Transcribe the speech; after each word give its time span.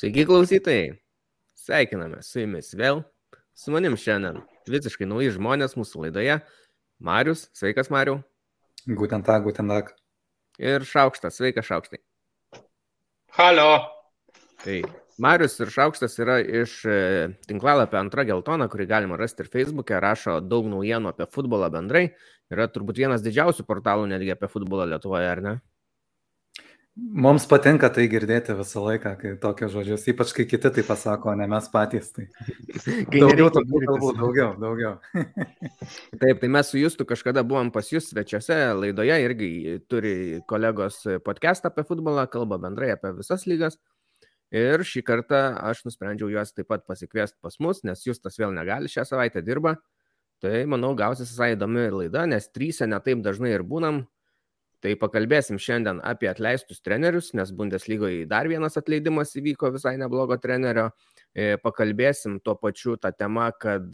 Sveiki 0.00 0.22
klausytojai, 0.24 0.94
sveikiname 1.60 2.22
su 2.24 2.40
jumis 2.40 2.70
vėl. 2.72 3.02
Su 3.52 3.68
manim 3.74 3.98
šiandien 4.00 4.38
visiškai 4.72 5.04
nauji 5.04 5.34
žmonės 5.34 5.74
mūsų 5.76 6.06
laidoje. 6.06 6.38
Marius, 7.04 7.42
sveikas 7.52 7.90
Mariu. 7.92 8.14
Guten 8.86 9.20
Tag, 9.26 9.44
guten 9.44 9.68
Tag. 9.68 9.90
Ir 10.56 10.86
Šaukštas, 10.88 11.36
sveikas 11.36 11.68
Šaukštai. 11.68 12.00
Halo. 13.36 13.66
Tai 14.64 14.78
Marius 15.20 15.60
ir 15.60 15.74
Šaukštas 15.74 16.16
yra 16.24 16.38
iš 16.40 16.78
e, 16.88 16.96
tinklalapio 17.50 18.00
Antra 18.00 18.24
Geltona, 18.24 18.70
kurį 18.72 18.88
galima 18.94 19.20
rasti 19.20 19.44
ir 19.44 19.52
Facebook'e, 19.52 20.00
rašo 20.00 20.38
daug 20.40 20.72
naujienų 20.72 21.12
apie 21.12 21.28
futbolą 21.28 21.68
bendrai. 21.76 22.06
Yra 22.48 22.72
turbūt 22.72 23.04
vienas 23.04 23.20
didžiausių 23.26 23.68
portalų 23.68 24.08
netgi 24.14 24.32
apie 24.32 24.48
futbolą 24.48 24.88
Lietuvoje, 24.94 25.28
ar 25.28 25.44
ne? 25.44 25.58
Mums 26.98 27.44
patinka 27.46 27.86
tai 27.94 28.08
girdėti 28.10 28.54
visą 28.58 28.80
laiką, 28.82 29.12
kai 29.20 29.30
tokios 29.40 29.70
žodžius, 29.72 30.08
ypač 30.10 30.32
kai 30.34 30.44
kiti 30.50 30.72
tai 30.74 30.82
pasako, 30.84 31.36
ne 31.38 31.46
mes 31.48 31.68
patys. 31.70 32.10
Tai... 32.16 32.24
daugiau 33.14 33.46
tokių 33.54 33.82
kalbų, 33.84 34.10
daugiau, 34.18 34.48
daugiau. 34.58 34.96
Taip, 36.20 36.40
tai 36.42 36.50
mes 36.50 36.72
su 36.72 36.80
Justu 36.82 37.06
kažkada 37.08 37.44
buvom 37.46 37.70
pas 37.74 37.88
Jūs 37.94 38.10
svečiuose 38.10 38.58
laidoje, 38.74 39.20
irgi 39.22 39.78
turi 39.86 40.14
kolegos 40.50 40.98
podcast 41.24 41.70
apie 41.70 41.86
futbolą, 41.86 42.26
kalba 42.32 42.58
bendrai 42.60 42.90
apie 42.96 43.14
visas 43.22 43.46
lygas. 43.46 43.78
Ir 44.50 44.82
šį 44.82 45.04
kartą 45.06 45.44
aš 45.62 45.84
nusprendžiau 45.86 46.26
juos 46.32 46.50
taip 46.50 46.66
pat 46.72 46.82
pasikviesti 46.90 47.38
pas 47.38 47.54
mus, 47.62 47.84
nes 47.86 48.02
Justas 48.02 48.38
vėl 48.40 48.50
negali 48.56 48.90
šią 48.90 49.06
savaitę 49.06 49.46
dirba. 49.46 49.76
Tai 50.42 50.64
manau 50.72 50.96
gausis 50.98 51.30
visai 51.30 51.52
įdomi 51.54 51.86
laida, 51.94 52.26
nes 52.26 52.50
trysę 52.50 52.90
netaip 52.90 53.22
dažnai 53.22 53.54
ir 53.54 53.62
būnam. 53.62 54.08
Tai 54.80 54.94
pakalbėsim 54.96 55.58
šiandien 55.60 55.98
apie 56.08 56.30
atleistus 56.30 56.80
trenerius, 56.80 57.34
nes 57.36 57.50
Bundeslygoje 57.52 58.24
dar 58.28 58.48
vienas 58.48 58.78
atleidimas 58.80 59.34
įvyko 59.36 59.74
visai 59.74 59.98
neblogo 60.00 60.38
trenerio. 60.40 60.88
E, 61.36 61.56
pakalbėsim 61.60 62.38
tuo 62.40 62.56
pačiu 62.56 62.96
tą 62.96 63.12
temą, 63.12 63.50
kad 63.60 63.92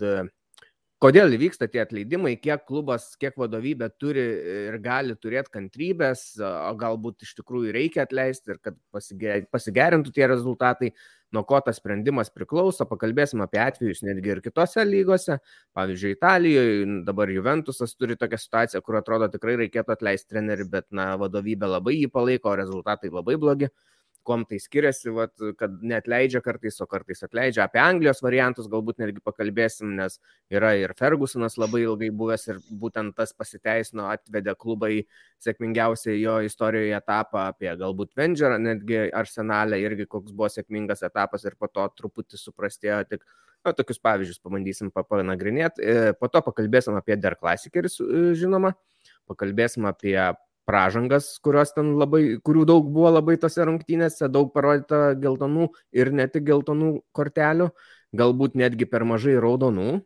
kodėl 1.07 1.37
įvyksta 1.37 1.69
tie 1.71 1.83
atleidimai, 1.85 2.35
kiek 2.43 2.65
klubas, 2.67 3.13
kiek 3.21 3.37
vadovybė 3.39 3.89
turi 4.01 4.25
ir 4.69 4.79
gali 4.83 5.15
turėti 5.15 5.53
kantrybės, 5.55 6.25
o 6.43 6.73
galbūt 6.79 7.23
iš 7.27 7.37
tikrųjų 7.39 7.75
reikia 7.77 8.03
atleisti 8.07 8.55
ir 8.55 8.61
kad 8.65 8.79
pasigerintų 8.93 10.15
tie 10.17 10.27
rezultatai 10.31 10.93
nuo 11.35 11.43
ko 11.47 11.59
tas 11.63 11.79
sprendimas 11.81 12.31
priklauso, 12.35 12.87
pakalbėsim 12.89 13.43
apie 13.45 13.61
atvejus 13.63 14.03
netgi 14.07 14.35
ir 14.35 14.43
kitose 14.45 14.85
lygose. 14.87 15.39
Pavyzdžiui, 15.77 16.15
Italijoje 16.17 17.01
dabar 17.07 17.33
Juventusas 17.33 17.95
turi 17.99 18.19
tokią 18.19 18.41
situaciją, 18.41 18.83
kur 18.87 19.01
atrodo 19.01 19.29
tikrai 19.33 19.57
reikėtų 19.65 19.97
atleisti 19.97 20.35
trenerių, 20.35 20.71
bet 20.73 20.89
na, 20.95 21.13
vadovybė 21.21 21.71
labai 21.77 21.99
jį 22.01 22.11
palaiko, 22.15 22.55
rezultatai 22.59 23.13
labai 23.15 23.39
blogi 23.43 23.71
kuom 24.27 24.43
tai 24.49 24.59
skiriasi, 24.61 25.13
vat, 25.15 25.33
kad 25.61 25.79
net 25.87 26.09
leidžia 26.11 26.43
kartais, 26.45 26.77
o 26.83 26.87
kartais 26.91 27.23
atleidžia. 27.27 27.67
Apie 27.67 27.81
Anglijos 27.83 28.23
variantus 28.25 28.69
galbūt 28.73 29.01
netgi 29.03 29.23
pakalbėsim, 29.25 29.95
nes 29.99 30.19
yra 30.53 30.73
ir 30.79 30.95
Fergusonas 30.99 31.59
labai 31.61 31.85
ilgai 31.85 32.11
buvęs 32.15 32.49
ir 32.51 32.61
būtent 32.83 33.15
tas 33.19 33.33
pasiteisino, 33.37 34.09
atvedė 34.13 34.57
klubą 34.59 34.91
į 34.97 35.03
sėkmingiausią 35.47 36.17
jo 36.19 36.37
istorijoje 36.49 36.97
etapą, 36.99 37.49
apie 37.53 37.71
galbūt 37.79 38.15
Vengerą, 38.19 38.59
netgi 38.63 39.07
Arsenalę 39.15 39.81
irgi 39.83 40.09
koks 40.11 40.35
buvo 40.35 40.51
sėkmingas 40.53 41.05
etapas 41.07 41.47
ir 41.47 41.59
po 41.59 41.71
to 41.71 41.87
truputį 42.01 42.41
suprastėjo 42.41 43.03
tik. 43.11 43.27
Na, 43.67 43.73
tokius 43.75 43.99
pavyzdžius 43.99 44.39
pabandysim 44.45 44.93
panagrinėti. 44.95 45.83
E, 45.83 46.11
po 46.15 46.29
to 46.31 46.39
pakalbėsim 46.47 46.95
apie 46.95 47.17
Der 47.19 47.35
Klasikeris, 47.35 47.97
žinoma, 48.39 48.77
pakalbėsim 49.27 49.89
apie 49.91 50.15
pražangas, 50.67 51.29
kurios 51.43 51.73
ten 51.77 51.95
labai, 52.01 52.39
kurių 52.45 52.67
daug 52.69 52.91
buvo 52.93 53.13
labai 53.15 53.37
tose 53.41 53.65
rungtynėse, 53.67 54.29
daug 54.33 54.51
parodyta 54.55 55.15
geltonų 55.23 55.71
ir 55.95 56.11
ne 56.15 56.27
tik 56.31 56.47
geltonų 56.49 56.91
kortelių, 57.17 57.71
galbūt 58.17 58.59
netgi 58.59 58.89
per 58.91 59.07
mažai 59.09 59.37
raudonų. 59.43 60.01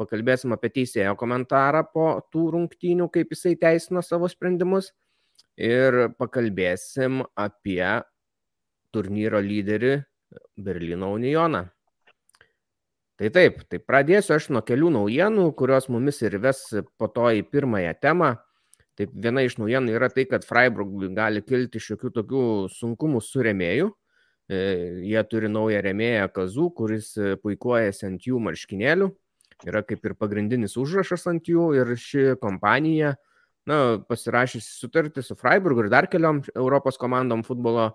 Pakalbėsim 0.00 0.54
apie 0.56 0.72
teisėjo 0.74 1.14
komentarą 1.20 1.84
po 1.92 2.06
tų 2.32 2.48
rungtynių, 2.56 3.06
kaip 3.12 3.34
jisai 3.34 3.54
teisino 3.60 4.02
savo 4.02 4.30
sprendimus. 4.30 4.90
Ir 5.56 6.08
pakalbėsim 6.18 7.22
apie 7.38 7.84
turnyro 8.92 9.40
lyderį 9.44 10.00
Berlyno 10.56 11.12
Unioną. 11.12 11.66
Tai 13.20 13.28
taip, 13.30 13.60
tai 13.70 13.78
pradėsiu 13.78 14.34
aš 14.34 14.48
nuo 14.50 14.62
kelių 14.66 14.88
naujienų, 14.96 15.50
kurios 15.54 15.86
mumis 15.92 16.22
ir 16.24 16.40
ves 16.42 16.64
po 16.98 17.06
to 17.12 17.28
į 17.36 17.44
pirmąją 17.52 17.92
temą. 18.02 18.32
Taip, 19.00 19.12
viena 19.24 19.40
iš 19.40 19.56
naujienų 19.56 19.94
yra 19.96 20.10
tai, 20.12 20.26
kad 20.28 20.44
Freiburg 20.44 20.92
gali 21.16 21.40
kilti 21.44 21.80
šiokių 21.80 22.10
tokių 22.18 22.44
sunkumų 22.74 23.22
su 23.24 23.44
remėju. 23.44 23.88
E, 24.52 24.58
jie 25.08 25.22
turi 25.30 25.48
naują 25.48 25.80
remėją 25.84 26.26
Kazų, 26.34 26.68
kuris 26.76 27.14
e, 27.16 27.36
puikuojasi 27.40 28.08
ant 28.10 28.26
jų 28.28 28.40
marškinėlių. 28.44 29.08
Yra 29.64 29.80
kaip 29.86 30.04
ir 30.04 30.16
pagrindinis 30.18 30.76
užrašas 30.80 31.24
ant 31.30 31.48
jų 31.48 31.70
ir 31.78 31.92
ši 31.96 32.24
kompanija, 32.42 33.14
na, 33.70 33.78
pasirašysi 34.08 34.74
sutartį 34.82 35.24
su 35.24 35.36
Freiburg 35.38 35.84
ir 35.84 35.88
dar 35.92 36.08
keliom 36.10 36.42
Europos 36.52 36.98
komandom 37.00 37.44
futbolo, 37.46 37.92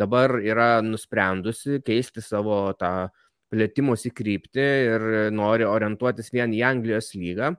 dabar 0.00 0.38
yra 0.40 0.80
nusprendusi 0.82 1.78
keisti 1.84 2.24
savo 2.24 2.72
tą 2.80 3.10
plėtimosi 3.52 4.10
kryptį 4.16 4.66
ir 4.88 5.06
nori 5.34 5.66
orientuotis 5.68 6.32
vien 6.32 6.54
į 6.56 6.64
Anglijos 6.66 7.12
lygą, 7.18 7.52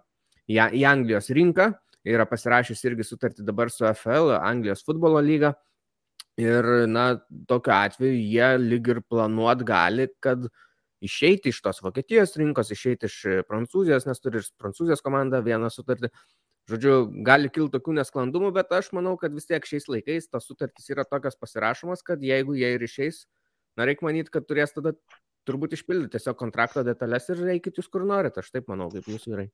į 0.49 0.83
Anglijos 0.89 1.29
rinką 1.37 1.69
yra 2.07 2.25
pasirašęs 2.29 2.81
irgi 2.89 3.05
sutartį 3.05 3.45
dabar 3.45 3.71
su 3.73 3.85
FL, 3.91 4.35
Anglijos 4.39 4.83
futbolo 4.85 5.21
lyga. 5.21 5.53
Ir, 6.39 6.65
na, 6.89 7.05
tokiu 7.49 7.73
atveju 7.75 8.17
jie 8.17 8.51
lyg 8.61 8.87
ir 8.93 9.01
planuot 9.11 9.65
gali, 9.67 10.07
kad 10.23 10.47
išeiti 11.03 11.51
iš 11.51 11.59
tos 11.65 11.81
Vokietijos 11.83 12.37
rinkos, 12.39 12.71
išeiti 12.73 13.09
iš 13.09 13.17
Prancūzijos, 13.49 14.07
nes 14.07 14.21
turi 14.23 14.39
ir 14.41 14.47
Prancūzijos 14.61 15.03
komanda 15.05 15.41
vieną 15.45 15.69
sutartį. 15.73 16.09
Žodžiu, 16.71 16.95
gali 17.25 17.49
kilti 17.49 17.73
tokių 17.73 17.97
nesklandumų, 17.97 18.51
bet 18.55 18.71
aš 18.77 18.91
manau, 18.95 19.15
kad 19.19 19.33
vis 19.33 19.49
tiek 19.49 19.65
šiais 19.65 19.89
laikais 19.91 20.29
tos 20.31 20.45
sutartys 20.47 20.87
yra 20.93 21.03
tokios 21.09 21.35
pasirašomos, 21.41 22.05
kad 22.05 22.21
jeigu 22.23 22.55
jie 22.55 22.69
ir 22.77 22.85
išeis, 22.85 23.25
na, 23.75 23.87
reikia 23.89 24.07
manyti, 24.07 24.31
kad 24.31 24.45
turės 24.47 24.75
tada 24.77 24.93
turbūt 25.49 25.73
išpildyti 25.75 26.15
tiesiog 26.15 26.37
kontrakto 26.37 26.85
detalės 26.85 27.27
ir 27.33 27.41
reikit 27.41 27.81
jūs 27.81 27.89
kur 27.91 28.05
norite. 28.07 28.45
Aš 28.45 28.53
taip 28.53 28.69
manau, 28.71 28.91
kaip 28.93 29.09
jūsų 29.09 29.33
vyrai. 29.33 29.49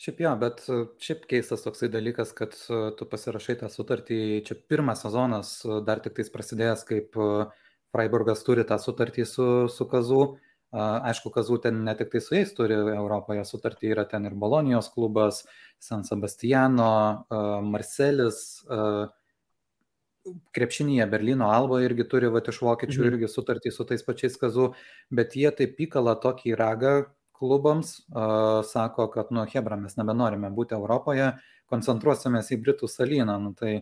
Šiaip 0.00 0.20
jo, 0.22 0.32
bet 0.40 0.62
e, 0.68 0.78
šiaip 1.02 1.26
keistas 1.30 1.64
toksai 1.64 1.88
dalykas, 1.92 2.32
kad 2.36 2.54
e, 2.56 2.78
tu 2.98 3.06
pasirašai 3.08 3.58
tą 3.60 3.68
sutartį, 3.72 4.18
čia 4.46 4.56
pirmas 4.70 5.04
sezonas 5.04 5.52
e, 5.64 5.80
dar 5.86 6.02
tik 6.04 6.16
tais 6.18 6.32
prasidėjęs, 6.32 6.86
kaip 6.88 7.18
Freiburgas 7.92 8.44
turi 8.46 8.64
tą 8.68 8.78
sutartį 8.80 9.26
su, 9.28 9.48
su 9.68 9.86
Kazu. 9.90 10.22
Aišku, 10.72 11.28
Kazu 11.34 11.58
ten 11.60 11.82
ne 11.84 11.92
tik 11.98 12.08
tai 12.14 12.22
su 12.24 12.32
jais 12.32 12.54
turi 12.56 12.72
Europoje 12.94 13.42
sutartį, 13.44 13.90
yra 13.92 14.06
ten 14.08 14.24
ir 14.24 14.32
Bolonijos 14.40 14.88
klubas, 14.94 15.42
San 15.76 16.06
Sebastiano, 16.08 17.26
Marcelis, 17.66 18.62
krepšinėje 20.56 21.08
Berlyno 21.12 21.50
Alba 21.52 21.82
irgi 21.84 22.06
turi, 22.08 22.30
va, 22.32 22.40
iš 22.40 22.62
vokiečių 22.64 23.02
mhm. 23.02 23.10
irgi 23.10 23.28
sutartį 23.28 23.74
su 23.74 23.84
tais 23.90 24.06
pačiais 24.06 24.40
Kazu, 24.40 24.70
bet 25.12 25.36
jie 25.36 25.50
taip 25.58 25.76
įkala 25.84 26.16
tokį 26.22 26.56
ragą, 26.56 26.94
klubams, 27.42 27.96
sako, 28.70 29.08
kad, 29.10 29.34
nu, 29.34 29.42
Hebra, 29.50 29.76
mes 29.80 29.98
nebenorime 29.98 30.52
būti 30.54 30.78
Europoje, 30.78 31.32
koncentruosimės 31.72 32.52
į 32.54 32.60
Britų 32.62 32.90
salyną. 32.90 33.40
Nu, 33.42 33.52
tai, 33.58 33.80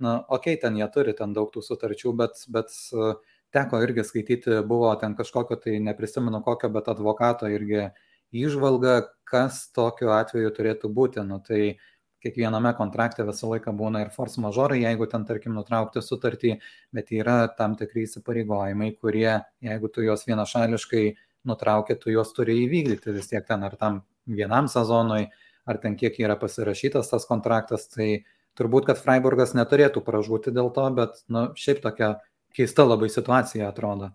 na, 0.00 0.22
okei, 0.24 0.56
okay, 0.56 0.60
ten 0.64 0.80
jie 0.80 0.88
turi 0.94 1.12
ten 1.18 1.36
daug 1.36 1.52
tų 1.52 1.62
sutarčių, 1.66 2.14
bet, 2.16 2.46
bet 2.54 2.72
teko 3.54 3.82
irgi 3.84 4.06
skaityti, 4.08 4.62
buvo 4.66 4.92
ten 5.00 5.14
kažkokio, 5.18 5.60
tai 5.60 5.78
neprisimenu 5.84 6.40
kokio, 6.46 6.72
bet 6.74 6.88
advokato 6.90 7.50
irgi 7.52 7.90
išvalga, 8.34 9.02
kas 9.28 9.66
tokiu 9.74 10.10
atveju 10.14 10.54
turėtų 10.56 10.90
būti. 10.94 11.22
Nu, 11.26 11.38
tai 11.44 11.76
kiekviename 12.24 12.72
kontrakte 12.78 13.26
visą 13.28 13.50
laiką 13.52 13.74
būna 13.76 14.02
ir 14.04 14.10
force 14.14 14.40
majorai, 14.42 14.80
jeigu 14.80 15.06
ten, 15.12 15.26
tarkim, 15.28 15.54
nutraukti 15.58 16.02
sutartį, 16.02 16.56
bet 16.96 17.12
yra 17.12 17.44
tam 17.58 17.76
tikrai 17.78 18.06
įsipareigojimai, 18.08 18.94
kurie, 18.96 19.28
jeigu 19.64 19.92
tu 19.92 20.06
juos 20.06 20.24
vienašališkai 20.26 21.04
nutraukė, 21.48 21.96
tu 22.00 22.12
juos 22.12 22.32
turi 22.36 22.56
įvykdyti 22.64 23.14
vis 23.14 23.30
tiek 23.30 23.46
ten 23.48 23.64
ar 23.66 23.76
tam 23.80 24.02
vienam 24.26 24.68
sezonui, 24.70 25.28
ar 25.64 25.80
ten 25.82 25.96
kiek 26.00 26.16
yra 26.20 26.36
pasirašytas 26.40 27.10
tas 27.12 27.26
kontraktas, 27.28 27.88
tai 27.92 28.24
turbūt, 28.58 28.88
kad 28.90 29.00
Freiburgas 29.00 29.54
neturėtų 29.56 30.04
pražūti 30.04 30.54
dėl 30.54 30.70
to, 30.74 30.84
bet, 30.96 31.24
nu, 31.32 31.48
šiaip 31.58 31.82
tokia 31.84 32.14
keista 32.54 32.86
labai 32.86 33.10
situacija 33.12 33.68
atrodo. 33.68 34.12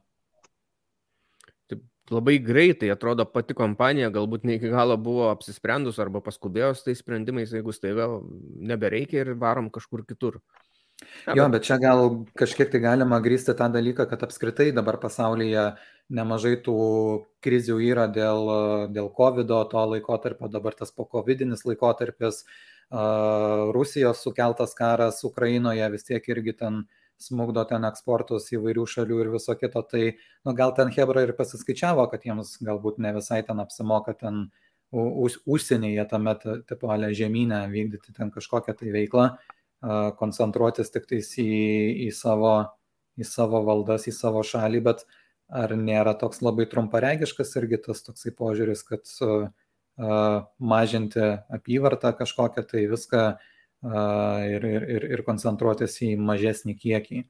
Taip, 1.69 1.83
labai 2.13 2.37
greitai 2.43 2.91
atrodo 2.93 3.25
pati 3.27 3.57
kompanija, 3.57 4.11
galbūt 4.15 4.47
ne 4.47 4.57
iki 4.59 4.71
galo 4.71 4.97
buvo 4.97 5.29
apsisprendus 5.33 5.99
arba 5.99 6.23
paskubėjo 6.25 6.71
su 6.77 6.89
tais 6.89 7.03
sprendimais, 7.03 7.53
jeigu 7.53 7.75
staiga 7.75 8.09
nebereikia 8.71 9.25
ir 9.25 9.35
varom 9.41 9.69
kažkur 9.73 10.05
kitur. 10.07 10.39
Jo, 11.31 11.45
bet 11.51 11.63
čia 11.63 11.77
gal 11.79 12.25
kažkiek 12.37 12.71
tai 12.71 12.81
galima 12.83 13.21
grįsti 13.23 13.55
tą 13.55 13.69
dalyką, 13.71 14.03
kad 14.09 14.23
apskritai 14.25 14.73
dabar 14.75 14.97
pasaulyje 14.99 15.69
nemažai 16.09 16.55
tų 16.65 16.75
krizių 17.45 17.77
yra 17.85 18.07
dėl, 18.11 18.49
dėl 18.93 19.09
COVID 19.15 19.53
to 19.71 19.85
laikotarpio, 19.93 20.49
dabar 20.51 20.75
tas 20.77 20.91
po 20.91 21.05
COVIDinis 21.05 21.65
laikotarpis, 21.67 22.43
Rusijos 22.89 24.23
sukeltas 24.25 24.73
karas 24.73 25.21
Ukrainoje 25.23 25.85
vis 25.93 26.07
tiek 26.07 26.25
irgi 26.31 26.55
ten 26.57 26.81
smugdo 27.19 27.65
ten 27.69 27.83
eksportus 27.85 28.47
įvairių 28.55 28.85
šalių 28.87 29.19
ir 29.21 29.29
viso 29.35 29.53
kito, 29.59 29.83
tai 29.83 30.15
nu, 30.47 30.55
gal 30.55 30.73
ten 30.73 30.89
Hebra 30.95 31.25
ir 31.25 31.35
pasiskaičiavo, 31.37 32.07
kad 32.09 32.25
jiems 32.25 32.55
galbūt 32.65 32.97
ne 33.03 33.11
visai 33.19 33.43
ten 33.45 33.59
apsimoka 33.59 34.15
ten 34.17 34.47
už, 34.91 35.41
užsienyje 35.45 36.07
tame 36.09 36.33
tipo 36.65 36.89
ale 36.89 37.13
žemynę 37.13 37.67
vykdyti 37.69 38.15
ten 38.15 38.31
kažkokią 38.31 38.73
tai 38.79 38.93
veiklą, 38.95 39.27
koncentruotis 40.17 40.89
tik 40.91 41.05
tais 41.11 41.29
į, 41.37 41.49
į, 42.07 42.09
savo, 42.15 42.55
į 43.19 43.27
savo 43.27 43.61
valdas, 43.67 44.07
į 44.09 44.15
savo 44.15 44.41
šalį, 44.43 44.81
bet 44.87 45.05
ar 45.49 45.73
nėra 45.77 46.13
toks 46.19 46.43
labai 46.45 46.67
trumparegiškas 46.69 47.55
irgi 47.61 47.81
tas 47.87 48.03
toksai 48.05 48.33
požiūris, 48.37 48.83
kad 48.85 49.09
uh, 49.25 49.49
mažinti 50.59 51.25
apyvartą 51.49 52.13
kažkokią, 52.17 52.63
tai 52.69 52.85
viską 52.87 53.23
ir, 53.83 54.65
ir, 54.65 54.85
ir, 54.95 55.07
ir 55.15 55.23
koncentruotis 55.27 55.97
į 56.03 56.13
mažesnį 56.19 56.75
kiekį, 56.79 57.23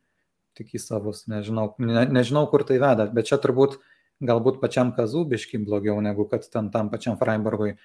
tik 0.57 0.75
į 0.75 0.81
savus. 0.81 1.25
Nežinau, 1.30 1.74
ne, 1.80 2.06
nežinau, 2.10 2.45
kur 2.50 2.66
tai 2.68 2.80
veda, 2.81 3.07
bet 3.13 3.30
čia 3.30 3.39
turbūt 3.42 3.80
galbūt 4.25 4.60
pačiam 4.62 4.92
Kazubiški 4.94 5.62
blogiau 5.63 6.00
negu 6.01 6.27
kad 6.30 6.45
ten 6.51 6.69
tam 6.74 6.89
pačiam 6.89 7.18
Freiburgui. 7.18 7.77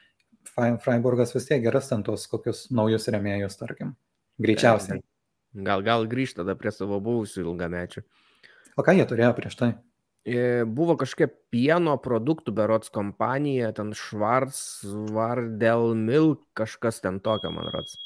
Freiburgas 0.55 1.33
vis 1.35 1.49
tiek 1.49 1.63
geras 1.65 1.89
ten 1.89 2.03
tos 2.05 2.27
kokius 2.29 2.67
naujus 2.71 3.09
remėjus, 3.09 3.57
tarkim. 3.57 3.95
Greičiausiai. 4.43 5.01
Gal, 5.55 5.85
gal 5.87 6.05
grįžta 6.11 6.43
tada 6.43 6.57
prie 6.59 6.73
savo 6.75 6.99
buvusių 7.01 7.45
ilgamečių. 7.45 8.03
O 8.75 8.83
ką 8.83 8.97
jie 8.99 9.07
turėjo 9.07 9.31
prieš 9.39 9.57
tai? 9.61 9.69
Buvo 10.25 10.95
kažkokia 10.97 11.29
pieno 11.53 11.99
produktų 12.01 12.55
berots 12.57 12.89
kompanija, 12.89 13.75
ten 13.77 13.93
Schwarzwardel 13.93 15.93
Milk, 16.01 16.47
kažkas 16.57 17.05
ten 17.05 17.21
tokio, 17.21 17.53
man 17.53 17.69
rods. 17.75 17.99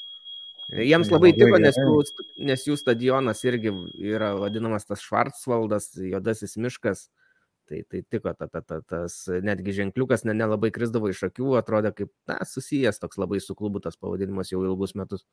Jiems 0.68 1.08
labai 1.08 1.30
tiko, 1.32 1.56
nes 1.62 1.78
jų, 1.78 2.00
nes 2.44 2.64
jų 2.66 2.74
stadionas 2.76 3.40
irgi 3.46 3.70
yra 4.04 4.34
vadinamas 4.36 4.84
tas 4.84 5.00
Švarcvaldas, 5.00 5.94
juodasis 5.96 6.58
miškas. 6.60 7.06
Tai, 7.68 7.82
tai 7.84 8.00
tiko, 8.00 8.32
ta, 8.32 8.48
ta, 8.48 8.62
ta, 8.64 8.78
tas 8.80 9.14
netgi 9.44 9.74
ženkliukas 9.76 10.24
ne, 10.24 10.32
nelabai 10.36 10.70
krisdavo 10.72 11.10
iš 11.12 11.26
akių, 11.28 11.52
atrodė 11.60 11.92
kaip, 11.96 12.10
na, 12.28 12.38
susijęs 12.48 13.00
toks 13.00 13.20
labai 13.20 13.42
su 13.44 13.56
klubu 13.56 13.80
tas 13.84 13.96
pavadinimas 14.00 14.52
jau 14.52 14.62
ilgus 14.64 14.94
metus. 14.96 15.26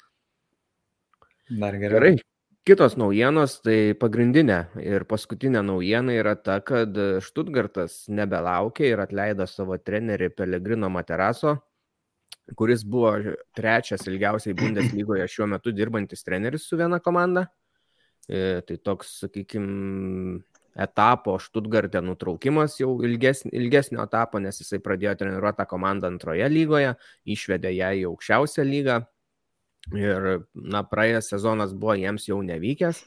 Dar 1.50 1.80
gerai. 1.80 1.96
gerai. 1.96 2.16
Kitos 2.66 2.96
naujienos, 2.98 3.60
tai 3.62 3.94
pagrindinė 3.94 4.58
ir 4.82 5.04
paskutinė 5.06 5.62
naujiena 5.62 6.16
yra 6.18 6.34
ta, 6.34 6.58
kad 6.66 6.98
Štutgartas 7.22 8.08
nebelaukia 8.10 8.90
ir 8.90 9.04
atleido 9.04 9.46
savo 9.46 9.78
trenerį 9.78 10.32
Pelegrino 10.34 10.90
Materaso 10.90 11.60
kuris 12.54 12.84
buvo 12.86 13.14
trečias 13.56 14.06
ilgiausiai 14.08 14.54
Bundeslygoje 14.58 15.28
šiuo 15.32 15.48
metu 15.50 15.74
dirbantis 15.74 16.24
treneris 16.24 16.68
su 16.70 16.78
viena 16.78 17.00
komanda. 17.00 17.48
E, 18.28 18.62
tai 18.66 18.78
toks, 18.82 19.20
sakykime, 19.24 20.42
etapo 20.86 21.38
Štutgarte 21.40 22.02
nutraukimas 22.04 22.78
jau 22.82 22.98
ilgesnio, 23.06 23.54
ilgesnio 23.56 24.04
etapo, 24.04 24.42
nes 24.44 24.60
jisai 24.62 24.82
pradėjo 24.84 25.16
treniruoti 25.22 25.62
tą 25.62 25.68
komandą 25.70 26.10
antroje 26.12 26.50
lygoje, 26.52 26.96
išvedė 27.38 27.72
ją 27.78 27.92
į 28.02 28.08
aukščiausią 28.12 28.66
lygą. 28.68 29.00
Ir, 29.94 30.46
na, 30.56 30.82
praėjęs 30.90 31.30
sezonas 31.34 31.76
buvo 31.78 31.94
jiems 32.00 32.26
jau 32.30 32.40
nevykęs. 32.46 33.04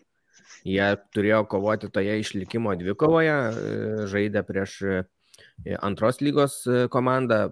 Jie 0.68 0.88
turėjo 1.14 1.42
kovoti 1.50 1.90
toje 1.90 2.18
išlikimo 2.20 2.74
dvikovoje, 2.78 3.34
e, 3.34 4.06
žaidė 4.10 4.44
prieš 4.46 4.76
e, 4.82 5.00
antros 5.82 6.22
lygos 6.22 6.60
komandą, 6.92 7.48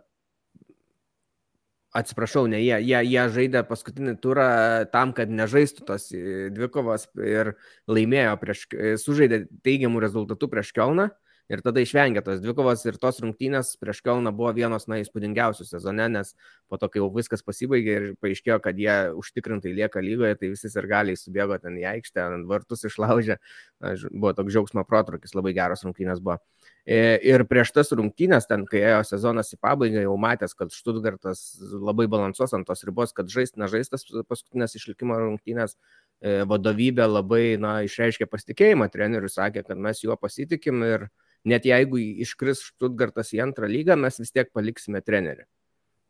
atsiprašau, 1.96 2.46
ne 2.50 2.60
jie, 2.60 2.76
jie, 2.84 2.98
jie 3.08 3.24
žaidė 3.32 3.62
paskutinį 3.68 4.16
turą 4.22 4.48
tam, 4.92 5.12
kad 5.16 5.32
nežaistų 5.32 5.86
tos 5.88 6.08
e, 6.12 6.48
dvikovos 6.54 7.08
ir 7.24 7.54
laimėjo 7.90 8.34
prieš, 8.42 8.64
e, 8.74 8.94
sužaidė 9.00 9.44
teigiamų 9.66 10.02
rezultatų 10.04 10.50
prieš 10.52 10.72
Kelną 10.76 11.08
ir 11.52 11.62
tada 11.64 11.82
išvengė 11.82 12.22
tos 12.26 12.40
dvikovos 12.42 12.82
ir 12.86 12.98
tos 13.02 13.20
rungtynės 13.22 13.74
prieš 13.80 14.02
Kelną 14.06 14.32
buvo 14.36 14.52
vienos, 14.56 14.88
na, 14.90 14.98
įspūdingiausių 15.02 15.66
sezone, 15.68 16.08
nes 16.12 16.32
po 16.70 16.78
to, 16.80 16.88
kai 16.90 17.00
jau 17.02 17.08
viskas 17.14 17.44
pasibaigė 17.46 17.96
ir 17.96 18.06
paaiškėjo, 18.22 18.58
kad 18.64 18.78
jie 18.80 18.96
užtikrintai 19.16 19.74
lieka 19.76 20.02
lygoje, 20.02 20.34
tai 20.40 20.52
visi 20.54 20.70
ir 20.72 20.88
galiai 20.90 21.18
subėgo 21.20 21.58
ten 21.62 21.78
į 21.78 21.86
aikštę, 21.94 22.24
ant 22.24 22.48
vartus 22.50 22.86
išlaužė, 22.88 23.38
na, 23.84 23.94
buvo 24.10 24.34
toks 24.36 24.54
džiaugsmo 24.54 24.86
protrukis, 24.88 25.36
labai 25.38 25.54
geros 25.56 25.86
rungtynės 25.86 26.22
buvo. 26.22 26.40
E, 26.86 27.18
ir 27.26 27.42
prieš 27.50 27.72
tas 27.74 27.90
rungtynės, 27.98 28.46
ten, 28.46 28.62
kai 28.70 28.82
ėjo 28.86 29.02
sezonas 29.08 29.50
į 29.54 29.60
pabaigą, 29.62 30.04
jau 30.04 30.14
matęs, 30.22 30.54
kad 30.54 30.74
Štutgartas 30.74 31.40
labai 31.74 32.06
balansuos 32.10 32.54
ant 32.54 32.66
tos 32.66 32.84
ribos, 32.86 33.14
kad 33.16 33.30
žaist, 33.32 33.56
nežaistas 33.58 34.06
paskutinės 34.30 34.78
išlikimo 34.78 35.18
rungtynės, 35.18 35.74
e, 36.22 36.44
vadovybė 36.46 37.08
labai, 37.10 37.44
na, 37.58 37.80
išreiškė 37.86 38.30
pasitikėjimą 38.30 38.86
treneriui, 38.94 39.32
sakė, 39.34 39.64
kad 39.66 39.82
mes 39.82 40.04
juo 40.04 40.14
pasitikim 40.20 40.86
ir 40.86 41.08
net 41.46 41.66
jeigu 41.68 42.00
iškris 42.26 42.64
Štutgartas 42.72 43.32
į 43.36 43.42
antrą 43.46 43.68
lygą, 43.70 43.96
mes 44.00 44.18
vis 44.22 44.34
tiek 44.34 44.50
paliksime 44.54 45.02
trenerių. 45.04 45.46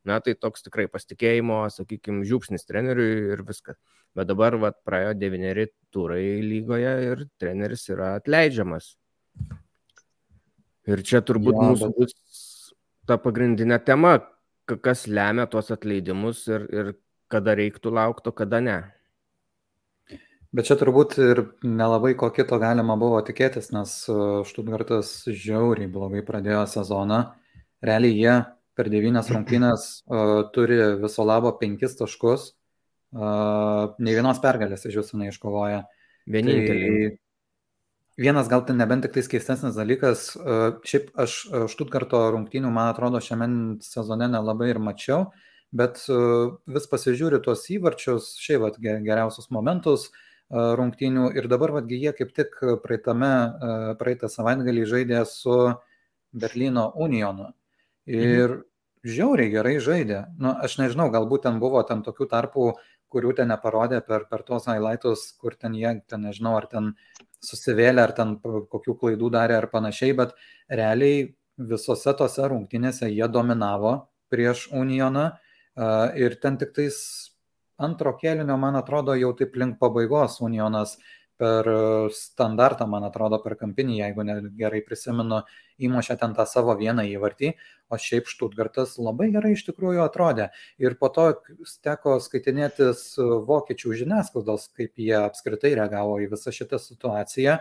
Na, 0.06 0.20
tai 0.22 0.36
toks 0.38 0.62
tikrai 0.62 0.86
pasitikėjimo, 0.86 1.64
sakykime, 1.74 2.22
žiūpsnis 2.28 2.62
treneriui 2.68 3.32
ir 3.34 3.42
viskas. 3.46 3.78
Bet 4.16 4.28
dabar, 4.30 4.54
vat, 4.62 4.78
praėjo 4.86 5.16
devyneri 5.18 5.66
turai 5.92 6.38
lygoje 6.46 6.92
ir 7.08 7.24
treneris 7.42 7.82
yra 7.90 8.14
atleidžiamas. 8.20 8.92
Ir 10.86 11.02
čia 11.02 11.20
turbūt 11.26 11.58
jo, 11.58 11.64
mūsų 11.72 11.90
bus 11.96 12.14
ta 13.10 13.18
pagrindinė 13.18 13.80
tema, 13.82 14.20
kas 14.66 15.06
lemia 15.10 15.48
tuos 15.50 15.72
atleidimus 15.74 16.44
ir, 16.50 16.68
ir 16.70 16.92
kada 17.30 17.56
reiktų 17.58 17.90
laukti, 17.98 18.30
o 18.30 18.36
kada 18.36 18.62
ne. 18.62 18.78
Bet 20.54 20.68
čia 20.68 20.76
turbūt 20.78 21.16
ir 21.22 21.42
nelabai 21.66 22.14
ko 22.18 22.30
kito 22.34 22.58
galima 22.62 22.94
buvo 23.00 23.18
tikėtis, 23.26 23.72
nes 23.74 23.96
e, 24.10 24.18
Štutgartas 24.46 25.10
žiauriai 25.26 25.90
blogai 25.90 26.22
pradėjo 26.26 26.62
sezoną. 26.70 27.22
Realiai 27.84 28.14
jie 28.14 28.36
per 28.76 28.90
devynias 28.92 29.28
rungtynės 29.32 29.84
uh, 30.04 30.48
turi 30.52 30.76
viso 31.00 31.24
labo 31.24 31.48
penkis 31.56 31.94
taškus, 31.96 32.50
uh, 33.16 33.94
nei 33.96 34.12
vienos 34.16 34.40
pergalės 34.44 34.84
iš 34.84 34.98
jūsų 34.98 35.20
neiškovoja. 35.22 35.78
Vienintelį. 36.28 36.90
Tai 36.90 37.14
Vienas 38.16 38.48
gal 38.48 38.62
ten 38.64 38.78
nebent 38.80 39.04
tik 39.04 39.12
tais 39.12 39.26
keistesnis 39.28 39.74
dalykas, 39.76 40.30
e, 40.40 40.54
šiaip 40.88 41.10
aš 41.20 41.32
e, 41.44 41.58
Štutgarto 41.68 42.22
rungtynių, 42.32 42.70
man 42.72 42.88
atrodo, 42.88 43.20
šiame 43.20 43.48
sezone 43.84 44.30
nelabai 44.32 44.70
ir 44.72 44.80
mačiau, 44.80 45.26
bet 45.68 46.00
e, 46.08 46.16
vis 46.72 46.88
pasižiūriu 46.88 47.42
tuos 47.44 47.66
įvarčius, 47.74 48.30
šiaip 48.40 48.62
vat, 48.62 48.78
geriausius 48.80 49.50
momentus 49.52 50.08
rungtynių 50.50 51.30
ir 51.34 51.48
dabar 51.50 51.72
vatgi 51.80 51.98
jie 52.04 52.12
kaip 52.14 52.32
tik 52.36 52.54
praeitame, 52.84 53.32
praeitą 53.98 54.30
savaitgalį 54.30 54.86
žaidė 54.86 55.24
su 55.26 55.56
Berlyno 56.36 56.90
Unionu. 56.94 57.50
Ir 58.06 58.50
mhm. 58.50 58.60
žiauriai 59.02 59.50
gerai 59.50 59.78
žaidė. 59.82 60.20
Nu, 60.38 60.52
aš 60.62 60.78
nežinau, 60.78 61.08
galbūt 61.10 61.46
ten 61.48 61.58
buvo 61.62 61.82
ten 61.88 62.04
tokių 62.06 62.28
tarpų, 62.30 62.68
kurių 63.10 63.32
ten 63.38 63.50
neparodė 63.50 64.00
per, 64.06 64.26
per 64.30 64.42
tuos 64.46 64.66
highlightus, 64.70 65.32
kur 65.40 65.54
ten 65.58 65.74
jie, 65.78 65.96
ten 66.10 66.26
nežinau, 66.26 66.56
ar 66.58 66.66
ten 66.70 66.92
susivėlė 67.42 68.02
ar 68.02 68.14
ten 68.16 68.36
kokių 68.42 68.96
klaidų 69.00 69.30
darė 69.34 69.58
ar 69.60 69.68
panašiai, 69.72 70.14
bet 70.18 70.34
realiai 70.70 71.34
visose 71.56 72.12
tose 72.18 72.46
rungtynėse 72.50 73.08
jie 73.10 73.26
dominavo 73.32 73.96
prieš 74.32 74.66
Unioną 74.74 75.30
ir 76.18 76.36
ten 76.42 76.58
tik 76.60 76.74
tais 76.76 76.98
antro 77.78 78.16
kėlinio, 78.20 78.56
man 78.60 78.78
atrodo, 78.78 79.14
jau 79.18 79.32
taip 79.36 79.56
link 79.60 79.78
pabaigos 79.80 80.40
Unionas 80.44 80.96
per 81.36 81.68
standartą, 82.16 82.86
man 82.88 83.04
atrodo, 83.04 83.38
per 83.44 83.56
kampinį, 83.60 83.98
jeigu 84.00 84.24
gerai 84.56 84.80
prisimenu, 84.84 85.42
įmušė 85.84 86.16
ten 86.20 86.32
tą 86.36 86.46
savo 86.48 86.72
vieną 86.78 87.04
įvartį, 87.10 87.52
o 87.92 87.98
šiaip 88.00 88.30
Štutgartas 88.30 88.96
labai 88.96 89.28
gerai 89.34 89.52
iš 89.52 89.66
tikrųjų 89.68 90.00
atrodė. 90.06 90.48
Ir 90.80 90.96
po 91.00 91.10
to 91.12 91.28
teko 91.84 92.16
skaitinėtis 92.24 93.04
vokiečių 93.20 93.98
žiniasklaidos, 94.00 94.70
kaip 94.76 94.96
jie 94.96 95.16
apskritai 95.20 95.74
reagavo 95.76 96.16
į 96.24 96.30
visą 96.32 96.54
šitą 96.56 96.80
situaciją. 96.82 97.60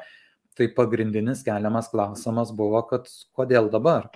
Tai 0.55 0.69
pagrindinis 0.71 1.43
keliamas 1.43 1.91
klausimas 1.91 2.55
buvo, 2.55 2.79
kad 2.87 3.11
kodėl 3.35 3.67
dabar? 3.73 4.07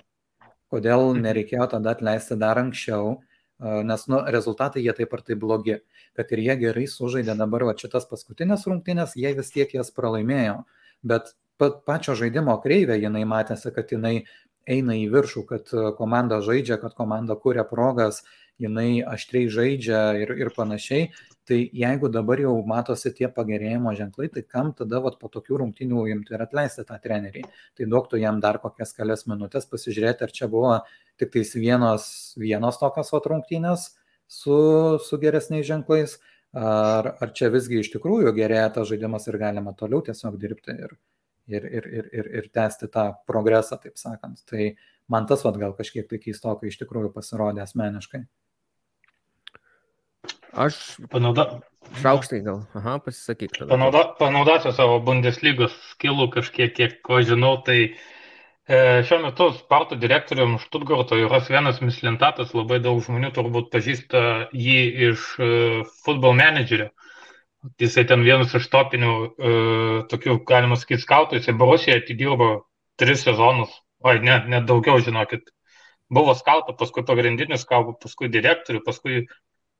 Kodėl 0.72 1.10
nereikėjo 1.20 1.66
tada 1.74 1.92
atleisti 1.92 2.38
dar 2.40 2.56
anksčiau, 2.62 3.18
nes 3.60 4.06
nu, 4.08 4.20
rezultatai 4.32 4.82
jie 4.84 4.92
taip 4.96 5.14
ar 5.14 5.22
taip 5.26 5.40
blogi. 5.42 5.78
Kad 6.16 6.32
ir 6.32 6.42
jie 6.44 6.56
gerai 6.64 6.86
sužaidė 6.88 7.36
dabar 7.38 7.66
va 7.68 7.76
šitas 7.78 8.08
paskutinės 8.10 8.66
rungtynės, 8.68 9.16
jie 9.20 9.34
vis 9.36 9.52
tiek 9.54 9.72
jas 9.76 9.92
pralaimėjo. 9.96 10.62
Bet 11.06 11.34
pačio 11.86 12.16
žaidimo 12.16 12.56
kreivė 12.64 12.96
jinai 13.00 13.26
matėsi, 13.28 13.72
kad 13.76 13.92
jinai 13.92 14.22
eina 14.70 14.96
į 14.96 15.08
viršų, 15.12 15.44
kad 15.48 15.72
komanda 15.98 16.40
žaidžia, 16.44 16.78
kad 16.80 16.94
komanda 16.96 17.36
kuria 17.36 17.64
progas, 17.68 18.22
jinai 18.60 19.02
aštriai 19.08 19.50
žaidžia 19.52 20.00
ir, 20.20 20.32
ir 20.38 20.52
panašiai. 20.56 21.10
Tai 21.50 21.58
jeigu 21.74 22.10
dabar 22.12 22.38
jau 22.38 22.52
matosi 22.68 23.10
tie 23.16 23.26
pagerėjimo 23.34 23.90
ženklai, 23.98 24.28
tai 24.30 24.44
kam 24.46 24.70
tada 24.76 25.00
vat, 25.02 25.16
po 25.18 25.30
tokių 25.32 25.62
rungtinių 25.64 26.04
imti 26.12 26.36
ir 26.36 26.44
atleisti 26.44 26.84
tą 26.86 26.98
trenerį? 27.02 27.42
Tai 27.74 27.88
duoktų 27.90 28.20
jam 28.22 28.38
dar 28.44 28.60
kokias 28.62 28.94
kelias 28.94 29.26
minutės 29.26 29.66
pasižiūrėti, 29.70 30.28
ar 30.28 30.34
čia 30.36 30.50
buvo 30.52 30.76
tik 31.18 31.32
tais 31.34 31.50
vienos, 31.58 32.04
vienos 32.38 32.78
tokios 32.78 33.10
vat 33.16 33.26
rungtynės 33.32 33.88
su, 34.30 34.60
su 35.02 35.18
geresniais 35.18 35.66
ženklais, 35.66 36.18
ar, 36.54 37.14
ar 37.18 37.32
čia 37.34 37.50
visgi 37.50 37.80
iš 37.82 37.90
tikrųjų 37.96 38.32
gerėja 38.36 38.70
tas 38.76 38.88
žaidimas 38.90 39.26
ir 39.26 39.38
galima 39.40 39.74
toliau 39.78 40.04
tiesiog 40.06 40.38
dirbti 40.40 40.76
ir, 40.86 40.94
ir, 41.50 41.66
ir, 41.66 41.88
ir, 41.98 42.10
ir, 42.20 42.30
ir 42.40 42.50
tęsti 42.54 42.90
tą 42.94 43.10
progresą, 43.26 43.80
taip 43.82 43.98
sakant. 43.98 44.42
Tai 44.46 44.70
man 45.10 45.26
tas 45.26 45.42
vad 45.46 45.58
gal 45.58 45.74
kažkiek 45.78 46.06
tai 46.10 46.22
keistokai 46.22 46.70
iš 46.70 46.78
tikrųjų 46.84 47.10
pasirodė 47.16 47.66
asmeniškai. 47.66 48.22
Aš 50.52 50.78
panauda... 51.10 51.60
Šaukštai 52.02 52.40
gal, 52.44 52.60
aha, 52.76 52.98
pasisakyk. 53.02 53.54
Tada. 53.56 53.70
Panauda, 53.72 54.02
panaudosiu 54.18 54.70
savo 54.76 55.00
Bundeslygos 55.02 55.72
skilų 55.94 56.28
kažkiek, 56.36 56.72
kiek 56.76 56.98
ko 57.06 57.18
žinau, 57.26 57.56
tai 57.66 57.78
e, 57.88 58.78
šiuo 59.08 59.18
metu 59.24 59.48
Spartų 59.56 59.98
direktorium 60.02 60.58
Štutgarto 60.62 61.18
yra 61.18 61.40
Svenas 61.42 61.80
Mislintatas, 61.82 62.52
labai 62.54 62.78
daug 62.84 63.00
žmonių 63.06 63.32
turbūt 63.34 63.72
pažįsta 63.74 64.22
jį 64.54 64.80
iš 65.10 65.26
e, 65.40 65.50
futbol 66.04 66.36
menedžerio. 66.38 66.90
Jisai 67.80 68.06
ten 68.08 68.22
vienas 68.24 68.54
iš 68.56 68.70
topinių, 68.72 69.14
e, 69.26 69.54
tokių, 70.12 70.38
galima 70.48 70.78
sakyti, 70.80 71.02
skautų, 71.02 71.40
jisai 71.40 71.56
Borusijoje 71.58 72.04
atidirbo 72.04 72.52
tris 73.00 73.24
sezonus, 73.26 73.72
oi, 74.04 74.20
ne, 74.22 74.38
net 74.52 74.68
daugiau, 74.68 75.00
žinokit. 75.02 75.50
Buvo 76.10 76.36
skautų, 76.38 76.76
paskui 76.78 77.04
pagrindinis 77.06 77.64
skautų, 77.66 77.98
paskui 78.04 78.30
direktorių, 78.32 78.80
paskui 78.86 79.24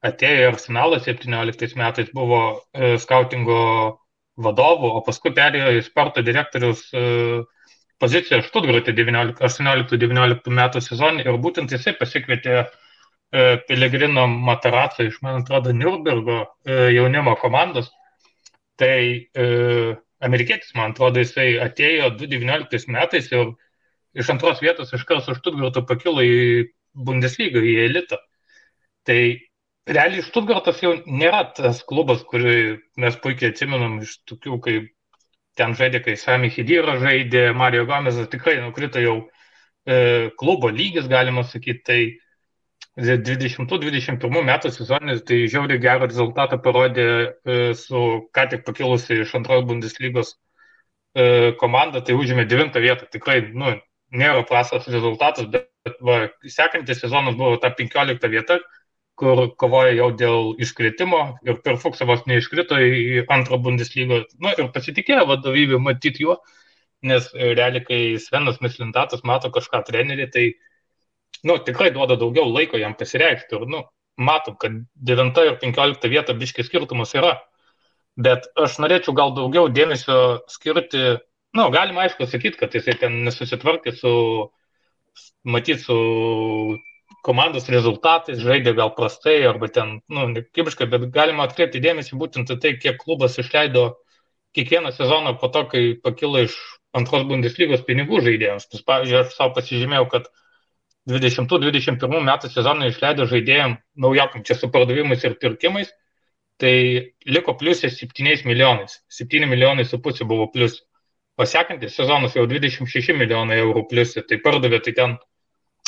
atėjo 0.07 0.45
į 0.45 0.51
Arsenalą 0.51 1.01
17 1.05 1.77
metais, 1.79 2.13
buvo 2.17 2.41
e, 2.73 2.97
skautingo 3.03 3.61
vadovų, 4.41 4.91
o 4.97 5.03
paskui 5.07 5.33
perėjo 5.37 5.73
į 5.77 5.85
sporto 5.87 6.23
direktorius 6.25 6.87
e, 6.95 7.05
poziciją 8.01 8.41
Štutgartė 8.47 8.95
18-19 8.97 10.55
metų 10.61 10.83
sezonį 10.85 11.27
ir 11.27 11.41
būtent 11.45 11.73
jisai 11.75 11.95
pasikvietė 11.99 12.55
e, 12.61 12.67
Pelegrino 13.69 14.27
Mataracą 14.31 15.09
iš, 15.09 15.21
man 15.27 15.43
atrodo, 15.43 15.75
Nürnbergo 15.77 16.41
e, 16.65 16.93
jaunimo 16.97 17.37
komandos. 17.41 17.93
Tai 18.81 18.97
amerikietis, 20.25 20.71
man 20.73 20.95
atrodo, 20.95 21.21
jisai 21.21 21.59
atėjo 21.61 22.15
2019 22.15 22.89
metais 22.89 23.27
ir 23.29 23.51
iš 24.17 24.31
antros 24.33 24.63
vietos 24.65 24.95
iškart 24.97 25.27
su 25.27 25.35
Štutgartu 25.37 25.83
pakilo 25.85 26.25
į 26.25 26.71
Bundeslygą, 26.97 27.61
į 27.61 27.75
elitą. 27.85 28.17
Tai 29.05 29.21
realiai 29.91 30.25
Štutgartas 30.25 30.81
jau 30.83 30.95
nėra 31.07 31.45
tas 31.57 31.83
klubas, 31.87 32.23
kurį 32.27 32.57
mes 33.01 33.19
puikiai 33.23 33.53
atsimenam 33.53 33.99
iš 34.05 34.17
tokių, 34.31 34.59
kaip 34.65 34.89
ten 35.59 35.75
žaidė, 35.77 36.01
kai 36.05 36.17
Sami 36.19 36.51
Hidyra 36.53 36.97
žaidė, 37.03 37.51
Mario 37.57 37.85
Gomezas 37.89 38.31
tikrai 38.33 38.59
nukrito 38.63 39.03
jau 39.03 39.17
e, 39.85 40.31
klubo 40.41 40.71
lygis, 40.73 41.09
galima 41.11 41.45
sakyti, 41.45 41.83
tai 41.87 42.01
20-21 43.01 44.45
metų 44.47 44.73
sezonis 44.75 45.23
tai 45.27 45.45
žiauriai 45.51 45.81
gerą 45.83 46.09
rezultatą 46.09 46.59
parodė 46.63 47.07
e, 47.07 47.59
su 47.79 48.01
ką 48.35 48.47
tik 48.51 48.65
pakilusi 48.67 49.21
iš 49.23 49.35
antros 49.39 49.67
Bundeslygos 49.69 50.35
e, 51.15 51.53
komanda, 51.61 52.03
tai 52.05 52.17
užėmė 52.19 52.47
9 52.51 52.81
vietą. 52.83 53.09
Tikrai, 53.13 53.41
nu, 53.55 53.77
nėra 54.11 54.43
prastas 54.49 54.89
rezultatas, 54.91 55.47
bet, 55.53 55.71
bet 55.87 56.01
va, 56.05 56.21
sekantis 56.51 57.01
sezonas 57.01 57.39
buvo 57.39 57.57
ta 57.63 57.71
15 57.77 58.31
vieta, 58.33 58.59
kur 59.21 59.43
kovoja 59.61 59.93
jau 59.93 60.09
dėl 60.17 60.55
iškritimo 60.65 61.21
ir 61.47 61.61
per 61.65 61.77
Fuksavos 61.83 62.25
neiškrito 62.31 62.79
į 62.81 63.27
antrą 63.33 63.59
Bundeslygą. 63.65 64.23
Na 64.45 64.55
ir 64.57 64.71
pasitikėjo 64.75 65.27
vadovybė 65.29 65.81
matyti 65.83 66.25
juo, 66.25 66.39
nes 67.07 67.29
realiai, 67.37 67.85
kai 67.85 68.01
Svenas 68.23 68.61
Mislintatas 68.65 69.25
mato 69.29 69.53
kažką 69.53 69.83
trenerį, 69.89 70.29
tai 70.33 70.47
nu, 71.45 71.59
tikrai 71.67 71.91
duoda 71.95 72.17
daugiau 72.21 72.49
laiko 72.49 72.81
jam 72.81 72.97
pasireikšti. 72.97 73.61
Ir 73.61 73.69
nu, 73.71 73.85
matom, 74.21 74.57
kad 74.61 74.81
9 75.13 75.45
ir 75.47 75.57
15 75.63 76.11
vieta 76.13 76.37
biškai 76.37 76.67
skirtumas 76.67 77.15
yra. 77.17 77.37
Bet 78.21 78.49
aš 78.59 78.81
norėčiau 78.83 79.15
gal 79.17 79.35
daugiau 79.37 79.69
dėmesio 79.73 80.21
skirti, 80.51 81.05
na, 81.55 81.63
nu, 81.63 81.71
galima 81.75 82.07
aišku 82.07 82.29
sakyti, 82.29 82.59
kad 82.61 82.75
jisai 82.75 82.97
ten 83.01 83.21
nesusitvarkė 83.27 83.95
su, 83.97 84.13
matyt, 85.45 85.85
su 85.85 85.97
komandos 87.27 87.69
rezultatais, 87.73 88.41
žaidė 88.41 88.75
gal 88.79 88.93
prastai 88.97 89.41
arba 89.49 89.69
ten, 89.73 89.99
nu, 90.09 90.27
nekybiškai, 90.35 90.89
bet 90.93 91.09
galima 91.15 91.47
atkreipti 91.47 91.83
dėmesį 91.85 92.19
būtent 92.21 92.53
į 92.55 92.59
tai, 92.63 92.75
kiek 92.81 93.01
klubas 93.01 93.39
išleido 93.41 93.91
kiekvieną 94.57 94.93
sezoną 94.97 95.37
po 95.41 95.51
to, 95.53 95.65
kai 95.71 95.83
pakilo 96.03 96.43
iš 96.47 96.57
antros 96.97 97.27
Bundeslygos 97.29 97.85
pinigų 97.87 98.23
žaidėjams. 98.27 98.69
Nes, 98.73 98.85
pavyzdžiui, 98.87 99.19
aš 99.23 99.35
savo 99.37 99.55
pasižymėjau, 99.59 100.07
kad 100.11 100.31
20-21 101.11 102.27
metų 102.27 102.51
sezoną 102.53 102.91
išleido 102.91 103.27
žaidėjim 103.31 103.79
naujakam 103.97 104.45
čia 104.47 104.57
su 104.59 104.71
pardavimais 104.73 105.25
ir 105.25 105.37
pirkimais, 105.41 105.93
tai 106.61 106.75
liko 107.25 107.55
pliusė 107.57 107.91
7 107.93 108.45
milijonais. 108.49 109.01
7 109.09 109.49
milijonai 109.49 109.87
su 109.89 110.01
pusė 110.03 110.27
buvo 110.29 110.51
plius. 110.53 110.81
Pasekantis 111.41 111.95
sezonas 111.97 112.35
jau 112.37 112.45
26 112.49 113.15
milijonai 113.17 113.61
eurų 113.63 113.87
pliusė, 113.89 114.27
tai 114.29 114.41
pardavė 114.45 114.83
tai 114.85 114.93
ten 114.99 115.17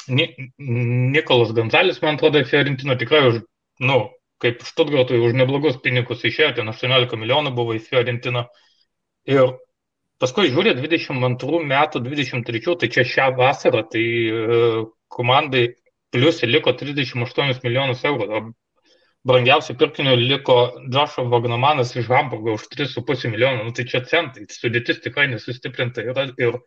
Nikolas 0.08 1.52
Gonzalis, 1.54 2.00
man 2.02 2.18
atrodo, 2.18 2.42
Fiorentino 2.48 2.96
tikrai 2.98 3.22
už, 3.28 3.42
nu, 3.86 3.98
kaip 4.42 4.64
Štutgartui 4.66 5.20
už 5.22 5.36
neblogus 5.38 5.78
pinigus 5.82 6.24
išėjo, 6.26 6.56
ten 6.58 6.70
18 6.72 7.18
milijonų 7.20 7.52
buvo 7.54 7.76
į 7.76 7.82
Fiorentino. 7.84 8.48
Ir 9.30 9.54
paskui 10.22 10.50
žiūrė 10.50 10.74
22 10.80 11.62
metų, 11.70 12.02
23, 12.02 12.74
tai 12.80 12.90
čia 12.90 13.06
šią 13.06 13.28
vasarą, 13.38 13.84
tai 13.92 14.02
uh, 14.32 14.82
komandai 15.12 15.68
pliusai 16.12 16.50
liko 16.50 16.74
38 16.74 17.62
milijonus 17.62 18.02
eurų. 18.08 18.26
O 18.26 18.42
brangiausiu 19.28 19.76
pirkiniu 19.78 20.16
liko 20.18 20.56
Džošo 20.90 21.28
Vagnamanas 21.30 21.94
iš 21.96 22.10
Hamburgo 22.10 22.56
už 22.58 22.66
3,5 22.74 23.30
milijonų. 23.30 23.68
Nu, 23.68 23.74
tai 23.76 23.86
čia 23.86 24.02
centai, 24.08 24.48
sudėtis 24.50 25.02
tikrai 25.04 25.28
nesustiprinta 25.30 26.02
yra. 26.02 26.26
Ir, 26.34 26.34
ir 26.50 26.58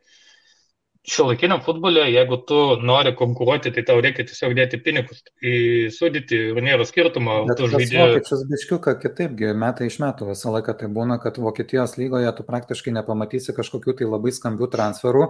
šiuolaikiniam 1.05 1.61
futbole, 1.65 2.03
jeigu 2.09 2.37
tu 2.49 2.57
nori 2.81 3.13
konkuruoti, 3.17 3.71
tai 3.75 3.83
tau 3.87 4.01
reikia 4.03 4.25
tiesiog 4.27 4.55
dėti 4.57 4.79
pinigus 4.83 5.21
į 5.37 5.55
sudėtį 5.93 6.39
ir 6.51 6.61
nėra 6.65 6.87
skirtumo. 6.87 7.41
Bet 7.49 7.61
tu 7.61 7.69
žaidži. 7.71 7.99
Vokiečius 8.01 8.43
biškiuką 8.49 8.95
kitaipgi, 9.03 9.51
metai 9.61 9.89
iš 9.91 9.99
metų 10.01 10.31
visą 10.31 10.53
laiką 10.55 10.77
tai 10.81 10.89
būna, 10.97 11.19
kad 11.21 11.37
Vokietijos 11.41 11.97
lygoje 12.01 12.31
tu 12.37 12.45
praktiškai 12.47 12.95
nepamatysi 12.97 13.55
kažkokių 13.57 13.97
tai 14.01 14.09
labai 14.09 14.33
skambių 14.35 14.69
transferų. 14.73 15.29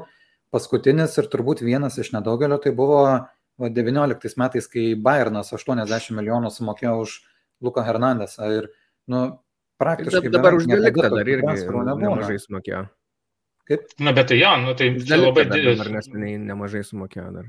Paskutinis 0.56 1.18
ir 1.20 1.30
turbūt 1.32 1.64
vienas 1.66 2.00
iš 2.00 2.14
nedaugelio 2.16 2.60
tai 2.64 2.72
buvo 2.76 3.02
va, 3.06 3.24
19 3.60 4.40
metais, 4.40 4.70
kai 4.72 4.92
Bayernas 4.96 5.52
80 5.56 6.16
milijonų 6.16 6.54
sumokėjo 6.56 7.00
už 7.04 7.18
Luką 7.66 7.84
Hernandesą 7.88 8.52
ir, 8.62 8.70
nu, 9.12 9.26
praktiškai. 9.82 10.32
Dabar 10.32 10.56
už 10.56 10.70
Deliktą 10.72 11.10
dar 11.12 11.28
irgi 11.28 11.66
nemažai 11.68 12.40
sumokėjo. 12.40 12.86
Kaip? 13.66 13.86
Na, 13.98 14.14
bet 14.14 14.30
tai 14.30 14.40
jo, 14.40 14.52
nu, 14.62 14.74
tai 14.78 14.92
labai 15.18 15.48
didelis. 15.50 15.80
Ar 15.82 15.94
neseniai 15.94 16.38
nemažai 16.42 16.84
sumokėjo 16.86 17.30
dar. 17.34 17.48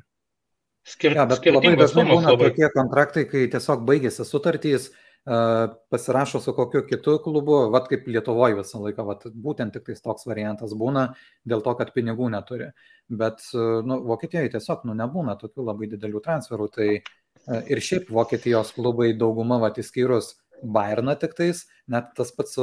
Skir 0.87 1.17
ja, 1.19 1.27
bet 1.29 1.45
labai 1.51 1.75
dažnai 1.77 2.07
būna 2.09 2.31
labai... 2.31 2.53
tokie 2.53 2.71
kontraktai, 2.73 3.27
kai 3.29 3.43
tiesiog 3.53 3.83
baigėsi 3.89 4.25
sutartys, 4.25 4.87
uh, 5.27 5.75
pasirašo 5.93 6.41
su 6.41 6.55
kokiu 6.57 6.85
kitu 6.87 7.19
klubu, 7.25 7.59
vad 7.75 7.91
kaip 7.91 8.07
Lietuvoje 8.07 8.57
visą 8.61 8.81
laiką, 8.85 9.07
vat, 9.11 9.27
būtent 9.47 9.77
tik 9.77 9.91
toks 10.05 10.29
variantas 10.31 10.73
būna 10.79 11.09
dėl 11.45 11.65
to, 11.67 11.75
kad 11.77 11.93
pinigų 11.97 12.31
neturi. 12.33 12.71
Bet 13.11 13.45
uh, 13.53 13.83
nu, 13.85 13.99
Vokietijoje 14.07 14.55
tiesiog 14.55 14.87
nu, 14.87 14.97
nebūna 14.97 15.37
tokių 15.43 15.69
labai 15.69 15.91
didelių 15.91 16.23
transferų. 16.25 16.71
Tai 16.79 16.89
uh, 16.95 17.61
ir 17.67 17.83
šiaip 17.91 18.09
Vokietijos 18.15 18.73
klubai 18.79 19.11
dauguma, 19.19 19.59
vad, 19.67 19.83
įskyrus 19.83 20.37
Bayerną 20.63 21.15
tik 21.21 21.35
tais, 21.37 21.65
net 21.89 22.13
tas 22.17 22.31
pats, 22.33 22.57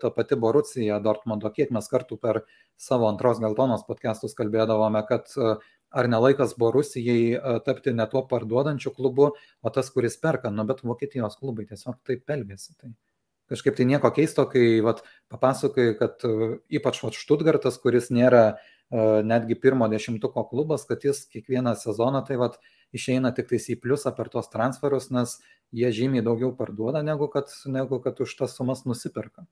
ta 0.00 0.10
pati 0.10 0.36
Borucija 0.40 1.00
Dortmundo, 1.04 1.50
kiek 1.52 1.72
mes 1.74 1.88
kartų 1.90 2.18
per 2.20 2.42
savo 2.76 3.08
antros 3.08 3.40
geltonos 3.40 3.84
podcastus 3.88 4.36
kalbėdavome, 4.36 5.02
kad 5.08 5.32
e, 5.36 5.56
ar 5.96 6.08
nelaikas 6.12 6.54
Borusijai 6.60 7.20
e, 7.36 7.56
tapti 7.66 7.94
ne 7.96 8.06
tuo 8.10 8.22
parduodančiu 8.28 8.92
klubu, 8.96 9.32
o 9.36 9.72
tas, 9.72 9.90
kuris 9.92 10.18
perka, 10.20 10.52
nu 10.52 10.66
bet 10.68 10.84
Vokietijos 10.84 11.38
klubai 11.40 11.66
tiesiog 11.68 11.98
taip 12.06 12.30
elgesi. 12.36 12.76
Tai 12.80 12.92
kažkaip 13.52 13.76
tai 13.78 13.88
nieko 13.88 14.10
keisto, 14.14 14.46
kai 14.50 14.80
vat, 14.84 15.04
papasakai, 15.32 15.90
kad 16.00 16.24
e, 16.28 16.56
ypač 16.80 17.02
vat, 17.04 17.16
Štutgartas, 17.16 17.80
kuris 17.82 18.10
nėra 18.14 18.56
netgi 19.26 19.56
pirmo 19.58 19.88
dešimtuko 19.90 20.44
klubas, 20.46 20.84
kad 20.86 21.02
jis 21.02 21.24
kiekvieną 21.26 21.72
sezoną 21.74 22.20
tai 22.28 22.36
vat, 22.38 22.60
išeina 22.94 23.32
tik 23.34 23.50
tais 23.50 23.68
į 23.72 23.78
pliusą 23.82 24.12
per 24.16 24.30
tos 24.32 24.50
transferus, 24.52 25.10
nes 25.10 25.38
jie 25.74 25.90
žymiai 25.92 26.24
daugiau 26.24 26.52
parduoda, 26.56 27.02
negu 27.02 27.28
kad, 27.32 27.50
negu 27.66 28.00
kad 28.04 28.20
už 28.22 28.36
tas 28.38 28.56
sumas 28.56 28.84
nusiperka. 28.86 29.46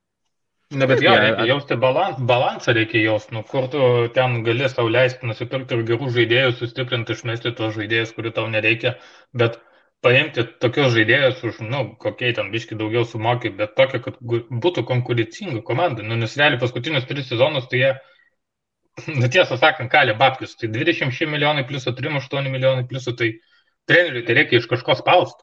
Ne, 0.73 0.87
bet 0.89 1.03
jo, 1.05 1.13
reikia 1.13 1.45
jausti 1.47 1.77
balans, 1.79 2.19
balansą, 2.25 2.73
reikia 2.75 3.03
jausti, 3.05 3.35
nu, 3.37 3.43
kur 3.47 3.69
tu 3.71 3.81
ten 4.17 4.41
gali 4.47 4.69
sau 4.73 4.89
leisti 4.89 5.29
nusipirkti 5.29 5.77
ir 5.77 5.85
gerų 5.91 6.09
žaidėjų, 6.15 6.55
sustiprinti, 6.59 7.15
išmesti 7.15 7.53
tuos 7.59 7.77
žaidėjus, 7.77 8.15
kurių 8.17 8.33
tau 8.39 8.47
nereikia, 8.51 8.95
bet 9.37 9.61
paimti 10.05 10.47
tokius 10.65 10.95
žaidėjus 10.97 11.45
už, 11.51 11.61
nu, 11.69 11.85
kokie 12.01 12.33
ten 12.37 12.51
biški 12.55 12.79
daugiau 12.81 13.05
sumokė, 13.09 13.53
bet 13.61 13.77
tokia, 13.79 14.01
kad 14.09 14.19
būtų 14.25 14.87
konkurencinga 14.89 15.63
komanda, 15.69 16.03
nu, 16.07 16.19
nes 16.21 16.35
realiai 16.41 16.61
paskutinius 16.65 17.07
tris 17.11 17.29
sezonus 17.31 17.69
tai 17.71 17.83
jie, 17.83 17.93
nu, 19.21 19.29
tiesą 19.31 19.59
sakant, 19.59 19.91
kalė 19.93 20.15
babkius, 20.19 20.55
tai 20.61 20.71
26 20.73 21.27
milijonai 21.31 21.65
pliusų, 21.69 21.97
38 21.99 22.51
milijonai 22.53 22.87
pliusų, 22.91 23.17
tai 23.19 23.33
treneriui 23.91 24.25
tai 24.27 24.39
reikia 24.39 24.61
iš 24.61 24.71
kažko 24.71 24.97
spausti. 25.01 25.43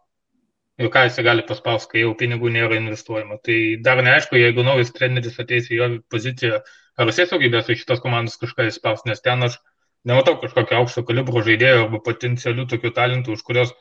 Ir 0.81 0.89
ką 0.89 1.03
jis 1.05 1.19
gali 1.21 1.43
paspausti, 1.45 1.91
kai 1.91 2.05
jau 2.05 2.13
pinigų 2.17 2.49
nėra 2.53 2.77
investuojama. 2.79 3.37
Tai 3.45 3.57
dar 3.85 3.99
neaišku, 4.01 4.39
jeigu 4.39 4.63
naujas 4.65 4.93
treneris 4.95 5.37
ateis 5.43 5.67
į 5.69 5.77
jo 5.77 5.89
poziciją, 6.09 6.61
ar 6.97 7.11
jis 7.11 7.19
tiesiog 7.19 7.43
gebės 7.43 7.69
iš 7.69 7.83
šitos 7.83 8.01
komandos 8.01 8.39
kažką 8.41 8.69
įspausti, 8.71 9.11
nes 9.11 9.21
ten 9.21 9.45
aš 9.45 9.59
nematau 10.07 10.39
kažkokio 10.41 10.79
aukšto 10.79 11.03
kalibro 11.05 11.43
žaidėjo 11.45 11.85
arba 11.85 11.99
potencialių 12.07 12.65
tokių 12.71 12.93
talentų, 12.97 13.35
už 13.37 13.43
kurios 13.45 13.75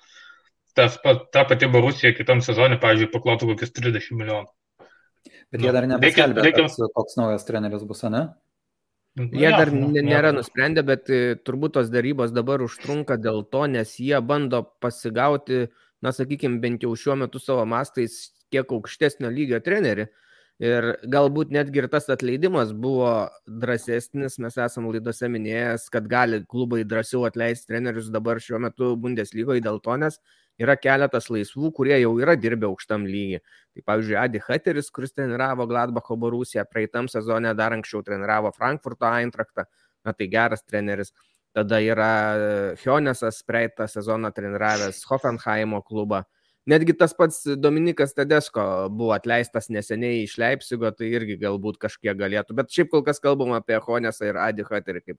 tas, 0.76 0.98
ta 1.32 1.46
pati 1.48 1.70
Borusija 1.70 2.12
kitam 2.18 2.42
sezonui, 2.44 2.80
pavyzdžiui, 2.82 3.12
paklotų 3.14 3.54
kokius 3.54 3.72
30 3.78 4.18
milijonų. 4.18 4.50
Bet 5.54 5.64
jie 5.64 5.72
dar 5.74 5.86
nepaskelbė, 5.88 6.44
reikia, 6.44 6.66
reikia... 6.68 6.92
koks 6.94 7.16
naujas 7.18 7.46
treneris 7.48 7.86
bus, 7.86 8.04
ne? 8.12 8.26
Jie 9.18 9.42
ja, 9.42 9.56
dar 9.58 9.72
nėra 9.74 10.30
nusprendę, 10.30 10.84
bet 10.86 11.10
e, 11.10 11.34
turbūt 11.42 11.74
tos 11.74 11.88
darybos 11.90 12.30
dabar 12.30 12.62
užtrunka 12.62 13.16
dėl 13.18 13.42
to, 13.50 13.64
nes 13.66 13.96
jie 13.98 14.20
bando 14.22 14.62
pasigauti, 14.82 15.64
na, 16.00 16.12
sakykime, 16.14 16.60
bent 16.62 16.86
jau 16.86 16.92
šiuo 16.94 17.16
metu 17.18 17.42
savo 17.42 17.64
mastais 17.66 18.30
kiek 18.54 18.70
aukštesnio 18.70 19.30
lygio 19.34 19.58
trenerių. 19.66 20.06
Ir 20.60 20.86
galbūt 21.08 21.54
netgi 21.56 21.80
ir 21.80 21.86
tas 21.88 22.06
atleidimas 22.12 22.74
buvo 22.76 23.10
drąsesnis, 23.48 24.36
mes 24.44 24.58
esam 24.60 24.90
laidose 24.92 25.30
minėjęs, 25.32 25.86
kad 25.92 26.04
gali 26.08 26.42
klubai 26.44 26.82
drąsiau 26.84 27.24
atleisti 27.24 27.72
trenerius 27.72 28.10
dabar 28.12 28.42
šiuo 28.44 28.60
metu 28.66 28.92
Bundeslygoje 29.00 29.64
dėl 29.64 29.80
to, 29.80 29.96
nes 30.02 30.20
yra 30.60 30.76
keletas 30.76 31.30
laisvų, 31.32 31.72
kurie 31.76 31.96
jau 31.98 32.12
yra 32.20 32.36
dirbę 32.38 32.68
aukštam 32.68 33.06
lygiai. 33.08 33.40
Tai 33.76 33.84
pavyzdžiui, 33.86 34.16
Adi 34.20 34.42
Hateris, 34.44 34.90
kuris 34.94 35.14
treniravo 35.16 35.66
Gladbacho 35.70 36.16
Borusiją, 36.20 36.66
praeitam 36.68 37.08
sezone 37.10 37.54
dar 37.56 37.76
anksčiau 37.76 38.02
treniravo 38.06 38.52
Frankfurto 38.56 39.08
Eintrachtą, 39.08 39.66
na 40.04 40.14
tai 40.16 40.28
geras 40.32 40.64
treneris. 40.66 41.14
Tada 41.56 41.80
yra 41.82 42.10
Hionesas, 42.78 43.40
praeitą 43.42 43.88
sezoną 43.90 44.30
treniravęs 44.34 45.02
Hoffenheimo 45.08 45.82
klubą. 45.82 46.22
Netgi 46.70 46.94
tas 46.94 47.14
pats 47.16 47.40
Dominikas 47.58 48.12
Tedesko 48.14 48.62
buvo 48.92 49.14
atleistas 49.16 49.70
neseniai 49.72 50.20
iš 50.26 50.36
Leipzigo, 50.38 50.90
tai 50.94 51.08
irgi 51.16 51.38
galbūt 51.40 51.80
kažkiek 51.82 52.14
galėtų. 52.18 52.54
Bet 52.58 52.70
šiaip 52.70 52.92
kol 52.92 53.02
kas 53.06 53.18
kalbam 53.22 53.56
apie 53.56 53.80
Honesą 53.82 54.28
ir 54.28 54.38
Adi 54.38 54.66
Haterį 54.68 55.02
kaip 55.06 55.18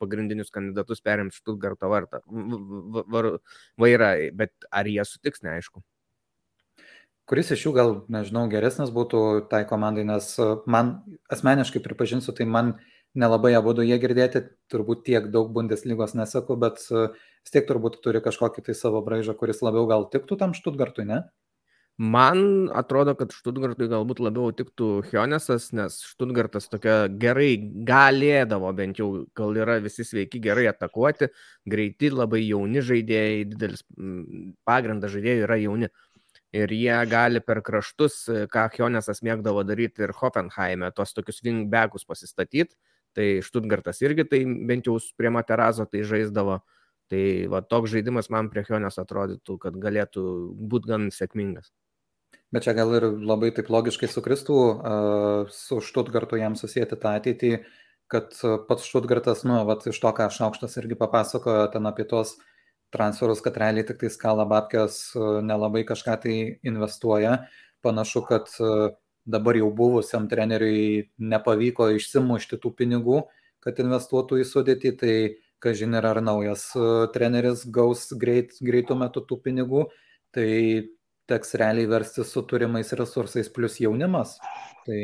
pagrindinius 0.00 0.52
kandidatus 0.54 1.04
perimt 1.04 1.36
Štutgarto 1.36 1.90
vartą, 1.92 2.22
vairą, 3.80 4.10
bet 4.36 4.70
ar 4.72 4.88
jie 4.90 5.04
sutiks, 5.06 5.44
neaišku. 5.46 5.84
Kuris 7.30 7.52
iš 7.54 7.68
jų 7.68 7.70
gal, 7.76 7.92
nežinau, 8.10 8.48
geresnis 8.50 8.90
būtų 8.90 9.20
tai 9.52 9.60
komandai, 9.70 10.02
nes 10.08 10.32
e, 10.42 10.46
man 10.66 10.96
asmeniškai 11.30 11.78
pripažinsiu, 11.84 12.34
tai 12.34 12.42
man 12.42 12.72
nelabai 13.14 13.52
abu 13.54 13.76
jie 13.86 13.98
girdėti, 14.02 14.42
turbūt 14.72 15.04
tiek 15.06 15.28
daug 15.30 15.52
Bundeslygos 15.54 16.16
nesaku, 16.18 16.56
bet 16.58 16.82
e, 16.90 17.04
vis 17.14 17.54
tiek 17.54 17.68
turbūt 17.68 18.00
turi 18.02 18.22
kažkokį 18.24 18.66
tai 18.66 18.74
savo 18.74 19.04
braižą, 19.06 19.36
kuris 19.38 19.62
labiau 19.62 19.86
gal 19.86 20.08
tiktų 20.10 20.40
tam 20.42 20.56
Štutgartui, 20.58 21.06
ne? 21.06 21.20
Man 22.00 22.70
atrodo, 22.72 23.12
kad 23.12 23.28
Štutgartui 23.36 23.84
galbūt 23.90 24.22
labiau 24.24 24.54
tiktų 24.56 24.86
Hionesas, 25.10 25.66
nes 25.76 25.98
Štutgartas 26.08 26.70
tokia 26.72 27.10
gerai 27.12 27.58
galėdavo, 27.84 28.70
bent 28.72 28.96
jau, 28.96 29.26
kol 29.36 29.58
yra 29.60 29.74
visi 29.84 30.06
sveiki, 30.08 30.40
gerai 30.40 30.64
atakuoti, 30.70 31.28
greiti, 31.68 32.08
labai 32.08 32.40
jauni 32.46 32.80
žaidėjai, 32.80 33.42
didelis 33.50 33.84
pagrindas 34.64 35.12
žaidėjų 35.12 35.42
yra 35.44 35.58
jauni. 35.60 35.90
Ir 36.56 36.72
jie 36.72 36.96
gali 37.10 37.44
per 37.44 37.60
kraštus, 37.66 38.16
ką 38.48 38.64
Hionesas 38.78 39.20
mėgdavo 39.20 39.66
daryti 39.68 40.06
ir 40.06 40.16
Hoffenheime, 40.22 40.88
tos 40.96 41.12
tokius 41.12 41.42
wingbackus 41.44 42.08
pasistatyti. 42.08 42.78
Tai 43.12 43.28
Štutgartas 43.44 44.00
irgi 44.06 44.24
tai 44.24 44.40
bent 44.48 44.88
jau 44.88 44.96
prie 45.20 45.34
Materazo 45.36 45.84
tai 45.84 46.00
žaisdavo. 46.08 46.62
Tai 47.12 47.22
va, 47.52 47.60
toks 47.60 47.92
žaidimas 47.92 48.32
man 48.32 48.48
prie 48.48 48.64
Hionės 48.64 48.96
atrodytų, 49.04 49.60
kad 49.60 49.76
galėtų 49.84 50.24
būti 50.72 50.94
gan 50.94 51.08
sėkmingas. 51.12 51.68
Bet 52.50 52.66
čia 52.66 52.74
gal 52.74 52.90
ir 52.98 53.04
labai 53.06 53.52
taip 53.54 53.68
logiškai 53.70 54.08
sukristų 54.10 54.56
su 55.54 55.78
Štutgartu 55.86 56.40
jam 56.40 56.56
susijęti 56.58 56.98
tą 56.98 57.12
ateitį, 57.20 57.50
kad 58.10 58.34
pats 58.66 58.88
Štutgartas, 58.88 59.44
nu, 59.46 59.60
vat, 59.68 59.86
iš 59.86 60.00
to, 60.02 60.10
ką 60.16 60.26
Šaukštas 60.34 60.74
irgi 60.82 60.98
papasakojo 60.98 61.68
ten 61.70 61.86
apie 61.86 62.08
tos 62.10 62.34
transferus, 62.90 63.38
kad 63.44 63.54
realiai 63.54 63.86
tik 63.86 64.00
tai 64.02 64.10
skala 64.10 64.48
babkės 64.50 65.12
nelabai 65.46 65.84
kažką 65.86 66.16
tai 66.24 66.36
investuoja. 66.66 67.36
Panašu, 67.86 68.24
kad 68.26 68.50
dabar 69.30 69.56
jau 69.56 69.70
buvusiam 69.70 70.26
treneriui 70.28 71.06
nepavyko 71.22 71.92
išsimušti 71.94 72.58
tų 72.58 72.74
pinigų, 72.82 73.22
kad 73.62 73.78
investuotų 73.78 74.40
į 74.42 74.48
sudėtį, 74.48 74.96
tai 74.98 75.14
kažin 75.62 75.94
yra 76.00 76.16
ar 76.16 76.22
naujas 76.24 76.66
treneris 77.14 77.62
gaus 77.70 78.08
greit, 78.10 78.56
greitų 78.64 78.96
metų 79.04 79.22
tų 79.28 79.38
pinigų. 79.44 79.86
Tai 80.34 80.50
teks 81.30 81.56
realiai 81.60 81.88
versti 81.90 82.26
su 82.26 82.44
turimais 82.50 82.94
resursais 82.98 83.50
plus 83.54 83.80
jaunimas. 83.82 84.36
Tai 84.86 85.00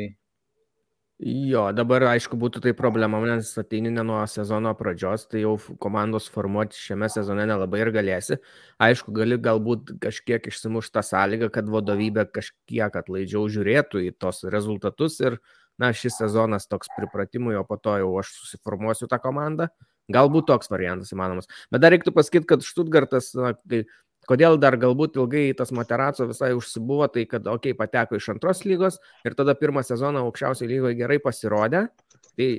Jo, 1.17 1.63
dabar 1.73 2.03
aišku 2.11 2.37
būtų 2.37 2.59
tai 2.61 2.71
problema, 2.77 3.17
nes 3.25 3.49
ateini 3.57 3.89
ne 3.89 4.03
nuo 4.05 4.19
sezono 4.29 4.69
pradžios, 4.77 5.23
tai 5.25 5.41
jau 5.41 5.55
komandos 5.81 6.27
formuoti 6.29 6.77
šiame 6.77 7.09
sezone 7.09 7.47
nelabai 7.49 7.79
ir 7.81 7.89
galėsi. 7.95 8.37
Aišku, 8.77 9.15
gali 9.17 9.39
galbūt 9.41 9.95
kažkiek 10.03 10.45
išsimušti 10.51 10.93
tą 10.93 11.01
sąlygą, 11.07 11.49
kad 11.55 11.73
vadovybė 11.73 12.27
kažkiek 12.37 13.01
atlaidžiau 13.01 13.49
žiūrėtų 13.49 14.03
į 14.05 14.13
tos 14.21 14.43
rezultatus 14.45 15.17
ir, 15.25 15.39
na, 15.81 15.89
šis 15.89 16.19
sezonas 16.21 16.69
toks 16.69 16.93
pripratimui, 16.93 17.57
o 17.57 17.65
po 17.65 17.81
to 17.81 17.97
jau 17.97 18.13
aš 18.21 18.35
susiformuosiu 18.37 19.09
tą 19.09 19.17
komandą. 19.23 19.71
Galbūt 20.13 20.45
toks 20.53 20.69
variantas 20.69 21.09
įmanomas. 21.11 21.49
Bet 21.73 21.81
dar 21.81 21.91
reiktų 21.97 22.13
pasakyti, 22.13 22.45
kad 22.53 22.61
Štutgartas, 22.63 23.33
na, 23.35 23.55
kai 23.65 23.87
Kodėl 24.27 24.57
dar 24.59 24.75
galbūt 24.79 25.15
ilgai 25.15 25.45
tas 25.55 25.71
Materaco 25.75 26.25
visai 26.27 26.51
užsibuvo, 26.57 27.07
tai 27.11 27.23
kad, 27.29 27.47
okei, 27.47 27.71
okay, 27.71 27.77
pateko 27.79 28.17
iš 28.19 28.33
antros 28.33 28.65
lygos 28.67 28.99
ir 29.23 29.37
tada 29.39 29.55
pirmą 29.55 29.85
sezoną 29.87 30.25
aukščiausiai 30.27 30.67
lygoje 30.73 30.97
gerai 30.99 31.19
pasirodė, 31.23 31.85
tai 32.35 32.49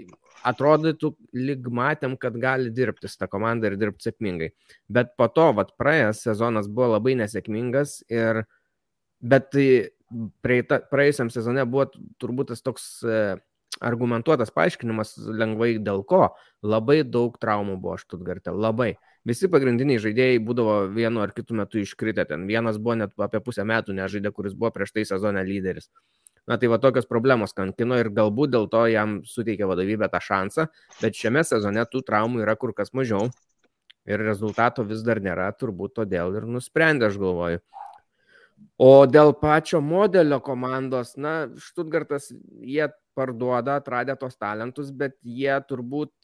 atrodytų 0.48 1.12
lyg 1.36 1.68
matėm, 1.74 2.14
kad 2.20 2.36
gali 2.40 2.72
dirbti 2.72 3.10
su 3.10 3.18
tą 3.20 3.28
komandą 3.30 3.68
ir 3.68 3.76
dirbti 3.80 4.08
sėkmingai. 4.08 4.52
Bet 4.88 5.12
po 5.18 5.28
to, 5.34 5.50
vad, 5.58 5.74
praėjęs 5.80 6.22
sezonas 6.28 6.70
buvo 6.70 6.94
labai 6.94 7.16
nesėkmingas 7.20 7.98
ir, 8.12 8.44
bet 9.20 9.50
tai 9.52 9.68
praeita, 10.44 10.80
praėjusiam 10.88 11.32
sezone 11.32 11.66
buvo 11.68 11.88
turbūt 12.22 12.52
tas 12.52 12.64
toks 12.64 12.88
e, 13.04 13.18
argumentuotas 13.84 14.52
paaiškinimas 14.54 15.16
lengvai 15.18 15.74
dėl 15.82 16.04
ko. 16.08 16.30
Labai 16.64 17.02
daug 17.04 17.36
traumų 17.40 17.76
buvo 17.82 17.98
Štutgarte, 18.00 18.54
labai 18.54 18.94
visi 19.26 19.50
pagrindiniai 19.50 20.02
žaidėjai 20.02 20.38
būdavo 20.44 20.76
vienu 20.94 21.24
ar 21.24 21.32
kitu 21.34 21.56
metu 21.58 21.80
iškritę. 21.82 22.26
Ten 22.28 22.46
vienas 22.50 22.78
buvo 22.78 22.98
net 23.02 23.14
apie 23.18 23.40
pusę 23.44 23.66
metų 23.66 23.96
nežaidė, 23.98 24.32
kuris 24.34 24.54
buvo 24.54 24.70
prieš 24.74 24.94
tai 24.94 25.06
sezoną 25.08 25.42
lyderis. 25.46 25.90
Na 26.48 26.56
tai 26.56 26.70
va 26.72 26.78
tokios 26.80 27.04
problemos 27.08 27.52
kankino 27.52 27.98
ir 28.00 28.08
galbūt 28.14 28.54
dėl 28.54 28.70
to 28.72 28.86
jam 28.88 29.18
suteikė 29.28 29.66
vadovybė 29.68 30.08
tą 30.08 30.20
šansą, 30.24 30.68
bet 31.02 31.18
šiame 31.18 31.42
sezone 31.44 31.84
tų 31.92 32.00
traumų 32.06 32.40
yra 32.46 32.54
kur 32.56 32.72
kas 32.76 32.94
mažiau 32.96 33.28
ir 34.08 34.22
rezultato 34.24 34.84
vis 34.88 35.02
dar 35.04 35.20
nėra, 35.20 35.50
turbūt 35.52 35.98
todėl 36.00 36.38
ir 36.40 36.46
nusprendė, 36.48 37.10
aš 37.10 37.18
galvoju. 37.20 37.60
O 38.80 39.04
dėl 39.10 39.34
pačio 39.36 39.82
modelio 39.84 40.38
komandos, 40.42 41.12
na, 41.20 41.50
Štutgartas, 41.60 42.30
jie 42.62 42.88
parduoda, 43.18 43.76
atradę 43.82 44.16
tos 44.18 44.38
talentus, 44.38 44.90
bet 44.94 45.16
jie 45.22 45.52
turbūt 45.68 46.14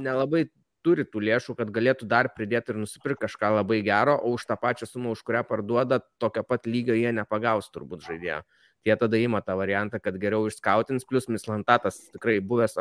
nelabai 0.00 0.46
turi 0.84 1.04
tų 1.08 1.22
lėšų, 1.28 1.56
kad 1.58 1.70
galėtų 1.74 2.08
dar 2.10 2.28
pridėti 2.34 2.74
ir 2.74 2.80
nusipirkti 2.82 3.24
kažką 3.26 3.54
labai 3.58 3.80
gero, 3.86 4.16
o 4.18 4.34
už 4.36 4.46
tą 4.50 4.58
pačią 4.60 4.88
sumą, 4.90 5.14
už 5.16 5.22
kurią 5.26 5.44
parduoda, 5.48 6.00
tokio 6.22 6.44
pat 6.46 6.66
lygio 6.66 6.96
jie 6.98 7.12
nepagaus 7.14 7.70
turbūt 7.74 8.04
žaidėjo. 8.06 8.42
Jie 8.86 8.96
tada 8.98 9.18
ima 9.20 9.40
tą 9.46 9.54
variantą, 9.58 10.00
kad 10.02 10.18
geriau 10.18 10.48
išskautins, 10.50 11.06
plus 11.06 11.28
Mislantatas 11.30 12.00
tikrai 12.10 12.40
buvęs 12.42 12.80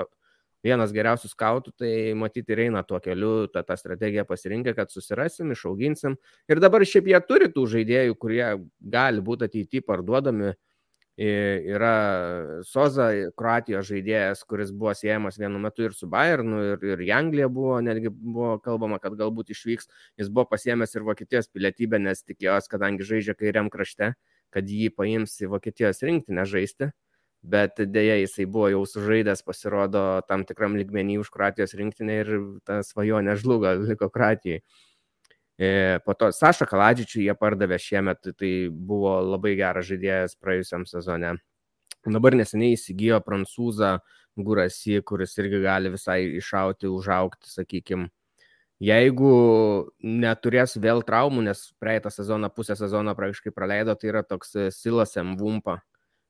vienas 0.66 0.94
geriausių 0.94 1.30
skautų, 1.32 1.74
tai 1.78 1.92
matyti 2.18 2.54
ir 2.54 2.66
eina 2.68 2.84
tuo 2.86 3.00
keliu, 3.02 3.48
tą, 3.54 3.64
tą 3.66 3.78
strategiją 3.78 4.26
pasirinkę, 4.30 4.76
kad 4.78 4.94
susirasim, 4.94 5.54
išauginsim. 5.56 6.18
Ir 6.50 6.62
dabar 6.62 6.86
šiaip 6.86 7.10
jie 7.10 7.22
turi 7.26 7.50
tų 7.54 7.66
žaidėjų, 7.76 8.18
kurie 8.22 8.46
gali 8.80 9.24
būti 9.26 9.50
ateityje 9.50 9.86
parduodami 9.88 10.54
Yra 11.22 12.64
Soza, 12.66 13.10
Kroatijos 13.38 13.86
žaidėjas, 13.92 14.42
kuris 14.50 14.72
buvo 14.74 14.94
siejamas 14.98 15.38
vienu 15.38 15.60
metu 15.62 15.86
ir 15.86 15.94
su 15.94 16.08
Bayernu, 16.10 16.62
ir, 16.72 16.86
ir 16.94 17.04
į 17.06 17.12
Angliją 17.14 17.50
buvo, 17.54 17.76
netgi 17.84 18.10
buvo 18.10 18.56
kalbama, 18.64 18.98
kad 19.04 19.18
galbūt 19.20 19.52
išvyks. 19.54 19.92
Jis 20.18 20.32
buvo 20.34 20.48
pasiemęs 20.50 20.96
ir 20.96 21.06
Vokietijos 21.06 21.52
pilietybę, 21.54 22.00
nes 22.02 22.24
tikėjos, 22.26 22.72
kadangi 22.72 23.06
žaidžia 23.06 23.36
kairiam 23.38 23.70
krašte, 23.70 24.14
kad 24.56 24.72
jį 24.72 24.90
paims 24.98 25.38
į 25.44 25.52
Vokietijos 25.52 26.02
rinktinę 26.08 26.48
žaisti. 26.50 26.90
Bet 27.42 27.80
dėja 27.82 28.20
jisai 28.22 28.46
buvo 28.46 28.68
jau 28.70 28.82
sužaidęs, 28.86 29.42
pasirodo, 29.46 30.22
tam 30.30 30.46
tikram 30.46 30.76
ligmenį 30.78 31.20
už 31.24 31.32
Kroatijos 31.34 31.74
rinktinę 31.78 32.18
ir 32.22 32.32
ta 32.66 32.84
svajonė 32.86 33.34
žlugo, 33.42 33.74
liko 33.90 34.10
Kroatijai. 34.14 34.62
E, 34.62 34.91
po 36.06 36.16
to 36.18 36.32
Saša 36.34 36.66
Kaladžičių 36.66 37.26
jie 37.26 37.36
pardavė 37.38 37.78
šiemet, 37.82 38.32
tai 38.40 38.54
buvo 38.72 39.20
labai 39.22 39.54
geras 39.60 39.86
žaidėjas 39.90 40.38
praėjusiam 40.42 40.88
sezone. 40.90 41.36
Dabar 42.02 42.34
neseniai 42.34 42.74
įsigijo 42.74 43.20
prancūzą 43.22 44.00
Gurasi, 44.42 45.02
kuris 45.06 45.36
irgi 45.38 45.60
gali 45.62 45.92
visai 45.94 46.24
iššauti, 46.40 46.90
užaukti, 46.90 47.52
sakykime. 47.52 48.10
Jeigu 48.82 49.32
neturės 50.02 50.74
vėl 50.82 51.04
traumų, 51.06 51.44
nes 51.52 51.68
praeitą 51.78 52.10
sezoną, 52.10 52.50
pusę 52.50 52.74
sezono 52.80 53.14
praktiškai 53.14 53.54
praleido, 53.54 53.94
tai 53.94 54.10
yra 54.10 54.24
toks 54.26 54.56
e, 54.58 54.64
Silas 54.74 55.14
Mvumpa, 55.22 55.76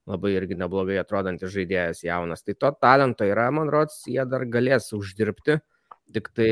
labai 0.10 0.34
irgi 0.36 0.58
neblogai 0.60 0.98
atrodantis 1.00 1.54
žaidėjas 1.54 2.04
jaunas. 2.04 2.44
Tai 2.44 2.58
to 2.60 2.74
talento 2.84 3.24
yra, 3.24 3.48
man 3.56 3.72
rodos, 3.72 4.02
jie 4.04 4.26
dar 4.28 4.44
galės 4.52 4.89
uždirbti, 4.98 5.62
tik 6.15 6.32
tai 6.38 6.52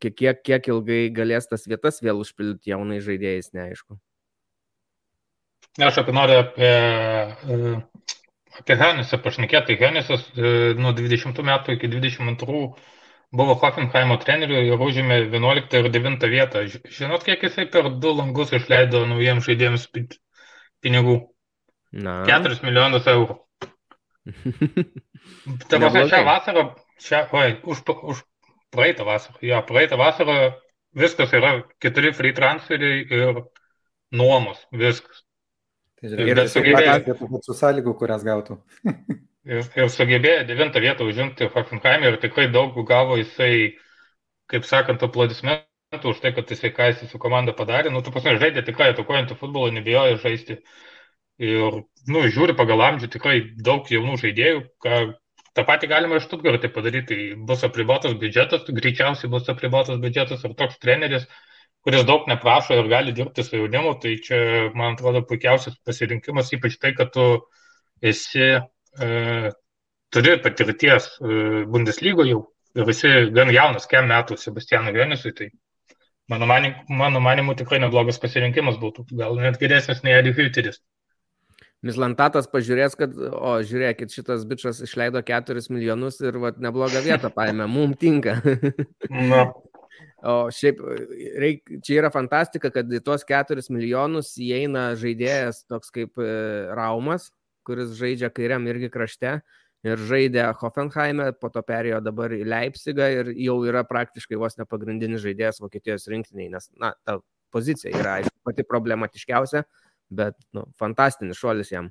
kiek, 0.00 0.42
kiek 0.46 0.70
ilgai 0.72 1.02
galės 1.14 1.50
tas 1.50 1.66
vietas 1.70 2.00
vėl 2.04 2.22
užpildyti 2.22 2.72
jaunai 2.72 3.00
žaidėjais, 3.04 3.52
neaišku. 3.56 3.98
Aš 5.78 6.00
apie 6.02 6.14
noriu 6.14 6.40
apie, 6.42 6.70
e, 6.70 7.74
apie 8.58 8.76
Henisą 8.80 9.20
pašnekėti. 9.22 9.78
Henisas 9.80 10.24
e, 10.34 10.72
nuo 10.78 10.94
20 10.96 11.44
metų 11.46 11.76
iki 11.76 11.90
22 11.92 12.62
buvo 13.30 13.54
Hoffenheimo 13.62 14.16
treneriu 14.22 14.58
ir 14.66 14.82
užėmė 14.82 15.20
11 15.28 15.76
ir 15.78 15.90
9 15.94 16.26
vietą. 16.32 16.64
Žinot, 16.66 17.26
kiek 17.26 17.44
jisai 17.46 17.68
per 17.70 17.92
du 18.02 18.14
langus 18.16 18.50
išleido 18.56 19.04
naujiems 19.10 19.46
žaidėjams 19.46 19.86
pinigų? 20.82 21.20
Na. 21.92 22.22
4 22.26 22.60
milijonus 22.66 23.06
eurų. 23.10 23.38
Ta 25.70 25.78
prasme, 25.78 26.04
šią 26.10 26.20
vasarą, 26.26 26.64
šią, 27.02 27.22
oi, 27.36 27.54
už, 27.70 27.82
už 28.12 28.20
praeitą 28.74 29.06
vasarą, 29.08 29.38
jo, 29.44 29.62
praeitą 29.68 29.98
vasarą 30.00 30.36
viskas 30.96 31.32
yra 31.36 31.54
keturi 31.82 32.12
free 32.14 32.34
transferiai 32.36 33.02
ir 33.06 33.42
nuomos, 34.16 34.62
viskas. 34.74 35.24
Tai 36.00 36.26
ir 36.26 36.40
sugebėjo 36.48 36.94
tų 37.04 37.28
pačių 37.28 37.56
sąlygų, 37.58 37.94
kurias 38.00 38.22
gautų. 38.24 38.56
ir, 39.52 39.66
ir 39.76 39.90
sugebėjo 39.92 40.44
devintą 40.48 40.82
vietą 40.82 41.06
užimti 41.08 41.50
Hoffenheim 41.52 42.06
ir 42.08 42.16
tikrai 42.22 42.48
daug 42.52 42.78
gavo 42.88 43.18
jisai, 43.20 43.76
kaip 44.50 44.64
sakant, 44.68 45.04
aplodismentų 45.04 46.14
už 46.14 46.22
tai, 46.24 46.32
kad 46.36 46.50
jisai 46.50 46.72
ką 46.74 46.88
jisai 46.92 47.10
su 47.10 47.20
komanda 47.20 47.52
padarė. 47.56 47.92
Nu, 47.92 48.00
tu 48.06 48.14
pasai 48.14 48.38
žaidė 48.40 48.64
tikrai 48.66 48.94
atakuojantį 48.94 49.36
futbolą, 49.42 49.74
nebijojo 49.76 50.16
žaisti. 50.24 50.60
Ir, 51.40 51.82
nu, 52.08 52.24
žiūri 52.32 52.56
pagal 52.56 52.82
amžių 52.88 53.08
tikrai 53.12 53.36
daug 53.64 53.88
jaunų 53.88 54.18
žaidėjų, 54.24 54.64
ką 54.84 55.04
tą 55.56 55.66
patį 55.68 55.90
galima 55.90 56.18
iš 56.20 56.26
Tutgartai 56.30 56.70
padaryti. 56.72 57.20
Bus 57.46 57.64
apribotas 57.66 58.16
biudžetas, 58.20 58.66
greičiausiai 58.80 59.30
bus 59.32 59.48
apribotas 59.52 60.00
biudžetas 60.02 60.44
ir 60.46 60.56
toks 60.58 60.78
treneris 60.82 61.26
kuris 61.84 62.04
daug 62.08 62.28
neprašo 62.28 62.76
ir 62.76 62.88
gali 62.92 63.12
dirbti 63.16 63.44
su 63.44 63.56
jaunimu, 63.56 63.94
tai 64.02 64.16
čia, 64.24 64.40
man 64.76 64.94
atrodo, 64.94 65.22
puikiausias 65.28 65.78
pasirinkimas, 65.86 66.52
ypač 66.56 66.76
tai, 66.82 66.92
kad 66.96 67.12
tu 67.14 67.26
esi, 68.12 68.50
e, 69.06 69.52
turi 70.12 70.36
patirties 70.44 71.08
e, 71.16 71.64
Bundeslygoje 71.72 72.34
jau 72.34 72.42
ir 72.76 72.92
esi 72.94 73.14
gan 73.36 73.52
jaunas, 73.54 73.88
kem 73.90 74.08
metų 74.10 74.36
Sebastianui 74.40 74.94
Venisui, 74.96 75.32
tai 75.36 75.50
mano, 76.30 76.48
manim, 76.50 76.76
mano 77.00 77.22
manimu 77.24 77.56
tikrai 77.58 77.80
neblogas 77.82 78.20
pasirinkimas 78.22 78.78
būtų, 78.82 79.08
gal 79.22 79.40
net 79.40 79.58
geresnis 79.62 80.04
nei 80.04 80.18
Edi 80.20 80.36
Hüteris. 80.36 80.82
Mislantatas 81.86 82.44
pažiūrės, 82.52 82.92
kad, 82.98 83.14
o 83.16 83.54
žiūrėkit, 83.64 84.12
šitas 84.12 84.44
bičias 84.48 84.82
išleido 84.84 85.22
4 85.24 85.62
milijonus 85.72 86.20
ir 86.20 86.36
vat, 86.42 86.60
neblogą 86.60 87.00
vietą 87.06 87.32
paėmė, 87.32 87.70
mum 87.72 87.96
tinka. 87.96 88.36
Na, 89.08 89.46
O 90.20 90.50
šiaip, 90.52 90.80
reik, 91.40 91.70
čia 91.84 92.02
yra 92.02 92.10
fantastika, 92.12 92.68
kad 92.72 92.88
į 92.92 93.00
tuos 93.04 93.24
4 93.28 93.62
milijonus 93.72 94.34
įeina 94.40 94.90
žaidėjas 95.00 95.62
toks 95.68 95.92
kaip 95.94 96.20
e, 96.20 96.28
Raumas, 96.76 97.30
kuris 97.64 97.94
žaidžia 97.96 98.28
kairiam 98.32 98.66
irgi 98.68 98.90
krašte 98.92 99.38
ir 99.86 100.02
žaidė 100.10 100.44
Hoffenheime, 100.60 101.30
po 101.40 101.48
to 101.52 101.62
perėjo 101.64 102.02
dabar 102.04 102.34
į 102.36 102.42
Leipzigą 102.48 103.08
ir 103.14 103.32
jau 103.46 103.56
yra 103.68 103.80
praktiškai 103.88 104.36
vos 104.40 104.58
ne 104.60 104.68
pagrindinis 104.68 105.24
žaidėjas 105.24 105.62
Vokietijos 105.64 106.04
rinktiniai, 106.12 106.50
nes, 106.52 106.68
na, 106.76 106.92
ta 107.08 107.16
pozicija 107.54 107.94
yra, 107.96 108.18
aišku, 108.20 108.36
pati 108.44 108.66
problematiškiausia, 108.68 109.64
bet, 110.10 110.36
nu, 110.56 110.66
fantastinis 110.78 111.38
šuolis 111.40 111.72
jam. 111.72 111.90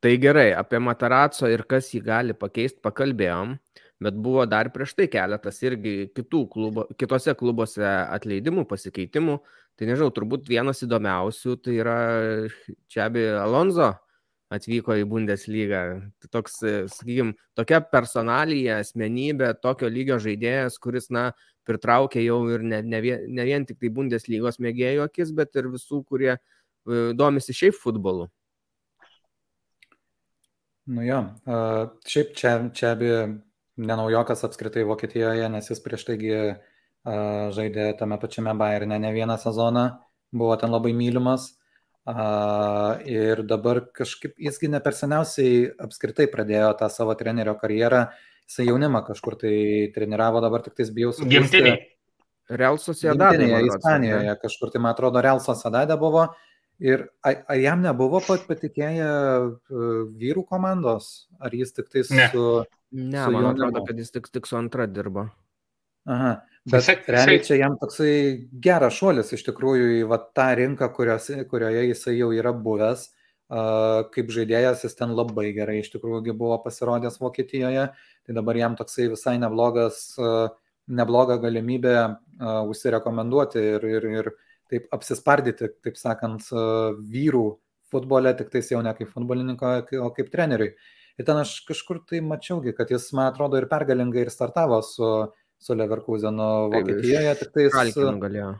Tai 0.00 0.14
gerai, 0.16 0.48
apie 0.56 0.80
Mataraco 0.80 1.48
ir 1.52 1.66
kas 1.68 1.90
jį 1.92 2.00
gali 2.06 2.36
pakeisti 2.36 2.80
pakalbėjom 2.80 3.58
bet 4.00 4.16
buvo 4.16 4.46
dar 4.48 4.70
prieš 4.72 4.94
tai 4.96 5.06
keletas 5.12 5.60
irgi 5.62 5.94
kitų 6.16 6.44
klubo, 6.52 6.86
kitose 6.98 7.34
klubuose 7.36 7.84
atleidimų, 7.86 8.64
pasikeitimų. 8.68 9.38
Tai 9.78 9.88
nežinau, 9.88 10.10
turbūt 10.12 10.48
vienas 10.48 10.82
įdomiausių 10.84 11.56
tai 11.64 11.76
yra 11.80 11.98
Čiabi 12.90 13.26
Alonso 13.40 13.92
atvyko 14.50 14.96
į 14.98 15.06
Bundeslygą. 15.08 15.82
Tai 16.20 16.32
toks, 16.32 16.58
sakykime, 16.96 17.36
tokia 17.56 17.78
personalija, 17.86 18.80
asmenybė, 18.82 19.52
tokio 19.62 19.88
lygio 19.92 20.18
žaidėjas, 20.20 20.80
kuris, 20.82 21.08
na, 21.14 21.30
pritraukia 21.68 22.22
jau 22.24 22.40
ir 22.54 22.64
ne, 22.66 22.80
ne, 22.82 23.00
vien, 23.04 23.24
ne 23.28 23.46
vien 23.48 23.66
tik 23.66 23.80
tai 23.80 23.92
Bundeslygos 23.94 24.60
mėgėjų 24.62 25.04
akis, 25.06 25.32
bet 25.36 25.56
ir 25.60 25.70
visų, 25.72 26.02
kurie 26.08 26.32
e, 26.34 26.40
domisi 27.16 27.56
šiaip 27.56 27.78
futbolu. 27.78 28.28
Nu 30.90 31.04
jo, 31.06 31.20
šiaip 32.08 32.34
čia, 32.34 32.56
čia 32.74 32.94
abi 32.96 33.10
nenaujokas 33.80 34.42
apskritai 34.48 34.82
Vokietijoje, 34.88 35.46
nes 35.52 35.68
jis 35.70 35.82
prieš 35.84 36.08
taigi 36.08 36.34
žaidė 37.04 37.92
tame 37.98 38.18
pačiame 38.20 38.54
Bayerne 38.58 38.98
ne 38.98 39.12
vieną 39.14 39.36
sezoną, 39.40 39.84
buvo 40.32 40.56
ten 40.56 40.70
labai 40.70 40.92
mylimas. 40.92 41.56
Ir 43.06 43.42
dabar 43.44 43.84
kažkaip 43.94 44.34
jisgi 44.40 44.68
ne 44.68 44.80
per 44.80 44.96
seniausiai 44.96 45.70
apskritai 45.78 46.26
pradėjo 46.32 46.72
tą 46.80 46.88
savo 46.90 47.14
trenerio 47.14 47.54
karjerą. 47.60 48.08
Jisai 48.50 48.66
jaunimą 48.66 49.04
kažkur 49.06 49.38
tai 49.38 49.54
treniravo, 49.94 50.42
dabar 50.42 50.64
tik 50.64 50.74
tais 50.74 50.90
bijau 50.90 51.12
suprasti. 51.14 51.36
Gimtiniai. 51.36 51.78
Real 52.50 52.80
Sociedade. 52.82 53.46
Ispanijoje 53.68 54.32
kažkur 54.42 54.72
tai, 54.74 54.80
man 54.82 54.96
atrodo, 54.96 55.22
Real 55.22 55.38
Sociedade 55.44 55.94
buvo. 56.00 56.26
Ir 56.82 57.04
ar 57.22 57.60
jam 57.60 57.84
nebuvo 57.84 58.18
pat 58.24 58.48
patikėję 58.48 59.06
vyrų 60.18 60.42
komandos? 60.48 61.28
Ar 61.38 61.54
jis 61.54 61.76
tik 61.76 61.92
tai 61.92 62.02
su... 62.08 62.16
Ne. 62.18 62.70
Ne, 62.90 63.22
man 63.30 63.52
atrodo, 63.52 63.84
kad 63.86 63.98
jis 64.02 64.10
tik, 64.10 64.26
tik 64.34 64.48
su 64.50 64.56
antra 64.58 64.88
dirba. 64.90 65.28
Aha, 66.10 66.32
bet 66.66 66.80
Jisai, 66.80 66.96
realiai 67.14 67.42
čia 67.46 67.58
jam 67.60 67.76
toksai 67.78 68.14
geras 68.64 68.96
šuolis 68.96 69.30
iš 69.36 69.44
tikrųjų 69.46 69.92
į 70.00 70.02
va, 70.10 70.18
tą 70.34 70.48
rinką, 70.58 70.88
kurios, 70.96 71.28
kurioje 71.52 71.84
jisai 71.92 72.16
jau 72.16 72.32
yra 72.34 72.50
buvęs. 72.66 73.06
Uh, 73.50 74.06
kaip 74.14 74.28
žaidėjas 74.30 74.84
jis 74.86 74.94
ten 74.94 75.10
labai 75.18 75.48
gerai 75.54 75.80
iš 75.80 75.88
tikrųjų 75.90 76.36
buvo 76.38 76.58
pasirodęs 76.62 77.16
Vokietijoje, 77.18 77.88
tai 78.30 78.36
dabar 78.38 78.54
jam 78.54 78.76
toksai 78.78 79.08
visai 79.10 79.34
neblogas, 79.42 80.04
uh, 80.22 80.46
nebloga 80.86 81.34
galimybė 81.42 81.96
uh, 81.98 82.62
užsirekomenduoti 82.70 83.58
ir, 83.72 83.86
ir, 83.90 84.06
ir 84.20 84.30
taip 84.70 84.86
apsispardyti, 84.94 85.66
taip 85.82 85.98
sakant, 85.98 86.46
uh, 86.54 86.94
vyrų 86.94 87.42
futbole, 87.90 88.30
tik 88.38 88.52
tais 88.52 88.70
jau 88.70 88.78
ne 88.86 88.92
kaip 88.94 89.10
futbolininko, 89.10 89.72
o 90.06 90.10
kaip 90.14 90.30
treneriui. 90.30 90.76
Ir 91.18 91.26
ten 91.26 91.40
aš 91.42 91.56
kažkur 91.66 92.04
tai 92.06 92.20
mačiaugi, 92.22 92.70
kad 92.76 92.92
jis, 92.94 93.08
man 93.18 93.32
atrodo, 93.32 93.58
ir 93.58 93.66
pergalingai 93.68 94.22
ir 94.22 94.30
startavo 94.30 94.78
su, 94.86 95.08
su 95.58 95.74
Leverkusenu 95.74 96.46
Vokietijoje. 96.70 97.32
Tik 97.40 97.50
tais, 97.56 97.98
galėjo. 98.22 98.52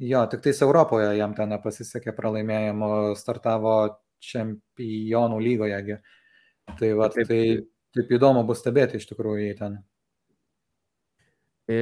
Jo, 0.00 0.24
tik 0.32 0.46
tais 0.46 0.62
Europoje 0.64 1.10
jam 1.18 1.36
ten 1.36 1.52
nepasisekė 1.52 2.16
pralaimėjimo, 2.16 2.88
startavo 3.20 3.76
čempionų 4.24 5.42
lygoje. 5.44 6.00
Tai, 6.80 6.90
va, 6.96 7.10
taip, 7.12 7.28
tai 7.28 7.42
taip 7.96 8.12
įdomu 8.16 8.44
bus 8.48 8.62
stebėti 8.62 9.00
iš 9.00 9.08
tikrųjų 9.10 9.48
jį 9.48 9.56
ten. 9.58 9.80
E, 11.70 11.80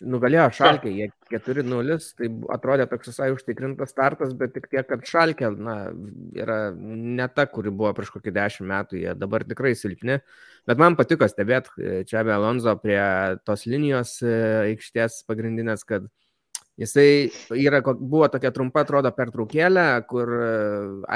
nugalėjo 0.00 0.46
Šalkė, 0.56 0.90
jie 0.96 1.08
4-0, 1.32 1.96
tai 2.18 2.30
atrodė 2.54 2.86
toks 2.90 3.10
visai 3.10 3.28
užtikrintas 3.34 3.92
startas, 3.92 4.32
bet 4.38 4.54
tik 4.56 4.68
tiek, 4.72 4.86
kad 4.88 5.04
Šalkė 5.06 5.50
na, 5.54 5.76
yra 6.38 6.58
ne 6.74 7.28
ta, 7.28 7.46
kuri 7.50 7.72
buvo 7.74 7.92
prieš 7.96 8.14
kokį 8.14 8.34
10 8.38 8.68
metų, 8.70 9.00
jie 9.02 9.14
dabar 9.18 9.44
tikrai 9.46 9.74
silpni, 9.78 10.20
bet 10.68 10.80
man 10.80 10.96
patiko 10.98 11.28
stebėti 11.30 11.74
e, 11.78 12.02
čia 12.08 12.24
be 12.26 12.34
Alonso 12.34 12.76
prie 12.80 13.00
tos 13.44 13.66
linijos 13.70 14.16
e, 14.24 14.34
aikštės 14.72 15.22
pagrindinės, 15.28 15.84
kad 15.88 16.08
Jisai 16.74 17.30
yra, 17.54 17.78
buvo 17.86 18.26
tokia 18.26 18.50
trumpa, 18.50 18.82
atrodo, 18.82 19.12
pertraukėlė, 19.14 19.84
kur 20.10 20.30
e, 20.34 20.46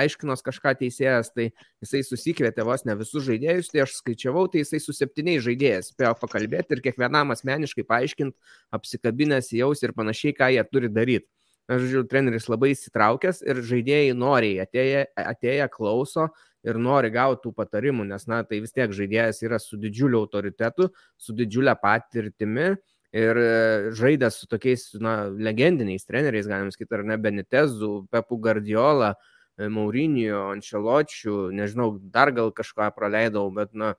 aiškinos 0.05 0.45
kažką 0.47 0.77
teisėjas, 0.79 1.33
tai 1.35 1.49
jisai 1.83 2.05
susikvietė 2.07 2.63
vos 2.67 2.85
ne 2.87 2.95
visus 3.01 3.25
žaidėjus, 3.27 3.73
tai 3.73 3.83
aš 3.83 3.97
skaičiavau, 3.97 4.45
tai 4.53 4.63
jisai 4.63 4.79
su 4.85 4.95
septyniais 4.95 5.43
žaidėjais 5.43 5.91
spėjo 5.91 6.13
pakalbėti 6.21 6.77
ir 6.77 6.83
kiekvienam 6.85 7.35
asmeniškai 7.35 7.83
paaiškinti, 7.91 8.55
apsikabinęs 8.79 9.51
jaus 9.59 9.83
ir 9.83 9.97
panašiai, 9.99 10.37
ką 10.39 10.53
jie 10.55 10.63
turi 10.71 10.93
daryti. 10.95 11.27
Aš 11.69 11.83
žiūriu, 11.91 12.07
treneris 12.09 12.47
labai 12.49 12.71
įsitraukęs 12.73 13.43
ir 13.45 13.59
žaidėjai 13.67 14.15
noriai 14.17 14.63
atėję, 14.63 15.03
atėję 15.21 15.67
klauso 15.75 16.29
ir 16.65 16.79
nori 16.79 17.11
gauti 17.13 17.43
tų 17.49 17.53
patarimų, 17.59 18.07
nes, 18.09 18.29
na, 18.31 18.45
tai 18.47 18.63
vis 18.63 18.73
tiek 18.73 18.95
žaidėjas 18.95 19.43
yra 19.43 19.59
su 19.61 19.77
didžiuliu 19.81 20.23
autoritetu, 20.23 20.89
su 21.19 21.35
didžiulė 21.37 21.75
patirtimi 21.83 22.71
ir 23.13 23.37
e, 23.37 23.91
žaidęs 23.97 24.43
su 24.43 24.47
tokiais 24.47 24.93
na, 25.01 25.29
legendiniais 25.29 26.05
treneriais, 26.05 26.49
galim 26.49 26.71
sakyti, 26.73 26.95
ar 26.95 27.05
ne 27.05 27.17
Benitezu, 27.17 28.07
Pepu 28.13 28.39
Guardiola, 28.43 29.15
e, 29.57 29.69
Maurinio, 29.73 30.49
Ančeločių, 30.53 31.49
nežinau, 31.57 31.95
dar 32.13 32.33
gal 32.37 32.53
kažką 32.53 32.91
praleidau, 32.97 33.49
bet 33.55 33.73
na, 33.73 33.95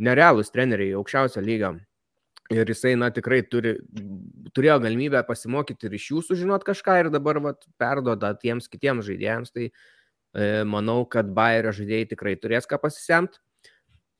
nerealūs 0.00 0.52
treneriai, 0.52 0.96
aukščiausio 0.96 1.44
lygio. 1.44 1.76
Ir 2.52 2.68
jisai, 2.68 2.96
na, 2.98 3.08
tikrai 3.14 3.40
turi, 3.48 3.76
turėjo 4.52 4.80
galimybę 4.82 5.22
pasimokyti 5.24 5.88
ir 5.88 5.94
iš 5.96 6.10
jų 6.10 6.24
sužinoti 6.26 6.68
kažką 6.68 6.98
ir 7.00 7.08
dabar, 7.12 7.38
vat, 7.40 7.64
perdoda 7.80 8.32
tiems 8.36 8.68
kitiems 8.68 9.06
žaidėjams. 9.06 9.54
Tai 9.54 9.68
e, 9.68 10.48
manau, 10.68 11.04
kad 11.08 11.30
Bayerio 11.32 11.72
žaidėjai 11.72 12.10
tikrai 12.12 12.34
turės 12.40 12.68
ką 12.68 12.80
pasisemti 12.82 13.40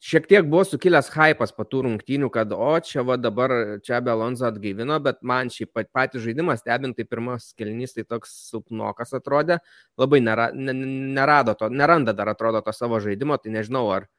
šiek 0.03 0.27
tiek 0.27 0.47
buvo 0.51 0.65
sukilęs 0.67 1.11
hypas 1.15 1.53
po 1.55 1.65
tų 1.69 1.85
rungtynių, 1.87 2.29
kad 2.35 2.51
o 2.57 2.73
čia 2.83 3.05
va 3.07 3.15
dabar 3.21 3.53
čia 3.87 4.01
be 4.03 4.11
Alonso 4.11 4.49
atgaivino, 4.49 4.99
bet 5.05 5.21
man 5.23 5.53
šį 5.53 5.69
patį 5.95 6.25
žaidimą 6.25 6.57
stebint, 6.59 6.97
tai 6.99 7.07
pirmas 7.07 7.53
kelnys 7.59 7.95
tai 7.95 8.03
toks 8.09 8.35
silpnokas 8.49 9.15
atrodė, 9.19 9.61
labai 10.01 10.23
nera, 10.25 10.49
nerado 10.57 11.55
to, 11.59 11.71
neranda 11.71 12.17
dar 12.19 12.33
atrodo 12.35 12.65
to 12.67 12.75
savo 12.75 12.99
žaidimo, 13.05 13.39
tai 13.39 13.55
nežinau, 13.55 13.87
ar, 13.95 14.11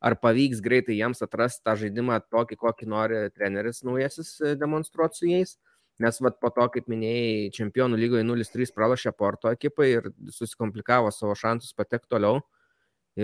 ar 0.00 0.16
pavyks 0.22 0.64
greitai 0.64 0.96
jiems 0.96 1.20
atrasti 1.26 1.66
tą 1.68 1.76
žaidimą 1.84 2.22
tokį, 2.32 2.60
kokį 2.64 2.90
nori 2.96 3.22
treneris 3.36 3.84
naujasis 3.84 4.38
e, 4.40 4.56
demonstruoti 4.56 5.20
su 5.20 5.32
jais. 5.34 5.56
Nes 6.00 6.18
vat, 6.20 6.34
po 6.40 6.50
to, 6.52 6.64
kaip 6.74 6.90
minėjai, 6.92 7.52
čempionų 7.56 7.96
lygoje 7.96 8.24
0-3 8.28 8.72
pralašė 8.76 9.14
Porto 9.16 9.48
ekipai 9.48 9.86
ir 9.94 10.10
susikomplikavo 10.28 11.08
savo 11.08 11.32
šansus 11.36 11.72
patekti 11.76 12.12
toliau 12.12 12.42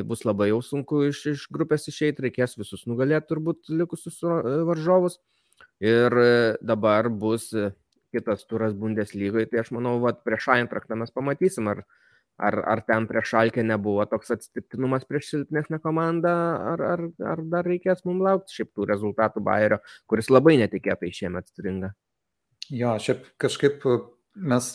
bus 0.01 0.25
labai 0.25 0.49
jau 0.49 0.63
sunku 0.65 1.03
iš, 1.11 1.21
iš 1.35 1.45
grupės 1.53 1.85
išeiti, 1.91 2.25
reikės 2.25 2.57
visus 2.57 2.87
nugalėti 2.89 3.29
turbūt 3.29 3.69
likusius 3.69 4.23
e, 4.25 4.37
varžovus. 4.69 5.19
Ir 5.85 6.17
e, 6.17 6.31
dabar 6.65 7.11
bus 7.13 7.51
e, 7.53 7.73
kitas 8.15 8.47
turas 8.49 8.73
Bundeslygoje, 8.77 9.51
tai 9.51 9.61
aš 9.63 9.73
manau, 9.77 9.99
vat, 10.01 10.23
prieš 10.25 10.49
Eintrachtą 10.55 10.97
mes 11.01 11.13
pamatysim, 11.13 11.69
ar, 11.73 11.83
ar, 12.41 12.59
ar 12.75 12.83
ten 12.89 13.09
prieš 13.11 13.35
Šalkę 13.35 13.65
nebuvo 13.67 14.07
toks 14.09 14.33
atsitiktinumas 14.37 15.05
prieš 15.09 15.29
silpnesnę 15.35 15.83
komandą, 15.85 16.33
ar, 16.73 16.87
ar, 16.95 17.05
ar 17.35 17.45
dar 17.53 17.69
reikės 17.69 18.05
mums 18.09 18.25
laukti 18.25 18.61
šiaip 18.61 18.73
tų 18.73 18.89
rezultatų 18.95 19.45
Bayerio, 19.45 19.83
kuris 20.09 20.33
labai 20.33 20.57
netikėtai 20.63 21.13
šiemet 21.13 21.53
stringa. 21.53 21.93
Jo, 22.73 22.97
šiaip 23.03 23.27
kažkaip 23.43 23.85
mes 24.33 24.73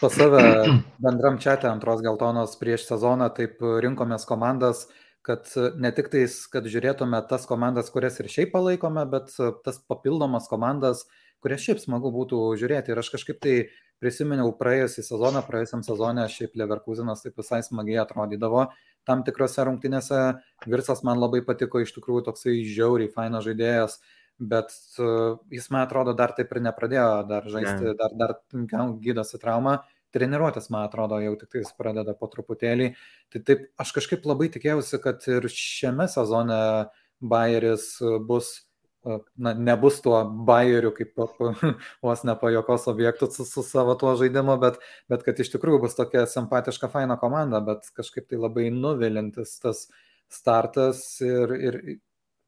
pas 0.00 0.14
save 0.14 0.40
bendram 1.04 1.38
čia 1.42 1.58
antros 1.70 2.02
geltonos 2.04 2.56
prieš 2.60 2.86
sezoną 2.88 3.28
taip 3.36 3.62
rinkomės 3.84 4.26
komandas, 4.28 4.86
kad 5.26 5.48
ne 5.76 5.90
tik 5.92 6.08
tais, 6.12 6.46
kad 6.48 6.64
žiūrėtume 6.64 7.20
tas 7.28 7.44
komandas, 7.46 7.90
kurias 7.92 8.16
ir 8.22 8.30
šiaip 8.32 8.54
palaikome, 8.54 9.04
bet 9.10 9.34
tas 9.64 9.80
papildomas 9.90 10.48
komandas, 10.48 11.04
kurias 11.44 11.64
šiaip 11.66 11.82
smagu 11.82 12.12
būtų 12.14 12.40
žiūrėti. 12.60 12.94
Ir 12.94 13.02
aš 13.02 13.12
kažkaip 13.16 13.40
tai 13.42 13.56
prisiminiau 14.02 14.52
praėjusį 14.58 15.04
sezoną, 15.06 15.42
praėjusiam 15.46 15.82
sezonė 15.86 16.28
šiaip 16.32 16.54
Leverkusenas 16.58 17.24
taip 17.24 17.38
visai 17.40 17.60
smagiai 17.66 18.00
atrodydavo. 18.04 18.68
Tam 19.08 19.24
tikrose 19.26 19.64
rungtynėse 19.66 20.20
Virsas 20.68 21.02
man 21.06 21.20
labai 21.20 21.42
patiko, 21.46 21.82
iš 21.82 21.94
tikrųjų 21.96 22.26
toksai 22.28 22.60
žiauriai 22.68 23.10
fainas 23.12 23.46
žaidėjas, 23.46 23.98
bet 24.38 24.72
uh, 25.02 25.38
jis, 25.52 25.68
man 25.74 25.84
atrodo, 25.86 26.14
dar 26.16 26.34
taip 26.36 26.52
ir 26.54 26.62
nepradėjo 26.68 27.06
dar 27.28 27.48
žaisti, 27.50 27.94
dar, 27.98 28.14
dar 28.18 28.36
gydosi 29.02 29.40
traumą, 29.42 29.78
treniruotės, 30.14 30.70
man 30.72 30.86
atrodo, 30.86 31.18
jau 31.20 31.34
tik 31.40 31.52
tais 31.56 31.74
pradeda 31.76 32.14
po 32.16 32.30
truputėlį. 32.32 32.92
Tai 33.34 33.42
taip, 33.44 33.66
aš 33.80 33.92
kažkaip 33.98 34.24
labai 34.28 34.48
tikėjausi, 34.54 35.02
kad 35.04 35.26
ir 35.28 35.50
šiame 35.52 36.08
sezone 36.10 36.62
Bayeris 37.18 37.96
bus 38.28 38.54
na, 39.36 39.54
nebus 39.54 40.00
tuo 40.02 40.18
Bayeriu 40.24 40.90
kaip 40.96 41.14
vos 42.04 42.24
ne 42.26 42.34
pajokos 42.38 42.88
objektų 42.90 43.30
su, 43.32 43.46
su 43.48 43.64
savo 43.66 43.94
tuo 44.00 44.14
žaidimu, 44.18 44.58
bet, 44.62 44.80
bet 45.10 45.24
kad 45.26 45.38
iš 45.38 45.52
tikrųjų 45.54 45.82
bus 45.86 45.96
tokia 45.98 46.26
simpatiška, 46.30 46.90
faina 46.92 47.18
komanda, 47.20 47.60
bet 47.64 47.88
kažkaip 47.96 48.28
tai 48.30 48.40
labai 48.40 48.68
nuvilintis 48.74 49.56
tas 49.62 49.86
startas 50.28 51.02
ir, 51.24 51.54
ir 51.56 51.80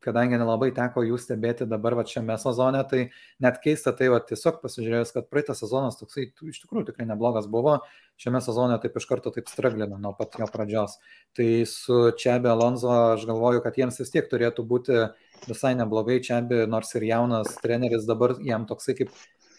kadangi 0.04 0.38
nelabai 0.40 0.70
teko 0.76 1.02
jų 1.06 1.18
stebėti 1.20 1.66
dabar 1.68 1.96
va 1.98 2.04
šiame 2.08 2.36
sezone, 2.40 2.82
tai 2.90 3.02
net 3.44 3.58
keista 3.64 3.92
tai 3.96 4.10
va 4.12 4.20
tiesiog 4.24 4.60
pasižiūrėjus, 4.62 5.12
kad 5.16 5.28
praeitas 5.32 5.60
sezonas 5.62 5.98
toksai 6.00 6.28
iš 6.30 6.62
tikrųjų 6.62 6.90
tikrai 6.90 7.08
neblogas 7.08 7.48
buvo, 7.50 7.78
šiame 8.20 8.40
sezone 8.44 8.78
taip 8.82 8.96
iš 9.00 9.08
karto 9.10 9.32
taip 9.34 9.50
straglina 9.52 9.98
nuo 10.00 10.14
pat 10.18 10.38
jo 10.40 10.48
pradžios. 10.50 10.96
Tai 11.36 11.48
su 11.68 12.00
Čiabi 12.20 12.52
Alonso 12.52 12.92
aš 13.14 13.26
galvoju, 13.28 13.64
kad 13.64 13.76
jiems 13.80 14.00
vis 14.00 14.14
tiek 14.14 14.30
turėtų 14.30 14.64
būti 14.68 15.02
visai 15.48 15.74
neblogai 15.78 16.20
Čiabi, 16.24 16.64
nors 16.70 16.94
ir 16.96 17.08
jaunas 17.10 17.56
treneris 17.60 18.08
dabar 18.08 18.36
jam 18.44 18.66
toksai 18.68 18.96
kaip 19.02 19.12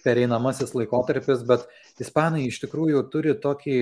pereinamasis 0.03 0.73
laikotarpis, 0.77 1.43
bet 1.47 1.67
ispanai 2.01 2.47
iš 2.47 2.59
tikrųjų 2.63 3.03
turi 3.13 3.35
tokį, 3.41 3.77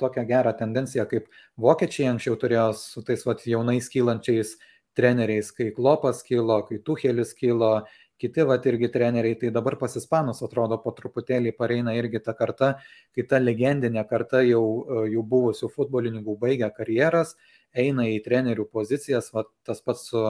tokią 0.00 0.24
gerą 0.28 0.54
tendenciją, 0.58 1.06
kaip 1.10 1.28
vokiečiai 1.60 2.12
anksčiau 2.12 2.38
turėjo 2.38 2.68
su 2.78 3.02
tais 3.06 3.24
vat, 3.26 3.42
jaunais 3.46 3.90
kylančiais 3.92 4.56
treneriais, 4.98 5.52
kai 5.54 5.70
Klopas 5.76 6.24
kilo, 6.26 6.58
kai 6.66 6.82
Tuhelis 6.84 7.32
kilo, 7.38 7.72
kiti 8.18 8.42
vat 8.42 8.66
irgi 8.66 8.90
treneriai, 8.90 9.38
tai 9.38 9.52
dabar 9.54 9.76
pas 9.78 9.94
Ispanus 9.96 10.42
atrodo 10.42 10.80
po 10.82 10.90
truputėlį 10.96 11.54
pareina 11.58 11.94
irgi 11.94 12.20
ta 12.26 12.34
karta, 12.34 12.72
kai 13.14 13.24
ta 13.30 13.38
legendinė 13.38 14.02
karta 14.10 14.42
jau, 14.42 14.62
jau 15.06 15.22
buvusių 15.22 15.70
futbolininkų 15.76 16.34
baigia 16.40 16.70
karjeras, 16.74 17.36
eina 17.70 18.08
į 18.10 18.18
trenerių 18.26 18.66
pozicijas, 18.72 19.30
vat, 19.34 19.50
tas 19.62 19.82
pats 19.86 20.08
su, 20.10 20.24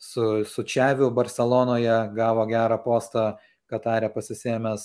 su, 0.00 0.28
su 0.48 0.64
Čiaviu 0.64 1.10
Barcelonoje 1.14 1.98
gavo 2.16 2.46
gerą 2.50 2.80
postą, 2.84 3.34
Katarė 3.64 4.10
pasisėmęs 4.12 4.82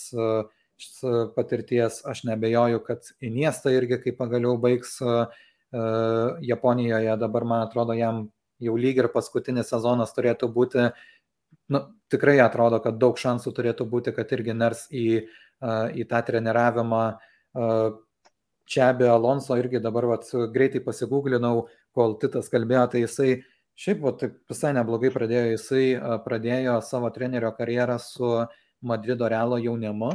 patirties, 1.36 2.00
aš 2.08 2.22
nebejoju, 2.30 2.80
kad 2.86 3.10
Iniesta 3.20 3.74
irgi 3.76 4.00
kai 4.04 4.14
pagaliau 4.16 4.56
baigs 4.58 4.96
Japonijoje, 6.48 7.18
dabar 7.20 7.46
man 7.46 7.66
atrodo 7.68 7.94
jam 7.94 8.30
jau 8.60 8.76
lyg 8.80 9.00
ir 9.02 9.10
paskutinis 9.14 9.72
sezonas 9.72 10.14
turėtų 10.16 10.50
būti, 10.54 10.90
nu, 11.74 11.82
tikrai 12.12 12.38
atrodo, 12.44 12.82
kad 12.84 13.00
daug 13.02 13.18
šansų 13.20 13.54
turėtų 13.56 13.88
būti, 13.90 14.14
kad 14.16 14.32
irgi 14.36 14.56
ners 14.58 14.86
į, 14.92 15.08
į 15.96 16.08
tą 16.10 16.22
treniravimą. 16.28 17.04
Čia 18.70 18.92
be 18.94 19.08
Alonso 19.10 19.58
irgi 19.58 19.82
dabar 19.82 20.06
vat, 20.12 20.28
greitai 20.54 20.82
pasigūglinau, 20.86 21.70
kol 21.96 22.20
Titas 22.22 22.52
kalbėjo, 22.54 22.86
tai 22.92 23.04
jisai 23.06 23.30
šiaip 23.80 24.04
vat, 24.04 24.26
visai 24.52 24.76
neblogai 24.78 25.10
pradėjo, 25.14 25.56
jisai 25.56 25.86
pradėjo 26.26 26.80
savo 26.86 27.10
trenerio 27.16 27.50
karjerą 27.58 27.98
su 28.04 28.34
Madrido 28.86 29.28
Realo 29.32 29.58
jaunimu 29.58 30.12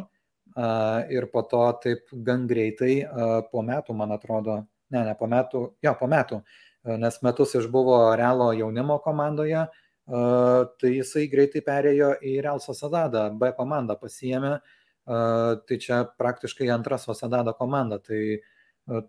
ir 1.10 1.26
po 1.32 1.42
to 1.50 1.64
taip 1.82 2.12
gan 2.12 2.46
greitai, 2.46 3.02
po 3.50 3.62
metų, 3.66 3.96
man 3.96 4.14
atrodo, 4.14 4.60
ne, 4.94 5.02
ne 5.08 5.14
po 5.18 5.26
metų, 5.26 5.64
jo, 5.82 5.94
po 5.98 6.06
metų, 6.10 6.40
nes 6.84 7.18
metus 7.24 7.54
išbuvo 7.56 7.98
Realo 8.18 8.52
jaunimo 8.52 8.98
komandoje, 9.04 9.66
tai 10.04 10.90
jisai 10.92 11.28
greitai 11.32 11.62
perėjo 11.64 12.10
į 12.20 12.38
Real 12.44 12.60
Sociedadą, 12.60 13.30
B 13.40 13.52
komandą 13.56 13.96
pasijėmė, 14.00 14.58
tai 15.04 15.78
čia 15.80 16.02
praktiškai 16.20 16.68
antra 16.72 16.98
Sociedado 17.00 17.54
komanda, 17.56 17.98
tai 17.98 18.42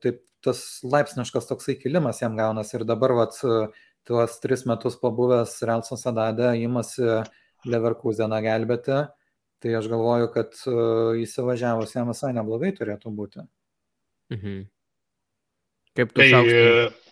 taip 0.03 0.21
tas 0.45 0.61
laipsniškas 0.85 1.49
toksai 1.49 1.75
kilimas 1.79 2.21
jam 2.21 2.37
gaunas 2.37 2.71
ir 2.77 2.85
dabar 2.87 3.15
vat, 3.17 3.35
tuos 4.05 4.39
tris 4.39 4.63
metus 4.69 4.95
pabuvęs 5.01 5.57
Real 5.65 5.83
Sociedade 5.83 6.53
įmasi 6.61 7.23
Leverkuseną 7.65 8.39
gelbėti, 8.45 8.99
tai 9.63 9.71
aš 9.73 9.89
galvoju, 9.89 10.29
kad 10.35 10.53
įsivažiavus 11.25 11.95
jam 11.97 12.11
visai 12.13 12.31
neblogai 12.37 12.71
turėtų 12.77 13.11
būti. 13.17 13.47
Mhm. 14.31 14.61
Kaip 15.95 16.11
tu 16.13 16.21
tai, 16.21 16.29
šaukštai? 16.29 17.04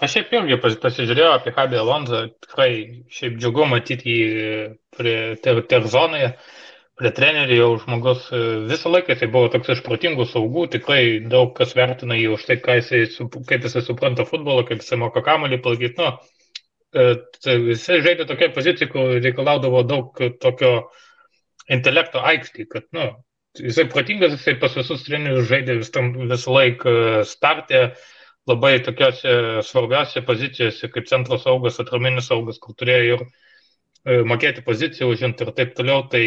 Aš 0.00 0.14
šiaip 0.16 0.30
irgi 0.32 0.56
pasižiūrėjau 0.80 1.32
apie 1.34 1.52
Kabį 1.52 1.76
Alonso, 1.82 2.22
tikrai 2.46 2.70
šiaip 3.12 3.34
džiugu 3.36 3.66
matyti 3.68 4.14
jį 4.14 4.52
prie 4.96 5.16
ter, 5.44 5.60
terzonoje, 5.68 6.30
prie 7.00 7.10
trenerių 7.16 7.58
jau 7.58 7.66
žmogus 7.82 8.22
e, 8.32 8.40
visą 8.70 8.92
laiką 8.94 9.16
tai 9.20 9.28
buvo 9.34 9.50
toks 9.52 9.74
iš 9.74 9.82
protingų 9.84 10.24
saugų, 10.30 10.64
tikrai 10.72 11.02
daug 11.32 11.52
kas 11.58 11.74
vertina 11.76 12.16
jį 12.16 12.30
už 12.36 12.46
tai, 12.48 12.56
jisai, 12.80 13.02
kaip 13.50 13.66
jisai 13.68 13.82
supranta 13.84 14.24
futbolą, 14.28 14.64
kaip 14.68 14.80
jisai 14.80 14.98
moka 15.02 15.20
kamalį 15.26 15.58
palaikyti. 15.66 16.00
Nu, 16.00 16.12
e, 16.96 17.04
tai 17.44 17.56
jisai 17.68 17.98
žaidė 18.06 18.28
tokia 18.30 18.48
pozicija, 18.56 18.88
kur 18.94 19.18
reikalaudavo 19.18 19.82
daug 19.88 20.22
tokio 20.40 20.72
intelekto 21.76 22.24
aikštį, 22.32 22.66
kad, 22.72 22.88
nu, 22.96 23.10
jisai 23.60 23.84
protingas, 23.92 24.32
jisai 24.38 24.56
pas 24.64 24.80
visus 24.80 25.04
trenerius 25.04 25.48
žaidė 25.52 25.76
vis 25.82 25.92
tam 25.92 26.14
visą 26.24 26.56
laiką 26.56 26.96
startę 27.28 27.84
labai 28.48 28.78
tokiose 28.84 29.62
svarbiose 29.66 30.22
pozicijose 30.26 30.88
kaip 30.92 31.08
centro 31.10 31.38
saugas, 31.38 31.80
atraminis 31.82 32.30
saugas, 32.30 32.58
kur 32.62 32.74
turėjo 32.78 33.18
ir 33.18 33.24
e, 33.24 34.22
mokėti 34.26 34.64
poziciją 34.66 35.10
užimti 35.12 35.44
ir 35.44 35.52
taip 35.56 35.74
toliau. 35.76 36.06
Tai 36.12 36.22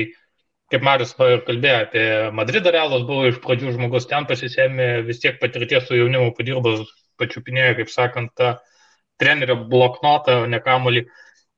kaip 0.73 0.85
Marius 0.85 1.15
kalbėjo 1.17 1.79
apie 1.85 2.05
Madrido 2.35 2.71
realas, 2.73 3.05
buvo 3.07 3.27
iš 3.29 3.39
pradžių 3.43 3.75
žmogus 3.77 4.07
ten 4.09 4.27
pasisėmė, 4.29 5.03
vis 5.07 5.21
tiek 5.23 5.39
patirties 5.41 5.87
su 5.87 5.97
jaunimu 5.97 6.33
padirbas, 6.37 6.85
pačiupinėjo, 7.21 7.75
kaip 7.81 7.91
sakant, 7.93 8.33
tą 8.37 8.55
trenerio 9.21 9.59
bloknotą, 9.69 10.43
o 10.43 10.49
ne 10.49 10.59
kamolį. 10.63 11.05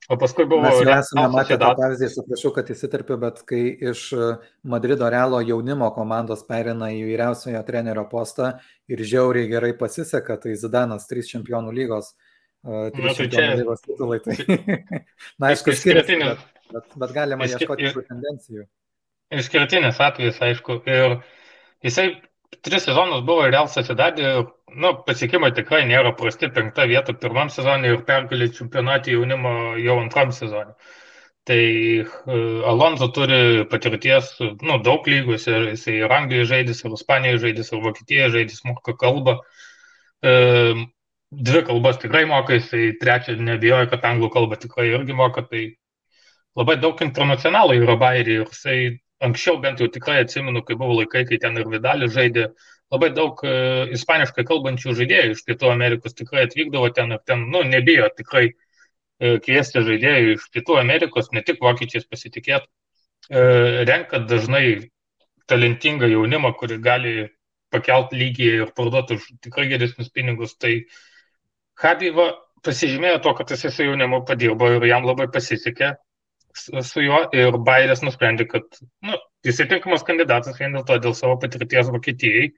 O 0.10 0.18
paskui 0.22 0.46
buvo... 0.46 0.62
Mes 0.62 0.80
jau 0.84 0.94
esame 0.94 1.26
matę 1.34 1.58
tą 1.58 1.72
pavyzdį, 1.80 2.10
suprašau, 2.14 2.52
kad 2.54 2.70
įsiterpiu, 2.70 3.18
bet 3.22 3.42
kai 3.50 3.62
iš 3.90 4.04
e, 4.14 4.28
Madrido 4.70 5.10
Realo 5.10 5.40
jaunimo 5.42 5.88
komandos 5.96 6.44
perina 6.46 6.92
į 6.94 7.02
vyriausiojo 7.08 7.64
trenerio 7.66 8.06
postą 8.12 8.52
ir 8.92 9.02
žiauriai 9.02 9.50
gerai 9.50 9.74
pasiseka, 9.80 10.38
tai 10.44 10.54
Zidanas, 10.62 11.08
trys 11.10 11.32
čempionų 11.32 11.74
lygos, 11.74 12.12
uh, 12.68 12.92
trys 12.94 13.08
Na, 13.08 13.16
tai 13.16 13.18
čempionų 13.24 13.48
čia... 13.50 13.58
lygos 13.64 13.86
titulai. 13.88 14.20
Tai... 14.28 14.38
Na, 15.42 15.50
aišku, 15.50 15.74
skiriasi. 15.74 16.22
Bet... 16.22 16.46
Bet, 16.74 16.96
bet 16.98 17.12
galima 17.14 17.46
ieškoti 17.50 17.92
tų 17.94 18.06
tendencijų. 18.08 18.64
Išskirtinis 19.36 20.00
atvejis, 20.02 20.38
aišku. 20.42 20.80
Ir 20.90 21.20
jisai 21.86 22.08
tris 22.64 22.86
sezonus 22.88 23.24
buvo 23.28 23.48
Real 23.48 23.68
Sociedadė, 23.72 24.32
nu, 24.76 24.92
pasiekimai 25.08 25.52
tikrai 25.56 25.84
nėra 25.90 26.14
prasti, 26.20 26.50
penkta 26.54 26.86
vieta 26.90 27.16
pirmam 27.18 27.52
sezonui 27.54 27.94
ir 27.94 28.04
pergalė 28.08 28.50
čempionatį 28.56 29.16
jaunimo 29.18 29.54
jau 29.82 29.98
antram 30.02 30.34
sezonui. 30.36 30.76
Tai 31.46 31.62
uh, 32.02 32.66
Alonso 32.72 33.12
turi 33.14 33.66
patirties, 33.70 34.32
nu, 34.42 34.80
daug 34.86 35.06
lygos, 35.06 35.46
ir 35.52 35.70
jisai 35.76 36.00
ir 36.00 36.14
Anglijoje 36.16 36.50
žaidės, 36.56 36.82
ir 36.82 36.98
Ispanijoje 36.98 37.44
žaidės, 37.44 37.72
ir 37.72 37.84
Vokietijoje 37.84 38.32
žaidės, 38.40 38.64
moka 38.66 38.96
kalbą. 38.98 39.40
Uh, 40.26 40.86
dvi 41.30 41.62
kalbas 41.68 42.00
tikrai 42.02 42.26
moka, 42.30 42.58
jisai 42.58 42.96
trečią 43.02 43.38
nebijoja, 43.42 43.90
kad 43.92 44.06
anglų 44.10 44.32
kalbą 44.34 44.58
tikrai 44.62 44.88
irgi 44.94 45.14
moka, 45.18 45.46
tai 45.46 45.68
labai 46.58 46.78
daug 46.82 47.02
internacionalų 47.04 47.82
yra 47.84 47.98
bairį 48.02 48.40
ir 48.40 48.48
jisai 48.50 48.80
anksčiau 49.26 49.60
bent 49.64 49.82
jau 49.82 49.88
tikrai 49.92 50.22
atsimenu, 50.24 50.64
kai 50.66 50.78
buvo 50.80 51.00
laikai, 51.00 51.26
kai 51.30 51.40
ten 51.42 51.58
ir 51.60 51.68
Vidalis 51.72 52.14
žaidė, 52.16 52.50
labai 52.94 53.10
daug 53.16 53.42
e, 53.46 53.56
ispaniškai 53.98 54.46
kalbančių 54.48 54.96
žaidėjų 55.00 55.36
iš 55.36 55.44
Pietų 55.48 55.72
Amerikos 55.72 56.18
tikrai 56.18 56.46
atvykdavo 56.46 56.92
ten 56.96 57.16
ir 57.16 57.22
ten, 57.26 57.48
nu, 57.54 57.64
nebijo 57.68 58.10
tikrai 58.18 58.46
e, 58.50 59.38
kviesti 59.46 59.84
žaidėjų 59.88 60.36
iš 60.36 60.50
Pietų 60.54 60.80
Amerikos, 60.82 61.32
ne 61.34 61.44
tik 61.46 61.64
vokiečiais 61.66 62.08
pasitikėti, 62.10 62.70
e, 63.30 63.42
renkat 63.90 64.30
dažnai 64.30 64.66
talentingą 65.50 66.10
jaunimą, 66.10 66.54
kuri 66.60 66.80
gali 66.82 67.16
pakelti 67.74 68.18
lygį 68.22 68.50
ir 68.62 68.74
parduoti 68.78 69.20
už 69.20 69.28
tikrai 69.44 69.68
geresnius 69.72 70.10
pinigus. 70.14 70.56
Tai 70.58 70.74
Habiva 71.82 72.32
pasižymėjo 72.66 73.20
to, 73.26 73.34
kad 73.38 73.52
jis 73.52 73.68
su 73.68 73.86
jaunimu 73.86 74.24
padirbo 74.26 74.70
ir 74.78 74.86
jam 74.90 75.06
labai 75.06 75.28
pasisekė 75.34 75.96
su 76.56 77.04
juo 77.04 77.22
ir 77.36 77.58
Bairis 77.68 78.04
nusprendė, 78.06 78.48
kad 78.52 78.80
nu, 79.06 79.18
jis 79.46 79.60
yra 79.62 79.76
tinkamas 79.76 80.06
kandidatas 80.08 80.60
vien 80.60 80.76
dėl 80.76 80.86
to, 80.88 80.98
dėl 81.04 81.16
savo 81.18 81.38
patirties 81.42 81.92
Vokietijai, 81.94 82.50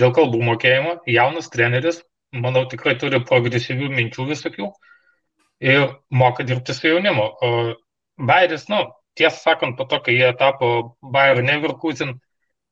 dėl 0.00 0.14
kalbų 0.16 0.40
mokėjimo, 0.48 0.96
jaunas 1.10 1.50
treneris, 1.52 2.02
manau, 2.34 2.64
tikrai 2.70 2.96
turi 3.00 3.20
progresyvių 3.22 3.90
minčių 3.94 4.28
visokių 4.32 4.70
ir 5.64 5.88
moka 6.10 6.46
dirbti 6.46 6.74
su 6.74 6.88
jaunimu. 6.90 7.28
Bairis, 8.18 8.68
nu, 8.72 8.82
tiesą 9.18 9.50
sakant, 9.50 9.76
po 9.78 9.86
to, 9.90 10.00
kai 10.04 10.16
jie 10.18 10.30
tapo 10.38 10.96
Bayer 11.02 11.42
Neverkusen, 11.42 12.16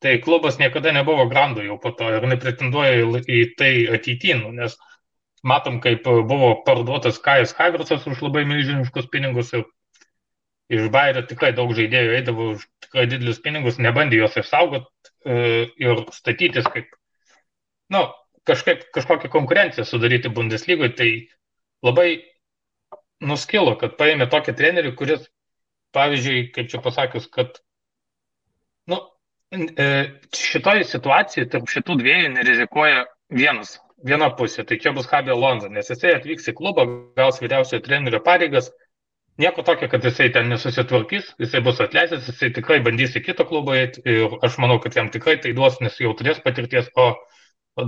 tai 0.02 0.16
klubas 0.22 0.58
niekada 0.58 0.92
nebuvo 0.94 1.28
grandų 1.30 1.68
jau 1.68 1.78
po 1.82 1.92
to 1.98 2.08
ir 2.10 2.26
nepretenduoja 2.26 3.22
į 3.22 3.42
tai 3.58 3.72
ateitynu, 3.98 4.50
nes 4.56 4.74
matom, 5.46 5.78
kaip 5.82 6.02
buvo 6.06 6.56
parduotas 6.66 7.20
Kajas 7.22 7.54
Havertzas 7.58 8.06
už 8.10 8.22
labai 8.26 8.42
milžiniškus 8.50 9.06
pinigus 9.12 9.52
ir 9.54 9.64
iš 10.72 10.88
Bairio 10.92 11.22
tikrai 11.28 11.52
daug 11.56 11.74
žaidėjų 11.76 12.16
eidavo 12.16 12.48
už 12.54 12.64
tikrai 12.86 13.06
didelius 13.10 13.40
pinigus, 13.44 13.80
nebandė 13.82 14.22
juos 14.22 14.38
išsaugoti 14.40 14.88
e, 15.24 15.38
ir 15.84 16.04
statytis 16.16 16.68
kaip, 16.72 16.88
na, 17.92 18.00
nu, 18.00 18.04
kažkaip 18.48 18.88
kažkokią 18.94 19.30
konkurenciją 19.30 19.84
sudaryti 19.86 20.32
Bundeslygoje, 20.32 20.94
tai 20.98 21.10
labai 21.86 22.08
nuskilo, 23.22 23.76
kad 23.78 23.94
paėmė 24.00 24.26
tokį 24.32 24.56
trenerių, 24.58 24.94
kuris, 24.98 25.28
pavyzdžiui, 25.94 26.48
kaip 26.56 26.70
čia 26.72 26.80
pasakius, 26.82 27.28
kad, 27.30 27.60
na, 28.90 28.98
nu, 29.52 29.68
e, 29.76 29.88
šitoje 30.34 30.88
situacijoje 30.88 31.50
tarp 31.52 31.70
šitų 31.70 31.98
dviejų 32.00 32.32
nerizikuoja 32.34 33.04
vienas, 33.30 33.76
viena 34.02 34.30
pusė, 34.34 34.64
tai 34.66 34.80
čia 34.82 34.94
bus 34.96 35.10
Habė 35.10 35.36
Lonza, 35.38 35.70
nes 35.70 35.90
jisai 35.92 36.16
atvyks 36.16 36.50
į 36.50 36.56
klubą, 36.58 36.86
gaus 37.18 37.38
vyriausiojo 37.42 37.84
trenerio 37.84 38.22
pareigas, 38.24 38.72
nieko 39.40 39.62
tokio, 39.62 39.88
kad 39.88 40.04
jisai 40.04 40.28
ten 40.32 40.50
nesusitvarkys, 40.52 41.32
jisai 41.40 41.62
bus 41.64 41.80
atleistas, 41.80 42.26
jisai 42.28 42.52
tikrai 42.54 42.80
bandys 42.84 43.16
į 43.16 43.24
kitą 43.24 43.46
klubą 43.48 43.76
eiti 43.78 44.02
ir 44.08 44.36
aš 44.44 44.58
manau, 44.62 44.78
kad 44.82 44.96
jam 44.98 45.10
tikrai 45.12 45.38
tai 45.40 45.54
duos, 45.56 45.78
nes 45.80 45.96
jau 46.00 46.12
turės 46.18 46.42
patirties, 46.44 46.90
o 46.96 47.12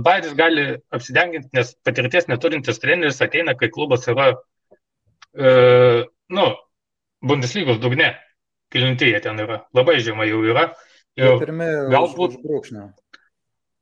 Bairis 0.01 0.33
gali 0.33 0.65
apsidenginti, 0.95 1.51
nes 1.53 1.75
patirties 1.85 2.25
neturintis 2.31 2.81
treneris 2.81 3.21
ateina, 3.21 3.53
kai 3.59 3.69
klubas 3.69 4.07
yra, 4.09 4.31
e, 5.37 5.51
nu, 6.33 6.47
Bundeslygos 7.25 7.77
dugne, 7.81 8.11
kilintėje 8.73 9.21
ten 9.27 9.39
yra, 9.41 9.61
labai 9.77 9.99
žemai 10.01 10.27
jau 10.31 10.41
yra. 10.45 10.71
Ir 11.17 11.37
pirmi, 11.41 11.69
galbūt 11.93 12.39
brūkšnio. 12.41 12.89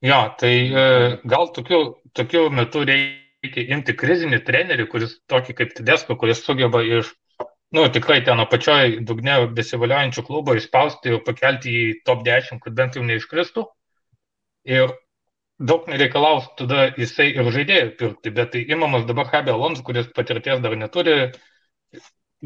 Jo, 0.04 0.20
tai 0.40 0.54
e, 0.68 0.86
gal 1.32 1.50
tokiu, 1.56 1.82
tokiu 2.12 2.50
metu 2.52 2.84
reikia 2.88 3.64
imti 3.74 3.96
krizinį 3.96 4.44
trenerį, 4.44 4.90
kuris 4.92 5.16
tokį 5.32 5.56
kaip 5.60 5.76
Tidesko, 5.80 6.20
kuris 6.20 6.44
sugeba 6.44 6.84
iš 6.84 7.14
nu, 7.74 7.86
tikrai 7.90 8.20
ten 8.26 8.42
apačioje 8.42 9.00
dugne 9.08 9.40
besivaliojančių 9.58 10.24
klubų 10.28 10.58
įspausti 10.60 11.14
ir 11.14 11.24
pakelti 11.26 11.72
į 11.74 11.86
top 12.06 12.22
10, 12.28 12.62
kad 12.64 12.76
bent 12.78 12.98
jau 12.98 13.06
neiškristų. 13.08 13.66
Ir 14.70 14.94
daug 15.60 15.88
nereikalaus 15.90 16.46
tada 16.60 16.92
jisai 16.98 17.32
ir 17.34 17.50
žaidėjų 17.56 17.90
pirkti, 18.00 18.34
bet 18.36 18.54
tai 18.54 18.64
imamas 18.76 19.08
dabar 19.10 19.30
Habė 19.32 19.54
Alonso, 19.56 19.84
kuris 19.86 20.10
patirties 20.16 20.62
dar 20.64 20.76
neturi, 20.78 21.18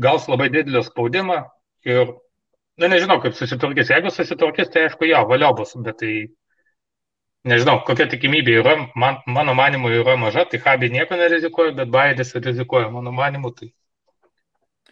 gaus 0.08 0.28
labai 0.32 0.50
didelį 0.54 0.84
spaudimą 0.88 1.38
ir, 1.88 2.14
na 2.80 2.90
nežinau, 2.92 3.20
kaip 3.24 3.36
susitvarkys. 3.38 3.92
Jeigu 3.94 4.14
susitvarkys, 4.14 4.72
tai 4.74 4.88
aišku, 4.88 5.08
jo, 5.10 5.24
valio 5.30 5.54
bus, 5.58 5.74
bet 5.86 6.00
tai 6.04 6.14
nežinau, 7.48 7.80
kokia 7.88 8.08
tikimybė 8.12 8.60
yra, 8.62 8.76
man, 8.96 9.20
mano 9.26 9.56
manimu 9.58 9.92
yra 10.02 10.16
maža, 10.20 10.46
tai 10.52 10.62
Habė 10.64 10.92
nieko 10.94 11.20
nerizikuoja, 11.20 11.76
bet 11.82 11.92
Baidis 11.94 12.36
rizikuoja, 12.36 12.92
mano 12.94 13.16
manimu, 13.16 13.54
tai 13.58 13.72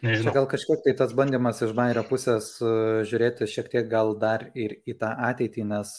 Nežinau. 0.04 0.28
Čia 0.28 0.34
gal 0.36 0.46
kažkiek 0.50 0.82
tai 0.84 0.92
tas 0.96 1.12
bandymas 1.16 1.62
iš 1.64 1.72
Bairio 1.76 2.02
pusės 2.04 2.50
e, 2.60 2.72
žiūrėti 3.08 3.48
šiek 3.48 3.70
tiek 3.72 3.86
gal 3.88 4.12
dar 4.20 4.50
ir 4.52 4.76
į 4.84 4.96
tą 5.00 5.12
ateitį, 5.30 5.64
nes 5.70 5.92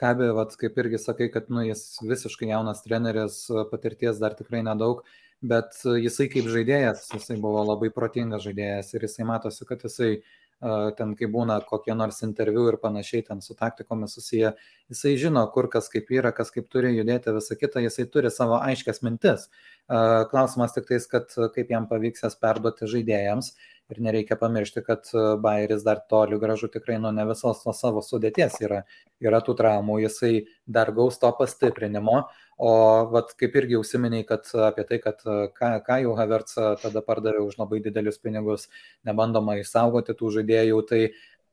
Habė, 0.00 0.32
e, 0.32 0.36
vat, 0.38 0.56
kaip 0.58 0.80
irgi 0.82 0.98
sakai, 0.98 1.28
kad 1.30 1.46
nu, 1.54 1.62
jis 1.62 1.84
visiškai 2.02 2.50
jaunas 2.50 2.82
treneris, 2.82 3.44
e, 3.46 3.62
patirties 3.70 4.18
dar 4.22 4.34
tikrai 4.38 4.64
nedaug, 4.66 5.04
bet 5.38 5.78
jisai 6.02 6.26
kaip 6.32 6.50
žaidėjas, 6.50 7.06
jisai 7.14 7.38
buvo 7.42 7.62
labai 7.68 7.92
protingas 7.94 8.42
žaidėjas 8.48 8.90
ir 8.96 9.06
jisai 9.06 9.28
matosi, 9.30 9.66
kad 9.70 9.86
jisai 9.86 10.12
ten, 10.96 11.14
kai 11.18 11.26
būna 11.30 11.58
kokie 11.66 11.94
nors 11.98 12.22
interviu 12.22 12.68
ir 12.70 12.78
panašiai, 12.82 13.24
ten 13.26 13.42
su 13.42 13.56
taktikomis 13.58 14.14
susiję, 14.14 14.52
jisai 14.92 15.16
žino, 15.18 15.42
kur 15.54 15.68
kas 15.72 15.90
kaip 15.92 16.10
yra, 16.14 16.30
kas 16.36 16.54
kaip 16.54 16.68
turi 16.70 16.94
judėti, 16.94 17.34
visą 17.34 17.58
kitą, 17.58 17.82
jisai 17.82 18.06
turi 18.12 18.30
savo 18.30 18.60
aiškias 18.62 19.02
mintis. 19.02 19.48
Klausimas 20.30 20.76
tik 20.76 20.86
tais, 20.88 21.06
kad 21.10 21.34
kaip 21.56 21.72
jam 21.74 21.88
pavyks 21.90 22.22
jas 22.26 22.38
perduoti 22.38 22.86
žaidėjams 22.90 23.52
ir 23.92 23.98
nereikia 24.06 24.38
pamiršti, 24.40 24.84
kad 24.86 25.10
Bairis 25.42 25.82
dar 25.84 26.00
toli 26.08 26.38
gražu 26.40 26.70
tikrai 26.72 27.00
nuo 27.02 27.10
ne 27.12 27.26
visos 27.28 27.64
tos 27.64 27.82
savo 27.82 28.00
sudėties 28.04 28.60
yra. 28.62 28.84
Yra 29.22 29.42
tų 29.44 29.56
traumų, 29.58 29.98
jisai 30.06 30.46
dar 30.66 30.94
gaus 30.94 31.18
to 31.20 31.30
pastiprinimo, 31.38 32.22
o 32.58 32.72
vat, 33.12 33.32
kaip 33.40 33.56
irgi 33.58 33.78
užsiminiai, 33.78 34.26
kad 34.28 34.46
apie 34.68 34.84
tai, 34.88 34.98
kad 35.02 35.22
ką, 35.56 35.70
ką 35.86 35.98
jau 36.04 36.14
Havertz 36.18 36.58
tada 36.82 37.02
pardavė 37.04 37.42
už 37.46 37.58
labai 37.58 37.80
didelius 37.84 38.20
pinigus, 38.22 38.68
nebandoma 39.08 39.56
išsaugoti 39.60 40.16
tų 40.18 40.32
žaidėjų, 40.38 40.82
tai 40.90 41.02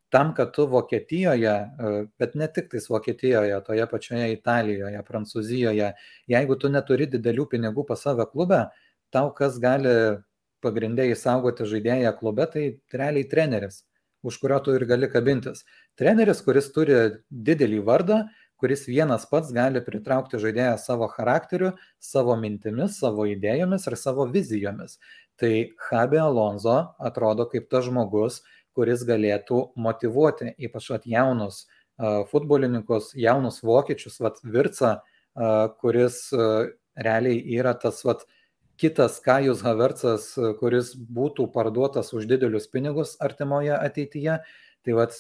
tam, 0.10 0.34
kad 0.34 0.54
tu 0.54 0.68
Vokietijoje, 0.68 1.56
e, 1.56 2.06
bet 2.20 2.36
ne 2.36 2.48
tik 2.48 2.70
tais 2.72 2.90
Vokietijoje, 2.90 3.60
toje 3.66 3.86
pačioje 3.90 4.32
Italijoje, 4.34 5.04
Prancūzijoje, 5.06 5.92
jeigu 6.28 6.58
tu 6.60 6.72
neturi 6.74 7.08
didelių 7.10 7.46
pinigų 7.54 7.86
pas 7.88 8.02
save 8.02 8.26
klube, 8.32 8.66
tau 9.14 9.30
kas 9.34 9.60
gali 9.62 10.20
pagrindė 10.66 11.08
įsaugoti 11.14 11.68
žaidėją 11.70 12.14
klube, 12.20 12.48
tai 12.52 12.66
realiai 12.94 13.28
treneris, 13.30 13.84
už 14.26 14.40
kurio 14.42 14.60
tu 14.64 14.76
ir 14.76 14.86
gali 14.90 15.08
kabintis. 15.12 15.64
Treneris, 16.00 16.42
kuris 16.44 16.72
turi 16.76 16.98
didelį 17.30 17.84
vardą, 17.86 18.24
kuris 18.60 18.86
vienas 18.88 19.26
pats 19.32 19.54
gali 19.56 19.82
pritraukti 19.84 20.40
žaidėją 20.42 20.76
savo 20.82 21.08
charakteriu, 21.12 21.74
savo 22.04 22.36
mintimis, 22.40 23.00
savo 23.00 23.26
idėjomis 23.30 23.88
ir 23.88 23.96
savo 23.98 24.28
vizijomis. 24.30 25.00
Tai 25.40 25.54
Habe 25.90 26.20
Alonso 26.20 26.78
atrodo 27.00 27.48
kaip 27.48 27.70
tas 27.72 27.88
žmogus, 27.88 28.42
kuris 28.76 29.06
galėtų 29.08 29.70
motivuoti 29.80 30.54
ypač 30.60 30.92
at 30.96 31.08
jaunus 31.08 31.66
futbolininkus, 32.32 33.14
jaunus 33.16 33.62
vokiečius, 33.64 34.20
vat 34.24 34.38
Virca, 34.44 35.00
kuris 35.80 36.30
realiai 37.00 37.40
yra 37.56 37.74
tas 37.80 38.04
vat 38.08 38.24
kitas 38.80 39.20
Kajus 39.24 39.64
Havertzas, 39.64 40.32
kuris 40.60 40.94
būtų 40.96 41.50
parduotas 41.52 42.14
už 42.16 42.28
didelius 42.30 42.70
pinigus 42.72 43.18
artimoje 43.20 43.76
ateityje. 43.76 44.40
Tai 44.88 44.96
vat 44.96 45.16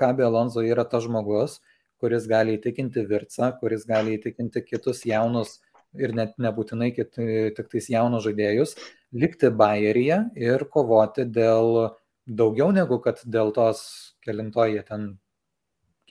Habe 0.00 0.26
Alonso 0.26 0.64
yra 0.66 0.82
tas 0.84 1.06
žmogus, 1.06 1.60
kuris 2.06 2.30
gali 2.30 2.54
įtikinti 2.60 3.02
Virca, 3.10 3.50
kuris 3.58 3.82
gali 3.90 4.14
įtikinti 4.14 4.62
kitus 4.62 5.02
jaunus 5.10 5.58
ir 5.98 6.14
net 6.14 6.36
nebūtinai 6.38 6.92
kit, 6.94 7.16
tik 7.56 7.70
tais 7.72 7.90
jaunus 7.90 8.22
žaidėjus, 8.28 8.76
likti 9.16 9.50
Bayeryje 9.50 10.20
ir 10.38 10.66
kovoti 10.70 11.26
dėl 11.26 11.90
daugiau 12.26 12.70
negu 12.74 13.00
kad 13.02 13.18
dėl 13.26 13.50
tos 13.56 13.82
kelintoje 14.22 14.84
ten 14.86 15.16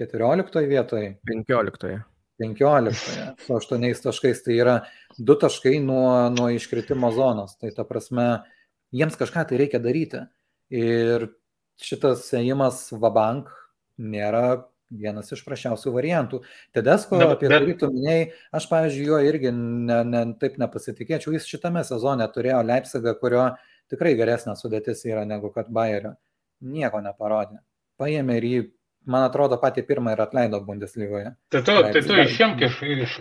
14 0.01 0.67
vietoje. 0.67 1.15
15. 1.31 2.03
15 2.41 2.91
su 3.39 3.55
8 3.55 4.03
taškais, 4.03 4.43
tai 4.43 4.59
yra 4.59 4.75
2 5.17 5.39
taškai 5.39 5.79
nuo, 5.79 6.27
nuo 6.35 6.49
iškritimo 6.51 7.11
zonos. 7.15 7.55
Tai 7.61 7.71
ta 7.71 7.87
prasme, 7.87 8.27
jiems 8.91 9.15
kažką 9.15 9.47
tai 9.47 9.61
reikia 9.63 9.79
daryti. 9.79 10.25
Ir 10.75 11.29
šitas 11.79 12.27
ėjimas 12.35 12.89
Vabank 12.99 13.51
nėra 13.95 14.65
vienas 14.93 15.31
iš 15.33 15.41
prašiausių 15.45 15.93
variantų. 15.95 16.41
Tedesko, 16.75 17.17
bet, 17.19 17.33
apie 17.36 17.49
bet... 17.49 17.63
kurį 17.63 17.75
tu 17.81 17.89
minėjai, 17.93 18.25
aš, 18.55 18.67
pavyzdžiui, 18.71 19.05
jo 19.09 19.19
irgi 19.29 19.51
ne, 19.55 19.99
ne, 20.07 20.23
taip 20.41 20.59
nepasitikėčiau. 20.61 21.33
Jis 21.36 21.47
šitame 21.49 21.83
sezone 21.88 22.27
turėjo 22.33 22.61
Leipzigą, 22.65 23.15
kurio 23.21 23.45
tikrai 23.91 24.15
geresnė 24.19 24.55
sudėtis 24.59 25.05
yra 25.09 25.25
negu 25.27 25.51
kad 25.55 25.69
Bayerio. 25.73 26.15
Nieko 26.65 27.01
neparodė. 27.03 27.61
Paėmė 27.99 28.39
ir 28.39 28.49
jį, 28.49 28.59
man 29.11 29.25
atrodo, 29.27 29.59
patį 29.61 29.86
pirmą 29.88 30.15
ir 30.15 30.23
atleido 30.25 30.61
Bundeslygoje. 30.65 31.36
Tai 31.53 31.63
tu, 31.65 31.77
tai 31.93 32.03
tu 32.03 32.19
išimk 32.25 32.63
iš, 32.67 32.77
iš, 33.05 33.17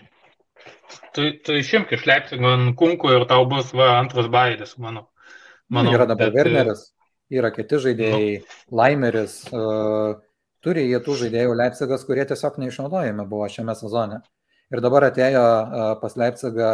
tu, 1.16 1.30
tu 1.44 1.58
išimk 1.60 1.94
iš 1.96 2.06
Leipzigo 2.10 2.54
kunkų 2.78 3.16
ir 3.18 3.26
tau 3.30 3.46
bus 3.50 3.72
va, 3.76 3.94
antras 4.00 4.30
Bayeris, 4.32 4.76
manau. 4.82 5.08
manau 5.72 5.94
yra 5.96 6.08
dabar 6.10 6.30
bet... 6.30 6.38
Werneris, 6.38 6.86
yra 7.32 7.50
kiti 7.54 7.80
žaidėjai, 7.88 8.38
nu. 8.40 8.78
Laimeris. 8.80 9.40
Uh, 9.52 10.22
turi 10.64 10.86
jie 10.88 11.00
tų 11.04 11.18
žaidėjų 11.22 11.54
Leipzigas, 11.60 12.06
kurie 12.08 12.24
tiesiog 12.28 12.56
neišnaudojami 12.62 13.26
buvo 13.28 13.48
šiame 13.52 13.76
sezone. 13.78 14.22
Ir 14.72 14.80
dabar 14.84 15.10
atėjo 15.10 15.44
pas 16.00 16.16
Leipzigą 16.18 16.70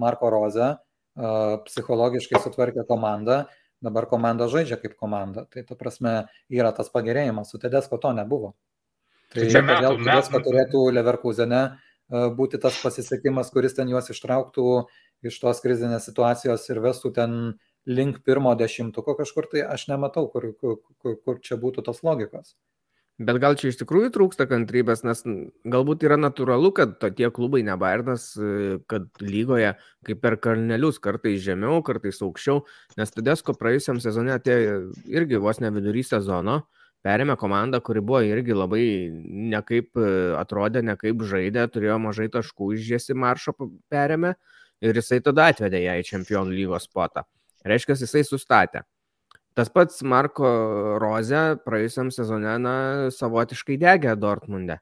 Marko 0.00 0.30
Roze, 0.32 0.74
psichologiškai 1.68 2.40
sutvarkė 2.42 2.86
komandą, 2.88 3.44
dabar 3.84 4.08
komanda 4.10 4.48
žaidžia 4.50 4.80
kaip 4.80 4.96
komanda. 4.98 5.44
Tai 5.52 5.62
ta 5.68 5.76
prasme 5.78 6.14
yra 6.50 6.72
tas 6.74 6.90
pagerėjimas, 6.90 7.52
su 7.52 7.60
Tedesko 7.62 8.00
to 8.02 8.14
nebuvo. 8.16 8.54
Tai 9.34 9.46
kodėl 9.50 10.00
Tedesko 10.00 10.40
turėtų 10.42 10.88
Leverkusenė 10.96 11.62
būti 12.10 12.60
tas 12.60 12.76
pasisekimas, 12.82 13.52
kuris 13.54 13.76
ten 13.76 13.88
juos 13.92 14.10
ištrauktų 14.12 14.66
iš 15.24 15.38
tos 15.40 15.62
krizinės 15.64 16.04
situacijos 16.08 16.66
ir 16.68 16.82
vestų 16.84 17.12
ten 17.16 17.38
link 17.86 18.22
pirmo 18.24 18.52
dešimtuko 18.56 19.16
kažkur, 19.18 19.48
tai 19.52 19.64
aš 19.68 19.88
nematau, 19.90 20.26
kur, 20.32 20.52
kur, 20.60 20.78
kur, 21.00 21.16
kur 21.20 21.40
čia 21.44 21.56
būtų 21.60 21.84
tos 21.84 22.02
logikos. 22.04 22.54
Bet 23.22 23.36
gal 23.38 23.54
čia 23.54 23.68
iš 23.70 23.76
tikrųjų 23.78 24.08
trūksta 24.10 24.48
kantrybės, 24.50 25.04
nes 25.06 25.20
galbūt 25.70 26.02
yra 26.02 26.16
natūralu, 26.18 26.72
kad 26.74 26.96
tie 27.14 27.28
klubai 27.30 27.60
ne 27.62 27.76
Bairnas, 27.78 28.32
e, 28.34 28.80
kad 28.90 29.06
lygoje 29.22 29.76
kaip 30.08 30.18
per 30.24 30.34
kalnelius, 30.42 30.98
kartais 30.98 31.38
žemiau, 31.44 31.78
kartais 31.86 32.18
aukščiau, 32.26 32.64
nes 32.98 33.14
Tadesko 33.14 33.54
praėjusiam 33.54 34.00
sezone 34.02 34.34
atėjo 34.34 34.80
irgi 35.06 35.38
vos 35.38 35.62
ne 35.62 35.70
vidury 35.76 36.02
sezono, 36.02 36.64
perėmė 37.06 37.36
komandą, 37.38 37.78
kuri 37.86 38.02
buvo 38.02 38.24
irgi 38.26 38.56
labai 38.56 38.82
nekaip 39.54 39.94
e, 39.94 40.08
atrodė, 40.40 40.82
nekaip 40.82 41.22
žaidė, 41.22 41.68
turėjo 41.70 42.00
mažai 42.02 42.26
taškų, 42.34 42.72
išžiesi 42.80 43.14
maršo 43.14 43.54
perėmė 43.94 44.34
ir 44.82 44.98
jisai 44.98 45.20
tada 45.22 45.52
atvedė 45.52 45.84
ją 45.86 45.94
į 46.02 46.08
čempionų 46.10 46.58
lygos 46.58 46.90
spotą. 46.90 47.22
Reiškia, 47.62 47.94
jisai 47.94 48.24
sustatė. 48.26 48.82
Tas 49.54 49.70
pats 49.70 50.02
Marko 50.02 50.48
Roze 50.98 51.44
praėjusiam 51.62 52.10
sezone 52.14 52.56
na, 52.58 52.74
savotiškai 53.14 53.76
degė 53.78 54.16
Dortmunde. 54.18 54.80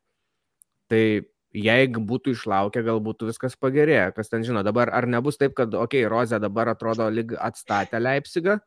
Tai 0.88 1.04
jeigu 1.52 2.00
būtų 2.08 2.32
išlaukę, 2.32 2.80
gal 2.86 3.02
būtų 3.04 3.28
viskas 3.28 3.56
pagerėję. 3.60 4.06
Kas 4.16 4.32
ten 4.32 4.44
žino, 4.48 4.62
dabar 4.64 4.88
ar 4.96 5.06
nebus 5.06 5.36
taip, 5.40 5.52
kad, 5.58 5.74
okei, 5.74 6.06
okay, 6.06 6.08
Roze 6.08 6.40
dabar 6.40 6.72
atrodo 6.72 7.10
lyg 7.12 7.34
atstatė 7.36 8.00
Leipzigą, 8.00 8.58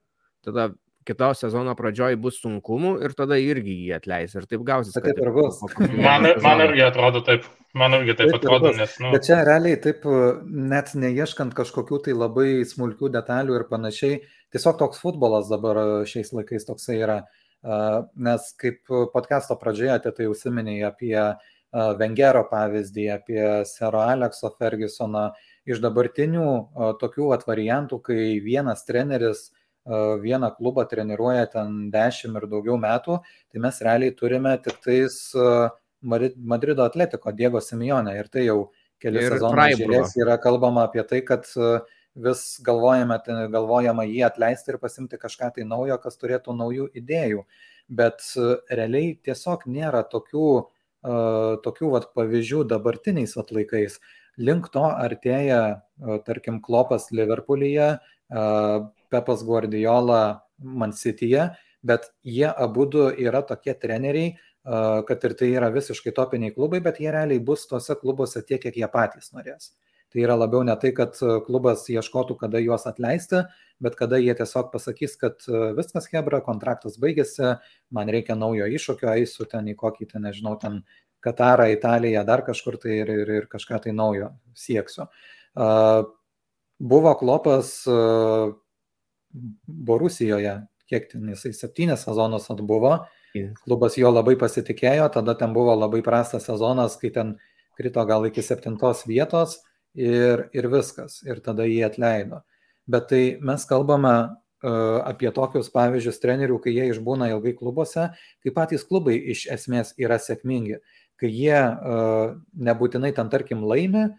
tada 0.46 0.70
kitos 1.06 1.44
sezono 1.44 1.76
pradžioj 1.78 2.18
bus 2.22 2.40
sunkumų 2.42 2.96
ir 3.06 3.14
tada 3.18 3.38
irgi 3.42 3.76
jį 3.86 3.94
atleis. 4.00 4.34
Ir 4.36 4.48
taip 4.50 4.66
gausis. 4.68 4.96
Taip 4.98 5.22
ir 5.22 5.32
bus. 5.36 5.62
Man, 5.94 6.28
man 6.44 6.64
irgi 6.66 6.84
atrodo 6.88 7.22
taip. 7.26 7.46
Man 7.76 7.92
irgi 7.98 8.16
taip, 8.16 8.32
taip 8.32 8.40
atrodo, 8.40 8.72
nes. 8.78 8.94
Nu... 9.04 9.12
Bet 9.12 9.26
čia 9.28 9.42
realiai 9.44 9.78
taip, 9.84 10.06
net 10.48 10.94
neieškant 10.96 11.56
kažkokių 11.58 12.00
tai 12.06 12.14
labai 12.16 12.64
smulkių 12.68 13.10
detalių 13.12 13.58
ir 13.58 13.66
panašiai, 13.68 14.22
tiesiog 14.56 14.78
toks 14.80 15.02
futbolas 15.04 15.50
dabar 15.52 15.82
e, 15.82 15.88
šiais 16.08 16.32
laikais 16.38 16.68
toksai 16.70 17.02
yra. 17.02 17.18
E, 17.26 17.82
nes 18.28 18.48
kaip 18.62 18.80
podcast'o 19.12 19.60
pradžioje 19.60 20.00
tai, 20.08 20.30
užsiminėjai 20.32 20.88
apie 20.88 21.18
Vengero 22.00 22.46
e, 22.46 22.50
pavyzdį, 22.54 23.10
apie 23.18 23.44
Sero 23.68 24.06
Alekso 24.06 24.54
Fergusoną, 24.56 25.28
iš 25.68 25.84
dabartinių 25.84 26.48
tokių 27.02 27.32
atvariantų, 27.36 28.00
kai 28.08 28.20
vienas 28.46 28.88
treneris 28.88 29.50
vieną 30.22 30.50
klubą 30.58 30.86
treniruoja 30.90 31.46
ten 31.54 31.92
10 31.94 32.40
ir 32.40 32.48
daugiau 32.50 32.78
metų, 32.82 33.20
tai 33.54 33.62
mes 33.62 33.82
realiai 33.86 34.16
turime 34.18 34.56
tik 34.64 34.80
tais 34.82 35.20
Madrido 36.06 36.86
atletiko 36.86 37.32
Diego 37.34 37.62
Simeone 37.62 38.16
ir 38.18 38.28
tai 38.34 38.48
jau 38.48 38.72
keli 39.02 39.24
sezonai 39.26 39.72
žiūrės 39.78 40.16
yra 40.18 40.40
kalbama 40.42 40.86
apie 40.86 41.04
tai, 41.08 41.22
kad 41.26 41.46
vis 42.16 42.44
galvojame, 42.64 43.18
galvojama 43.52 44.06
jį 44.08 44.24
atleisti 44.30 44.74
ir 44.74 44.80
pasimti 44.82 45.20
kažką 45.20 45.52
tai 45.58 45.66
naujo, 45.68 45.98
kas 46.02 46.18
turėtų 46.22 46.56
naujų 46.56 46.88
idėjų. 47.02 47.44
Bet 47.86 48.24
realiai 48.72 49.14
tiesiog 49.26 49.68
nėra 49.70 50.02
tokių, 50.10 50.50
uh, 50.64 51.58
tokių 51.66 51.92
vat, 51.94 52.10
pavyzdžių 52.18 52.64
dabartiniais 52.72 53.36
atlaikais. 53.38 54.00
Link 54.42 54.72
to 54.74 54.86
artėja, 54.88 55.62
uh, 55.76 56.18
tarkim, 56.26 56.62
Klopas 56.64 57.12
Liverpoolyje, 57.12 57.92
uh, 58.00 58.88
Pepas 59.16 59.46
Guardiola 59.48 60.42
Mansityje, 60.60 61.48
bet 61.86 62.12
jie 62.24 62.50
abu 62.52 62.88
yra 63.16 63.42
tokie 63.48 63.74
treneriai, 63.80 64.36
kad 65.06 65.24
ir 65.24 65.36
tai 65.38 65.52
yra 65.54 65.70
visiškai 65.70 66.14
topiniai 66.16 66.54
klubai, 66.54 66.82
bet 66.82 67.00
jie 67.00 67.12
realiai 67.14 67.40
bus 67.40 67.68
tuose 67.70 67.96
klubuose 68.02 68.42
tiek, 68.42 68.62
kiek 68.62 68.76
jie 68.76 68.88
patys 68.92 69.32
norės. 69.36 69.76
Tai 70.10 70.24
yra 70.24 70.38
labiau 70.40 70.64
ne 70.64 70.74
tai, 70.80 70.94
kad 70.96 71.18
klubas 71.46 71.84
ieškotų, 71.92 72.38
kada 72.40 72.62
juos 72.64 72.88
atleisti, 72.90 73.44
bet 73.84 73.98
kada 74.00 74.18
jie 74.18 74.34
tiesiog 74.38 74.72
pasakys, 74.74 75.18
kad 75.22 75.46
viskas 75.78 76.08
Hebra, 76.14 76.40
kontraktas 76.46 76.98
baigėsi, 77.02 77.58
man 77.94 78.10
reikia 78.10 78.38
naujo 78.40 78.66
iššūkio, 78.66 79.12
eisiu 79.12 79.46
ten 79.52 79.68
į 79.70 79.76
kokį, 79.78 80.10
ten, 80.14 80.26
nežinau, 80.26 80.56
ten 80.62 80.82
Katarą, 81.26 81.68
Italiją, 81.74 82.22
dar 82.26 82.46
kažkur 82.46 82.78
tai 82.82 83.00
ir, 83.02 83.10
ir, 83.10 83.34
ir 83.42 83.48
kažką 83.52 83.82
tai 83.84 83.94
naujo 83.98 84.32
sieksiu. 84.58 85.08
Buvo 86.80 87.14
klopas 87.18 87.76
Borusijoje, 89.66 90.56
kiek 90.90 91.10
ten 91.12 91.30
jisai 91.34 91.52
septynės 91.58 92.06
sezonus 92.06 92.48
atbuvo, 92.54 92.98
klubas 93.66 93.98
jo 94.00 94.12
labai 94.14 94.36
pasitikėjo, 94.40 95.10
tada 95.18 95.36
ten 95.36 95.54
buvo 95.56 95.76
labai 95.76 96.02
prastas 96.06 96.48
sezonas, 96.48 96.96
kai 97.02 97.12
ten 97.16 97.36
krito 97.76 98.04
gal 98.08 98.26
iki 98.28 98.44
septintos 98.46 99.04
vietos 99.10 99.60
ir, 99.96 100.48
ir 100.56 100.70
viskas. 100.72 101.22
Ir 101.28 101.42
tada 101.44 101.68
jį 101.68 101.82
atleido. 101.90 102.44
Bet 102.88 103.10
tai 103.12 103.24
mes 103.42 103.66
kalbame 103.68 104.14
uh, 104.16 105.00
apie 105.04 105.32
tokius 105.36 105.72
pavyzdžius 105.74 106.22
trenerių, 106.24 106.60
kai 106.64 106.76
jie 106.76 106.90
išbūna 106.94 107.32
ilgai 107.34 107.56
klubuose, 107.58 108.12
kai 108.44 108.54
patys 108.56 108.86
klubai 108.88 109.18
iš 109.34 109.48
esmės 109.56 109.96
yra 110.00 110.20
sėkmingi, 110.22 110.80
kai 111.20 111.32
jie 111.32 111.58
uh, 111.58 112.36
nebūtinai 112.56 113.12
ten, 113.18 113.32
tarkim, 113.34 113.66
laimi 113.68 114.12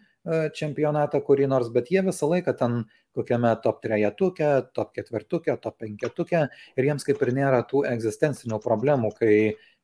čempionatą 0.55 1.21
kurį 1.25 1.47
nors, 1.51 1.69
bet 1.73 1.91
jie 1.91 2.03
visą 2.05 2.29
laiką 2.31 2.53
ten 2.59 2.81
kokiame 3.17 3.53
top 3.63 3.81
trejetuke, 3.83 4.49
top 4.75 4.93
ketvirtuke, 4.95 5.55
top 5.61 5.79
penketuke 5.81 6.43
ir 6.77 6.89
jiems 6.89 7.07
kaip 7.07 7.21
ir 7.23 7.33
nėra 7.37 7.63
tų 7.69 7.85
egzistencinių 7.89 8.59
problemų, 8.63 9.13
kai 9.17 9.33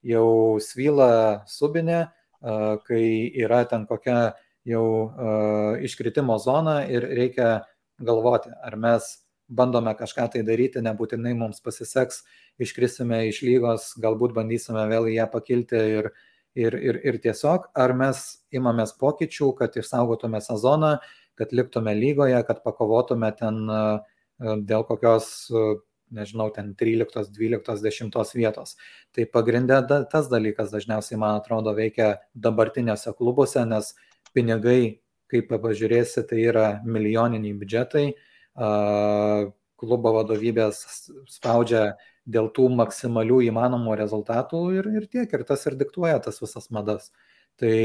jau 0.04 0.60
svyla 0.62 1.44
subinė, 1.50 2.06
kai 2.88 3.04
yra 3.40 3.64
ten 3.72 3.88
kokia 3.90 4.34
jau 4.68 4.86
uh, 5.08 5.76
iškritimo 5.84 6.38
zoną 6.40 6.84
ir 6.92 7.08
reikia 7.18 7.64
galvoti, 8.00 8.52
ar 8.64 8.78
mes 8.80 9.10
bandome 9.48 9.92
kažką 9.96 10.30
tai 10.34 10.44
daryti, 10.48 10.82
nebūtinai 10.84 11.34
mums 11.38 11.60
pasiseks, 11.64 12.24
iškrisime 12.64 13.26
iš 13.30 13.42
lygos, 13.46 13.92
galbūt 14.02 14.34
bandysime 14.36 14.86
vėl 14.92 15.10
į 15.12 15.18
ją 15.18 15.28
pakilti 15.34 15.82
ir, 16.00 16.12
ir, 16.56 16.76
ir, 16.78 17.00
ir 17.06 17.20
tiesiog, 17.24 17.70
ar 17.76 17.94
mes 17.98 18.24
imamės 18.54 18.96
pokyčių, 19.00 19.52
kad 19.58 19.76
išsaugotume 19.80 20.42
sezoną, 20.44 20.98
kad 21.40 21.54
liktume 21.56 21.96
lygoje, 21.98 22.38
kad 22.48 22.62
pakovotume 22.66 23.32
ten 23.38 23.64
uh, 23.70 24.04
dėl 24.40 24.86
kokios, 24.88 25.30
uh, 25.54 25.80
nežinau, 26.14 26.52
ten 26.54 26.74
13, 26.78 27.32
12, 27.34 27.82
10 27.82 28.36
vietos. 28.38 28.76
Tai 29.16 29.26
pagrindė 29.34 29.82
tas 30.12 30.30
dalykas 30.30 30.74
dažniausiai, 30.74 31.18
man 31.18 31.40
atrodo, 31.40 31.74
veikia 31.74 32.20
dabartinėse 32.38 33.16
klubuose, 33.18 33.66
nes 33.66 33.96
pinigai, 34.34 35.00
kaip 35.34 35.50
pažiūrėsi, 35.50 36.22
tai 36.30 36.44
yra 36.46 36.68
milijoniniai 36.86 37.58
biudžetai, 37.58 38.06
klubo 39.82 40.14
vadovybės 40.20 40.84
spaudžia 41.34 41.96
dėl 42.26 42.50
tų 42.56 42.70
maksimalių 42.78 43.42
įmanomų 43.50 43.98
rezultatų 44.00 44.64
ir, 44.78 44.90
ir 45.02 45.08
tiek, 45.12 45.28
ir 45.34 45.44
tas 45.48 45.66
ir 45.68 45.76
diktuoja 45.80 46.22
tas 46.24 46.40
visas 46.42 46.70
madas. 46.72 47.12
Tai 47.60 47.76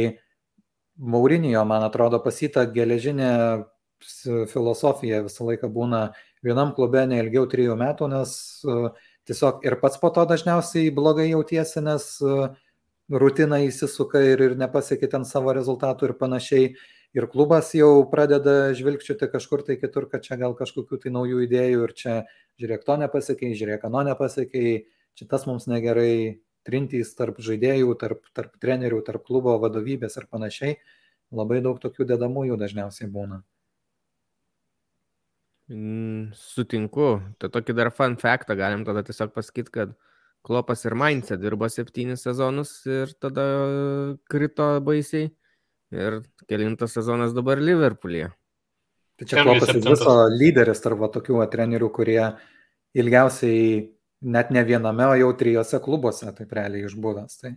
Maurinijo, 0.99 1.63
man 1.67 1.85
atrodo, 1.87 2.19
pasita 2.23 2.65
geležinė 2.75 3.33
filosofija 4.51 5.25
visą 5.27 5.47
laiką 5.49 5.71
būna 5.75 6.09
vienam 6.47 6.73
klube 6.75 7.03
ne 7.11 7.19
ilgiau 7.23 7.47
trijų 7.51 7.75
metų, 7.79 8.09
nes 8.13 8.33
tiesiog 9.27 9.65
ir 9.67 9.79
pats 9.83 9.99
po 9.99 10.11
to 10.15 10.25
dažniausiai 10.31 10.93
blogai 10.95 11.29
jautiesi, 11.33 11.83
nes 11.83 12.07
rutina 13.09 13.61
įsisuka 13.65 14.23
ir, 14.23 14.43
ir 14.45 14.57
nepasiekia 14.61 15.11
ten 15.15 15.27
savo 15.27 15.55
rezultatų 15.57 16.11
ir 16.11 16.15
panašiai. 16.21 16.71
Ir 17.17 17.25
klubas 17.33 17.71
jau 17.73 18.05
pradeda 18.11 18.75
žvilgčioti 18.77 19.31
kažkur 19.33 19.63
tai 19.65 19.79
kitur, 19.81 20.09
kad 20.13 20.27
čia 20.27 20.37
gal 20.41 20.53
kažkokių 20.59 20.99
tai 21.05 21.13
naujų 21.15 21.41
idėjų 21.47 21.87
ir 21.87 21.95
čia 21.97 22.17
žiūrėk 22.61 22.85
to 22.85 22.99
nepasiekiai, 23.01 23.57
žiūrėk 23.57 23.87
ano 23.89 24.03
nepasiekiai, 24.11 24.83
čia 25.17 25.29
tas 25.31 25.47
mums 25.49 25.67
negerai, 25.71 26.41
trintys 26.69 27.15
tarp 27.17 27.41
žaidėjų, 27.41 27.95
tarp, 28.01 28.27
tarp 28.37 28.59
trenerių, 28.61 29.01
tarp 29.07 29.25
klubo 29.25 29.57
vadovybės 29.63 30.19
ir 30.21 30.29
panašiai. 30.29 30.77
Labai 31.33 31.63
daug 31.65 31.81
tokių 31.81 32.07
dedamųjų 32.09 32.57
dažniausiai 32.61 33.09
būna. 33.13 33.41
Mm, 35.69 36.31
sutinku. 36.37 37.19
Tai 37.41 37.51
tokį 37.53 37.77
dar 37.77 37.91
fun 37.93 38.17
faktą 38.21 38.57
galim 38.57 38.87
tada 38.89 39.03
tiesiog 39.05 39.35
pasakyti, 39.35 39.73
kad 39.73 39.97
Klopas 40.47 40.85
ir 40.89 40.95
Maince 40.97 41.37
dirbo 41.37 41.69
septynis 41.69 42.23
sezonus 42.25 42.71
ir 42.89 43.13
tada 43.21 43.45
krito 44.33 44.69
baisiai. 44.85 45.29
Ir 45.95 46.21
kelintas 46.49 46.93
sezonas 46.97 47.33
dabar 47.37 47.61
Liverpoolyje. 47.63 48.29
Tai 49.19 49.27
čia 49.27 49.43
Klopas 49.43 49.73
ir 49.73 49.81
viso 49.83 50.15
lyderis 50.31 50.83
tarp 50.85 51.01
tokių 51.15 51.41
trenerių, 51.51 51.89
kurie 51.91 52.21
ilgiausiai 52.99 53.89
net 54.23 54.53
ne 54.55 54.63
viename, 54.67 55.07
o 55.09 55.17
jau 55.19 55.31
trijose 55.39 55.81
klubuose 55.83 56.31
taip 56.37 56.53
realiai 56.55 56.87
išbūdas. 56.87 57.41
Tai 57.41 57.55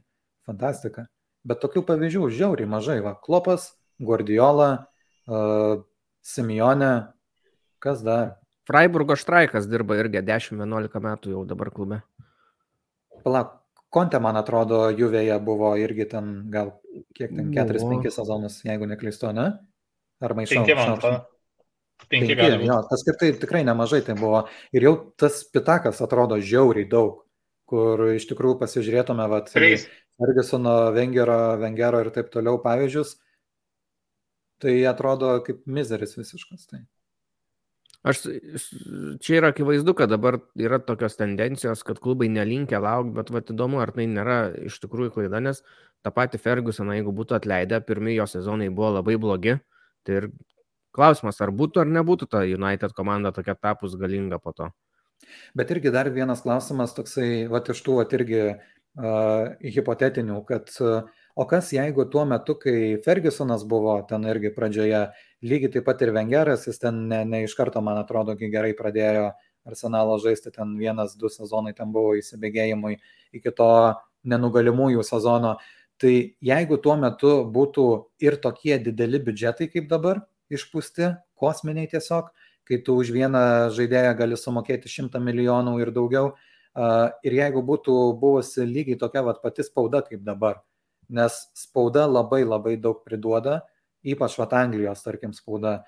fantastika. 0.48 1.06
Bet 1.46 1.62
tokių 1.62 1.84
pavyzdžių 1.86 2.30
žiauriai 2.34 2.70
mažai. 2.70 3.00
Va, 3.06 3.14
Klopas, 3.18 3.72
Guardiola, 4.02 4.88
uh, 5.30 5.82
Simeone, 6.22 6.92
kas 7.82 8.04
dar? 8.06 8.38
Freiburgo 8.70 9.18
Štraikas 9.18 9.66
dirba 9.70 9.98
irgi 9.98 10.22
10-11 10.26 11.02
metų 11.02 11.34
jau 11.34 11.46
dabar 11.50 11.72
klube. 11.74 12.02
Palauk, 13.26 13.58
Konte, 13.92 14.22
man 14.24 14.40
atrodo, 14.40 14.86
Juvėje 14.96 15.36
buvo 15.44 15.74
irgi 15.80 16.06
ten 16.14 16.32
gal 16.52 16.78
kiek 17.18 17.34
ten 17.36 17.50
4-5 17.52 18.08
sezonus, 18.16 18.62
jeigu 18.64 18.88
neklystu, 18.88 19.34
ne? 19.36 19.50
Ar 20.24 20.36
maišau? 20.38 20.64
5, 20.64 20.78
man 20.80 20.94
atrodo. 20.96 21.20
5, 22.12 22.32
jo, 22.66 22.78
tas 22.90 23.04
kaip 23.06 23.20
tai 23.20 23.32
tikrai 23.42 23.62
nemažai 23.68 24.02
tai 24.06 24.16
buvo. 24.18 24.46
Ir 24.74 24.88
jau 24.88 24.94
tas 25.20 25.42
pitakas 25.52 26.00
atrodo 26.04 26.40
žiauriai 26.40 26.88
daug, 26.90 27.26
kur 27.70 28.08
iš 28.16 28.30
tikrųjų 28.32 28.58
pasižiūrėtume, 28.64 29.28
va, 29.32 29.44
Fergusono, 30.22 30.76
Vengero, 30.96 31.38
Vengero 31.62 32.02
ir 32.04 32.12
taip 32.16 32.32
toliau 32.34 32.60
pavyzdžius, 32.64 33.16
tai 34.62 34.80
atrodo 34.88 35.34
kaip 35.46 35.64
mizeris 35.66 36.16
visiškas. 36.18 36.68
Tai. 36.72 36.84
Aš, 38.02 38.24
čia 39.22 39.36
yra 39.38 39.52
akivaizdu, 39.54 39.94
kad 39.94 40.10
dabar 40.10 40.40
yra 40.58 40.80
tokios 40.82 41.20
tendencijos, 41.20 41.84
kad 41.86 42.00
klubai 42.02 42.32
nelinkia 42.34 42.80
laukti, 42.82 43.14
bet 43.20 43.30
vat, 43.30 43.52
įdomu, 43.54 43.78
ar 43.84 43.92
tai 43.94 44.08
nėra 44.10 44.38
iš 44.66 44.80
tikrųjų 44.82 45.14
klaida, 45.20 45.42
nes 45.44 45.62
tą 46.02 46.14
patį 46.16 46.40
Fergusoną, 46.42 46.96
jeigu 46.98 47.14
būtų 47.14 47.38
atleidę, 47.38 47.78
pirmie 47.86 48.16
jo 48.16 48.26
sezonai 48.26 48.72
buvo 48.74 48.96
labai 48.98 49.20
blogi, 49.22 49.60
tai 50.08 50.18
ir 50.18 50.30
klausimas, 50.98 51.44
ar 51.46 51.54
būtų 51.54 51.84
ar 51.84 51.94
nebūtų 52.00 52.30
ta 52.32 52.42
United 52.48 52.98
komanda 52.98 53.30
tokia 53.36 53.54
tapus 53.54 53.94
galinga 54.00 54.42
po 54.42 54.56
to. 54.58 54.72
Bet 55.54 55.70
irgi 55.70 55.94
dar 55.94 56.10
vienas 56.10 56.42
klausimas 56.42 56.98
toksai, 56.98 57.46
va 57.52 57.62
iš 57.62 57.86
tų, 57.86 58.02
va 58.02 58.08
irgi 58.18 58.42
uh, 58.50 59.52
hipotetinių, 59.62 60.42
kad 60.50 60.74
uh, 60.82 61.06
o 61.36 61.46
kas 61.46 61.72
jeigu 61.74 62.06
tuo 62.10 62.26
metu, 62.26 62.58
kai 62.60 62.98
Fergusonas 63.06 63.64
buvo 63.68 64.00
ten 64.10 64.26
irgi 64.30 64.52
pradžioje, 64.56 65.06
lygiai 65.42 65.72
taip 65.74 65.86
pat 65.88 66.02
ir 66.02 66.14
Vengeras, 66.16 66.68
jis 66.70 66.80
ten 66.82 67.08
ne, 67.10 67.24
ne 67.26 67.44
iš 67.46 67.56
karto, 67.58 67.82
man 67.82 68.00
atrodo, 68.02 68.36
gerai 68.40 68.74
pradėjo 68.78 69.32
arsenalo 69.68 70.18
žaisti, 70.22 70.54
ten 70.54 70.76
vienas, 70.78 71.16
du 71.18 71.30
sezonai 71.30 71.74
ten 71.78 71.92
buvo 71.94 72.16
įsibėgėjimui 72.18 72.98
iki 73.38 73.54
to 73.58 73.70
nenugalimųjų 74.26 75.06
sezono. 75.06 75.56
Tai 76.02 76.14
jeigu 76.42 76.78
tuo 76.82 76.96
metu 76.98 77.34
būtų 77.54 77.88
ir 78.26 78.38
tokie 78.42 78.78
dideli 78.82 79.22
biudžetai 79.22 79.68
kaip 79.70 79.90
dabar 79.90 80.24
išpūsti, 80.50 81.12
kosminiai 81.38 81.90
tiesiog, 81.92 82.32
kai 82.66 82.80
tu 82.86 82.96
už 83.02 83.12
vieną 83.14 83.44
žaidėją 83.76 84.16
gali 84.18 84.38
sumokėti 84.38 84.90
šimtą 84.90 85.22
milijonų 85.22 85.78
ir 85.82 85.92
daugiau, 85.94 86.34
ir 87.26 87.38
jeigu 87.38 87.62
būtų 87.68 87.98
buvusi 88.22 88.66
lygiai 88.66 88.98
tokia 89.00 89.24
vat, 89.26 89.42
pati 89.44 89.66
spauda 89.66 90.02
kaip 90.06 90.24
dabar, 90.26 90.62
nes 91.10 91.38
spauda 91.58 92.08
labai 92.08 92.44
labai 92.46 92.78
daug 92.82 93.04
priduoda, 93.06 93.62
ypač 94.04 94.38
vat 94.40 94.54
Anglijos, 94.58 95.04
tarkim, 95.06 95.34
spauda 95.38 95.82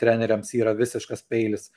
treneriams 0.00 0.50
yra 0.58 0.74
visiškas 0.76 1.22
peilis. 1.28 1.70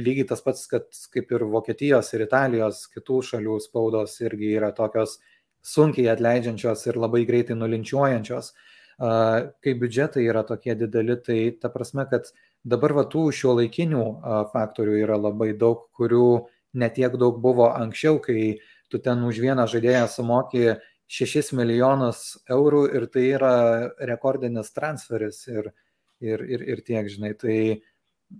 Lygiai 0.00 0.28
tas 0.28 0.40
pats, 0.44 0.66
kad 0.70 0.86
kaip 1.12 1.32
ir 1.32 1.44
Vokietijos 1.52 2.12
ir 2.16 2.24
Italijos, 2.24 2.86
kitų 2.92 3.20
šalių 3.30 3.58
spaudos 3.60 4.16
irgi 4.24 4.54
yra 4.56 4.72
tokios 4.76 5.18
sunkiai 5.64 6.10
atleidžiančios 6.12 6.86
ir 6.88 7.00
labai 7.00 7.24
greitai 7.28 7.56
nulinčiuojančios. 7.56 8.52
Kai 8.98 9.74
biudžetai 9.80 10.24
yra 10.28 10.44
tokie 10.46 10.76
dideli, 10.78 11.16
tai 11.20 11.38
ta 11.60 11.68
prasme, 11.72 12.06
kad 12.10 12.28
dabar 12.64 12.94
va 12.96 13.04
tų 13.10 13.26
šio 13.34 13.56
laikinių 13.60 14.04
faktorių 14.52 14.98
yra 15.02 15.18
labai 15.20 15.52
daug, 15.58 15.88
kurių 15.96 16.46
netiek 16.80 17.16
daug 17.20 17.40
buvo 17.42 17.70
anksčiau, 17.74 18.20
kai 18.22 18.58
tu 18.88 19.00
ten 19.02 19.24
už 19.26 19.40
vieną 19.42 19.66
žaidėją 19.70 20.06
sumoki 20.10 20.76
6 21.10 21.52
milijonus 21.58 22.38
eurų 22.50 22.84
ir 22.96 23.08
tai 23.12 23.26
yra 23.36 23.54
rekordinis 24.08 24.72
transferis 24.74 25.44
ir, 25.48 25.70
ir, 26.24 26.44
ir, 26.44 26.64
ir 26.74 26.82
tiek, 26.86 27.08
žinai. 27.10 27.34
Tai 27.38 27.56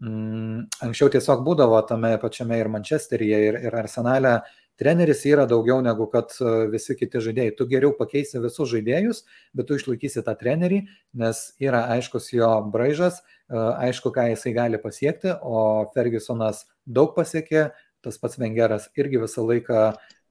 mm, 0.01 0.67
anksčiau 0.87 1.13
tiesiog 1.13 1.45
būdavo 1.47 1.81
tame 1.89 2.15
pačiame 2.23 2.59
ir 2.61 2.71
Mančesteryje, 2.73 3.41
ir, 3.51 3.61
ir 3.69 3.81
Arsenale. 3.85 4.39
Treneris 4.81 5.21
yra 5.31 5.45
daugiau 5.47 5.79
negu 5.85 6.09
kad 6.11 6.33
e, 6.43 6.53
visi 6.73 6.97
kiti 6.99 7.21
žaidėjai. 7.23 7.55
Tu 7.55 7.67
geriau 7.71 7.93
pakeisi 7.95 8.41
visus 8.43 8.73
žaidėjus, 8.73 9.23
bet 9.55 9.69
tu 9.69 9.77
išlaikysi 9.79 10.25
tą 10.27 10.35
trenerį, 10.41 10.81
nes 11.21 11.43
yra 11.63 11.85
aiškus 11.95 12.33
jo 12.35 12.49
braižas, 12.75 13.21
e, 13.23 13.55
aišku, 13.55 14.11
ką 14.17 14.27
jisai 14.33 14.55
gali 14.57 14.81
pasiekti, 14.83 15.31
o 15.47 15.87
Fergusonas 15.95 16.65
daug 16.91 17.15
pasiekė, 17.15 17.69
tas 18.03 18.19
pats 18.19 18.41
Vengeras 18.41 18.91
irgi 18.99 19.23
visą 19.23 19.47
laiką 19.47 19.85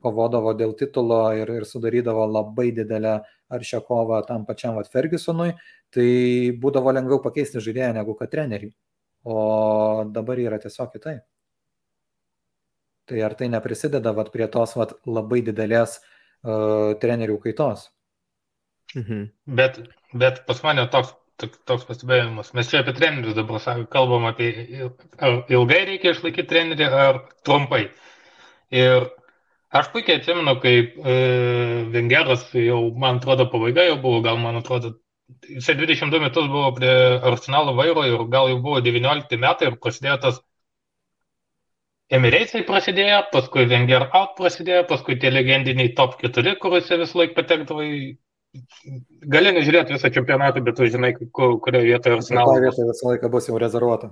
kovodavo 0.04 0.54
dėl 0.60 0.76
titulo 0.80 1.24
ir, 1.40 1.50
ir 1.60 1.66
sudarydavo 1.68 2.28
labai 2.30 2.70
didelę 2.76 3.18
aršią 3.54 3.82
kovą 3.88 4.22
tam 4.28 4.46
pačiam 4.46 4.78
vat, 4.78 4.90
Fergusonui, 4.92 5.54
tai 5.94 6.08
būdavo 6.60 6.94
lengviau 6.96 7.22
pakeisti 7.24 7.64
žaidėją 7.64 7.94
negu 8.00 8.16
kad 8.20 8.32
trenerį. 8.34 8.74
O 9.24 10.04
dabar 10.12 10.40
yra 10.42 10.60
tiesiog 10.60 10.92
kitaip. 10.96 11.24
Tai 13.08 13.20
ar 13.24 13.36
tai 13.40 13.50
neprisideda 13.52 14.14
vat, 14.16 14.32
prie 14.32 14.48
tos 14.52 14.76
vat, 14.80 14.94
labai 15.08 15.42
didelės 15.44 15.98
uh, 16.00 16.94
trenerių 17.00 17.40
kaitos? 17.44 17.90
Mhm. 18.96 19.28
Bet, 19.60 19.80
bet 20.14 20.44
pas 20.48 20.62
mane 20.64 20.86
toks, 20.94 21.16
toks 21.68 21.88
pastebėjimas. 21.90 22.54
Mes 22.58 22.70
čia 22.70 22.84
apie 22.84 22.94
trenerius 22.98 23.36
dabar 23.38 23.64
kalbam 23.92 24.28
apie, 24.30 24.52
ar 25.20 25.44
ilgai 25.52 25.82
reikia 25.90 26.14
išlaikyti 26.14 26.50
trenerį, 26.52 26.88
ar 27.08 27.22
trumpai. 27.48 27.88
Ir 28.74 29.10
Aš 29.74 29.90
puikiai 29.94 30.20
atsimenu, 30.20 30.54
kaip 30.62 30.98
e, 31.02 31.14
Vengeras 31.94 32.44
jau, 32.54 32.80
man 33.04 33.18
atrodo, 33.18 33.48
pabaiga 33.50 33.86
jau 33.88 33.96
buvo, 34.04 34.20
gal 34.26 34.38
man 34.42 34.60
atrodo, 34.60 34.92
jisai 35.50 35.76
22 35.80 36.20
metus 36.22 36.50
buvo 36.52 36.68
prie 36.78 36.92
Arsenalo 37.32 37.74
vairo 37.80 38.04
ir 38.10 38.26
gal 38.36 38.52
jau 38.52 38.60
buvo 38.62 38.82
19 38.86 39.40
metai 39.42 39.72
ir 39.72 39.80
prasidėjo 39.86 40.20
tas 40.26 40.42
Emirates 42.14 42.68
prasidėjo, 42.68 43.20
paskui 43.32 43.64
Wenger 43.72 44.04
out 44.14 44.36
prasidėjo, 44.38 44.84
paskui 44.90 45.16
tie 45.22 45.32
legendiniai 45.34 45.96
top 45.98 46.20
4, 46.22 46.54
kuriuose 46.62 47.00
vis 47.02 47.16
laik 47.18 47.34
patekdavo 47.38 47.86
į 47.88 48.02
gali 49.34 49.52
nežiūrėti 49.56 49.96
visą 49.96 50.10
čempionatą, 50.14 50.62
bet 50.66 50.76
tu 50.78 50.86
žinai, 50.90 51.12
kur, 51.18 51.56
kurioje 51.64 51.88
vietoje 51.88 52.18
arsenalas. 52.20 52.52
Kurioje 52.52 52.68
vietoje 52.68 52.90
visą 52.92 53.08
laiką 53.10 53.30
bus 53.34 53.48
jau 53.50 53.62
rezervuota. 53.62 54.10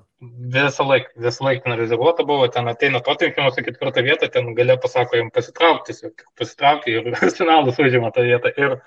Visą 0.56 0.86
laiką, 0.90 1.12
visą 1.26 1.46
laiką 1.46 1.76
rezervuota 1.78 2.26
buvo, 2.28 2.48
ten 2.54 2.72
ateina 2.72 3.04
Tottenhamas 3.06 3.60
į 3.62 3.66
ketvirtą 3.68 4.04
vietą, 4.08 4.32
ten 4.34 4.50
galia 4.58 4.80
pasako 4.82 5.20
jam 5.20 5.30
pasitraukti, 5.36 5.94
pasitraukti 6.40 6.98
ir 6.98 7.12
arsenalas 7.22 7.78
užima 7.86 8.10
tą 8.16 8.26
vietą. 8.26 8.54
Ir 8.58 8.80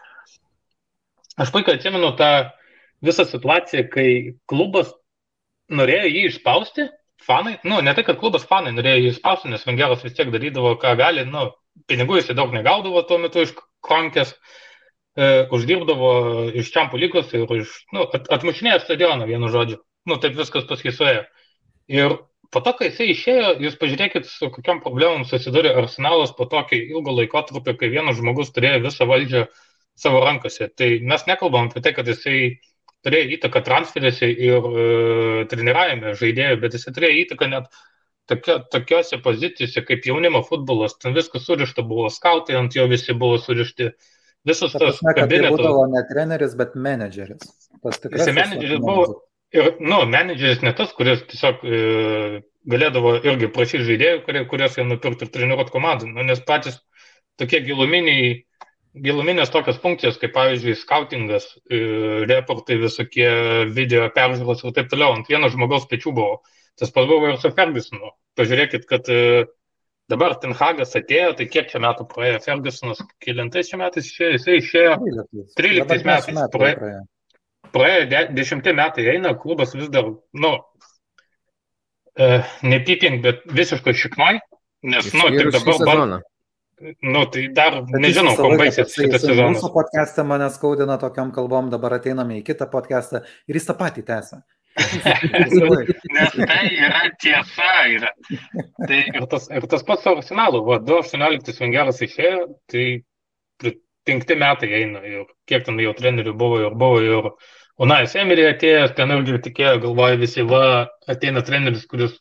aš 1.38 1.54
puikiai 1.54 1.78
atsimenu 1.78 2.10
tą 2.18 2.32
visą 3.04 3.28
situaciją, 3.30 3.86
kai 3.94 4.08
klubas 4.50 4.90
norėjo 5.70 6.10
jį 6.10 6.26
išspausti, 6.32 6.88
fanai, 7.24 7.60
nu, 7.62 7.78
ne 7.84 7.94
tai, 7.94 8.02
kad 8.06 8.18
klubas 8.18 8.42
fanai 8.48 8.74
norėjo 8.74 9.04
jį 9.04 9.14
išspausti, 9.14 9.54
nes 9.54 9.62
Vengeras 9.68 10.02
vis 10.02 10.18
tiek 10.18 10.34
darydavo, 10.34 10.74
ką 10.82 10.96
gali, 10.98 11.28
nu, 11.30 11.46
pinigų 11.90 12.18
jisai 12.18 12.34
daug 12.38 12.50
negaudavo 12.54 13.06
tuo 13.06 13.22
metu 13.22 13.46
iš 13.46 13.54
konkės. 13.84 14.34
Uh, 14.34 14.60
e, 15.16 15.46
uždirbdavo 15.54 16.10
iš 16.58 16.70
čiampų 16.74 17.00
lygos 17.00 17.32
ir 17.36 17.50
iš, 17.60 17.72
nu, 17.94 18.06
at, 18.06 18.28
atmušinėjo 18.34 18.82
stadioną, 18.82 19.28
vienu 19.30 19.50
žodžiu. 19.52 19.80
Nu, 20.08 20.18
taip 20.20 20.36
viskas 20.38 20.66
paskisuoja. 20.68 21.24
Ir 21.92 22.18
po 22.52 22.62
to, 22.64 22.74
kai 22.78 22.90
jisai 22.90 23.08
išėjo, 23.12 23.54
jūs 23.64 23.78
pažiūrėkit, 23.80 24.28
su 24.28 24.50
kokiam 24.52 24.82
problemom 24.84 25.24
susidūrė 25.28 25.74
arsenalas 25.80 26.34
po 26.36 26.48
tokio 26.50 26.80
ilgo 26.82 27.14
laikotarpio, 27.16 27.76
kai 27.78 27.90
vienas 27.92 28.18
žmogus 28.20 28.52
turėjo 28.54 28.84
visą 28.84 29.08
valdžią 29.10 29.46
savo 29.98 30.22
rankose. 30.26 30.68
Tai 30.76 30.90
mes 31.06 31.26
nekalbam 31.30 31.70
apie 31.70 31.82
tai, 31.84 31.94
kad 31.96 32.08
jisai 32.10 32.58
turėjo 33.04 33.36
įtaką 33.38 33.62
transferėse 33.64 34.28
ir 34.28 34.68
e, 34.68 34.86
treniravime 35.50 36.14
žaidėjų, 36.18 36.60
bet 36.62 36.76
jisai 36.78 36.94
turėjo 36.96 37.20
įtaką 37.24 37.50
net 37.52 37.68
tokio, 38.30 38.58
tokiose 38.72 39.20
pozicijose 39.24 39.84
kaip 39.86 40.08
jaunimo 40.08 40.42
futbolas. 40.46 40.96
Ten 41.00 41.16
viskas 41.16 41.46
surišta 41.46 41.84
buvo, 41.86 42.10
skautai 42.10 42.58
ant 42.58 42.76
jo 42.76 42.86
visi 42.90 43.16
buvo 43.16 43.38
surišti. 43.40 43.90
Uh, 43.92 44.13
Visas 44.44 44.74
tas 44.74 44.80
prasme, 44.80 45.14
kabinetas. 45.16 45.50
Tai 45.50 45.56
būdavo 45.56 45.84
ne 45.92 46.02
treneris, 46.08 46.56
bet 46.58 46.74
menedžeris. 46.76 47.46
Jis 47.84 48.32
menedžeris 48.36 48.82
buvo. 48.82 49.06
Ir, 49.54 49.76
nu, 49.80 50.00
menedžeris 50.10 50.64
ne 50.66 50.72
tas, 50.76 50.90
kuris 50.96 51.22
tiesiog 51.30 51.62
e, 51.62 51.78
galėdavo 52.70 53.14
irgi 53.22 53.48
prašyti 53.54 53.86
žaidėjų, 53.86 54.24
kurie, 54.26 54.42
kurias 54.50 54.76
jie 54.78 54.84
nupirktų 54.88 55.28
ir 55.28 55.32
treniruoti 55.36 55.72
komandą, 55.72 56.08
nu, 56.10 56.24
nes 56.26 56.42
patys 56.44 56.80
tokie 57.40 57.60
giluminiai, 57.66 58.32
giluminės 59.04 59.52
tokios 59.54 59.78
funkcijos, 59.82 60.18
kaip 60.22 60.34
pavyzdžiui, 60.34 60.74
skautingas, 60.80 61.46
e, 61.70 61.80
reportai, 62.30 62.80
visokie 62.82 63.30
video 63.74 64.08
peržiūros 64.16 64.66
ir 64.66 64.74
taip 64.76 64.90
toliau, 64.90 65.14
ant 65.16 65.30
vieno 65.30 65.50
žmogaus 65.52 65.86
pečių 65.90 66.14
buvo. 66.18 66.40
Tas 66.78 66.90
pats 66.90 67.06
buvo 67.06 67.30
ir 67.30 67.38
su 67.38 67.52
Fergusonu. 67.54 68.10
Pažiūrėkit, 68.38 68.88
kad 68.90 69.06
e, 69.06 69.46
dabar 70.10 70.36
Tenhagas 70.40 70.94
atėjo, 70.98 71.32
tai 71.38 71.46
kiek 71.50 71.70
čia 71.70 71.80
metų 71.84 72.06
praėjo 72.10 72.42
Fergusonas, 72.44 73.02
kilintais 73.24 73.70
čia 73.70 73.80
metais 73.80 74.10
išėjo, 74.10 74.36
jisai 74.36 74.58
išėjo 74.60 74.96
13 75.60 76.06
metais. 76.08 76.42
Praėjo, 76.54 77.00
praėjo 77.74 78.26
10 78.36 78.70
metai, 78.80 79.08
eina 79.14 79.34
klubas 79.40 79.74
vis 79.76 79.88
dar, 79.94 80.12
nu, 80.36 80.52
e, 82.18 82.30
nepipink, 82.66 83.22
bet 83.24 83.42
visiškai 83.60 83.96
šiknai, 84.04 84.36
nes, 84.94 85.10
nu, 85.16 85.28
tik 85.32 85.52
dabar... 85.56 85.80
Sezoną. 85.80 86.22
Nu, 87.00 87.22
tai 87.30 87.46
dar 87.54 87.76
Bet 87.86 88.02
nežinau, 88.02 88.34
kuo 88.36 88.56
baigsis 88.58 88.96
šitas 88.96 89.22
sezonas. 89.22 89.60
Mūsų 89.60 89.70
podcast'e 89.76 90.24
mane 90.26 90.48
skaudina 90.52 90.96
tokiam 91.00 91.30
kalbom, 91.32 91.70
dabar 91.72 91.94
ateiname 91.96 92.40
į 92.40 92.44
kitą 92.48 92.66
podcast'ą 92.72 93.22
ir 93.22 93.58
jis 93.60 93.68
tą 93.68 93.76
patį 93.78 94.02
tęsia. 94.08 94.40
Nes 94.74 96.34
tai 96.34 96.64
yra 96.72 97.02
tiesa. 97.22 97.72
Yra. 97.94 98.10
Tai 98.88 99.00
ir, 99.00 99.26
tas, 99.30 99.48
ir 99.50 99.66
tas 99.70 99.84
pats 99.86 100.02
su 100.02 100.14
Arsenalu, 100.14 100.64
va, 100.66 100.80
2018 100.82 101.62
Vengeras 101.62 102.02
išėjo, 102.04 102.46
tai 102.70 102.86
penkti 104.04 104.36
metai 104.36 104.70
eina 104.80 105.00
ir 105.08 105.24
kiek 105.48 105.64
ten 105.66 105.78
jau 105.80 105.94
trenerių 105.96 106.34
buvo 106.36 106.58
ir 106.66 106.74
buvo 106.80 107.04
ir 107.04 107.30
Unai 107.84 108.04
Semirė 108.06 108.44
atėjęs, 108.52 108.92
ten 108.94 109.10
irgi 109.10 109.40
tikėjo, 109.48 109.78
galvoja 109.82 110.18
visi, 110.20 110.44
va, 110.46 110.84
ateina 111.10 111.40
treneris, 111.42 111.88
kuris 111.90 112.12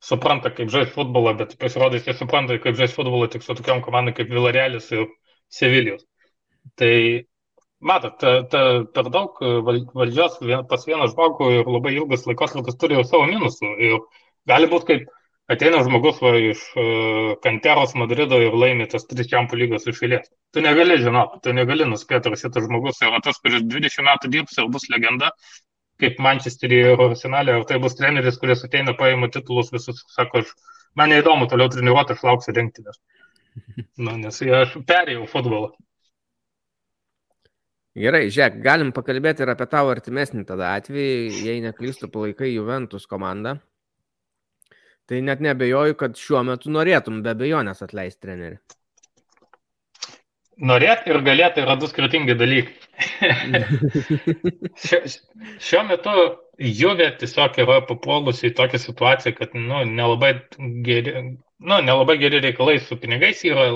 supranta, 0.00 0.52
kaip 0.54 0.70
žaisti 0.70 0.94
futbolą, 0.94 1.32
bet 1.40 1.56
pasirodo, 1.58 1.98
jis 1.98 2.20
supranta, 2.20 2.54
kaip 2.62 2.78
žaisti 2.78 3.00
futbolą 3.00 3.26
tik 3.32 3.42
su 3.42 3.56
tokiam 3.58 3.82
komandai 3.82 4.14
kaip 4.14 4.30
Vilarelis 4.30 4.86
ir 4.94 5.08
Sevilijos. 5.50 6.04
Tai 6.78 6.94
matot, 7.80 8.18
ta, 8.20 8.32
ta, 8.52 8.64
per 8.94 9.08
daug 9.12 9.38
valdžios 9.96 10.40
pas 10.68 10.84
vieną 10.86 11.08
žmogų 11.12 11.48
ir 11.58 11.70
labai 11.70 11.94
ilgas 11.96 12.26
laikotarpis 12.28 12.76
turi 12.80 12.98
jau 12.98 13.06
savo 13.06 13.24
minusų. 13.30 13.72
Ir 13.80 13.96
gali 14.50 14.68
būti, 14.70 14.86
kaip 14.90 15.08
ateina 15.50 15.80
žmogus 15.86 16.20
va, 16.22 16.34
iš 16.38 16.60
uh, 16.78 17.32
Kanteros 17.44 17.96
Madrido 17.98 18.38
ir 18.42 18.54
laimi 18.54 18.86
tas 18.90 19.08
tris 19.10 19.30
čempų 19.32 19.58
lygos 19.62 19.88
iš 19.90 20.02
eilės. 20.06 20.30
Tu 20.54 20.62
negali 20.64 21.00
žinoti, 21.00 21.40
tu 21.44 21.56
negali 21.56 21.88
nuspėti, 21.88 22.30
ar 22.30 22.38
šitas 22.38 22.68
žmogus 22.68 23.00
yra 23.06 23.22
tas, 23.24 23.40
kuris 23.42 23.64
20 23.66 24.06
metų 24.06 24.32
dirbs 24.36 24.60
ir 24.60 24.70
bus 24.72 24.86
legenda, 24.92 25.32
kaip 26.00 26.20
Manchesterį 26.22 26.80
ir 26.92 27.04
Arsenalė, 27.08 27.58
ar 27.58 27.66
tai 27.68 27.80
bus 27.82 27.96
treneris, 27.98 28.38
kuris 28.40 28.64
ateina, 28.66 28.94
paima 28.96 29.28
titulus 29.32 29.72
visus, 29.74 30.04
sako, 30.14 30.44
aš, 30.44 30.54
man 30.96 31.12
neįdomu 31.12 31.48
toliau 31.50 31.72
treniruoti, 31.72 32.16
aš 32.16 32.24
lauksiu 32.28 32.56
rinktinės. 32.56 33.00
Nu, 33.98 34.14
nes 34.16 34.42
aš 34.62 34.78
perėjau 34.88 35.26
futbolą. 35.28 35.74
Gerai, 37.98 38.28
žiūrėk, 38.30 38.60
galim 38.62 38.92
pakalbėti 38.94 39.42
ir 39.42 39.50
apie 39.50 39.66
tavo 39.70 39.90
artimesnį 39.90 40.44
tada 40.46 40.76
atvejį, 40.78 41.40
jei 41.42 41.62
neklystu, 41.64 42.06
palaikai 42.12 42.52
Juventus 42.52 43.08
komandą. 43.10 43.56
Tai 45.10 45.18
net 45.26 45.40
nebejoju, 45.42 45.96
kad 45.98 46.14
šiuo 46.14 46.44
metu 46.46 46.70
norėtum 46.70 47.18
be 47.24 47.34
bejonės 47.34 47.82
atleisti 47.82 48.28
trenerių. 48.28 48.60
Norėt 50.70 51.08
ir 51.08 51.18
galėti 51.26 51.64
yra 51.64 51.74
du 51.80 51.88
skirtingi 51.90 52.36
dalykai. 52.38 52.76
šiuo, 54.84 55.00
šiuo 55.58 55.82
metu 55.88 56.14
Juve 56.60 57.08
tiesiog 57.18 57.58
yra 57.64 57.80
papuolusi 57.88 58.50
į 58.50 58.54
tokią 58.58 58.78
situaciją, 58.84 59.34
kad 59.38 59.56
nu, 59.56 59.80
nelabai, 59.88 60.34
geri, 60.86 61.16
nu, 61.24 61.80
nelabai 61.88 62.20
geri 62.22 62.42
reikalai 62.44 62.76
su 62.84 63.00
pinigais 63.00 63.40
yra 63.48 63.70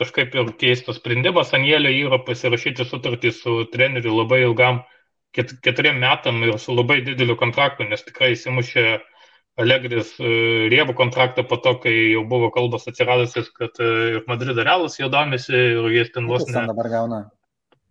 kažkaip 0.00 0.34
ir 0.36 0.52
keistas 0.60 1.00
sprendimas. 1.00 1.54
Anėlio 1.56 1.92
yra 2.06 2.20
pasirašyti 2.24 2.86
sutartį 2.88 3.32
su 3.34 3.58
treneriu 3.72 4.14
labai 4.18 4.42
ilgam, 4.44 4.82
ket, 5.36 5.56
keturiem 5.64 6.00
metam 6.02 6.42
ir 6.44 6.58
su 6.62 6.76
labai 6.76 7.00
dideliu 7.06 7.36
kontraktu, 7.40 7.88
nes 7.88 8.04
tikrai 8.06 8.34
įsimušė 8.36 8.86
Alegris 9.56 10.10
e, 10.20 10.30
riebų 10.68 10.92
kontraktą 10.98 11.40
po 11.48 11.56
to, 11.64 11.72
kai 11.80 11.94
jau 12.12 12.26
buvo 12.28 12.50
kalbos 12.52 12.84
atsiradusios, 12.90 13.48
kad 13.56 13.78
e, 13.80 13.86
ir 14.10 14.26
Madrido 14.28 14.60
realas 14.60 14.98
jo 15.00 15.08
domisi 15.12 15.54
ir 15.56 15.88
jis 15.94 16.12
ten 16.12 16.28
vos 16.28 16.44
ne. 16.50 16.66
dabar 16.68 16.90
gauna? 16.92 17.20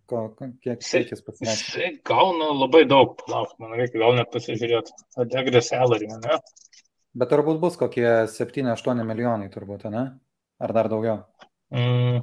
Ko, 0.06 0.28
kiek 0.62 0.84
skaičius 0.86 1.24
pasirašė? 1.26 1.64
Jisai 1.64 1.88
gauna 2.06 2.52
labai 2.54 2.84
daug, 2.86 3.16
palauk, 3.18 3.56
man 3.58 3.74
reikia 3.74 3.98
gal 4.04 4.14
net 4.14 4.30
pasižiūrėti. 4.30 4.94
Alegris 5.24 5.72
salary, 5.72 6.06
ne? 6.12 6.38
Bet 7.18 7.32
turbūt 7.32 7.58
bus 7.58 7.80
kokie 7.80 8.06
7-8 8.30 9.02
milijonai, 9.08 9.50
turbūt, 9.50 9.88
ne? 9.90 10.06
Ar 10.62 10.72
dar 10.76 10.86
daugiau? 10.92 11.24
Mm, 11.74 12.22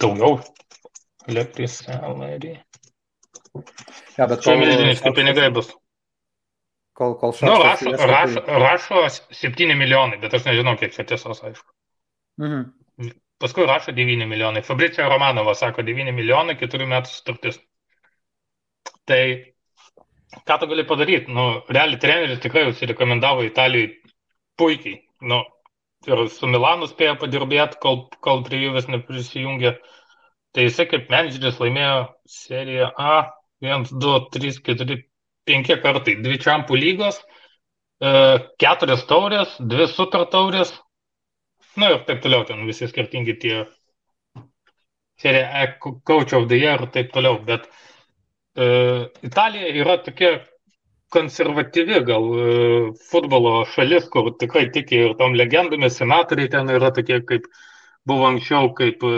daugiau. 0.00 0.40
Alegris 1.28 1.82
salary. 1.84 2.56
Ja, 4.16 4.26
bet 4.30 4.42
čia 4.44 4.56
milžiniški 4.56 5.12
pinigai 5.16 5.50
bus 5.54 5.72
kol, 7.00 7.16
kol 7.20 7.32
šaštas. 7.32 7.48
Nu, 7.48 7.56
rašo, 7.64 7.88
ieško, 7.90 8.10
rašo, 8.10 8.42
tai... 8.46 8.58
rašo 8.62 9.04
7 9.40 9.76
milijonai, 9.78 10.20
bet 10.22 10.36
aš 10.36 10.46
nežinau, 10.48 10.76
kiek 10.80 10.94
čia 10.96 11.06
tiesos, 11.08 11.40
aišku. 11.48 11.72
Mhm. 12.42 12.68
Paskui 13.40 13.64
rašo 13.68 13.94
9 13.96 14.28
milijonai. 14.28 14.62
Fabricija 14.66 15.08
Romanova 15.08 15.54
sako 15.56 15.84
9 15.86 16.12
milijonai, 16.12 16.58
4 16.60 16.88
metų 16.90 17.12
sutartis. 17.12 17.56
Tai 19.08 19.22
ką 20.46 20.58
tu 20.60 20.68
gali 20.68 20.84
padaryti? 20.88 21.32
Nu, 21.32 21.46
realiai 21.72 22.00
treneris 22.02 22.42
tikrai 22.44 22.66
užsirekomendavo 22.68 23.46
Italijai 23.48 23.94
puikiai. 24.60 25.00
Nu, 25.24 25.40
ir 26.08 26.22
su 26.32 26.48
Milanu 26.48 26.88
spėjo 26.88 27.16
padirbėti, 27.20 27.78
kol, 27.82 28.04
kol 28.24 28.44
prie 28.46 28.62
jų 28.64 28.74
vis 28.78 28.88
neprisijungė. 28.88 29.74
Tai 30.54 30.64
jisai 30.66 30.86
kaip 30.90 31.10
menedžeris 31.12 31.60
laimėjo 31.62 31.98
seriją 32.30 32.90
A, 32.98 33.16
1, 33.62 33.90
2, 34.02 34.14
3, 34.34 34.62
4, 34.66 34.96
penki 35.46 35.76
kartai, 35.82 36.16
dvi 36.24 36.38
čempų 36.42 36.78
lygos, 36.80 37.20
e, 37.20 38.12
keturias 38.62 39.04
taurės, 39.10 39.52
dvi 39.60 39.86
super 39.92 40.24
taurės, 40.32 40.72
na 41.78 41.92
ir 41.94 42.02
taip 42.08 42.24
toliau, 42.24 42.46
ten 42.48 42.64
visi 42.66 42.88
skirtingi 42.90 43.36
tie 43.42 43.60
serija 45.20 45.62
E, 45.62 45.78
coach 46.08 46.32
of 46.32 46.48
the 46.48 46.58
year 46.58 46.80
ir 46.80 46.90
taip 46.94 47.12
toliau, 47.14 47.38
bet 47.46 47.68
e, 48.56 48.66
Italija 49.28 49.68
yra 49.82 50.00
tokia 50.02 50.38
konservatyvi 51.14 52.00
gal 52.06 52.28
e, 52.42 52.46
futbolo 53.10 53.64
šalis, 53.74 54.06
kur 54.12 54.30
tikrai 54.40 54.68
tiki 54.74 55.02
ir 55.06 55.16
tom 55.18 55.34
legendomis, 55.38 55.98
senatoriai 56.00 56.50
ten 56.52 56.70
yra 56.70 56.92
tokie 56.96 57.20
kaip 57.28 57.46
buvo 58.08 58.26
anksčiau 58.30 58.72
kaip 58.78 59.04
e, 59.06 59.14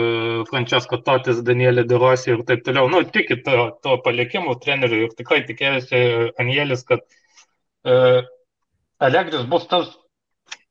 Francesco 0.49 0.99
Totis, 1.05 1.41
Danielė 1.47 1.85
Derosi 1.89 2.33
ir 2.33 2.45
taip 2.49 2.63
toliau. 2.65 2.89
Nu, 2.91 3.03
tiki 3.17 3.39
to, 3.45 3.65
to 3.85 3.97
palikimo 4.05 4.55
trenerių 4.63 5.03
ir 5.07 5.17
tikrai 5.17 5.43
tikėjosi 5.49 6.01
Anielis, 6.41 6.85
kad 6.87 7.05
uh, 7.87 8.23
Allegris 9.03 9.45
bus 9.51 9.67
tas 9.71 9.91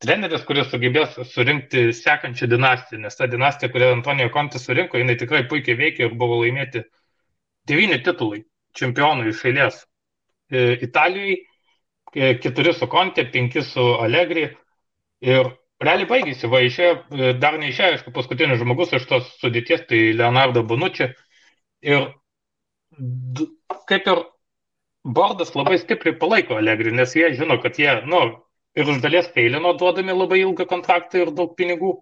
treneris, 0.02 0.44
kuris 0.48 0.68
sugebės 0.72 1.14
surinkti 1.32 1.88
sekančią 1.96 2.48
dinastiją, 2.50 3.00
nes 3.04 3.18
ta 3.18 3.28
dinastija, 3.30 3.70
kurią 3.72 3.92
Antonijo 3.96 4.32
Kontis 4.34 4.66
surinko, 4.66 4.98
jinai 5.00 5.16
tikrai 5.20 5.44
puikiai 5.50 5.78
veikia 5.78 6.08
ir 6.08 6.18
buvo 6.18 6.40
laimėti 6.42 6.84
devyni 7.70 8.00
titulai 8.04 8.42
čempionų 8.78 9.30
iš 9.30 9.44
eilės. 9.50 9.82
E, 10.52 10.78
Italijai 10.84 11.38
keturi 12.42 12.74
su 12.76 12.88
Konte, 12.92 13.24
penki 13.32 13.62
su 13.64 13.84
Allegri 14.04 14.44
ir 15.24 15.48
realiai 15.82 16.08
baigėsi, 16.10 16.50
va, 16.52 16.60
išėjo, 16.66 16.96
e, 17.16 17.30
dar 17.40 17.56
neišėjo, 17.60 17.96
aišku, 17.96 18.12
paskutinis 18.14 18.60
žmogus 18.60 18.92
iš 18.98 19.06
tos 19.08 19.30
sudėties, 19.40 19.86
tai 19.88 20.02
Leonardo 20.18 20.62
Bonucci. 20.68 21.08
Ir 21.82 22.10
kaip 23.88 24.08
ir 24.12 24.22
bordas 25.02 25.54
labai 25.56 25.78
stipriai 25.80 26.18
palaiko 26.18 26.58
Allegri, 26.60 26.92
nes 26.94 27.14
jie 27.16 27.32
žino, 27.38 27.58
kad 27.62 27.78
jie, 27.80 27.94
nu, 28.06 28.22
ir 28.76 28.88
už 28.88 29.00
dalies 29.04 29.30
feilino 29.34 29.72
duodami 29.78 30.14
labai 30.16 30.42
ilgą 30.42 30.68
kontraktą 30.68 31.24
ir 31.24 31.32
daug 31.36 31.56
pinigų. 31.58 31.96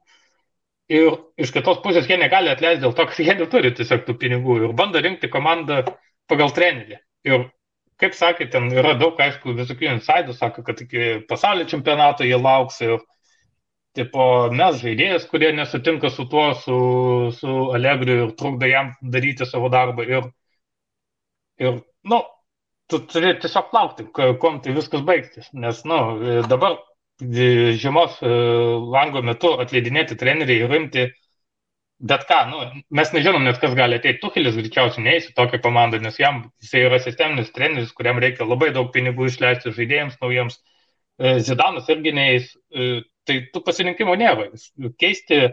Ir 0.90 1.14
iš 1.38 1.52
kitos 1.54 1.78
pusės 1.84 2.08
jie 2.10 2.18
negali 2.18 2.50
atleisti 2.50 2.82
dėl 2.82 2.96
to, 2.98 3.06
kad 3.06 3.22
jie 3.22 3.34
neturi 3.38 3.70
tiesiog 3.78 4.02
tų 4.08 4.16
pinigų 4.18 4.58
ir 4.64 4.72
bando 4.74 4.98
rinkti 4.98 5.30
komandą 5.30 5.84
pagal 6.30 6.50
trenerį. 6.54 6.98
Ir 7.30 7.46
kaip 8.00 8.16
sakė, 8.16 8.48
ten 8.52 8.68
yra 8.72 8.94
daug, 8.98 9.18
aišku, 9.20 9.54
visokių 9.58 9.90
insidų, 9.94 10.34
sako, 10.36 10.64
kad 10.66 10.80
iki 10.84 11.20
pasaulio 11.28 11.68
čempionato 11.70 12.26
jie 12.26 12.38
lauks 12.40 12.80
ir 12.84 12.98
tipo, 13.98 14.24
mes 14.54 14.80
žaidėjas, 14.82 15.26
kurie 15.30 15.50
nesutinka 15.56 16.10
su 16.14 16.26
tuo, 16.30 16.50
su, 16.64 16.76
su 17.36 17.56
Allegriu 17.76 18.26
ir 18.26 18.36
trukdo 18.38 18.68
jam 18.70 18.92
daryti 19.02 19.48
savo 19.48 19.70
darbą. 19.72 20.06
Ir, 20.06 20.28
ir 21.60 21.80
nu, 22.12 22.20
tu 22.90 23.02
turi 23.10 23.34
tiesiog 23.42 23.74
laukti, 23.74 24.06
kom 24.14 24.60
tai 24.64 24.76
viskas 24.76 25.02
baigtis. 25.06 25.50
Nes, 25.52 25.82
nu, 25.88 25.98
dabar 26.48 26.78
žiemos 27.20 28.16
e, 28.22 28.30
lango 28.94 29.22
metu 29.22 29.52
atleidinėti 29.60 30.16
treneriai 30.16 30.64
ir 30.64 30.70
rimti 30.72 31.06
bet 32.00 32.24
ką, 32.28 32.40
nu, 32.50 32.62
mes 32.96 33.12
nežinom 33.12 33.44
net 33.44 33.60
kas 33.60 33.76
gali 33.76 33.98
ateiti. 34.00 34.20
Tuhelis 34.22 34.56
greičiausiai 34.56 35.04
neįs 35.04 35.30
į 35.30 35.36
tokią 35.36 35.60
komandą, 35.64 36.00
nes 36.00 36.16
jam 36.20 36.42
jisai 36.62 36.86
yra 36.88 37.00
sisteminis 37.02 37.52
treneris, 37.54 37.92
kuriam 37.96 38.20
reikia 38.22 38.48
labai 38.48 38.70
daug 38.76 38.88
pinigų 38.94 39.28
išleisti 39.28 39.74
žaidėjams 39.76 40.20
naujiems 40.22 40.60
Zidanas 41.20 41.88
irgi 41.92 42.14
neįs, 42.16 42.46
tai 43.28 43.34
tų 43.52 43.60
pasirinkimų 43.66 44.14
nėra. 44.22 44.46
Keisti 45.00 45.50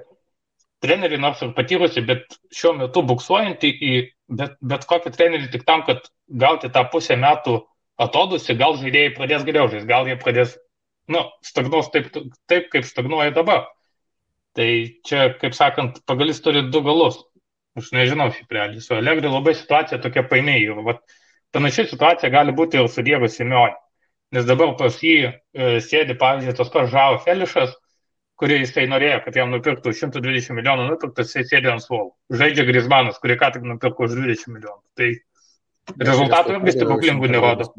trenerį, 0.84 1.18
nors 1.20 1.42
ir 1.44 1.52
patyrusi, 1.58 2.04
bet 2.08 2.38
šiuo 2.56 2.72
metu 2.78 3.04
buksuojantį 3.04 3.72
į 3.90 3.94
bet, 4.40 4.56
bet 4.62 4.86
kokį 4.88 5.12
trenerį 5.16 5.50
tik 5.52 5.66
tam, 5.68 5.84
kad 5.88 6.08
gauti 6.28 6.72
tą 6.74 6.86
pusę 6.92 7.18
metų 7.20 7.60
atodusi, 8.00 8.56
gal 8.56 8.78
žaidėjai 8.80 9.16
pradės 9.18 9.46
geriau 9.48 9.68
žaisti, 9.72 9.90
gal 9.90 10.08
jie 10.08 10.16
pradės, 10.22 10.56
nu, 11.12 11.24
stagnuos 11.46 11.90
taip, 11.94 12.12
taip, 12.48 12.70
kaip 12.74 12.88
stagnuoja 12.88 13.34
dabar. 13.36 13.66
Tai 14.58 14.68
čia, 15.06 15.32
kaip 15.38 15.54
sakant, 15.54 16.00
pagalis 16.10 16.42
turi 16.42 16.64
du 16.74 16.82
galus. 16.86 17.20
Aš 17.78 17.92
nežinau 17.94 18.32
šiaip 18.34 18.56
realiai. 18.58 18.82
Su 18.82 18.96
Allegri 18.98 19.30
labai 19.30 19.54
situacija 19.58 20.00
tokia 20.02 20.24
painiai. 20.26 20.66
Vat, 20.86 21.04
panaši 21.54 21.86
situacija 21.92 22.32
gali 22.34 22.56
būti 22.58 22.80
ir 22.82 22.90
su 22.90 23.06
Dievu 23.06 23.30
Simeonė. 23.30 23.78
Nes 24.36 24.48
dabar 24.48 24.74
pas 24.80 24.98
jį 25.00 25.18
e, 25.24 25.68
sėdi, 25.80 26.18
pavyzdžiui, 26.20 26.56
tas 26.58 26.72
pats 26.74 26.90
Žavo 26.92 27.22
Felišas, 27.24 27.78
kurį 28.42 28.58
jisai 28.64 28.84
norėjo, 28.92 29.22
kad 29.24 29.38
jam 29.40 29.54
nupirktų 29.54 29.94
120 29.96 30.58
milijonų 30.58 30.90
nupirktas, 30.90 31.32
jisai 31.32 31.46
sėdi 31.54 31.72
ant 31.72 31.86
suolo. 31.86 32.12
Žaidžia 32.42 32.66
Grismanas, 32.68 33.22
kurį 33.24 33.38
ką 33.40 33.54
tik 33.56 33.70
nupirko 33.70 34.10
už 34.10 34.18
20 34.18 34.52
milijonų. 34.58 34.84
Tai 35.00 35.12
rezultatų 36.10 36.58
irgi 36.58 36.76
stebuklingų 36.76 37.32
nerodo. 37.32 37.70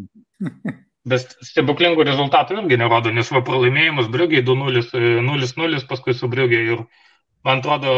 Bet 1.06 1.36
stebuklingų 1.46 2.04
rezultatų 2.04 2.58
irgi 2.58 2.78
nerodo, 2.80 3.12
nes 3.14 3.30
va 3.32 3.42
pralaimėjimas 3.46 4.08
Briugiai 4.12 4.42
2-0, 4.44 5.84
paskui 5.88 6.14
su 6.16 6.28
Briugiai 6.28 6.72
ir 6.74 6.82
man 7.46 7.62
atrodo, 7.62 7.92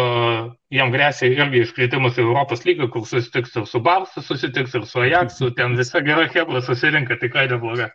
jam 0.71 0.93
grėsia 0.93 1.31
irgi 1.33 1.65
iškritimas 1.65 2.21
į 2.21 2.27
Europos 2.27 2.67
lygą, 2.69 2.91
kur 2.93 3.07
susitiks 3.09 3.57
ir 3.57 3.67
su 3.67 3.81
Barsu, 3.83 4.23
susitiks 4.23 4.77
ir 4.77 4.87
su 4.87 5.01
Ajaxu, 5.01 5.51
ten 5.57 5.79
visa 5.81 6.05
gera 6.07 6.29
hebra 6.29 6.61
susirinka, 6.63 7.17
tikrai 7.23 7.49
nebloga. 7.51 7.91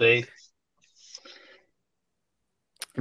Tai 0.00 0.12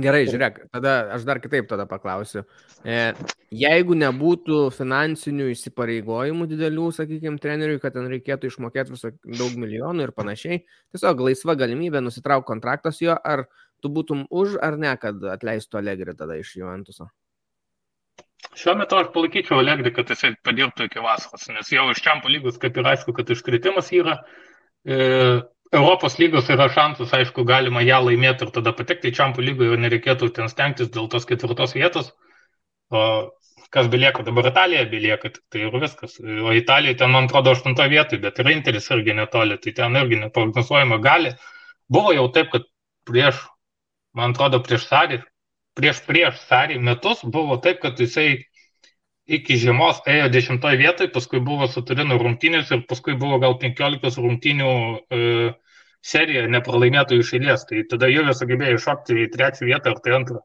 Gerai, 0.04 0.26
žiūrėk, 0.30 0.60
tada 0.74 0.93
aš 1.16 1.24
dar 1.28 1.39
kitaip 1.41 1.68
tada 1.70 1.86
paklausiu. 1.89 2.43
E, 2.86 3.14
jeigu 3.56 3.95
nebūtų 3.97 4.60
finansinių 4.76 5.50
įsipareigojimų 5.54 6.47
didelių, 6.52 6.89
sakykime, 6.95 7.39
treneriui, 7.41 7.80
kad 7.82 7.95
ten 7.97 8.10
reikėtų 8.12 8.52
išmokėti 8.52 8.93
visą 8.95 9.14
daug 9.26 9.56
milijonų 9.60 10.06
ir 10.06 10.14
panašiai, 10.16 10.62
tiesiog 10.93 11.26
laisva 11.26 11.58
galimybė 11.60 12.04
nusitraukti 12.06 12.52
kontraktas 12.52 13.02
jo, 13.02 13.18
ar 13.18 13.47
tu 13.84 13.91
būtum 13.93 14.28
už 14.30 14.60
ar 14.64 14.78
ne, 14.80 14.93
kad 15.02 15.24
atleistų 15.38 15.82
Allegri 15.82 16.16
tada 16.18 16.38
iš 16.39 16.56
Juventuso? 16.60 17.10
Šiuo 18.58 18.76
metu 18.80 18.97
aš 19.00 19.10
palaikyčiau 19.16 19.60
Allegri, 19.60 19.91
kad 19.95 20.10
jisai 20.12 20.34
padirbtų 20.45 20.88
iki 20.88 21.04
vasaros, 21.04 21.50
nes 21.52 21.72
jau 21.74 21.89
iš 21.91 22.02
Čempų 22.06 22.32
lygos 22.32 22.60
kaip 22.62 22.78
ir 22.80 22.88
aišku, 22.93 23.16
kad 23.18 23.30
iškritimas 23.34 23.91
yra. 23.95 24.20
E, 24.88 25.00
Europos 25.72 26.15
lygos 26.17 26.47
yra 26.49 26.65
šansas, 26.74 27.11
aišku, 27.13 27.43
galima 27.45 27.84
ją 27.86 27.99
laimėti 28.07 28.45
ir 28.45 28.53
tada 28.55 28.72
patekti 28.74 29.11
į 29.11 29.17
Čempų 29.20 29.43
lygą 29.45 29.67
ir 29.67 29.84
nereikėtų 29.84 30.32
ten 30.34 30.49
stengtis 30.49 30.89
dėl 30.95 31.09
tos 31.13 31.28
ketvirtos 31.30 31.76
vietos. 31.78 32.09
O 32.89 33.03
kas 33.70 33.89
belieka, 33.93 34.24
dabar 34.26 34.49
Italija 34.49 34.88
belieka, 34.89 35.30
tai 35.53 35.67
ir 35.67 35.78
viskas. 35.84 36.17
O 36.20 36.55
Italija 36.57 36.97
ten, 36.97 37.13
man 37.13 37.30
atrodo, 37.30 37.53
aštuntoje 37.53 37.93
vietoje, 37.93 38.22
bet 38.24 38.41
ir 38.41 38.49
Interis 38.55 38.89
irgi 38.95 39.13
netoli, 39.13 39.59
tai 39.61 39.76
ten 39.78 39.99
irgi 40.01 40.24
neprognozuojama 40.24 40.97
gali. 41.05 41.36
Buvo 41.89 42.15
jau 42.17 42.26
taip, 42.34 42.49
kad 42.55 42.65
prieš, 43.05 43.43
man 44.17 44.34
atrodo, 44.34 44.63
prieš 44.65 44.89
Sarį, 44.89 45.22
prieš 45.78 46.01
prieš 46.09 46.41
Sarį 46.47 46.80
metus 46.82 47.22
buvo 47.38 47.59
taip, 47.61 47.78
kad 47.86 48.01
jisai 48.01 48.32
iki 49.30 49.57
žiemos 49.61 50.01
ėjo 50.09 50.30
dešimtoje 50.34 50.80
vietoje, 50.80 51.11
paskui 51.13 51.41
buvo 51.45 51.67
su 51.69 51.84
Turino 51.86 52.17
rungtynės 52.17 52.71
ir 52.73 52.86
paskui 52.89 53.15
buvo 53.19 53.38
gal 53.43 53.57
penkiolikos 53.61 54.17
rungtynių 54.17 54.71
e, 54.71 55.19
serija 56.01 56.47
nepralaimėtų 56.49 57.19
iš 57.21 57.34
eilės. 57.38 57.65
Tai 57.69 57.84
tada 57.91 58.09
jie 58.09 58.25
sugebėjo 58.34 58.80
iššokti 58.80 59.19
į 59.25 59.30
trečią 59.36 59.69
vietą 59.69 59.93
ar 59.93 60.01
tai 60.03 60.15
antrą. 60.17 60.43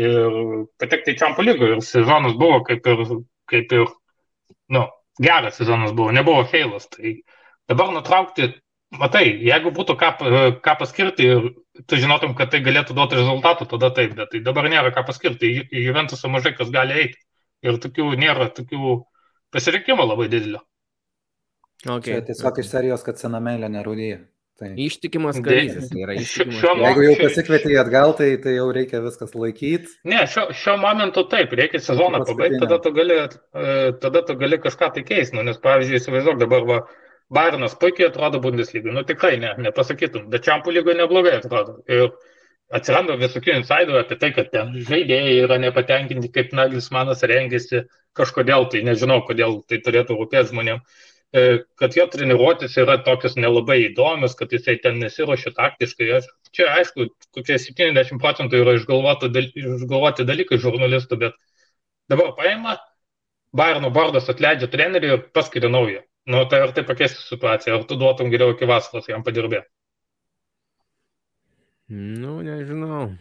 Ir 0.00 0.38
patekti 0.80 1.14
į 1.14 1.18
Čempų 1.20 1.46
lygą. 1.46 1.70
Ir 1.76 1.84
sezonas 1.86 2.36
buvo 2.40 2.62
kaip 2.66 2.86
ir, 2.90 3.04
kaip 3.50 3.74
ir 3.76 3.88
nu, 4.74 4.86
geras 5.20 5.60
sezonas 5.60 5.92
buvo, 5.92 6.14
nebuvo 6.16 6.46
feilas. 6.48 6.88
Tai 6.94 7.12
dabar 7.70 7.92
nutraukti, 7.94 8.48
matai, 8.96 9.26
jeigu 9.44 9.74
būtų 9.76 9.98
ką, 10.00 10.10
ką 10.64 10.76
paskirti 10.80 11.28
ir 11.28 11.52
tu 11.90 12.00
žinotum, 12.00 12.32
kad 12.38 12.50
tai 12.54 12.62
galėtų 12.64 12.96
duoti 12.96 13.20
rezultatų, 13.20 13.68
tada 13.76 13.92
taip, 13.94 14.16
bet 14.16 14.32
tai 14.32 14.42
dabar 14.46 14.70
nėra 14.72 14.94
ką 14.96 15.04
paskirti. 15.12 15.52
Į 15.68 15.86
Juventusą 15.90 16.32
mažai 16.32 16.56
kas 16.56 16.72
gali 16.74 16.96
eiti 17.04 17.20
ir 17.64 17.80
tokių 17.82 18.12
nėra 18.20 18.50
tokių 18.54 19.00
pasirinkimų 19.54 20.06
labai 20.10 20.28
didelio. 20.32 20.62
Okay. 21.84 22.14
Čia 22.14 22.22
tiesiog 22.30 22.62
iš 22.62 22.70
serijos, 22.70 23.02
kad 23.04 23.20
sena 23.20 23.40
meilė 23.44 23.68
nerūdyja. 23.72 24.22
Tai. 24.54 24.68
Ištikimas 24.78 25.40
karys 25.42 25.88
yra. 25.90 26.14
Ištikimas. 26.14 26.60
Šio, 26.60 26.74
Jeigu 26.78 27.02
jau 27.08 27.14
pasikvietė 27.18 27.72
atgal, 27.80 28.12
tai, 28.14 28.28
tai 28.40 28.52
jau 28.54 28.68
reikia 28.72 29.00
viskas 29.02 29.32
laikyti. 29.34 29.90
Ne, 30.06 30.20
šio, 30.30 30.46
šio 30.54 30.76
momentu 30.78 31.24
taip, 31.32 31.56
reikia 31.58 31.80
sezoną 31.82 32.20
pabaigti, 32.28 32.60
tada 32.62 32.78
tu 32.84 32.92
gali, 32.94 33.16
e, 33.18 33.72
tada 34.04 34.22
tu 34.28 34.36
gali 34.38 34.60
kažką 34.62 34.92
tai 34.94 35.02
keisti. 35.08 35.34
Nu, 35.34 35.42
nes, 35.48 35.58
pavyzdžiui, 35.64 35.98
įsivaizduok 35.98 36.38
dabar, 36.44 36.68
va, 36.70 36.78
Bairnas 37.34 37.74
puikiai 37.80 38.12
atrodo 38.12 38.38
Bundeslygai. 38.44 38.94
Nu 38.94 39.02
tikrai 39.08 39.34
ne, 39.42 39.50
nepasakytum, 39.66 40.28
bet 40.30 40.46
Čiampų 40.46 40.76
lygoje 40.76 41.00
neblogai 41.00 41.34
atrodo. 41.40 41.80
Ir 41.90 42.12
atsiranda 42.72 43.16
visokių 43.20 43.58
insiderių 43.58 43.98
apie 44.00 44.18
tai, 44.20 44.30
kad 44.36 44.50
ten 44.52 44.72
žaidėjai 44.88 45.34
yra 45.44 45.58
nepatenkinti, 45.62 46.30
kaip 46.34 46.54
Naglismanas 46.56 47.24
rengėsi 47.28 47.84
kažkodėl, 48.18 48.68
tai 48.72 48.84
nežinau, 48.86 49.20
kodėl 49.26 49.60
tai 49.68 49.80
turėtų 49.84 50.16
rūpėti 50.18 50.52
žmonėm, 50.52 50.80
e, 51.34 51.44
kad 51.80 51.98
jo 51.98 52.06
treniruotis 52.10 52.76
yra 52.80 52.96
tokios 53.06 53.36
nelabai 53.36 53.80
įdomios, 53.88 54.36
kad 54.38 54.54
jisai 54.54 54.78
ten 54.82 54.98
nesiuošia 55.02 55.54
taktiškai. 55.58 56.22
Čia 56.54 56.70
aišku, 56.78 57.10
kokie 57.34 57.58
70 57.58 58.22
procentų 58.22 58.62
yra 58.62 58.76
išgalvoti 58.78 60.26
dalykai 60.30 60.60
žurnalistų, 60.62 61.20
bet 61.26 61.38
dabar 62.08 62.34
paima, 62.38 62.78
Bayerno 63.54 63.86
vardas 63.94 64.26
atleidžia 64.32 64.66
trenerių 64.66 65.10
ir 65.12 65.20
paskiria 65.30 65.68
naują. 65.70 66.00
Nu, 66.26 66.40
tai 66.50 66.58
ar 66.64 66.72
tai 66.74 66.82
pakeistų 66.88 67.20
situaciją, 67.22 67.76
ar 67.76 67.84
tu 67.86 67.94
duotum 68.00 68.32
geriau 68.32 68.54
iki 68.54 68.66
vasaros 68.66 69.06
jam 69.06 69.22
padirbėti? 69.22 69.68
Nu, 71.88 72.40
nežinau. 72.42 73.12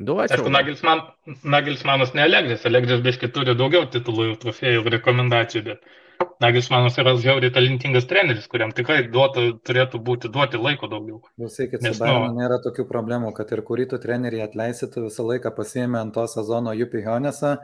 Duočiau. 0.00 0.38
Aišku, 0.38 0.52
Nagelsman, 0.52 1.00
Nagelsmanas 1.44 2.14
ne 2.16 2.22
Allegris, 2.24 2.62
Allegris 2.64 3.02
biški 3.04 3.28
turi 3.34 3.52
daugiau 3.58 3.84
titulų 3.92 4.30
ir 4.30 4.38
trofėjų 4.40 4.84
ir 4.86 4.94
rekomendacijų, 4.94 5.64
bet 5.66 6.30
Nagelsmanas 6.40 6.96
yra 7.02 7.12
žiauriai 7.20 7.52
talentingas 7.52 8.06
treneris, 8.08 8.46
kuriam 8.48 8.72
tikrai 8.76 9.02
duotų, 9.12 9.44
turėtų 9.66 10.00
būti 10.06 10.30
duoti 10.32 10.60
laiko 10.60 10.88
daugiau. 10.88 11.20
Klausykit, 11.34 11.84
su 11.84 12.00
Bayernu 12.00 12.30
nu, 12.30 12.40
nėra 12.40 12.62
tokių 12.64 12.86
problemų, 12.88 13.34
kad 13.36 13.52
ir 13.52 13.60
kurį 13.66 13.90
tu 13.92 14.00
trenerį 14.00 14.40
atleisytų, 14.46 15.04
visą 15.10 15.26
laiką 15.28 15.52
pasiėmė 15.58 16.00
ant 16.00 16.16
to 16.16 16.24
sezono 16.32 16.72
Jupi 16.76 17.04
Hionesą, 17.04 17.58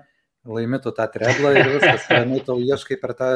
laimėtų 0.45 0.93
tą 0.99 1.09
treblą 1.15 1.55
ir 1.57 1.73
viskas, 1.79 2.05
tau 2.45 2.59
ieškai 2.61 3.01
per 3.01 3.17
tą 3.17 3.31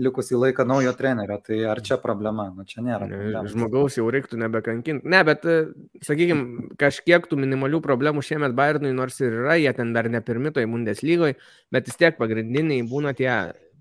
likusį 0.00 0.38
laiką 0.40 0.66
naujo 0.68 0.92
trenerio. 0.98 1.38
Tai 1.44 1.58
ar 1.72 1.80
čia 1.84 1.98
problema? 2.02 2.48
Nu, 2.54 2.66
čia 2.68 2.82
nėra. 2.84 3.08
Problema. 3.10 3.44
Žmogaus 3.50 3.98
jau 3.98 4.06
reiktų 4.12 4.40
nebekankinti. 4.40 5.08
Ne, 5.10 5.22
bet, 5.26 5.46
e, 5.48 5.70
sakykime, 6.06 6.70
kažkiek 6.80 7.26
tų 7.30 7.40
minimalių 7.44 7.82
problemų 7.84 8.24
šiemet 8.26 8.56
Bayernui 8.58 8.92
nors 8.96 9.20
ir 9.22 9.34
yra, 9.42 9.58
jie 9.60 9.72
ten 9.76 9.94
dar 9.96 10.10
ne 10.12 10.22
pirmitoje 10.24 10.68
Bundeslygoje, 10.70 11.36
bet 11.72 11.90
vis 11.90 11.98
tiek 12.00 12.16
pagrindiniai 12.20 12.86
būna 12.88 13.14
tie 13.18 13.32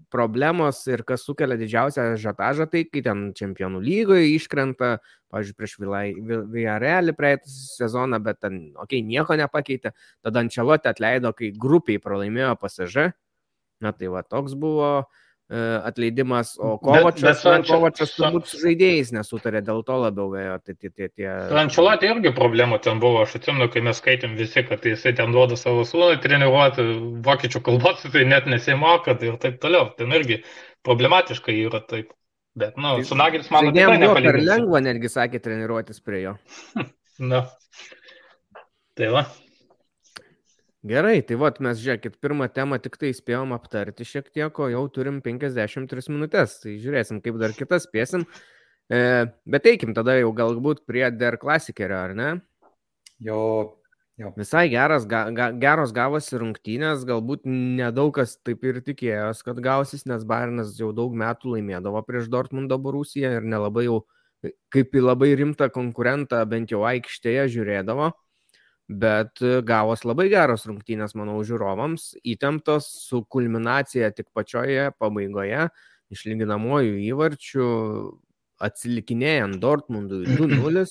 problemos 0.10 0.82
ir 0.90 1.04
kas 1.06 1.22
sukelia 1.22 1.54
didžiausią 1.60 2.16
žatažą, 2.18 2.66
tai 2.72 2.82
kai 2.90 3.04
ten 3.06 3.28
čempionų 3.38 3.82
lygoje 3.86 4.32
iškrenta, 4.34 4.96
pavyzdžiui, 5.30 5.58
prieš 5.58 5.76
Villarrealį 6.50 7.14
praeitą 7.14 7.46
sezoną, 7.54 8.18
bet 8.26 8.42
ten, 8.42 8.60
okei, 8.74 9.04
okay, 9.04 9.06
nieko 9.06 9.38
nepakeitė, 9.38 9.94
tada 10.26 10.42
Ančelotė 10.42 10.90
atleido, 10.90 11.30
kai 11.38 11.52
grupiai 11.54 12.02
pralaimėjo 12.02 12.56
pasažą, 12.58 13.12
na 13.86 13.94
tai 13.94 14.10
va, 14.10 14.26
toks 14.26 14.58
buvo 14.58 14.90
uh, 15.04 15.28
atleidimas, 15.50 16.52
o 16.62 16.76
Kovačas, 16.78 17.24
bet, 17.24 17.40
bet 17.42 17.70
Kovačas 17.70 18.12
turbūt 18.14 18.52
su 18.52 18.60
žaidėjais 18.62 19.10
nesutarė, 19.16 19.64
dėl 19.66 19.82
to 19.88 19.96
labiau 19.98 20.30
vėjo. 20.30 20.60
Tai, 20.62 20.76
tai, 20.78 20.92
tai, 20.94 21.08
tie... 21.10 21.30
Ančelotė 21.64 22.12
irgi 22.12 22.34
problemų 22.38 22.78
ten 22.86 23.02
buvo, 23.02 23.24
aš 23.26 23.40
atsimenu, 23.40 23.70
kai 23.74 23.82
mes 23.88 23.98
skaitėm 23.98 24.38
visi, 24.38 24.62
kad 24.68 24.86
jisai 24.86 25.16
ten 25.18 25.34
duoda 25.34 25.58
savo 25.58 25.88
sūnui 25.90 26.22
treniruoti 26.22 26.86
vokiečių 27.26 27.64
kalbos, 27.66 28.06
tai 28.14 28.28
net 28.30 28.46
nesimoka 28.52 29.18
ir 29.26 29.42
taip 29.42 29.58
toliau. 29.64 29.90
Ten 29.98 30.14
irgi 30.14 30.44
problematiškai 30.86 31.58
yra 31.66 31.82
taip. 31.82 32.14
Bet, 32.60 32.78
nu, 32.78 33.00
su 33.06 33.18
Nagris 33.18 33.50
man 33.54 33.70
atrodo, 33.70 33.90
tai 33.90 34.00
nebuvo 34.02 34.22
per 34.22 34.42
lengva, 34.44 34.82
netgi 34.84 35.10
sakė 35.10 35.42
treniruotis 35.42 36.02
prie 36.06 36.24
jo. 36.28 36.38
na. 37.32 37.46
Tai 39.00 39.14
va. 39.16 39.30
Gerai, 40.88 41.20
tai 41.28 41.36
vat 41.36 41.58
mes 41.60 41.80
žiūrėkit, 41.82 42.14
pirmą 42.24 42.46
temą 42.56 42.78
tik 42.80 42.94
tai 43.00 43.10
spėjom 43.12 43.52
aptarti 43.52 44.06
šiek 44.08 44.30
tiek, 44.32 44.60
o 44.64 44.70
jau 44.72 44.86
turim 44.96 45.18
53 45.26 46.08
minutės, 46.08 46.54
tai 46.64 46.78
žiūrėsim, 46.80 47.20
kaip 47.26 47.36
dar 47.42 47.52
kitas 47.58 47.84
spėsim. 47.84 48.24
E, 48.88 49.02
bet 49.44 49.68
eikim 49.68 49.92
tada 49.98 50.16
jau 50.16 50.30
galbūt 50.38 50.86
prie 50.88 51.04
Der 51.12 51.36
Klasikerio, 51.42 51.98
ar 52.00 52.14
ne? 52.16 52.30
Jo, 53.20 53.42
jo. 54.16 54.32
Visai 54.40 54.70
geras, 54.72 55.04
ga, 55.10 55.26
ga, 55.36 55.50
geros 55.60 55.92
gavosi 55.92 56.40
rungtynės, 56.40 57.04
galbūt 57.10 57.44
nedaug 57.44 58.14
kas 58.16 58.38
taip 58.40 58.64
ir 58.64 58.80
tikėjos, 58.86 59.44
kad 59.44 59.60
gausis, 59.60 60.08
nes 60.08 60.24
Bairnas 60.24 60.78
jau 60.80 60.94
daug 60.96 61.12
metų 61.12 61.58
laimėdavo 61.58 62.06
prieš 62.08 62.32
Dortmundo 62.32 62.80
Borusiją 62.80 63.36
ir 63.36 63.52
nelabai 63.52 63.90
jau 63.90 64.00
kaip 64.72 64.96
į 64.96 65.04
labai 65.04 65.34
rimtą 65.36 65.68
konkurentą 65.76 66.40
bent 66.48 66.72
jau 66.72 66.86
aikštėje 66.88 67.50
žiūrėdavo, 67.58 68.14
bet 68.90 69.42
gavos 69.70 70.02
labai 70.08 70.28
geros 70.32 70.66
rungtynės, 70.66 71.14
manau, 71.18 71.38
žiūrovams, 71.46 72.16
įtemptos 72.26 72.88
su 73.06 73.22
kulminacija 73.30 74.10
tik 74.18 74.32
pačioje 74.34 74.90
pabaigoje, 74.98 75.68
išlyginamojų 76.14 76.96
įvarčių, 77.12 77.68
atsilikinėjant 78.66 79.60
Dortmundui 79.62 80.26
2-0. 80.40 80.86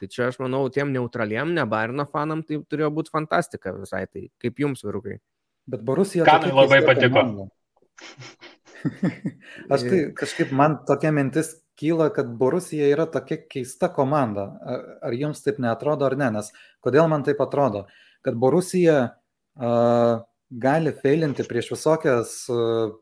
Tai 0.00 0.08
čia 0.10 0.30
aš 0.32 0.40
manau, 0.42 0.64
tiem 0.72 0.90
neutraliem, 0.94 1.52
ne 1.54 1.64
Bairno 1.68 2.08
fanam, 2.08 2.40
tai 2.42 2.58
turėjo 2.66 2.88
būti 2.96 3.12
fantastika 3.12 3.74
visai. 3.76 4.06
Tai 4.10 4.24
kaip 4.42 4.64
jums, 4.64 4.82
vyrukai? 4.82 5.20
Bet 5.68 5.84
Borusija... 5.86 6.24
Kanai 6.26 6.50
labai 6.56 6.80
patiko. 6.88 7.46
Aš 9.72 9.84
tai 9.86 10.00
kažkaip 10.20 10.52
man 10.56 10.80
tokia 10.88 11.12
mintis 11.14 11.54
kyla, 11.78 12.10
kad 12.14 12.30
Borusija 12.38 12.90
yra 12.92 13.06
tokia 13.10 13.40
keista 13.50 13.88
komanda. 13.92 14.48
Ar, 14.62 14.84
ar 15.08 15.16
jums 15.16 15.42
taip 15.44 15.60
netrodo 15.62 16.06
ar 16.08 16.18
ne? 16.20 16.30
Nes 16.38 16.52
kodėl 16.84 17.08
man 17.10 17.24
taip 17.26 17.40
atrodo? 17.44 17.86
Kad 18.22 18.36
Borusija 18.38 18.98
uh, 19.08 20.22
gali 20.52 20.92
feilinti 21.02 21.46
prieš 21.48 21.72
visokias 21.74 22.36
uh, 22.52 22.92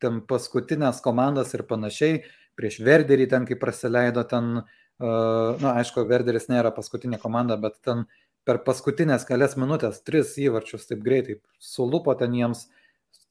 ten 0.00 0.22
paskutinės 0.26 1.02
komandas 1.04 1.52
ir 1.56 1.66
panašiai, 1.68 2.22
prieš 2.58 2.80
Verderį 2.84 3.28
ten, 3.30 3.46
kai 3.48 3.56
praleido 3.60 4.24
ten, 4.28 4.52
na, 5.00 5.12
nu, 5.60 5.68
aišku, 5.70 6.04
Verderis 6.08 6.48
nėra 6.50 6.72
paskutinė 6.76 7.20
komanda, 7.22 7.56
bet 7.60 7.78
ten 7.86 8.04
per 8.48 8.60
paskutinės 8.66 9.26
kelias 9.28 9.56
minutės 9.60 10.02
tris 10.04 10.34
įvarčius 10.40 10.88
taip 10.88 11.02
greitai 11.04 11.38
sulupo 11.60 12.14
ten 12.18 12.34
jiems, 12.36 12.66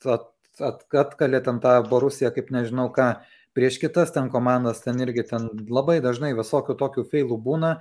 at, 0.06 0.30
at, 0.62 0.84
atkalė 0.94 1.42
ten 1.46 1.62
tą 1.64 1.76
Borusiją, 1.90 2.32
kaip 2.36 2.52
nežinau 2.54 2.90
ką, 2.96 3.14
prieš 3.58 3.80
kitas 3.82 4.14
ten 4.16 4.30
komandas 4.34 4.84
ten 4.84 5.00
irgi 5.04 5.26
ten 5.32 5.50
labai 5.70 6.00
dažnai 6.06 6.36
visokių 6.38 6.78
tokių 6.80 7.06
feilų 7.12 7.40
būna, 7.46 7.78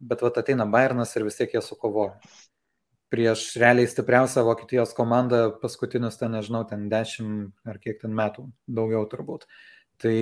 bet 0.00 0.24
vat 0.24 0.40
ateina 0.40 0.66
Bairnas 0.70 1.14
ir 1.16 1.26
vis 1.28 1.38
tiek 1.38 1.54
jie 1.54 1.62
sukovoja. 1.64 2.16
Prieš 3.14 3.52
realiai 3.62 3.86
stipriausią 3.86 4.42
Vokietijos 4.48 4.94
komandą 4.96 5.46
paskutinius, 5.60 6.18
ten 6.18 6.34
nežinau, 6.34 6.64
ten 6.66 6.88
10 6.90 7.70
ar 7.70 7.78
kiek 7.78 8.00
ten 8.00 8.14
metų, 8.16 8.48
daugiau 8.66 9.04
turbūt. 9.10 9.46
Tai, 10.02 10.16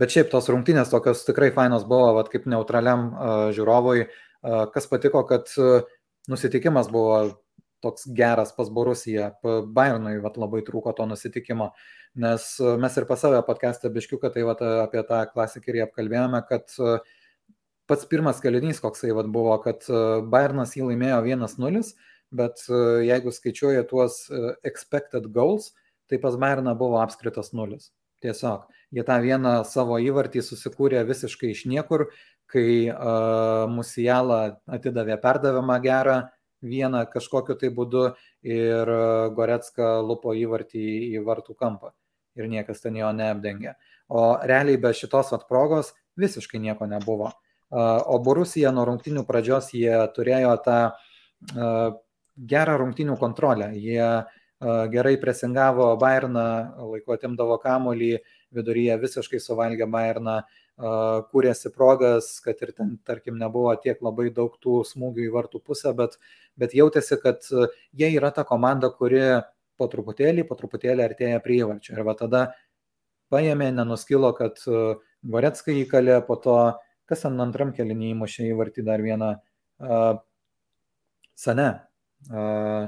bet 0.00 0.14
šiaip 0.14 0.30
tos 0.32 0.48
rungtynės 0.48 0.88
tokios 0.88 1.26
tikrai 1.26 1.50
fainos 1.52 1.84
buvo, 1.84 2.14
vat, 2.16 2.30
kaip 2.32 2.46
neutraliam 2.48 3.10
uh, 3.10 3.32
žiūrovui, 3.52 4.06
uh, 4.06 4.62
kas 4.72 4.88
patiko, 4.88 5.20
kad 5.28 5.52
uh, 5.60 5.84
nusitikimas 6.32 6.88
buvo 6.92 7.41
toks 7.82 8.06
geras 8.18 8.54
pas 8.56 8.70
Borusiją, 8.70 9.32
Bayernui 9.74 10.20
vat, 10.22 10.38
labai 10.40 10.62
trūko 10.66 10.94
to 10.98 11.08
nusitikimo, 11.10 11.72
nes 12.22 12.46
uh, 12.62 12.76
mes 12.80 13.00
ir 13.00 13.08
pas 13.10 13.20
save 13.20 13.42
podcast'e 13.48 13.90
biškiuką, 13.92 14.32
tai 14.34 14.46
vat, 14.48 14.62
apie 14.86 15.02
tą 15.08 15.24
klasikerį 15.34 15.84
apkalbėjome, 15.88 16.42
kad 16.48 16.78
uh, 16.78 16.98
pats 17.90 18.08
pirmas 18.08 18.40
kalinys, 18.44 18.80
koksai 18.82 19.12
vat, 19.16 19.28
buvo, 19.34 19.58
kad 19.64 19.84
uh, 19.90 20.22
Bayernas 20.22 20.76
jį 20.78 20.92
laimėjo 20.92 21.20
1-0, 21.34 21.92
bet 22.32 22.64
e, 22.68 22.82
jeigu 23.06 23.32
skaičiuoja 23.32 23.84
tuos 23.88 24.24
e, 24.30 24.54
expected 24.68 25.28
goals, 25.34 25.72
tai 26.10 26.18
pas 26.22 26.36
Bayerną 26.40 26.74
buvo 26.78 27.00
apskritas 27.02 27.52
nulis. 27.56 27.90
Tiesiog 28.24 28.68
jie 28.94 29.04
tą 29.06 29.18
vieną 29.22 29.54
savo 29.66 29.98
įvartį 30.00 30.44
susikūrė 30.46 31.02
visiškai 31.08 31.50
iš 31.52 31.64
niekur, 31.66 32.06
kai 32.52 32.92
uh, 32.92 33.64
Musiala 33.72 34.58
atidavė 34.68 35.16
perdavimą 35.22 35.78
gerą 35.82 36.16
vieną 36.62 37.04
kažkokiu 37.12 37.56
tai 37.60 37.70
būdu 37.74 38.04
ir 38.46 38.92
uh, 38.92 39.30
Goretska 39.34 39.98
lupo 40.00 40.34
įvartį 40.38 40.84
į, 41.12 41.22
vartų 41.26 41.56
kampą 41.58 41.92
ir 42.38 42.48
niekas 42.48 42.80
ten 42.80 42.96
jo 42.96 43.10
neapdengė. 43.12 43.74
O 44.08 44.38
realiai 44.48 44.80
be 44.80 44.92
šitos 44.96 45.32
vat 45.34 45.48
progos 45.48 45.92
visiškai 46.20 46.60
nieko 46.62 46.88
nebuvo. 46.88 47.32
Uh, 47.72 47.98
o 48.12 48.18
Borusija 48.22 48.72
nuo 48.72 48.86
rungtinių 48.88 49.24
pradžios 49.28 49.72
jie 49.76 49.94
turėjo 50.16 50.54
tą 50.64 50.78
uh, 50.92 51.98
gerą 52.36 52.78
rungtinių 52.80 53.18
kontrolę. 53.20 53.72
Jie 53.76 54.24
gerai 54.62 55.16
presingavo 55.18 55.88
Bayerną, 55.98 56.44
laiku 56.92 57.16
atimdavo 57.16 57.56
kamolį, 57.58 58.12
viduryje 58.54 58.94
visiškai 59.02 59.40
suvalgė 59.42 59.88
Bayerną, 59.90 60.42
kūrėsi 60.82 61.70
progas, 61.74 62.28
kad 62.44 62.58
ir 62.64 62.72
ten, 62.76 62.96
tarkim, 63.06 63.36
nebuvo 63.40 63.74
tiek 63.80 64.00
labai 64.02 64.30
daug 64.34 64.56
tų 64.62 64.80
smūgių 64.88 65.26
į 65.28 65.32
vartų 65.36 65.60
pusę, 65.62 65.92
bet, 65.98 66.18
bet 66.58 66.74
jautėsi, 66.74 67.18
kad 67.22 67.46
jie 67.94 68.10
yra 68.10 68.32
ta 68.34 68.44
komanda, 68.48 68.90
kuri 68.90 69.22
po 69.78 69.88
truputėlį, 69.92 70.46
po 70.48 70.58
truputėlį 70.58 71.06
artėja 71.06 71.44
prie 71.44 71.60
įvarčio. 71.62 71.94
Ir 71.94 72.02
va 72.08 72.16
tada 72.18 72.42
paėmė, 73.32 73.70
nenuskilo, 73.76 74.32
kad 74.36 74.58
Goreckai 75.22 75.78
įkalė, 75.84 76.18
po 76.26 76.36
to, 76.42 76.58
kas 77.06 77.24
ant 77.28 77.40
antram 77.44 77.70
kelinį 77.76 78.10
įmušė 78.16 78.50
įvartį 78.50 78.84
dar 78.90 79.04
vieną, 79.04 79.32
uh, 79.86 80.20
Sane, 81.38 81.70
Uh, 82.30 82.86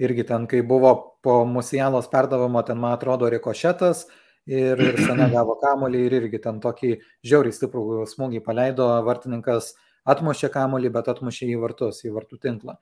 irgi 0.00 0.24
ten, 0.24 0.46
kai 0.48 0.62
buvo 0.64 1.18
po 1.20 1.44
Musialos 1.44 2.08
perdavimo, 2.08 2.62
ten, 2.64 2.78
man 2.80 2.94
atrodo, 2.96 3.28
rikošetas 3.28 4.06
ir, 4.50 4.82
ir 4.82 4.98
Sena 5.06 5.28
gavo 5.32 5.56
kamolį 5.62 6.02
ir 6.06 6.12
irgi 6.20 6.38
ten 6.42 6.60
tokį 6.62 6.90
žiauriai 7.26 7.54
stiprų 7.54 8.04
smūgį 8.10 8.42
paleido, 8.46 8.86
vartininkas 9.06 9.74
atmušė 10.10 10.48
kamolį, 10.52 10.90
bet 10.96 11.10
atmušė 11.12 11.44
į 11.52 11.58
vartus, 11.62 12.02
į 12.04 12.14
vartų 12.16 12.36
tinklą. 12.42 12.74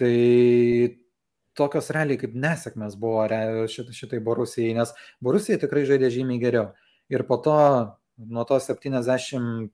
Tai 0.00 0.14
tokios 1.58 1.90
realiai 1.94 2.20
kaip 2.20 2.36
nesėkmės 2.38 2.92
buvo 3.00 3.26
šitai, 3.70 3.94
šitai 3.96 4.20
Borusijai, 4.24 4.76
nes 4.78 4.94
Borusija 5.24 5.56
tikrai 5.60 5.82
žaidė 5.88 6.08
žymiai 6.14 6.42
geriau. 6.42 6.66
Ir 7.10 7.20
po 7.26 7.36
to 7.42 7.56
nuo 8.20 8.44
to 8.46 8.58
74-5 8.60 9.70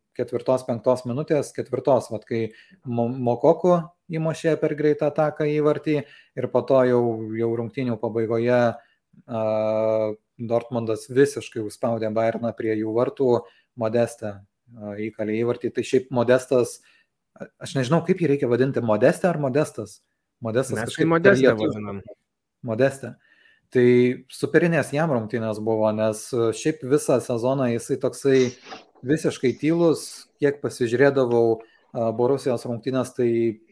minutės, 1.10 1.52
ketvirtos, 1.54 2.10
vat, 2.12 2.24
kai 2.28 2.40
Mokoku 2.86 3.74
įmušė 4.16 4.52
per 4.60 4.74
greitą 4.78 5.06
ataką 5.10 5.44
įvartį 5.50 5.96
ir 6.38 6.46
po 6.52 6.60
to 6.66 6.78
jau, 6.86 7.02
jau 7.36 7.50
rungtynių 7.58 7.96
pabaigoje 8.00 8.60
uh, 8.70 10.14
Dortmundas 10.38 11.06
visiškai 11.08 11.62
užspaudė 11.64 12.10
Bayerną 12.14 12.52
prie 12.56 12.74
jų 12.76 12.92
vartų, 12.96 13.30
Modestą 13.80 14.32
uh, 14.40 14.96
įkalė 15.00 15.38
įvartį. 15.42 15.72
Tai 15.76 15.84
šiaip 15.86 16.10
Modestas, 16.14 16.80
aš 17.36 17.76
nežinau, 17.78 18.02
kaip 18.06 18.20
jį 18.20 18.32
reikia 18.34 18.50
vadinti, 18.50 18.84
Modestą 18.84 19.32
ar 19.32 19.40
Modestas? 19.42 20.00
Modestas 20.44 20.80
Mes 20.80 20.90
kažkaip 20.90 21.08
Modestą 21.10 21.54
vadinam. 21.60 22.02
Modestą. 22.66 23.14
Tai 23.74 23.86
superinės 24.30 24.92
jam 24.94 25.10
rungtynės 25.10 25.58
buvo, 25.64 25.88
nes 25.96 26.28
šiaip 26.30 26.84
visą 26.86 27.18
sezoną 27.22 27.72
jisai 27.72 27.96
toksai 28.02 28.40
visiškai 29.06 29.56
tylus, 29.60 30.28
kiek 30.40 30.60
pasižiūrėdavau 30.62 31.62
Borusijos 32.16 32.66
rungtynės, 32.68 33.14
tai 33.16 33.28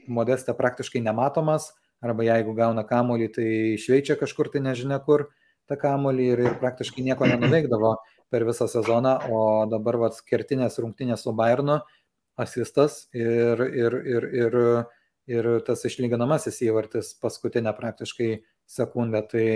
modestė 0.08 0.54
praktiškai 0.56 1.02
nematomas, 1.04 1.72
arba 2.04 2.24
jeigu 2.26 2.54
gauna 2.56 2.84
kamolį, 2.88 3.28
tai 3.36 3.48
šveičia 3.80 4.16
kažkur 4.20 4.50
tai 4.52 4.64
nežinia 4.64 4.98
kur 5.04 5.28
tą 5.70 5.78
kamolį 5.80 6.26
ir, 6.32 6.42
ir 6.48 6.58
praktiškai 6.62 7.04
nieko 7.06 7.28
nenuveikdavo 7.30 7.94
per 8.32 8.44
visą 8.48 8.66
sezoną, 8.70 9.14
o 9.30 9.40
dabar 9.70 9.98
vats 10.06 10.24
kertinės 10.26 10.80
rungtynės 10.82 11.24
su 11.24 11.32
Bayernu, 11.36 11.78
asistas 12.40 13.04
ir, 13.14 13.62
ir, 13.62 13.96
ir, 14.16 14.28
ir, 14.42 14.58
ir 15.30 15.48
tas 15.66 15.84
išlyginamasis 15.86 16.60
įvartis 16.66 17.14
paskutinę 17.22 17.72
praktiškai 17.76 18.30
sekundę. 18.66 19.22
Tai 19.30 19.46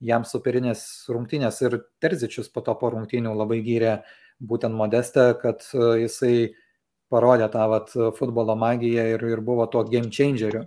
jam 0.00 0.24
superinės 0.24 0.84
rungtynės 1.12 1.60
ir 1.66 1.80
Terzičius 2.00 2.48
po 2.52 2.62
to 2.64 2.74
po 2.80 2.92
rungtynių 2.94 3.34
labai 3.36 3.60
gyrė 3.66 4.00
būtent 4.40 4.76
Modestą, 4.76 5.32
kad 5.40 5.66
e, 5.74 6.06
jisai 6.06 6.34
parodė 7.12 7.50
tą 7.52 7.66
vat, 7.68 7.90
futbolo 8.16 8.54
magiją 8.56 9.04
ir, 9.16 9.24
ir 9.34 9.42
buvo 9.44 9.66
tuo 9.68 9.82
game 9.84 10.12
changeriu, 10.14 10.64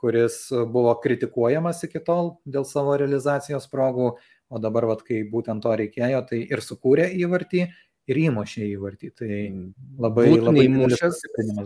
kuris 0.00 0.38
buvo 0.72 0.94
kritikuojamas 1.02 1.84
iki 1.86 2.02
tol 2.06 2.36
dėl 2.46 2.66
savo 2.66 2.96
realizacijos 2.98 3.68
progų, 3.70 4.16
o 4.46 4.62
dabar, 4.62 4.86
vat, 4.90 5.02
kai 5.06 5.22
būtent 5.30 5.62
to 5.62 5.74
reikėjo, 5.78 6.22
tai 6.30 6.40
ir 6.46 6.62
sukūrė 6.62 7.08
įvartį, 7.22 7.66
ir 8.06 8.20
įmušė 8.22 8.66
įvartį. 8.72 9.10
Tai 9.18 9.30
labai, 10.02 10.26
būtų 10.30 10.46
labai 10.48 10.64
neįmušęs, 10.66 11.20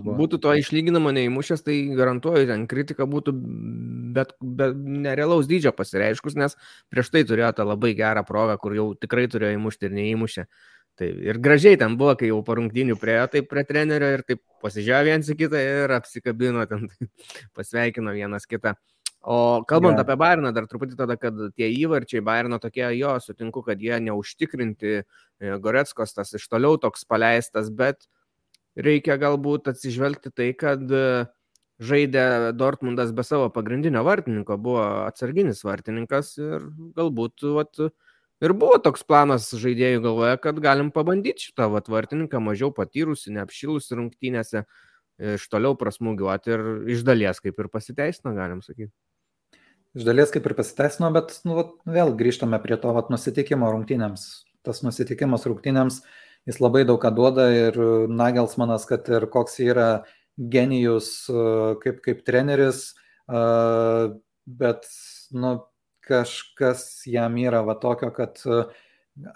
būtų 0.09 0.41
to 0.45 0.55
išlyginamo 0.61 1.13
neįmušęs, 1.17 1.65
tai 1.67 1.77
garantuoju, 1.97 2.49
ten 2.49 2.67
kritika 2.71 3.07
būtų 3.11 3.35
bet, 4.17 4.35
bet 4.41 4.77
nerealaus 4.77 5.49
dydžio 5.51 5.73
pasireiškus, 5.77 6.39
nes 6.41 6.57
prieš 6.93 7.13
tai 7.15 7.25
turėjo 7.29 7.53
tą 7.59 7.69
labai 7.69 7.93
gerą 7.99 8.25
progą, 8.29 8.57
kur 8.63 8.77
jau 8.77 8.91
tikrai 8.99 9.29
turėjo 9.31 9.59
įmušti 9.59 9.89
ir 9.89 9.97
neįmušė. 10.01 10.47
Tai 10.99 11.09
ir 11.09 11.39
gražiai 11.41 11.79
ten 11.81 11.97
buvo, 12.01 12.15
kai 12.19 12.29
jau 12.29 12.41
po 12.45 12.57
rungtynių 12.59 12.97
priejo 13.01 13.27
taip 13.33 13.49
prie 13.51 13.65
trenerio 13.69 14.11
ir 14.17 14.25
taip 14.27 14.43
pasižiūrėjo 14.65 15.07
viens 15.09 15.31
į 15.33 15.37
kitą 15.39 15.61
ir 15.65 15.95
apsikabino 15.97 16.67
ten, 16.69 16.89
pasveikino 17.57 18.13
vienas 18.17 18.49
kitą. 18.51 18.75
O 19.21 19.65
kalbant 19.69 19.99
yeah. 19.99 20.05
apie 20.07 20.17
Bayerną, 20.17 20.51
dar 20.57 20.65
truputį 20.69 20.97
tada, 20.97 21.17
kad 21.21 21.37
tie 21.53 21.69
įvarčiai 21.83 22.23
Bayerno 22.25 22.57
tokie, 22.61 22.87
jo, 22.97 23.13
sutinku, 23.21 23.61
kad 23.67 23.81
jie 23.81 23.99
neužtikrinti, 24.07 24.95
e, 25.03 25.51
Goretskos 25.61 26.17
tas 26.17 26.33
iš 26.39 26.47
toliau 26.49 26.79
toks 26.81 27.05
paleistas, 27.05 27.69
bet 27.69 28.09
reikia 28.81 29.19
galbūt 29.21 29.69
atsižvelgti 29.75 30.33
tai, 30.33 30.49
kad 30.57 30.81
e, 30.89 31.27
žaidė 31.85 32.55
Dortmundas 32.57 33.13
be 33.17 33.25
savo 33.25 33.51
pagrindinio 33.53 34.01
vartininko, 34.09 34.57
buvo 34.57 34.87
atsarginis 35.05 35.61
vartininkas 35.69 36.33
ir 36.41 36.65
galbūt 36.97 37.45
vat, 37.57 37.85
Ir 38.41 38.55
buvo 38.57 38.79
toks 38.81 39.03
planas 39.05 39.51
žaidėjų 39.53 40.01
galvoje, 40.07 40.37
kad 40.41 40.61
galim 40.65 40.89
pabandyti 40.95 41.51
šitą 41.51 41.67
vatvartininką 41.75 42.41
mažiau 42.41 42.71
patyrusi, 42.73 43.35
neapšilusi 43.37 43.99
rungtynėse, 43.99 44.65
iš 45.37 45.45
toliau 45.53 45.77
prasmugiuoti 45.77 46.55
ir 46.55 46.63
iš 46.97 47.05
dalies 47.05 47.43
kaip 47.45 47.61
ir 47.61 47.69
pasiteisino, 47.73 48.33
galim 48.37 48.63
sakyti. 48.65 48.93
Iš 49.99 50.07
dalies 50.07 50.33
kaip 50.33 50.47
ir 50.49 50.55
pasiteisino, 50.57 51.11
bet 51.13 51.35
nu, 51.45 51.59
vat, 51.59 51.75
vėl 51.85 52.15
grįžtame 52.17 52.61
prie 52.63 52.79
to 52.81 52.95
vat, 52.97 53.11
nusitikimo 53.13 53.69
rungtynėms. 53.75 54.27
Tas 54.65 54.81
nusitikimas 54.87 55.45
rungtynėms, 55.49 56.01
jis 56.49 56.61
labai 56.63 56.87
daug 56.89 57.01
ką 57.03 57.13
duoda 57.17 57.49
ir 57.53 57.77
Nagelsmanas, 58.09 58.87
kad 58.89 59.09
ir 59.13 59.27
koks 59.33 59.59
yra 59.65 59.91
genijus 60.41 61.27
kaip, 61.85 62.01
kaip 62.07 62.25
treneris, 62.25 62.95
bet 63.29 64.89
nu, 65.37 65.59
kažkas 66.11 66.85
jam 67.07 67.37
yra 67.41 67.63
va 67.67 67.77
tokio, 67.79 68.11
kad 68.15 68.41
e, 68.45 68.63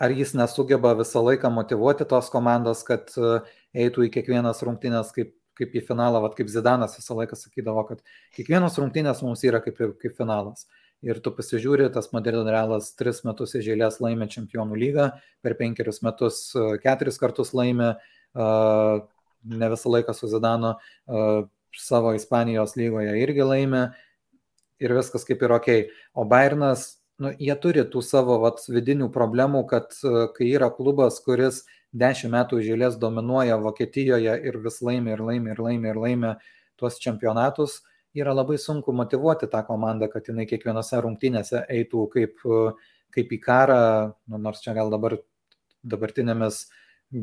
ar 0.02 0.14
jis 0.14 0.34
nesugeba 0.38 0.94
visą 0.98 1.22
laiką 1.24 1.50
motivuoti 1.54 2.06
tos 2.10 2.30
komandos, 2.32 2.84
kad 2.86 3.12
e, 3.16 3.38
eitų 3.84 4.08
į 4.08 4.12
kiekvienas 4.18 4.62
rungtynės 4.66 5.12
kaip, 5.14 5.34
kaip 5.58 5.74
į 5.78 5.84
finalą, 5.88 6.22
va 6.24 6.32
kaip 6.34 6.50
Zidanas 6.50 6.96
visą 6.98 7.16
laiką 7.20 7.38
sakydavo, 7.38 7.86
kad 7.90 8.02
kiekvienos 8.36 8.78
rungtynės 8.80 9.22
mums 9.26 9.44
yra 9.46 9.62
kaip, 9.64 9.78
kaip 10.02 10.18
finalas. 10.18 10.66
Ir 11.04 11.18
tu 11.20 11.30
pasižiūri, 11.36 11.90
tas 11.92 12.08
Madrido 12.14 12.46
Realas 12.48 12.94
tris 12.96 13.20
metus 13.26 13.52
iš 13.58 13.66
eilės 13.74 13.98
laimė 14.00 14.28
čempionų 14.32 14.78
lygą, 14.80 15.10
per 15.44 15.54
penkerius 15.58 16.00
metus 16.06 16.46
e, 16.56 16.74
keturis 16.82 17.20
kartus 17.20 17.52
laimė, 17.54 17.94
ne 18.34 19.66
visą 19.70 19.92
laiką 19.92 20.10
su 20.16 20.26
Zidanu, 20.26 20.72
savo 21.78 22.14
Ispanijos 22.14 22.74
lygoje 22.78 23.14
irgi 23.20 23.46
laimė, 23.46 23.84
ir 24.84 24.94
viskas 24.96 25.26
kaip 25.28 25.42
ir 25.42 25.54
ok. 25.56 25.70
O 26.14 26.26
Bayernas, 26.28 26.86
nu, 27.22 27.32
jie 27.38 27.54
turi 27.62 27.84
tų 27.90 28.02
savo 28.04 28.38
vat, 28.42 28.62
vidinių 28.68 29.10
problemų, 29.14 29.64
kad 29.70 29.96
e, 30.02 30.28
kai 30.36 30.50
yra 30.52 30.70
klubas, 30.74 31.20
kuris 31.24 31.62
dešimt 31.94 32.34
metų 32.34 32.60
žėlės 32.66 32.98
dominuoja 33.00 33.58
Vokietijoje 33.62 34.36
ir 34.48 34.60
vis 34.62 34.80
laimė 34.82 35.14
ir 35.16 35.24
laimė 35.28 35.54
ir 35.54 35.64
laimė 35.66 35.92
ir 35.92 36.00
laimė 36.06 36.32
tuos 36.80 36.98
čempionatus, 37.02 37.82
yra 38.14 38.34
labai 38.34 38.58
sunku 38.58 38.94
motivuoti 38.94 39.48
tą 39.50 39.62
komandą, 39.66 40.08
kad 40.10 40.26
jinai 40.30 40.46
kiekvienose 40.50 41.00
rungtynėse 41.02 41.64
eitų 41.70 42.08
kaip, 42.14 42.42
e, 42.46 42.64
kaip 43.14 43.34
į 43.34 43.40
karą, 43.42 43.82
nu, 44.30 44.40
nors 44.42 44.62
čia 44.64 44.74
gal 44.76 44.90
dabar 44.94 45.18
dabartinėmis 45.84 46.64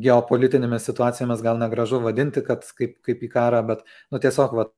geopolitinėmis 0.02 0.86
situacijomis 0.88 1.42
gal 1.44 1.58
negražu 1.60 2.00
vadinti, 2.00 2.40
kad 2.46 2.64
kaip, 2.78 2.96
kaip 3.04 3.24
į 3.24 3.28
karą, 3.32 3.60
bet 3.66 3.82
nu, 4.12 4.20
tiesiog 4.22 4.54
va, 4.56 4.68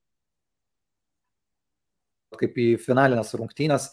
kaip 2.40 2.58
į 2.58 2.68
finalinės 2.82 3.34
rungtynės 3.38 3.92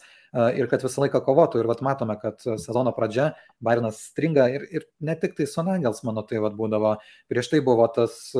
ir 0.56 0.68
kad 0.70 0.80
visą 0.80 1.02
laiką 1.04 1.20
kovotų. 1.26 1.60
Ir 1.60 1.68
vat 1.68 1.82
matome, 1.84 2.16
kad 2.20 2.40
sezono 2.40 2.94
pradžia 2.96 3.34
Bairnas 3.60 4.00
stringa 4.08 4.46
ir, 4.48 4.64
ir 4.72 4.86
ne 5.04 5.16
tik 5.20 5.36
tai 5.36 5.48
Sonangels, 5.50 6.00
mano 6.08 6.24
tai 6.24 6.40
vat 6.40 6.56
būdavo, 6.56 6.94
prieš 7.28 7.52
tai 7.52 7.60
buvo 7.64 7.84
tas 7.92 8.32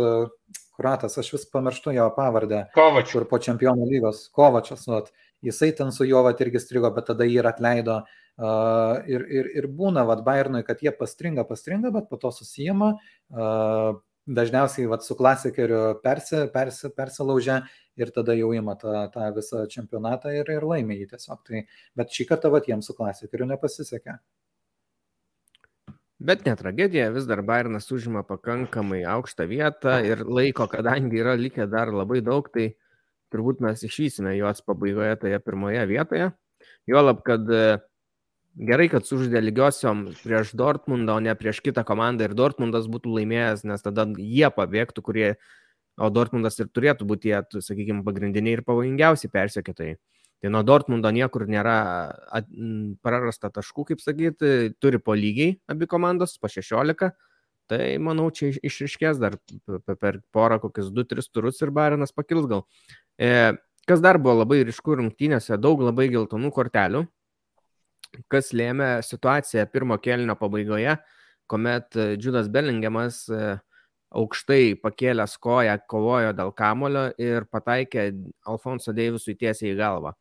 kuratas, 0.72 1.18
aš 1.20 1.32
vis 1.34 1.44
pamirštu 1.52 1.92
jo 1.96 2.08
pavardę. 2.16 2.64
Kovač. 2.76 3.12
Kur 3.12 3.26
po 3.28 3.38
čempionų 3.42 3.86
lygos, 3.90 4.24
Kovačas, 4.34 4.86
vat, 4.88 5.12
jisai 5.44 5.72
ten 5.76 5.92
su 5.92 6.06
juo 6.08 6.22
vat 6.24 6.40
irgi 6.40 6.62
strigo, 6.62 6.90
bet 6.94 7.10
tada 7.12 7.28
jį 7.28 7.40
ir 7.42 7.50
atleido. 7.50 8.02
Uh, 8.42 9.02
ir, 9.12 9.26
ir, 9.28 9.50
ir 9.60 9.66
būna, 9.68 10.06
vad, 10.08 10.22
Bayernui, 10.24 10.62
kad 10.64 10.80
jie 10.80 10.90
pastringa, 10.96 11.44
pastringa, 11.44 11.90
bet 11.92 12.08
po 12.08 12.16
to 12.16 12.30
susijama, 12.32 12.94
uh, 13.28 13.92
dažniausiai 14.26 14.86
vat, 14.90 15.04
su 15.04 15.16
klasikeriu 15.18 15.80
persi, 16.02 16.44
persi, 16.54 16.90
persilaužia 16.96 17.62
ir 17.98 18.12
tada 18.14 18.36
jau 18.38 18.52
ima 18.54 18.76
tą, 18.78 19.06
tą 19.14 19.30
visą 19.36 19.64
čempionatą 19.70 20.32
ir, 20.34 20.48
ir 20.50 20.66
laimė 20.66 21.00
jį 21.00 21.08
tiesiog. 21.14 21.42
Tai, 21.48 21.64
bet 21.98 22.14
šį 22.14 22.28
kartą 22.30 22.52
vat, 22.54 22.68
jiems 22.70 22.88
su 22.88 22.96
klasikeriu 22.98 23.48
nepasisekė. 23.50 24.18
Bet 26.22 26.44
ne 26.46 26.54
tragedija, 26.54 27.08
vis 27.10 27.26
dar 27.26 27.40
Bairnas 27.42 27.88
užima 27.90 28.22
pakankamai 28.22 29.00
aukštą 29.10 29.48
vietą 29.50 29.96
ir 30.06 30.22
laiko, 30.22 30.68
kadangi 30.70 31.18
yra 31.18 31.34
likę 31.34 31.66
dar 31.66 31.90
labai 31.90 32.20
daug, 32.22 32.46
tai 32.54 32.68
turbūt 33.34 33.62
mes 33.64 33.82
išvysime 33.82 34.36
juos 34.36 34.62
pabaigoje 34.62 35.16
toje 35.24 35.40
pirmoje 35.42 35.82
vietoje. 35.90 36.28
Juolab, 36.86 37.24
kad 37.26 37.50
Gerai, 38.52 38.90
kad 38.92 39.06
sužaidė 39.08 39.40
lygiosiom 39.46 40.02
prieš 40.20 40.50
Dortmundą, 40.60 41.14
o 41.16 41.24
ne 41.24 41.32
prieš 41.38 41.62
kitą 41.64 41.86
komandą 41.88 42.26
ir 42.26 42.34
Dortmundas 42.36 42.84
būtų 42.84 43.14
laimėjęs, 43.16 43.62
nes 43.64 43.80
tada 43.80 44.04
jie 44.20 44.50
pabėgtų, 44.52 45.04
kurie, 45.06 45.28
o 45.96 46.10
Dortmundas 46.12 46.60
ir 46.60 46.68
turėtų 46.68 47.06
būti, 47.08 47.30
jie, 47.32 47.40
sakykime, 47.64 48.02
pagrindiniai 48.04 48.58
ir 48.58 48.62
pavojingiausi 48.66 49.30
persekėtojai. 49.32 49.96
Tai 50.42 50.50
nuo 50.52 50.60
Dortmundo 50.68 51.08
niekur 51.14 51.46
nėra 51.48 51.78
at, 52.34 52.50
prarasta 53.00 53.48
taškų, 53.54 53.86
kaip 53.92 54.04
sakyti, 54.04 54.74
turi 54.82 55.00
po 55.00 55.16
lygiai 55.16 55.56
abi 55.72 55.88
komandos, 55.88 56.36
po 56.36 56.50
16. 56.52 57.08
Tai 57.72 57.80
manau, 58.04 58.28
čia 58.34 58.50
išriškės 58.52 59.22
dar 59.22 59.38
per 59.86 60.20
porą 60.34 60.60
kokius 60.60 60.92
2-3 60.92 61.30
turus 61.32 61.62
ir 61.64 61.72
Barinas 61.72 62.12
pakils 62.12 62.50
gal. 62.50 62.66
E, 63.16 63.54
kas 63.88 64.02
dar 64.04 64.20
buvo 64.20 64.42
labai 64.42 64.60
ryškų 64.66 64.98
rungtynėse, 65.00 65.56
daug 65.56 65.80
labai 65.86 66.10
geltonų 66.12 66.52
kortelių 66.52 67.06
kas 68.32 68.52
lėmė 68.56 69.02
situaciją 69.06 69.66
pirmo 69.72 69.98
kelnio 70.02 70.36
pabaigoje, 70.38 70.96
kuomet 71.50 71.96
e, 71.96 72.16
Bellingiamas 72.52 73.28
e, 73.28 73.58
aukštai 74.12 74.74
pakėlęs 74.82 75.38
koją 75.40 75.78
kovojo 75.88 76.32
dėl 76.36 76.52
kamulio 76.52 77.06
ir 77.18 77.46
pataikė 77.50 78.10
Alfonso 78.46 78.92
Deivisui 78.92 79.34
tiesiai 79.34 79.72
į 79.72 79.78
galvą. 79.78 80.12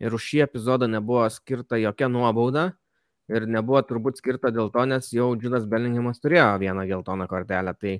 Ir 0.00 0.14
už 0.14 0.22
šį 0.30 0.40
epizodą 0.48 0.88
nebuvo 0.90 1.26
skirta 1.30 1.76
jokia 1.78 2.08
nuobauda 2.08 2.72
ir 3.28 3.46
nebuvo 3.48 3.80
turbūt 3.86 4.18
skirta 4.20 4.50
dėl 4.52 4.70
to, 4.72 4.84
nes 4.88 5.08
jau 5.12 5.30
Džudas 5.36 5.68
Bellingiamas 5.68 6.20
turėjo 6.20 6.58
vieną 6.60 6.86
geltoną 6.88 7.28
kortelę. 7.28 7.74
Tai 7.80 7.94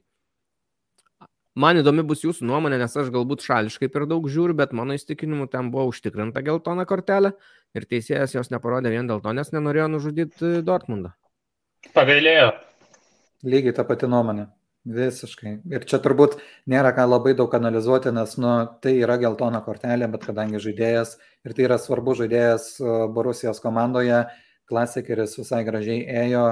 Man 1.54 1.78
įdomi 1.78 2.02
bus 2.02 2.24
jūsų 2.24 2.48
nuomonė, 2.48 2.80
nes 2.80 2.96
aš 2.98 3.12
galbūt 3.14 3.44
šališkai 3.46 3.86
per 3.94 4.08
daug 4.10 4.24
žiūriu, 4.26 4.56
bet 4.58 4.72
mano 4.74 4.96
įstikinimu 4.98 5.46
ten 5.52 5.68
buvo 5.70 5.92
užtikrinta 5.92 6.42
geltona 6.42 6.82
kortelė 6.90 7.30
ir 7.78 7.86
teisėjas 7.86 8.34
jos 8.34 8.50
neparodė 8.50 8.90
vien 8.90 9.06
dėl 9.06 9.22
to, 9.22 9.30
nes 9.38 9.54
nenorėjo 9.54 9.86
nužudyti 9.92 10.50
Dortmundą. 10.66 11.12
Pagailėjo. 11.94 12.50
Lygiai 13.46 13.76
ta 13.76 13.86
pati 13.86 14.10
nuomonė. 14.10 14.48
Visiškai. 14.98 15.54
Ir 15.70 15.86
čia 15.88 16.00
turbūt 16.02 16.40
nėra 16.68 16.90
ką 16.96 17.06
labai 17.06 17.36
daug 17.38 17.54
analizuoti, 17.56 18.10
nes 18.12 18.34
nu, 18.42 18.50
tai 18.82 18.98
yra 18.98 19.14
geltona 19.22 19.62
kortelė, 19.64 20.10
bet 20.10 20.26
kadangi 20.26 20.58
žaidėjas 20.60 21.16
ir 21.46 21.54
tai 21.54 21.68
yra 21.70 21.78
svarbu 21.78 22.18
žaidėjas 22.18 22.72
Borusijos 23.14 23.62
komandoje, 23.62 24.24
klasikeris 24.68 25.38
visai 25.38 25.62
gražiai 25.64 26.02
ėjo, 26.26 26.48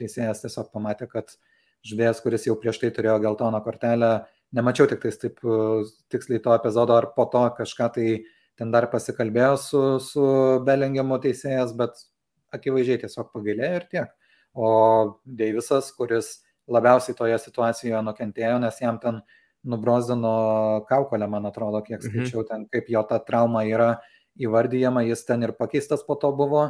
teisėjas 0.00 0.42
tiesiog 0.42 0.72
pamatė, 0.72 1.06
kad 1.12 1.28
uh, 1.28 1.53
žaidėjas, 1.88 2.22
kuris 2.24 2.46
jau 2.48 2.56
prieš 2.60 2.80
tai 2.82 2.90
turėjo 2.94 3.18
geltoną 3.24 3.60
kortelę. 3.64 4.12
Nemačiau 4.54 4.88
tik 4.90 5.02
tais 5.02 5.18
taip 5.20 5.40
uh, 5.44 5.84
tiksliai 6.12 6.42
to 6.42 6.54
epizodo, 6.56 6.96
ar 6.96 7.10
po 7.16 7.26
to 7.30 7.44
kažką 7.58 7.90
tai 7.96 8.08
ten 8.58 8.70
dar 8.70 8.86
pasikalbėjo 8.92 9.54
su, 9.58 9.82
su 10.00 10.26
Belingiamo 10.66 11.18
teisėjas, 11.22 11.74
bet 11.76 11.98
akivaizdžiai 12.54 13.02
tiesiog 13.02 13.32
pagailėjo 13.34 13.80
ir 13.80 13.86
tiek. 13.90 14.12
O 14.54 14.68
Deivisas, 15.26 15.90
kuris 15.96 16.36
labiausiai 16.70 17.16
toje 17.18 17.38
situacijoje 17.42 18.02
nukentėjo, 18.06 18.60
nes 18.62 18.78
jam 18.80 19.00
ten 19.02 19.20
nubrozdino 19.64 20.84
kaukolę, 20.88 21.26
man 21.28 21.48
atrodo, 21.50 21.82
kiek 21.82 21.98
mhm. 21.98 22.12
skaičiau, 22.12 22.44
ten 22.48 22.68
kaip 22.70 22.88
jo 22.92 23.02
ta 23.08 23.18
trauma 23.18 23.64
yra 23.66 23.96
įvardyjama, 24.40 25.04
jis 25.08 25.24
ten 25.26 25.46
ir 25.46 25.54
pakeistas 25.58 26.02
po 26.06 26.16
to 26.20 26.30
buvo 26.36 26.68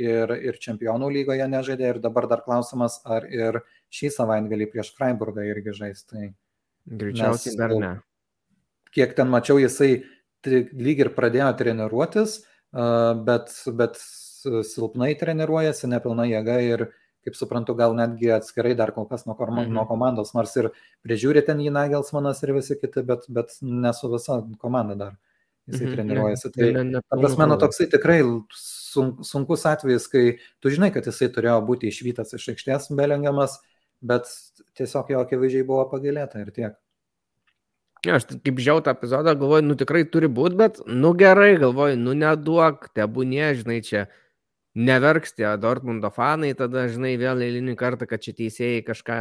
ir, 0.00 0.32
ir 0.32 0.58
čempionų 0.62 1.10
lygoje 1.12 1.46
nežaidė 1.50 1.94
ir 1.94 1.98
dabar 2.00 2.26
dar 2.30 2.42
klausimas, 2.44 3.00
ar 3.04 3.26
ir 3.28 3.60
šį 3.94 4.12
savaitgalį 4.14 4.70
prieš 4.70 4.92
Freiburgą 4.96 5.44
irgi 5.48 5.74
žais. 5.76 6.04
Tai 6.06 6.30
Greičiausiai 6.86 7.58
dar 7.58 7.74
ne. 7.78 7.92
Kiek 8.94 9.12
ten 9.14 9.30
mačiau, 9.30 9.58
jisai 9.62 10.02
lyg 10.46 11.04
ir 11.04 11.12
pradėjo 11.14 11.50
treniruotis, 11.58 12.40
bet, 13.26 13.52
bet 13.76 14.00
silpnai 14.00 15.12
treniruojasi, 15.20 15.90
nepilna 15.92 16.26
jėga 16.30 16.56
ir, 16.64 16.86
kaip 17.26 17.36
suprantu, 17.36 17.76
gal 17.76 17.94
netgi 17.94 18.32
atskirai 18.34 18.72
dar 18.78 18.94
kol 18.96 19.06
kas 19.10 19.26
nuo, 19.28 19.36
mhm. 19.36 19.72
nuo 19.76 19.84
komandos, 19.86 20.32
nors 20.34 20.56
ir 20.56 20.70
prižiūri 21.06 21.44
ten 21.46 21.60
jį 21.60 21.74
Nagelsmanas 21.76 22.40
ir 22.42 22.54
visi 22.56 22.78
kiti, 22.80 23.04
bet, 23.06 23.28
bet 23.28 23.52
ne 23.60 23.92
su 23.94 24.10
visa 24.10 24.40
komanda 24.62 24.96
dar 24.96 25.18
jisai 25.68 25.86
mhm. 25.86 25.94
treniruojasi. 25.94 26.52
Tai, 26.56 26.70
ne, 26.78 26.84
ne, 26.88 27.02
ta 27.04 27.18
prasme, 27.20 27.46
nu, 27.46 27.58
toksai 27.60 27.86
tikrai 27.92 28.20
sunkus 29.26 29.66
atvejis, 29.68 30.08
kai 30.10 30.24
tu 30.58 30.72
žinai, 30.72 30.90
kad 30.94 31.06
jisai 31.06 31.30
turėjo 31.34 31.60
būti 31.68 31.92
išvytas 31.92 32.34
iš 32.38 32.48
aikštės 32.54 32.90
belengiamas, 32.98 33.60
bet 34.02 34.28
tiesiog 34.78 35.12
jo 35.12 35.24
akivaizdžiai 35.24 35.66
buvo 35.66 35.84
pagailėta 35.90 36.40
ir 36.42 36.54
tiek. 36.56 36.78
Ja, 38.06 38.16
aš 38.16 38.30
kaip 38.32 38.60
žiau 38.64 38.80
tą 38.80 38.94
epizodą, 38.96 39.34
galvoju, 39.36 39.66
nu 39.66 39.76
tikrai 39.76 40.06
turi 40.08 40.30
būti, 40.32 40.56
bet, 40.56 40.78
nu 40.88 41.12
gerai, 41.20 41.52
galvoju, 41.60 41.98
nu 42.00 42.14
neduok, 42.16 42.86
tebūnie, 42.96 43.50
žinai, 43.58 43.82
čia 43.84 44.06
neverks 44.72 45.34
tie 45.36 45.50
Dortmundo 45.60 46.08
fanai, 46.14 46.54
tada, 46.56 46.86
žinai, 46.88 47.18
vėl 47.20 47.42
eilinį 47.44 47.74
kartą, 47.76 48.08
kad 48.08 48.24
čia 48.24 48.32
teisėjai 48.38 48.86
kažką 48.86 49.18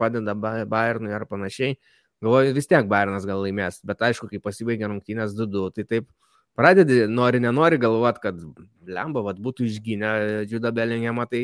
padeda 0.00 0.32
Bayernui 0.38 1.12
ar 1.12 1.26
panašiai. 1.28 1.76
Galvoju, 2.24 2.54
vis 2.56 2.70
tiek 2.70 2.88
Bayernas 2.88 3.26
gal 3.28 3.42
laimės, 3.44 3.82
bet 3.84 4.00
aišku, 4.08 4.30
kai 4.30 4.40
pasibaigė 4.40 4.88
rungtynės 4.88 5.36
2-2, 5.36 5.68
tai 5.76 5.84
taip 5.90 6.08
pradedi, 6.56 7.02
nori, 7.10 7.42
nenori 7.42 7.80
galvoti, 7.82 8.22
kad 8.22 8.40
lemba, 8.88 9.26
vad 9.26 9.42
būtų 9.44 9.66
išgynę 9.68 10.14
Džiudą 10.48 10.72
Bellingemą, 10.72 11.28
tai 11.28 11.42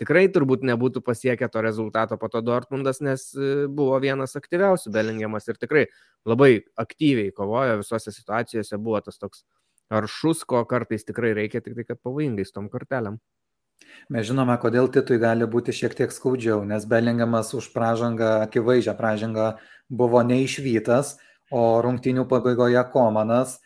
tikrai 0.00 0.26
turbūt 0.32 0.64
nebūtų 0.66 1.02
pasiekę 1.04 1.48
to 1.52 1.62
rezultato 1.64 2.18
po 2.20 2.28
to 2.32 2.42
Dortmundas, 2.44 3.00
nes 3.04 3.28
e, 3.34 3.66
buvo 3.68 3.98
vienas 4.02 4.36
aktyviausių 4.38 4.92
Bellingemas 4.94 5.48
ir 5.48 5.60
tikrai 5.60 5.86
labai 6.28 6.66
aktyviai 6.76 7.32
kovojo 7.36 7.80
visose 7.82 8.12
situacijose, 8.14 8.78
buvo 8.78 9.00
tas 9.04 9.18
toks 9.22 9.44
aršus, 9.92 10.42
ko 10.44 10.64
kartais 10.68 11.06
tikrai 11.06 11.32
reikia, 11.36 11.62
tik 11.62 11.78
tai 11.78 11.86
kad 11.86 12.02
pavojingais 12.02 12.52
tom 12.54 12.70
kortelėm. 12.72 13.20
Mes 14.10 14.26
žinome, 14.26 14.54
kodėl 14.60 14.88
Titui 14.92 15.18
gali 15.22 15.46
būti 15.50 15.74
šiek 15.74 15.94
tiek 15.98 16.12
skaudžiau, 16.14 16.64
nes 16.66 16.86
Belingamas 16.88 17.52
už 17.54 17.70
pražangą, 17.74 18.42
akivaizdžią 18.46 18.96
pražangą 18.98 19.48
buvo 19.90 20.22
neišvytas, 20.26 21.16
o 21.54 21.62
rungtinių 21.84 22.24
pabaigoje 22.26 22.82
Komanas 22.92 23.60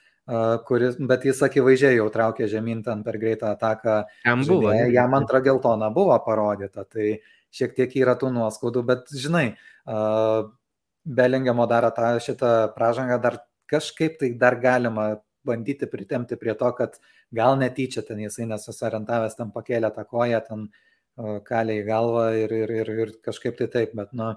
kuris, 0.67 0.97
bet 1.11 1.25
jis 1.27 1.41
akivaizdžiai 1.47 1.97
jau 1.99 2.07
traukė 2.13 2.49
žemyn 2.51 2.85
ten 2.87 3.03
per 3.07 3.19
greitą 3.19 3.55
ataką. 3.55 3.97
Jam 4.27 4.45
buvo. 4.47 4.71
Žaidėją, 4.71 4.93
jam 4.95 5.17
antrą 5.19 5.41
geltoną 5.47 5.91
buvo 5.95 6.17
parodyta, 6.25 6.85
tai 6.85 7.19
šiek 7.55 7.75
tiek 7.77 7.97
yra 7.99 8.15
tų 8.19 8.31
nuoskaudų, 8.37 8.85
bet 8.87 9.11
žinai, 9.11 9.49
Belingamo 11.11 11.65
darą 11.67 11.89
tą 11.97 12.13
šitą 12.23 12.53
pražangą 12.77 13.17
dar 13.23 13.41
kažkaip 13.71 14.19
tai 14.21 14.35
dar 14.39 14.59
galima 14.61 15.23
bandyti 15.47 15.89
pritemti 15.89 16.37
prie 16.37 16.55
to, 16.55 16.69
kad 16.77 16.99
gal 17.33 17.57
netyčia 17.59 18.05
ten 18.07 18.21
jisai 18.21 18.47
nesusorientavęs, 18.51 19.37
ten 19.39 19.51
pakėlė 19.55 19.91
tą 19.97 20.05
koją, 20.05 20.43
ten 20.47 20.69
kalė 21.47 21.81
į 21.81 21.87
galvą 21.89 22.27
ir, 22.37 22.53
ir, 22.53 22.75
ir, 22.83 22.91
ir 23.05 23.13
kažkaip 23.25 23.57
tai 23.59 23.71
taip, 23.73 23.95
bet, 23.97 24.13
nu, 24.13 24.35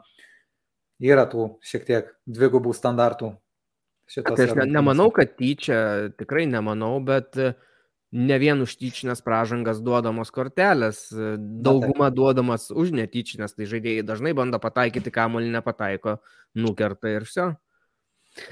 yra 1.03 1.25
tų 1.29 1.49
šiek 1.65 1.85
tiek 1.87 2.11
dvigubų 2.25 2.73
standartų 2.77 3.33
šitos. 4.09 4.37
Tai 4.37 4.47
aš 4.47 4.55
ne, 4.59 4.67
nemanau, 4.71 5.09
kad 5.13 5.35
tyčia, 5.39 6.09
tikrai 6.19 6.45
nemanau, 6.49 6.95
bet 7.05 7.37
e, 7.39 7.53
ne 8.13 8.37
vien 8.41 8.61
už 8.63 8.75
tyčinės 8.79 9.23
pražangas 9.25 9.81
duodamos 9.83 10.33
kortelės, 10.33 11.05
e, 11.11 11.35
dauguma 11.37 12.11
duodamas 12.13 12.69
už 12.71 12.93
netyčinės, 12.97 13.55
tai 13.57 13.69
žaidėjai 13.69 14.07
dažnai 14.07 14.35
bando 14.37 14.61
pataikyti, 14.63 15.13
kamuolį 15.13 15.53
nepataiko, 15.57 16.17
nukerta 16.59 17.13
ir 17.13 17.27
viso. 17.27 17.53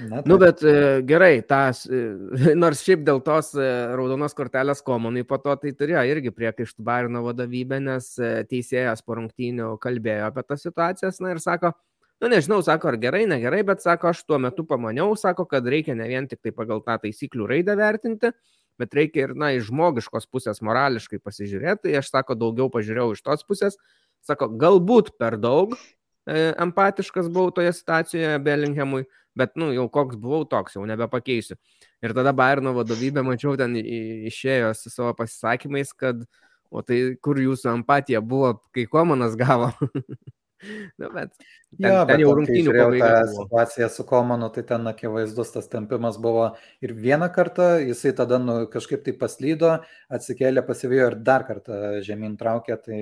Na, 0.06 0.20
nu, 0.30 0.36
bet 0.38 0.60
e, 0.62 1.02
gerai, 1.06 1.40
tas, 1.42 1.82
nors 2.62 2.84
šiaip 2.86 3.00
dėl 3.06 3.18
tos 3.26 3.50
raudonos 3.58 4.36
kortelės 4.38 4.82
komunai 4.86 5.24
po 5.26 5.40
to 5.42 5.56
tai 5.58 5.72
turėjo 5.74 6.04
irgi 6.06 6.30
priekaištų 6.34 6.86
Bairno 6.86 7.24
vadovybė, 7.26 7.80
nes 7.82 8.12
teisėjas 8.50 9.02
po 9.02 9.18
rungtynių 9.18 9.72
kalbėjo 9.82 10.28
apie 10.30 10.46
tas 10.46 10.62
situacijas, 10.62 11.18
na 11.18 11.34
ir 11.34 11.42
sako, 11.42 11.74
nu 12.22 12.28
nežinau, 12.30 12.60
sako, 12.62 12.92
ar 12.92 12.96
gerai, 13.02 13.24
negerai, 13.26 13.64
bet 13.66 13.82
sako, 13.82 14.12
aš 14.12 14.22
tuo 14.22 14.38
metu 14.38 14.62
pamaniau, 14.66 15.16
sako, 15.18 15.42
kad 15.50 15.66
reikia 15.66 15.96
ne 15.98 16.06
vien 16.06 16.28
tik 16.30 16.38
tai 16.44 16.52
pagal 16.54 16.82
tą 16.86 16.94
taisyklių 17.02 17.48
raidą 17.50 17.74
vertinti, 17.78 18.30
bet 18.78 18.94
reikia 18.94 19.26
ir, 19.26 19.32
na, 19.38 19.50
iš 19.56 19.66
žmogiškos 19.72 20.28
pusės 20.30 20.62
morališkai 20.62 21.18
pasižiūrėti. 21.18 21.88
Tai 21.88 21.96
aš, 21.98 22.12
sako, 22.14 22.36
daugiau 22.38 22.70
pažiūrėjau 22.72 23.16
iš 23.16 23.24
tos 23.26 23.42
pusės, 23.48 23.78
sako, 24.22 24.52
galbūt 24.60 25.16
per 25.18 25.34
daug 25.42 25.74
e, 25.74 26.52
empatiškas 26.62 27.26
buvau 27.26 27.50
toje 27.56 27.72
situacijoje 27.74 28.38
Bellinghamui, 28.46 29.02
bet, 29.38 29.56
nu, 29.58 29.72
jau 29.74 29.88
koks 29.90 30.20
buvau, 30.22 30.44
toks 30.46 30.78
jau 30.78 30.84
nebepakeisiu. 30.86 31.58
Ir 32.06 32.14
tada 32.14 32.30
Bairno 32.36 32.74
vadovybė, 32.76 33.24
mačiau, 33.26 33.56
ten 33.58 33.74
išėjo 33.78 34.70
su 34.78 34.94
savo 34.94 35.10
pasisakymais, 35.18 35.90
kad, 35.98 36.22
o 36.70 36.86
tai 36.86 37.16
kur 37.22 37.42
jūsų 37.42 37.74
empatija 37.74 38.22
buvo, 38.22 38.54
kai 38.70 38.86
Komanas 38.90 39.34
gavo. 39.40 39.72
nu, 41.00 41.08
bet 41.14 41.32
ten, 41.36 41.86
jo, 41.86 42.02
ten 42.08 42.22
jau 42.22 42.32
rungtynių 42.38 42.74
pabaiga. 42.76 43.10
Situacija 43.32 43.88
su 43.92 44.06
Komanu, 44.08 44.48
tai 44.54 44.64
ten 44.68 44.86
akivaizdus 44.90 45.52
tas 45.54 45.70
tempimas 45.72 46.18
buvo 46.22 46.48
ir 46.84 46.94
vieną 46.98 47.28
kartą 47.34 47.68
jisai 47.82 48.14
tada 48.18 48.38
nu, 48.42 48.58
kažkaip 48.72 49.04
tai 49.06 49.16
paslydo, 49.18 49.74
atsikėlė, 50.12 50.64
pasivijo 50.66 51.10
ir 51.12 51.18
dar 51.26 51.46
kartą 51.48 52.00
žemyn 52.06 52.38
traukė, 52.40 52.78
tai, 52.84 53.00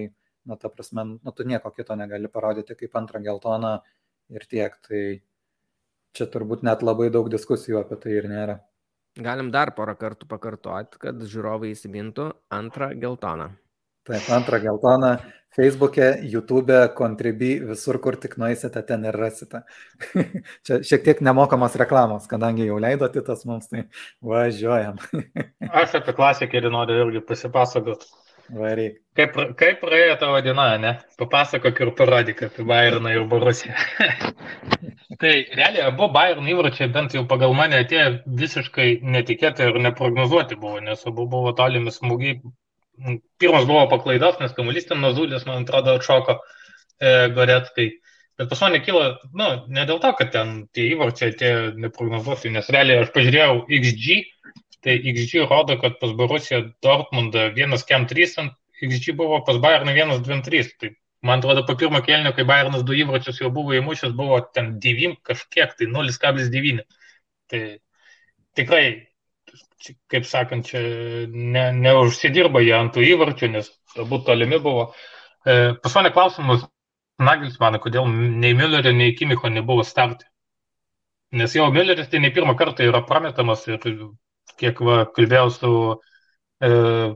nu, 0.48 0.58
ta 0.60 0.72
prasme, 0.72 1.06
nu, 1.18 1.34
tu 1.36 1.46
nieko 1.48 1.72
kito 1.76 1.96
negali 1.98 2.32
parodyti 2.32 2.78
kaip 2.78 2.96
antrą 3.00 3.22
geltoną 3.24 3.76
ir 4.34 4.48
tiek. 4.50 4.76
Tai 4.86 5.04
čia 6.16 6.26
turbūt 6.30 6.66
net 6.66 6.84
labai 6.86 7.10
daug 7.12 7.30
diskusijų 7.32 7.82
apie 7.84 8.00
tai 8.02 8.18
ir 8.18 8.28
nėra. 8.30 8.60
Galim 9.20 9.50
dar 9.50 9.72
porą 9.74 9.96
kartų 9.98 10.28
pakartoti, 10.30 11.00
kad 11.02 11.18
žiūrovai 11.26 11.72
įsimintų 11.74 12.30
antrą 12.54 12.92
geltoną. 12.94 13.50
Taip, 14.10 14.32
antrą 14.34 14.58
geltoną 14.62 15.16
Facebook'e, 15.56 16.18
YouTube'e, 16.22 16.88
Contribui, 16.94 17.58
visur, 17.66 17.98
kur 18.00 18.16
tik 18.16 18.36
nueisite, 18.38 18.82
ten 18.86 19.04
ir 19.04 19.16
rasite. 19.18 19.64
Čia 20.66 20.78
šiek 20.86 21.04
tiek 21.08 21.22
nemokamos 21.26 21.74
reklamos, 21.80 22.28
kadangi 22.30 22.68
jau 22.68 22.78
leidote 22.82 23.22
tas 23.26 23.42
mums, 23.48 23.66
tai 23.72 23.88
važiuojam. 24.22 25.00
Aš 25.82 25.98
apie 25.98 26.14
klasikerį 26.14 26.70
noriu 26.76 27.00
irgi 27.06 27.24
pasipasakot. 27.32 28.06
Varyk. 28.50 28.96
Kaip, 29.14 29.36
kaip 29.58 29.82
praėjo 29.82 30.14
tavo 30.18 30.38
diena, 30.42 30.64
ne? 30.82 30.96
Papasakok 31.20 31.82
ir 31.84 31.90
parodyk 31.98 32.40
apie 32.48 32.64
Bayerną 32.66 33.12
ir 33.14 33.26
Borusiją. 33.30 33.76
tai 35.22 35.34
realiai 35.54 35.84
abu 35.86 36.08
Bayern 36.14 36.48
įvarčiai 36.50 36.90
bent 36.94 37.14
jau 37.14 37.22
pagal 37.30 37.54
mane 37.54 37.78
atėjo 37.84 38.08
visiškai 38.42 38.88
netikėtai 39.06 39.70
ir 39.70 39.78
neprognozuoti 39.86 40.58
buvo, 40.58 40.82
nes 40.82 41.06
abu 41.06 41.28
buvo 41.30 41.54
tolimi 41.60 41.94
smūgiai 41.94 42.40
pirmas 43.40 43.66
buvo 43.68 43.86
paklaidos, 43.90 44.38
nes 44.40 44.54
kamuolys 44.56 44.88
ten 44.88 45.00
nuzulės, 45.02 45.46
man 45.48 45.64
atrodo, 45.64 45.96
atšoko 45.98 46.36
e, 46.36 47.28
Goretkai. 47.36 47.88
Bet 48.40 48.48
pas 48.48 48.62
mane 48.64 48.80
kilo, 48.80 49.02
nu, 49.36 49.48
ne 49.68 49.84
dėl 49.88 50.00
to, 50.00 50.12
kad 50.16 50.30
ten 50.32 50.52
tie 50.76 50.86
įvarčiai 50.94 51.34
tie 51.36 51.50
neprognozuoti, 51.76 52.52
nes 52.54 52.70
realiai 52.72 53.02
aš 53.02 53.10
pažiūrėjau 53.16 53.66
XG, 53.80 54.22
tai 54.84 54.96
XG 55.12 55.44
rodo, 55.44 55.76
kad 55.80 55.98
pas 56.00 56.14
Borusiją 56.16 56.62
Dortmundą 56.84 57.50
1-3, 57.56 58.48
XG 58.80 59.12
buvo 59.16 59.42
pas 59.44 59.60
Bayerną 59.60 59.92
1-2-3. 59.92 60.72
Tai 60.80 60.92
man 61.22 61.42
atrodo, 61.42 61.66
po 61.68 61.76
pirmo 61.76 62.00
kelnio, 62.04 62.32
kai 62.36 62.46
Bayernas 62.48 62.84
du 62.88 62.96
įvarčius 62.96 63.42
jau 63.42 63.52
buvo 63.52 63.76
įmušęs, 63.76 64.16
buvo 64.16 64.40
ten 64.56 64.78
9 64.80 65.20
kažkiek, 65.26 65.76
tai 65.76 65.90
0,9. 65.92 66.80
Tai 67.52 67.62
tikrai 68.56 69.09
kaip 70.10 70.26
sakant, 70.28 70.66
čia 70.68 70.80
ne, 71.30 71.64
neužsidirba 71.76 72.62
jie 72.64 72.74
ant 72.76 72.92
tų 72.94 73.04
įvarčių, 73.14 73.50
nes 73.54 73.70
abu 74.00 74.20
tolimi 74.26 74.60
buvo. 74.62 74.90
E, 75.46 75.74
pas 75.82 75.96
mane 75.96 76.12
klausimas, 76.14 76.66
Nagelsmaną, 77.20 77.80
kodėl 77.84 78.06
nei 78.08 78.54
Müllerio, 78.56 78.94
nei 78.96 79.12
Kimicho 79.16 79.50
nebuvo 79.52 79.84
startai. 79.84 80.24
Nes 81.36 81.52
jau 81.54 81.66
Mülleris 81.72 82.08
tai 82.10 82.22
ne 82.24 82.30
pirmą 82.34 82.54
kartą 82.58 82.86
yra 82.88 83.02
prametamas 83.06 83.66
ir 83.68 83.82
kiek 84.60 84.80
va, 84.86 85.02
kalbėjau 85.16 85.50
su 85.54 85.72
e, 85.92 86.70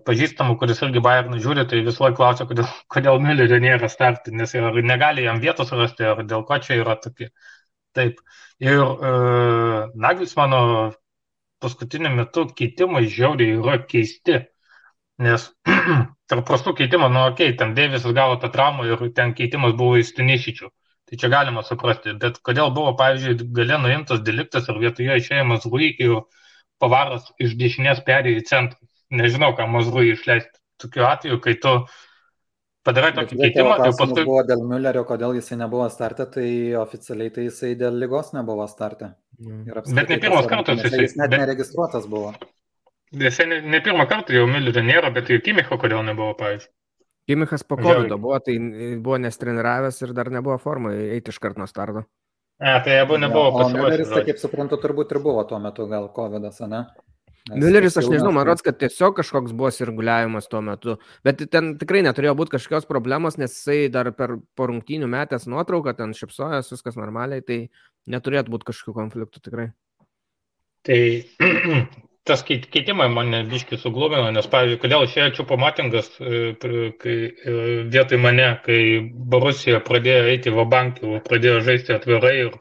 pažįstamu, 0.06 0.58
kuris 0.60 0.82
irgi 0.84 1.02
Bayernų 1.04 1.40
žiūri, 1.44 1.64
tai 1.70 1.80
vis 1.86 2.00
laik 2.02 2.18
klausia, 2.20 2.46
kodėl, 2.50 2.68
kodėl 2.92 3.20
Müllerio 3.24 3.58
nėra 3.64 3.88
startai, 3.92 4.34
nes 4.36 4.54
ar 4.60 4.76
negali 4.92 5.24
jam 5.24 5.40
vietos 5.42 5.72
rasti, 5.72 6.06
ar 6.10 6.22
dėl 6.28 6.44
ko 6.48 6.60
čia 6.66 6.78
yra 6.82 6.98
tokie. 7.00 7.30
Taip. 7.96 8.20
Ir 8.62 8.84
e, 8.84 9.14
Nagelsmano 10.04 10.60
paskutiniu 11.64 12.12
metu 12.14 12.46
keitimai 12.60 13.06
žiauriai 13.10 13.58
yra 13.58 13.80
keisti. 13.88 14.44
Nes 15.24 15.46
tarp 16.30 16.46
prastų 16.48 16.74
keitimų, 16.80 17.10
nu, 17.14 17.26
okei, 17.30 17.52
okay, 17.52 17.58
ten 17.58 17.74
Deivisas 17.76 18.14
gavo 18.16 18.38
tą 18.42 18.50
traumą 18.54 18.86
ir 18.88 19.04
ten 19.16 19.34
keitimas 19.38 19.76
buvo 19.78 20.00
į 20.00 20.06
Stanišičių. 20.08 20.70
Tai 21.04 21.18
čia 21.20 21.28
galima 21.32 21.62
suprasti. 21.62 22.14
Bet 22.20 22.40
kodėl 22.46 22.72
buvo, 22.74 22.94
pavyzdžiui, 22.98 23.50
galė 23.54 23.78
nuimtas 23.82 24.22
deliktas 24.24 24.70
ir 24.72 24.80
vietoje 24.80 25.18
išėjimas 25.20 25.68
Ruikiai 25.68 26.08
ir 26.08 26.24
pavaras 26.82 27.28
iš 27.42 27.54
dešinės 27.60 28.02
perėjo 28.06 28.40
į 28.40 28.46
centrą. 28.48 28.80
Nežinau, 29.14 29.52
ką 29.58 29.68
Mazrui 29.70 30.14
išleisti. 30.14 30.56
Tokiu 30.80 31.04
atveju, 31.06 31.38
kai 31.44 31.54
tu 31.62 31.74
padarai 32.88 33.12
tokį 33.16 33.38
keitimą. 33.42 33.76
Tai 33.82 33.92
paskui 34.00 34.24
buvo 34.24 34.40
dėl 34.48 34.64
Müllerio, 34.66 35.04
kodėl 35.06 35.36
jisai 35.38 35.60
nebuvo 35.60 35.86
startė, 35.92 36.26
tai 36.38 36.48
oficialiai 36.80 37.30
tai 37.36 37.46
jisai 37.50 37.74
dėl 37.78 38.00
lygos 38.00 38.32
nebuvo 38.34 38.66
startė. 38.70 39.12
Bet 39.38 40.08
ne 40.08 40.18
pirmas 40.22 40.46
kartas 40.50 40.82
jisai. 40.84 41.04
Jis 41.06 41.16
net 41.18 41.32
bet... 41.32 41.42
neregistruotas 41.42 42.06
buvo. 42.10 42.34
Jisai 43.14 43.46
ne, 43.50 43.60
ne 43.74 43.80
pirmą 43.84 44.06
kartą 44.10 44.34
jau 44.34 44.46
Millerio 44.50 44.82
nėra, 44.82 45.12
bet 45.14 45.30
ir 45.30 45.42
Kimicho 45.44 45.78
kodėl 45.80 46.02
nebuvo, 46.06 46.34
pavyzdžiui. 46.38 46.72
Kimichas 47.24 47.64
po 47.64 47.78
COVID 47.80 48.12
buvo, 48.20 48.36
tai 48.44 48.58
buvo 49.00 49.16
nestreniravęs 49.22 50.02
ir 50.04 50.12
dar 50.16 50.28
nebuvo 50.34 50.58
formoje 50.60 51.06
eiti 51.14 51.32
iš 51.32 51.38
karto 51.40 51.62
nuo 51.62 51.68
starto. 51.70 52.04
A, 52.60 52.80
tai 52.84 52.98
abu 53.00 53.16
nebuvo 53.18 53.48
pasiruošę. 53.54 53.80
Milleris, 53.80 54.10
tai 54.12 54.24
kaip 54.28 54.42
suprantu, 54.42 54.78
turbūt 54.82 55.14
ir 55.14 55.22
buvo 55.24 55.42
tuo 55.48 55.58
metu 55.62 55.86
gal 55.90 56.10
COVID, 56.14 56.50
ne? 56.68 56.82
Mülleris, 57.52 57.98
aš 58.00 58.06
nežinau, 58.08 58.30
man 58.32 58.46
rodos, 58.48 58.64
kad 58.64 58.78
tiesiog 58.80 59.18
kažkoks 59.18 59.52
buvo 59.52 59.68
sirguliavimas 59.74 60.46
tuo 60.48 60.62
metu, 60.64 60.94
bet 61.26 61.42
ten 61.52 61.74
tikrai 61.76 62.00
neturėjo 62.06 62.32
būti 62.38 62.54
kažkokios 62.54 62.88
problemos, 62.88 63.36
nes 63.36 63.52
jisai 63.52 63.90
dar 63.92 64.08
per 64.16 64.38
porungtinių 64.56 65.10
metęs 65.12 65.44
nuotrauką, 65.52 65.92
ten 65.98 66.14
šipsojas, 66.16 66.72
viskas 66.72 66.96
normaliai, 66.96 67.44
tai 67.44 67.58
neturėtų 68.08 68.54
būti 68.54 68.70
kažkokių 68.70 68.96
konfliktų 68.96 69.44
tikrai. 69.44 69.66
Tai 70.88 70.98
tas 72.28 72.44
keitimai 72.48 73.10
mane 73.12 73.42
biški 73.50 73.76
suglumino, 73.82 74.30
nes, 74.32 74.48
pavyzdžiui, 74.48 74.80
kodėl 74.80 75.04
išėjo 75.04 75.34
čia 75.36 75.46
pamatingas 75.50 76.08
e, 76.24 76.40
kai, 76.56 77.18
e, 77.28 77.58
vietoj 77.92 78.22
mane, 78.24 78.48
kai 78.64 78.80
Borusija 79.04 79.82
pradėjo 79.84 80.30
eiti 80.32 80.56
va 80.56 80.64
bankį, 80.72 81.20
pradėjo 81.28 81.60
žaisti 81.68 81.92
atvirai 81.98 82.34
ir 82.46 82.56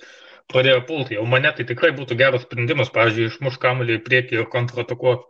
pradėjo 0.51 0.81
pulti. 0.89 1.17
Jau 1.17 1.25
mane 1.29 1.51
tai 1.55 1.65
tikrai 1.69 1.91
būtų 1.95 2.17
geras 2.19 2.43
sprendimas, 2.47 2.91
pavyzdžiui, 2.95 3.29
išmuš 3.31 3.59
kamuolį 3.63 3.99
į 3.99 4.03
priekį 4.07 4.41
ir 4.41 4.49
kontratakuoti. 4.53 5.29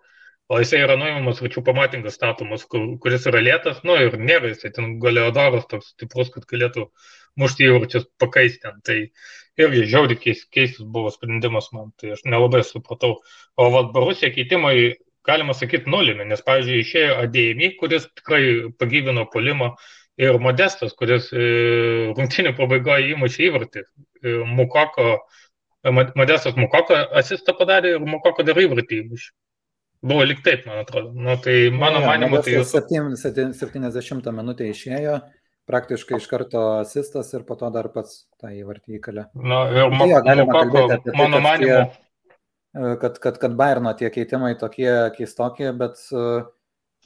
O 0.51 0.59
jisai 0.59 0.81
yra 0.83 0.97
nuimamas 0.99 1.39
vačių 1.41 1.63
pamatingas 1.65 2.17
statomas, 2.17 2.65
kur, 2.69 2.83
kuris 3.03 3.23
yra 3.31 3.39
lėtas, 3.45 3.79
nu 3.87 3.95
ir 3.95 4.17
nėra 4.19 4.51
jisai 4.51 4.73
ten 4.75 4.97
galiodaras 5.03 5.69
toks 5.71 5.93
stiprus, 5.93 6.33
kad 6.33 6.43
galėtų 6.49 6.89
mušti 7.39 7.69
įvarčius 7.69 8.09
pakaisti 8.21 8.59
ten. 8.65 8.81
Tai 8.85 8.97
irgi 9.63 9.85
žiauriai 9.93 10.19
keis, 10.19 10.43
keistas 10.51 10.85
buvo 10.97 11.13
sprendimas 11.15 11.71
man, 11.73 11.93
tai 11.99 12.13
aš 12.17 12.25
nelabai 12.27 12.61
supratau. 12.67 13.15
O 13.55 13.69
vad 13.73 13.93
Barusija 13.95 14.33
keitimai, 14.35 14.75
galima 15.25 15.55
sakyti, 15.55 15.89
nulimi, 15.89 16.27
nes, 16.27 16.43
pavyzdžiui, 16.45 16.83
išėjo 16.83 17.17
Adėjimi, 17.23 17.71
kuris 17.79 18.09
tikrai 18.11 18.43
pagyvino 18.81 19.23
polimą, 19.33 19.73
ir 20.17 20.39
Modestas, 20.41 20.93
kuris 20.97 21.29
e, 21.33 21.45
rungtinių 22.17 22.53
pabaigoje 22.57 23.13
įmušė 23.13 23.47
įvartį. 23.49 23.83
E, 23.83 24.35
Mukoko, 24.57 25.15
e, 25.83 25.93
Modestas 25.93 26.57
Mukoko 26.59 26.97
asistą 27.19 27.55
padarė 27.57 27.95
ir 27.95 28.05
Mukoko 28.05 28.45
dar 28.45 28.59
įvartį 28.61 29.03
įmušė. 29.03 29.31
Buvo 30.03 30.25
lik 30.27 30.41
taip, 30.43 30.65
man 30.67 30.81
atrodo. 30.83 31.13
Nu, 31.15 31.37
tai 31.39 31.69
mano 31.71 32.01
ja, 32.03 32.09
manimo, 32.11 32.41
tai 32.43 32.57
jau... 32.57 32.65
70 32.67 34.31
minutė 34.35 34.67
išėjo, 34.73 35.19
praktiškai 35.69 36.19
iš 36.19 36.25
karto 36.27 36.63
asistas 36.81 37.31
ir 37.31 37.45
po 37.47 37.55
to 37.59 37.69
dar 37.71 37.87
pats 37.93 38.25
tą 38.41 38.51
įvartį 38.51 38.97
įkalė. 38.99 39.29
Na, 39.39 39.61
ir 39.71 39.87
tai, 39.95 40.09
jo, 40.11 40.23
galima 40.25 40.49
Mukoko, 40.49 40.65
kalbėti 40.65 40.97
apie 40.97 41.13
tai, 41.13 41.19
mano 41.21 41.43
manimo. 41.43 41.85
Kad, 42.73 43.19
kad, 43.21 43.35
kad 43.37 43.53
Bayerno 43.53 43.91
tie 43.93 44.09
keitimai 44.09 44.55
tokie 44.57 44.89
keistokie, 45.13 45.67
bet 45.77 45.99
uh, 46.09 46.47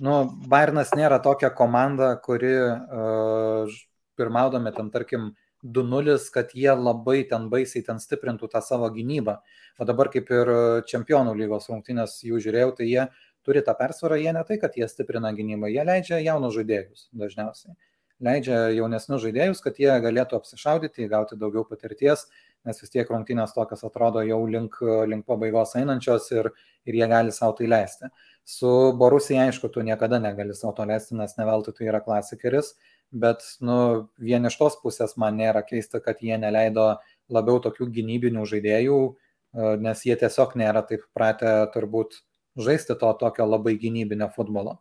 nu, 0.03 0.19
Bayernas 0.49 0.94
nėra 0.98 1.19
tokia 1.24 1.49
komanda, 1.56 2.14
kuri 2.24 2.53
uh, 2.57 3.78
pirmaudami 4.18 4.74
ten, 4.76 4.91
tarkim, 4.94 5.32
2-0, 5.64 6.18
kad 6.34 6.53
jie 6.53 6.72
labai 6.72 7.24
ten 7.30 7.49
baisiai 7.49 7.84
ten 7.86 7.99
stiprintų 7.99 8.49
tą 8.52 8.61
savo 8.61 8.90
gynybą. 8.94 9.40
O 9.82 9.86
dabar 9.86 10.10
kaip 10.14 10.30
ir 10.34 10.52
čempionų 10.90 11.34
lygos 11.38 11.69
rungtynės 11.72 12.19
jų 12.26 12.41
žiūrėjau, 12.45 12.76
tai 12.78 12.88
jie 12.90 13.03
turi 13.45 13.64
tą 13.65 13.74
persvarą, 13.80 14.19
jie 14.22 14.34
ne 14.36 14.44
tai, 14.48 14.60
kad 14.61 14.78
jie 14.78 14.88
stiprina 14.91 15.32
gynybą, 15.34 15.69
jie 15.72 15.86
leidžia 15.88 16.22
jaunus 16.22 16.56
žaidėjus 16.57 17.07
dažniausiai. 17.15 17.78
Leidžia 18.24 18.60
jaunesnius 18.74 19.22
žaidėjus, 19.22 19.61
kad 19.61 19.78
jie 19.78 19.91
galėtų 20.02 20.40
apsišaudyti, 20.40 21.06
įgauti 21.06 21.38
daugiau 21.38 21.61
patirties, 21.69 22.26
nes 22.65 22.82
vis 22.82 22.94
tiek 22.94 23.10
rungtynės 23.14 23.53
tokios 23.53 23.86
atrodo 23.86 24.24
jau 24.26 24.40
link, 24.49 24.80
link 25.10 25.26
pabaigos 25.30 25.76
einančios 25.78 26.32
ir, 26.34 26.49
ir 26.90 26.98
jie 26.98 27.10
gali 27.11 27.34
savo 27.36 27.53
tai 27.60 27.69
leisti. 27.69 28.10
Su 28.48 28.94
Borusija, 28.95 29.44
aišku, 29.49 29.68
tu 29.68 29.82
niekada 29.84 30.22
negali 30.24 30.53
savo 30.56 30.72
to 30.78 30.86
leisti, 30.88 31.18
nes 31.19 31.34
neveltui 31.36 31.74
tai 31.76 31.90
yra 31.90 31.99
klasikeris, 31.99 32.69
bet 33.11 33.44
nu, 33.60 33.76
vien 34.24 34.48
iš 34.48 34.56
tos 34.56 34.78
pusės 34.80 35.18
man 35.19 35.36
nėra 35.36 35.65
keista, 35.68 35.99
kad 36.03 36.22
jie 36.24 36.38
neleido 36.40 36.86
labiau 37.28 37.60
tokių 37.65 37.90
gynybinių 37.98 38.45
žaidėjų, 38.48 38.99
e, 39.11 39.74
nes 39.84 40.03
jie 40.07 40.15
tiesiog 40.22 40.56
nėra 40.64 40.86
taip 40.88 41.03
pratę 41.18 41.57
turbūt 41.74 42.22
žaisti 42.56 42.95
to 43.02 43.10
tokio 43.19 43.49
labai 43.52 43.76
gynybinio 43.82 44.30
futbolo. 44.38 44.78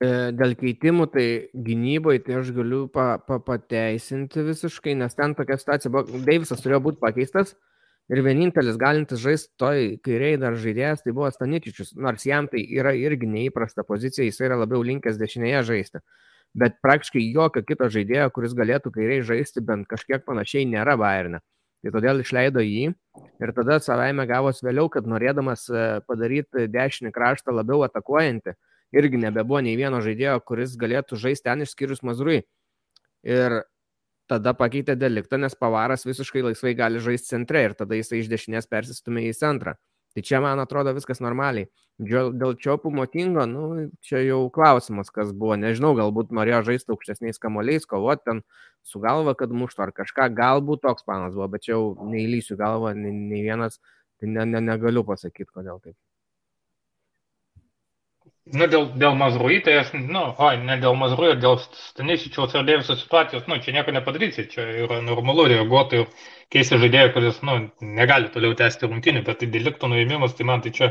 E, 0.00 0.32
dėl 0.32 0.56
keitimų, 0.58 1.10
tai 1.12 1.26
gynyboje 1.68 2.24
tai 2.26 2.38
aš 2.40 2.54
galiu 2.56 2.86
pa, 2.96 3.18
pa, 3.20 3.36
pateisinti 3.44 4.48
visiškai, 4.48 4.96
nes 5.04 5.20
ten 5.20 5.36
tokia 5.36 5.60
situacija 5.60 5.92
buvo, 5.92 6.24
Deivisas 6.24 6.64
turėjo 6.64 6.80
būti 6.88 7.02
pakeistas, 7.04 7.52
Ir 8.12 8.20
vienintelis 8.20 8.76
galintis 8.76 9.22
žaisti 9.22 9.54
toj 9.56 9.86
kairiai 10.04 10.36
dar 10.40 10.58
žaidėjas 10.60 11.00
tai 11.04 11.14
buvo 11.16 11.30
Staničičius, 11.32 11.94
nors 11.96 12.26
jam 12.28 12.48
tai 12.50 12.60
yra 12.68 12.92
irgi 12.98 13.28
neįprasta 13.30 13.86
pozicija, 13.88 14.26
jis 14.26 14.40
yra 14.44 14.58
labiau 14.60 14.82
linkęs 14.84 15.16
dešinėje 15.20 15.62
žaisti. 15.70 16.02
Bet 16.52 16.76
praktiškai 16.84 17.22
jokio 17.32 17.62
kito 17.64 17.88
žaidėjo, 17.88 18.26
kuris 18.36 18.52
galėtų 18.58 18.92
kairiai 18.92 19.22
žaisti 19.24 19.62
bent 19.64 19.88
kažkiek 19.88 20.26
panašiai, 20.26 20.66
nėra 20.68 20.98
Bayerne. 21.00 21.40
Tai 21.82 21.94
todėl 21.94 22.20
išleido 22.20 22.60
jį 22.60 22.90
ir 23.42 23.52
tada 23.56 23.78
savaime 23.82 24.26
gavos 24.28 24.60
vėliau, 24.62 24.90
kad 24.92 25.08
norėdamas 25.08 25.64
e, 25.72 25.86
padaryti 26.06 26.68
dešinį 26.70 27.10
kraštą 27.16 27.54
labiau 27.56 27.80
atakuojantį, 27.88 28.54
irgi 28.94 29.22
nebebuvo 29.24 29.62
nei 29.64 29.74
vieno 29.80 30.02
žaidėjo, 30.04 30.36
kuris 30.46 30.76
galėtų 30.78 31.16
žaisti 31.18 31.48
ten 31.48 31.64
išskyrus 31.64 32.04
Mazrui. 32.06 32.42
Ir 33.24 33.62
tada 34.32 34.54
pakeitė 34.56 34.96
deliktą, 34.96 35.38
nes 35.40 35.56
pavaras 35.58 36.06
visiškai 36.08 36.44
laisvai 36.48 36.74
gali 36.78 37.00
žaisti 37.04 37.34
centre 37.34 37.66
ir 37.68 37.76
tada 37.78 37.98
jisai 37.98 38.22
iš 38.22 38.30
dešinės 38.32 38.70
persistumė 38.70 39.28
į 39.28 39.36
centrą. 39.38 39.76
Tai 40.12 40.22
čia, 40.28 40.42
man 40.44 40.60
atrodo, 40.60 40.92
viskas 40.92 41.22
normaliai. 41.24 41.70
Dėl 42.02 42.56
čiopų 42.60 42.90
motingo, 42.92 43.46
nu, 43.48 43.62
čia 44.04 44.20
jau 44.26 44.42
klausimas, 44.52 45.08
kas 45.14 45.32
buvo. 45.32 45.56
Nežinau, 45.60 45.94
galbūt 45.96 46.34
norėjo 46.36 46.60
žaisti 46.68 46.92
aukštesniais 46.92 47.40
kamoliais, 47.40 47.88
kovoti 47.88 48.26
ten 48.28 48.42
su 48.84 49.00
galva, 49.00 49.32
kad 49.38 49.54
muštų 49.56 49.86
ar 49.86 49.94
kažką. 50.02 50.28
Galbūt 50.36 50.84
toks 50.84 51.08
planas 51.08 51.36
buvo, 51.36 51.48
bet 51.54 51.64
čia 51.64 51.76
jau 51.78 51.84
neįlysiu 52.12 52.60
galvą, 52.60 52.92
nei 52.98 53.44
vienas, 53.46 53.80
tai 54.20 54.32
ne, 54.34 54.48
ne, 54.52 54.64
negaliu 54.72 55.04
pasakyti, 55.08 55.48
kodėl 55.52 55.80
taip. 55.80 55.96
Nu, 58.50 58.66
dėl, 58.66 58.88
dėl 58.98 59.14
Mazrui, 59.14 59.60
tai 59.62 59.76
aš, 59.78 59.92
nu, 59.94 60.20
oi, 60.42 60.56
ne 60.66 60.74
dėl 60.82 60.96
Mazrui, 60.98 61.36
dėl 61.38 61.60
Stanišičiaus 61.62 62.56
ir 62.58 62.64
Dėviso 62.66 62.96
situacijos, 62.98 63.44
nu, 63.46 63.60
čia 63.62 63.74
nieko 63.76 63.94
nepadarysi, 63.94 64.48
čia 64.50 64.64
yra 64.82 64.98
normalu 65.04 65.44
reaguoti 65.52 66.00
ir 66.00 66.08
keisti 66.50 66.80
žaidėją, 66.82 67.12
kuris, 67.14 67.38
nu, 67.46 67.54
negali 68.00 68.32
toliau 68.34 68.56
tęsti 68.58 68.88
rungtynį, 68.90 69.22
bet 69.28 69.38
tai 69.40 69.48
delikto 69.52 69.86
nuėmimas, 69.92 70.34
tai 70.34 70.46
man 70.48 70.64
tai 70.64 70.72
čia, 70.74 70.88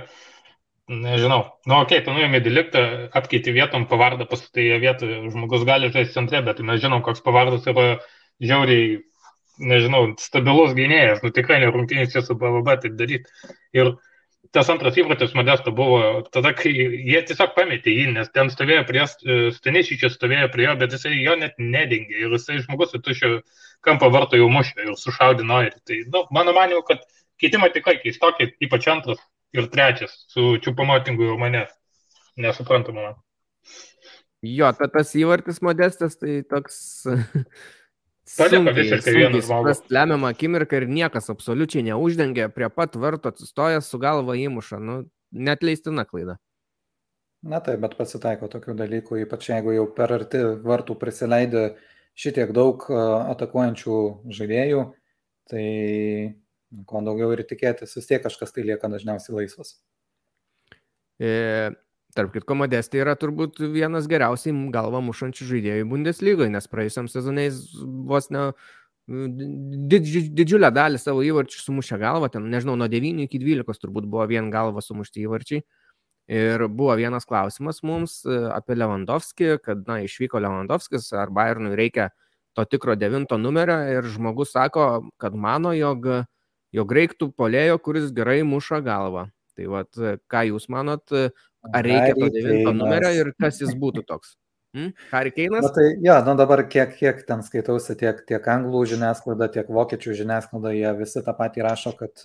nežinau, 0.87 1.41
nu, 1.67 1.75
okei, 1.81 1.99
okay, 1.99 2.05
tu 2.05 2.15
nuėmė 2.15 2.39
deliktą, 2.45 2.85
apkeiti 3.19 3.51
vietom, 3.57 3.83
pavardą 3.91 4.29
pastatai 4.31 4.69
vietą, 4.85 5.11
žmogus 5.35 5.67
gali 5.67 5.91
žaisti 5.91 6.15
centre, 6.21 6.39
bet 6.47 6.63
mes 6.63 6.79
žinom, 6.79 7.03
koks 7.03 7.19
pavardas 7.25 7.67
yra 7.67 7.89
žiauriai, 8.39 9.01
nežinau, 9.59 10.05
stabilus 10.23 10.71
gynėjas, 10.79 11.19
nu, 11.19 11.35
tikrai 11.35 11.59
ne 11.65 11.67
rungtynės 11.75 12.15
su 12.15 12.39
BVB 12.39 12.79
taip 12.87 12.95
daryti. 12.95 13.51
Ir 13.75 13.97
tas 14.55 14.69
antras 14.71 14.97
įvartis 14.99 15.33
Modesto 15.37 15.71
buvo 15.75 16.21
tada, 16.33 16.51
kai 16.57 16.71
jie 16.73 17.21
tiesiog 17.27 17.53
pametė 17.55 17.93
jį, 17.95 18.05
nes 18.17 18.31
ten 18.35 18.51
stovėjo 18.51 18.83
prie, 18.89 19.03
Stanišičius 19.57 20.17
stovėjo 20.17 20.49
prie 20.53 20.67
jo, 20.67 20.75
bet 20.81 20.95
jisai 20.95 21.13
jo 21.17 21.37
net 21.39 21.55
nedingė 21.59 22.25
ir 22.25 22.35
jisai 22.35 22.59
žmogus 22.63 22.95
į 22.97 23.01
tušio 23.05 23.31
kampo 23.85 24.11
varto 24.13 24.39
jau 24.39 24.49
mušė 24.51 24.87
ir 24.89 24.97
sušaudino 24.99 25.61
ir 25.67 25.75
tai, 25.87 26.01
nu, 26.11 26.25
mano 26.35 26.55
manimu, 26.57 26.83
kad 26.87 27.03
keitimai 27.41 27.71
tikrai 27.73 27.97
keistokie, 28.03 28.51
ypač 28.63 28.89
antras 28.91 29.23
ir 29.55 29.67
trečias 29.71 30.13
su 30.31 30.55
čiupamotingu 30.63 31.31
jau 31.31 31.39
mane 31.39 31.65
nesuprantama. 32.39 33.15
Jo, 34.41 34.71
ta, 34.73 34.87
tas 34.89 35.13
įvartis 35.15 35.61
Modestas 35.63 36.17
tai 36.19 36.41
toks 36.49 36.77
Paliko 38.37 38.73
visiškai 38.75 39.13
vieną 39.15 39.41
žmogų. 39.43 39.73
Lemiamą 39.91 40.29
akimirką 40.31 40.81
ir 40.81 40.87
niekas 40.89 41.31
absoliučiai 41.33 41.83
neuždengia, 41.89 42.47
prie 42.53 42.69
pat 42.69 42.95
varto 42.95 43.31
atsistojęs 43.33 43.89
su 43.89 43.99
galva 44.01 44.37
įmuša. 44.39 44.79
Nu, 44.79 44.97
net 45.31 45.65
leistina 45.65 46.05
klaida. 46.07 46.37
Na 47.41 47.57
taip, 47.65 47.79
bet 47.81 47.95
pasitaiko 47.97 48.45
tokių 48.51 48.75
dalykų, 48.77 49.23
ypač 49.23 49.49
jeigu 49.49 49.73
jau 49.73 49.87
per 49.97 50.13
arti 50.13 50.43
vartų 50.61 50.95
prisileidė 51.01 51.71
šitiek 52.21 52.51
daug 52.53 52.85
atakuojančių 52.93 53.97
žaidėjų, 54.37 54.83
tai 55.49 55.65
ko 56.87 57.01
daugiau 57.03 57.31
ir 57.33 57.41
tikėtis, 57.49 57.95
vis 57.97 58.07
tiek 58.07 58.21
kažkas 58.23 58.53
tai 58.53 58.67
lieka 58.67 58.91
dažniausiai 58.91 59.39
laisvas. 59.39 59.73
E, 61.17 61.71
Tarp 62.15 62.33
kitko, 62.35 62.57
Modestė 62.59 62.99
yra 63.05 63.15
turbūt 63.15 63.61
vienas 63.71 64.07
geriausiai 64.11 64.53
galvą 64.73 64.99
mušančių 65.05 65.47
žaidėjų 65.47 65.87
Bundeslygoje, 65.87 66.51
nes 66.51 66.67
praėjusiam 66.67 67.07
sezonais 67.11 67.61
vos 67.79 68.27
ne 68.33 68.49
didž, 69.91 70.31
didžiulę 70.35 70.71
dalį 70.73 70.99
savo 71.01 71.23
įvarčių 71.25 71.61
sumušė 71.65 71.99
galvą, 72.01 72.29
ten 72.33 72.47
nežinau, 72.51 72.77
nuo 72.79 72.87
9 72.91 73.23
iki 73.25 73.39
12 73.41 73.81
turbūt 73.83 74.07
buvo 74.09 74.27
vien 74.29 74.51
galva 74.53 74.83
sumušti 74.83 75.25
įvarčiai. 75.25 75.63
Ir 76.31 76.67
buvo 76.69 76.93
vienas 76.95 77.25
klausimas 77.27 77.81
mums 77.83 78.21
e, 78.23 78.35
apie 78.53 78.77
Lewandowski, 78.77 79.57
kad, 79.63 79.81
na, 79.87 79.99
išvyko 80.05 80.39
Lewandowskis, 80.39 81.09
ar 81.17 81.31
Bayernui 81.33 81.73
reikia 81.75 82.11
to 82.55 82.63
tikro 82.69 82.95
devinto 82.95 83.39
numerio 83.41 83.79
ir 83.89 84.07
žmogus 84.13 84.53
sako, 84.53 85.09
kad 85.19 85.35
mano, 85.35 85.73
jog, 85.75 86.07
jog 86.71 86.93
reiktų 86.95 87.31
polėjo, 87.35 87.81
kuris 87.83 88.11
gerai 88.15 88.41
muša 88.47 88.79
galvą. 88.85 89.27
Tai 89.57 89.67
vad, 89.73 89.89
ką 90.31 90.45
jūs 90.53 90.69
manot, 90.71 91.11
Ar 91.69 91.85
reikia 91.85 92.15
to 92.17 92.29
devinto 92.33 92.73
numerio 92.73 93.11
ir 93.13 93.33
kas 93.37 93.61
jis 93.61 93.75
būtų 93.77 94.05
toks? 94.09 94.33
Hmm? 94.71 94.93
Harikeinas? 95.11 95.65
Na 95.65 95.69
tai, 95.75 95.85
jo, 95.99 96.15
nu 96.25 96.33
dabar 96.39 96.63
kiek, 96.71 96.93
kiek 96.95 97.25
ten 97.27 97.43
skaitausi, 97.43 97.95
tiek, 97.99 98.21
tiek 98.27 98.45
anglų 98.53 98.85
žiniasklaida, 98.93 99.49
tiek 99.51 99.67
vokiečių 99.67 100.15
žiniasklaida, 100.21 100.71
jie 100.77 100.93
visi 100.95 101.23
tą 101.25 101.33
patį 101.37 101.65
rašo, 101.67 101.91
kad 101.99 102.23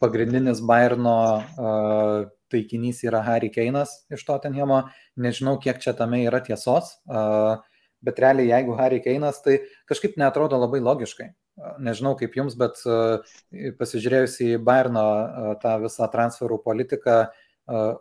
pagrindinis 0.00 0.62
Bayerno 0.64 1.18
uh, 1.36 2.30
taikinys 2.48 3.02
yra 3.04 3.20
Harikeinas 3.26 3.92
iš 4.14 4.24
Tottenhamo. 4.24 4.86
Nežinau, 5.20 5.58
kiek 5.60 5.82
čia 5.82 5.92
tame 5.98 6.22
yra 6.24 6.40
tiesos, 6.46 6.94
uh, 7.10 7.60
bet 8.00 8.22
realiai 8.24 8.48
jeigu 8.48 8.78
Harikeinas, 8.78 9.42
tai 9.44 9.60
kažkaip 9.90 10.16
netrodo 10.16 10.56
labai 10.56 10.80
logiškai. 10.80 11.34
Nežinau 11.82 12.14
kaip 12.16 12.32
jums, 12.38 12.56
bet 12.56 12.80
uh, 12.88 13.20
pasižiūrėjus 13.76 14.38
į 14.46 14.50
Bayerno 14.64 15.04
uh, 15.04 15.52
tą 15.60 15.76
visą 15.84 16.08
transferų 16.08 16.62
politiką, 16.64 17.18
uh, 17.26 17.47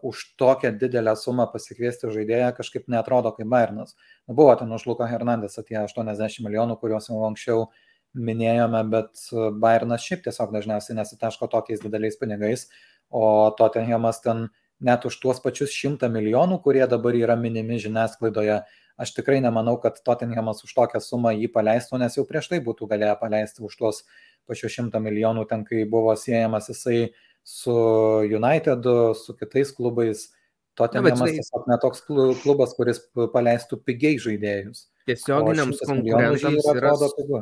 už 0.02 0.36
tokią 0.40 0.72
didelę 0.80 1.16
sumą 1.20 1.48
pasikviesti 1.52 2.08
žaidėją 2.14 2.54
kažkaip 2.56 2.88
netrodo 2.88 3.34
kaip 3.36 3.50
Bayernas. 3.52 3.98
Nu, 4.28 4.36
buvo 4.36 4.56
ten 4.56 4.72
už 4.72 4.86
Luko 4.88 5.08
Hernandės 5.10 5.60
atėjo 5.60 5.84
80 5.90 6.46
milijonų, 6.46 6.78
kuriuos 6.80 7.10
jau 7.10 7.20
anksčiau 7.28 7.66
minėjome, 8.16 8.84
bet 8.92 9.28
Bayernas 9.60 10.06
šiaip 10.08 10.24
tiesiog 10.24 10.54
dažniausiai 10.56 10.96
nesitaško 10.98 11.50
tokiais 11.52 11.84
dideliais 11.84 12.16
pinigais, 12.18 12.68
o 13.12 13.52
Tottenhamas 13.60 14.22
ten 14.24 14.48
net 14.80 15.06
už 15.06 15.20
tuos 15.20 15.42
pačius 15.44 15.76
šimtą 15.76 16.10
milijonų, 16.14 16.62
kurie 16.64 16.86
dabar 16.88 17.16
yra 17.18 17.36
minimi 17.36 17.80
žiniasklaidoje, 17.82 18.62
aš 18.98 19.14
tikrai 19.20 19.42
nemanau, 19.44 19.76
kad 19.82 20.00
Tottenhamas 20.06 20.64
už 20.64 20.74
tokią 20.78 21.02
sumą 21.04 21.34
jį 21.36 21.52
paleistų, 21.54 22.00
nes 22.02 22.18
jau 22.18 22.26
prieš 22.30 22.54
tai 22.54 22.62
būtų 22.64 22.88
galėję 22.90 23.16
paleisti 23.20 23.66
už 23.66 23.78
tuos 23.78 24.04
pačius 24.48 24.78
šimtą 24.78 25.02
milijonų, 25.04 25.48
ten 25.50 25.66
kai 25.68 25.84
buvo 25.90 26.16
siejamas 26.16 26.70
jisai 26.72 27.10
su 27.48 27.72
Unitedu, 28.28 29.14
su 29.16 29.36
kitais 29.40 29.72
klubais. 29.72 30.28
Tottenhamas 30.78 31.32
tiesiog 31.32 31.70
netoks 31.72 32.04
klubas, 32.44 32.74
kuris 32.78 33.00
paleistų 33.34 33.80
pigiai 33.88 34.20
žaidėjus. 34.22 34.84
Tiesioginiams 35.08 35.80
konkurentams 35.88 36.68
yra, 36.76 36.92
pigu. 37.16 37.40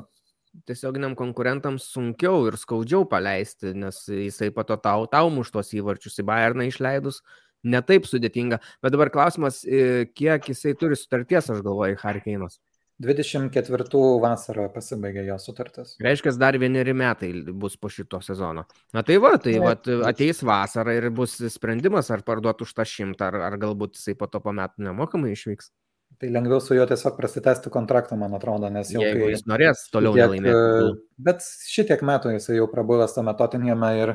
tiesioginiam 0.70 1.18
konkurentams 1.20 1.90
sunkiau 1.92 2.46
ir 2.48 2.56
skaudžiau 2.62 3.04
paleisti, 3.10 3.74
nes 3.76 3.98
jisai 4.08 4.52
pato 4.56 4.78
tau, 4.80 5.04
tau 5.12 5.34
muš 5.34 5.52
tos 5.52 5.74
įvarčius 5.76 6.22
į 6.22 6.28
Bayerną 6.30 6.70
išleidus, 6.70 7.20
netaip 7.66 8.06
sudėtinga. 8.08 8.62
Bet 8.86 8.94
dabar 8.96 9.12
klausimas, 9.12 9.64
kiek 9.66 10.48
jisai 10.54 10.78
turi 10.80 10.96
sutarties, 10.96 11.50
aš 11.50 11.66
galvoju, 11.66 11.98
Harkeinas. 12.06 12.62
24 13.04 14.02
vasarą 14.24 14.70
pasibaigė 14.72 15.26
jo 15.28 15.36
sutartis. 15.42 15.96
Reiškia, 16.04 16.32
dar 16.40 16.56
vieneri 16.60 16.94
metai 16.96 17.32
bus 17.52 17.76
po 17.76 17.90
šito 17.92 18.22
sezono. 18.24 18.64
Na 18.96 19.04
tai 19.04 19.18
va, 19.20 19.34
tai 19.42 19.58
va, 19.60 19.74
ateis 20.08 20.40
vasara 20.46 20.96
ir 20.96 21.10
bus 21.16 21.36
sprendimas, 21.52 22.12
ar 22.14 22.24
parduoti 22.24 22.64
už 22.64 22.72
tą 22.78 22.86
šimtą, 22.88 23.28
ar, 23.28 23.42
ar 23.50 23.58
galbūt 23.60 24.00
jisai 24.00 24.16
po 24.20 24.30
to 24.32 24.40
po 24.44 24.56
metų 24.56 24.88
nemokamai 24.88 25.34
išvyks. 25.36 25.74
Tai 26.22 26.30
lengviau 26.32 26.62
su 26.64 26.78
juo 26.78 26.86
tiesiog 26.88 27.18
prasitesti 27.18 27.72
kontraktą, 27.74 28.16
man 28.16 28.38
atrodo, 28.38 28.70
nes 28.72 28.94
jau... 28.94 29.04
Jeigu 29.04 29.26
kai, 29.26 29.34
jis 29.34 29.44
norės 29.52 29.84
toliau 29.92 30.16
nelaimėti. 30.16 30.96
Bet 31.28 31.44
šitiek 31.68 32.00
metų 32.08 32.38
jisai 32.38 32.62
jau 32.62 32.70
prabuvęs 32.72 33.18
tame 33.18 33.34
Tottenhame 33.36 33.92
ir 34.00 34.14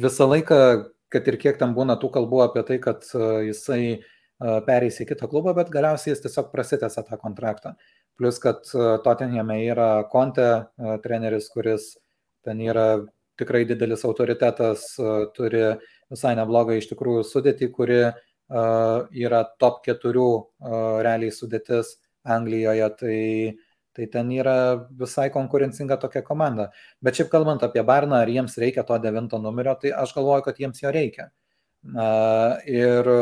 visą 0.00 0.30
laiką, 0.30 0.62
kad 1.12 1.28
ir 1.28 1.36
kiek 1.42 1.60
tam 1.60 1.76
būna 1.76 1.98
tų 2.00 2.08
kalbų 2.14 2.40
apie 2.46 2.64
tai, 2.64 2.80
kad 2.80 3.04
jisai 3.44 3.82
uh, 3.98 4.08
pereis 4.66 4.98
į 5.02 5.06
kitą 5.12 5.28
klubą, 5.30 5.54
bet 5.54 5.70
galiausiai 5.70 6.12
jis 6.14 6.22
tiesiog 6.24 6.50
prasitęsia 6.52 7.04
tą 7.06 7.18
kontraktą. 7.20 7.74
Plus, 8.18 8.38
kad 8.42 8.66
Tottenhame 9.04 9.60
yra 9.64 10.04
Conte 10.12 10.48
treneris, 11.04 11.48
kuris 11.52 11.92
ten 12.44 12.60
yra 12.60 13.04
tikrai 13.40 13.62
didelis 13.68 14.04
autoritetas, 14.04 14.84
turi 15.36 15.64
visai 16.12 16.34
neblogą 16.38 16.76
iš 16.76 16.90
tikrųjų 16.90 17.24
sudėtį, 17.26 17.70
kuri 17.72 18.00
yra 19.24 19.42
top 19.62 19.80
4 19.86 20.24
realiai 21.06 21.32
sudėtis 21.32 21.96
Anglijoje, 22.22 22.88
tai, 23.00 23.20
tai 23.96 24.08
ten 24.12 24.28
yra 24.34 24.56
visai 24.98 25.30
konkurencinga 25.32 25.96
tokia 26.02 26.22
komanda. 26.26 26.68
Bet 27.02 27.16
šiaip 27.18 27.30
kalbant 27.32 27.64
apie 27.64 27.82
Barną, 27.86 28.20
ar 28.22 28.30
jiems 28.30 28.58
reikia 28.60 28.84
to 28.86 28.98
devinto 29.02 29.40
numerio, 29.42 29.74
tai 29.80 29.94
aš 29.96 30.12
galvoju, 30.18 30.44
kad 30.46 30.60
jiems 30.60 30.82
jo 30.84 30.92
reikia. 30.92 31.30
Ir 31.82 33.12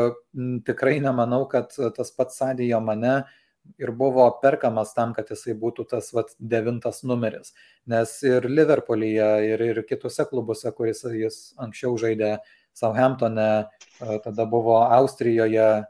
tikrai 0.65 0.99
nemanau, 1.01 1.47
kad 1.49 1.73
tas 1.95 2.11
pats 2.13 2.37
Sadijo 2.37 2.79
mane 2.79 3.23
ir 3.81 3.91
buvo 3.91 4.25
perkamas 4.41 4.93
tam, 4.93 5.13
kad 5.13 5.29
jisai 5.29 5.53
būtų 5.57 5.87
tas 5.89 6.11
vat, 6.13 6.33
devintas 6.37 7.03
numeris. 7.03 7.53
Nes 7.89 8.13
ir 8.25 8.45
Liverpoolyje, 8.49 9.29
ir, 9.49 9.61
ir 9.61 9.81
kitose 9.89 10.25
klubuose, 10.29 10.71
kuris 10.77 11.03
jis 11.05 11.41
anksčiau 11.61 11.97
žaidė 11.97 12.37
Southamptone, 12.77 13.67
tada 13.99 14.45
buvo 14.49 14.77
Austrijoje, 14.85 15.85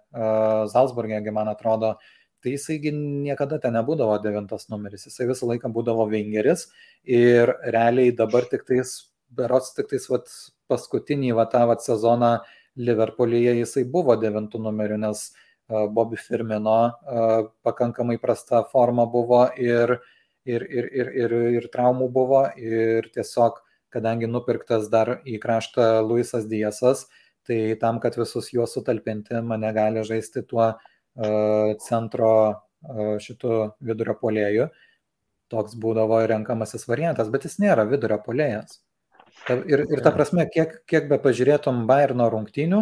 Salzburgė, 0.72 1.22
man 1.32 1.52
atrodo, 1.52 1.96
tai 2.42 2.56
jisaigi 2.56 2.92
niekada 2.96 3.60
ten 3.62 3.76
nebūdavo 3.78 4.18
devintas 4.24 4.68
numeris, 4.72 5.06
jisai 5.06 5.28
visą 5.30 5.48
laiką 5.52 5.70
būdavo 5.72 6.08
vingeris 6.10 6.70
ir 7.06 7.54
realiai 7.68 8.16
dabar 8.18 8.48
tik 8.50 8.66
tais, 8.66 8.96
berots 9.30 9.76
tik 9.78 9.92
tais 9.92 10.10
vat, 10.10 10.32
paskutinį 10.72 11.36
va 11.38 11.46
tą 11.52 11.68
vat 11.70 11.86
sezoną 11.86 12.40
Liverpoolyje 12.80 13.58
jisai 13.60 13.84
buvo 13.84 14.16
devintų 14.20 14.62
numerių, 14.64 15.00
nes 15.04 15.32
Bobby 15.72 16.20
Firmino 16.20 16.92
pakankamai 17.64 18.18
prasta 18.22 18.64
forma 18.72 19.06
buvo 19.08 19.44
ir, 19.58 19.98
ir, 20.46 20.64
ir, 20.64 20.88
ir, 20.92 21.12
ir, 21.24 21.36
ir 21.60 21.68
traumų 21.74 22.10
buvo 22.12 22.46
ir 22.60 23.08
tiesiog, 23.16 23.60
kadangi 23.92 24.30
nupirktas 24.32 24.88
dar 24.92 25.18
į 25.28 25.40
kraštą 25.44 26.00
Luisas 26.08 26.48
Diesas, 26.48 27.06
tai 27.48 27.76
tam, 27.82 28.00
kad 28.00 28.16
visus 28.20 28.52
juos 28.54 28.76
sutalpinti, 28.76 29.42
mane 29.44 29.72
gali 29.76 30.04
žaisti 30.08 30.44
tuo 30.48 30.72
centro 31.84 32.32
šitų 33.22 33.58
vidurio 33.84 34.16
polėjų. 34.22 34.70
Toks 35.52 35.76
būdavo 35.76 36.22
renkamasis 36.32 36.88
variantas, 36.88 37.28
bet 37.28 37.44
jis 37.44 37.60
nėra 37.60 37.84
vidurio 37.84 38.22
polėjas. 38.24 38.80
Ir, 39.50 39.86
ir 39.90 40.02
ta 40.06 40.12
prasme, 40.14 40.46
kiek, 40.54 40.82
kiek 40.90 41.08
be 41.10 41.18
pažiūrėtum 41.22 41.86
Bayerno 41.90 42.28
rungtynių, 42.30 42.82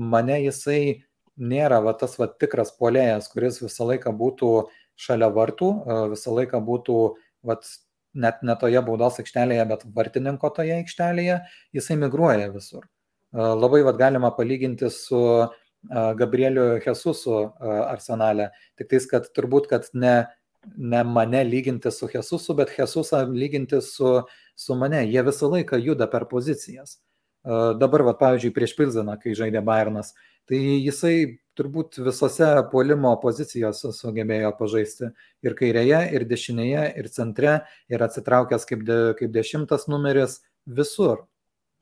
mane 0.00 0.38
jisai 0.40 1.04
nėra 1.36 1.80
va, 1.84 1.92
tas 1.98 2.16
va, 2.20 2.28
tikras 2.28 2.72
polėjas, 2.78 3.28
kuris 3.32 3.60
visą 3.62 3.88
laiką 3.90 4.14
būtų 4.16 4.52
šalia 4.96 5.28
vartų, 5.34 5.70
visą 6.14 6.36
laiką 6.38 6.60
būtų 6.64 6.98
va, 7.44 7.58
net 8.14 8.40
ne 8.46 8.56
toje 8.60 8.80
baudos 8.86 9.18
aikštelėje, 9.20 9.66
bet 9.68 9.84
vartininko 9.96 10.50
toje 10.54 10.78
aikštelėje, 10.78 11.40
jisai 11.76 11.98
migruoja 12.00 12.48
visur. 12.54 12.86
Labai 13.34 13.82
va, 13.84 13.92
galima 13.98 14.30
palyginti 14.32 14.88
su 14.94 15.20
Gabrieliu 15.90 16.78
Jesusu 16.80 17.50
arsenale, 17.60 18.52
tik 18.78 18.88
tais, 18.94 19.08
kad 19.10 19.28
turbūt, 19.36 19.68
kad 19.68 19.90
ne 19.92 20.22
ne 20.76 21.04
mane 21.04 21.44
lyginti 21.44 21.90
su 21.90 22.08
Jesusu, 22.14 22.54
bet 22.54 22.72
Jesusą 22.78 23.24
lyginti 23.28 23.80
su, 23.82 24.22
su 24.56 24.76
mane. 24.78 25.04
Jie 25.10 25.22
visą 25.26 25.50
laiką 25.52 25.78
juda 25.82 26.08
per 26.10 26.28
pozicijas. 26.30 26.98
Dabar, 27.44 28.06
va, 28.06 28.14
pavyzdžiui, 28.16 28.54
prieš 28.56 28.72
Pilzeną, 28.78 29.18
kai 29.20 29.34
žaidė 29.36 29.60
Bayernas, 29.64 30.14
tai 30.48 30.60
jisai 30.80 31.40
turbūt 31.58 31.98
visose 32.02 32.46
puolimo 32.70 33.12
pozicijose 33.20 33.92
sugebėjo 33.92 34.54
pažaisti. 34.58 35.10
Ir 35.44 35.56
kairėje, 35.58 36.00
ir 36.16 36.24
dešinėje, 36.30 36.86
ir 37.00 37.10
centre, 37.12 37.58
ir 37.92 38.04
atsitraukęs 38.06 38.64
kaip, 38.70 38.82
de, 38.88 38.98
kaip 39.20 39.34
dešimtas 39.34 39.86
numeris 39.92 40.40
visur. 40.64 41.26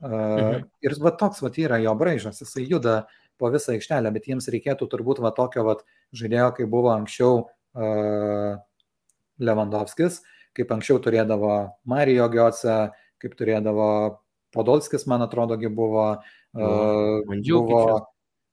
Mhm. 0.03 0.65
Ir 0.83 0.97
va 0.99 1.13
toks 1.15 1.39
va 1.39 1.51
yra 1.55 1.79
jo 1.79 1.93
braižas, 1.95 2.41
jisai 2.43 2.65
juda 2.67 3.05
po 3.39 3.49
visą 3.53 3.71
aikštelę, 3.77 4.11
bet 4.13 4.27
jiems 4.27 4.49
reikėtų 4.51 4.89
turbūt 4.91 5.23
va 5.23 5.31
tokio 5.35 5.63
va 5.63 5.77
žaidėjo, 6.15 6.49
kaip 6.57 6.69
buvo 6.69 6.91
anksčiau 6.91 7.45
uh, 7.45 8.59
Lewandowskis, 9.39 10.19
kaip 10.57 10.71
anksčiau 10.75 10.99
turėdavo 11.03 11.53
Marijo 11.89 12.27
Giotse, 12.33 12.77
kaip 13.21 13.37
turėdavo 13.39 13.89
Podolskis, 14.53 15.07
man 15.09 15.25
atrodo, 15.25 15.57
buvo, 15.73 16.05
uh, 16.53 17.37
buvo, 17.41 17.83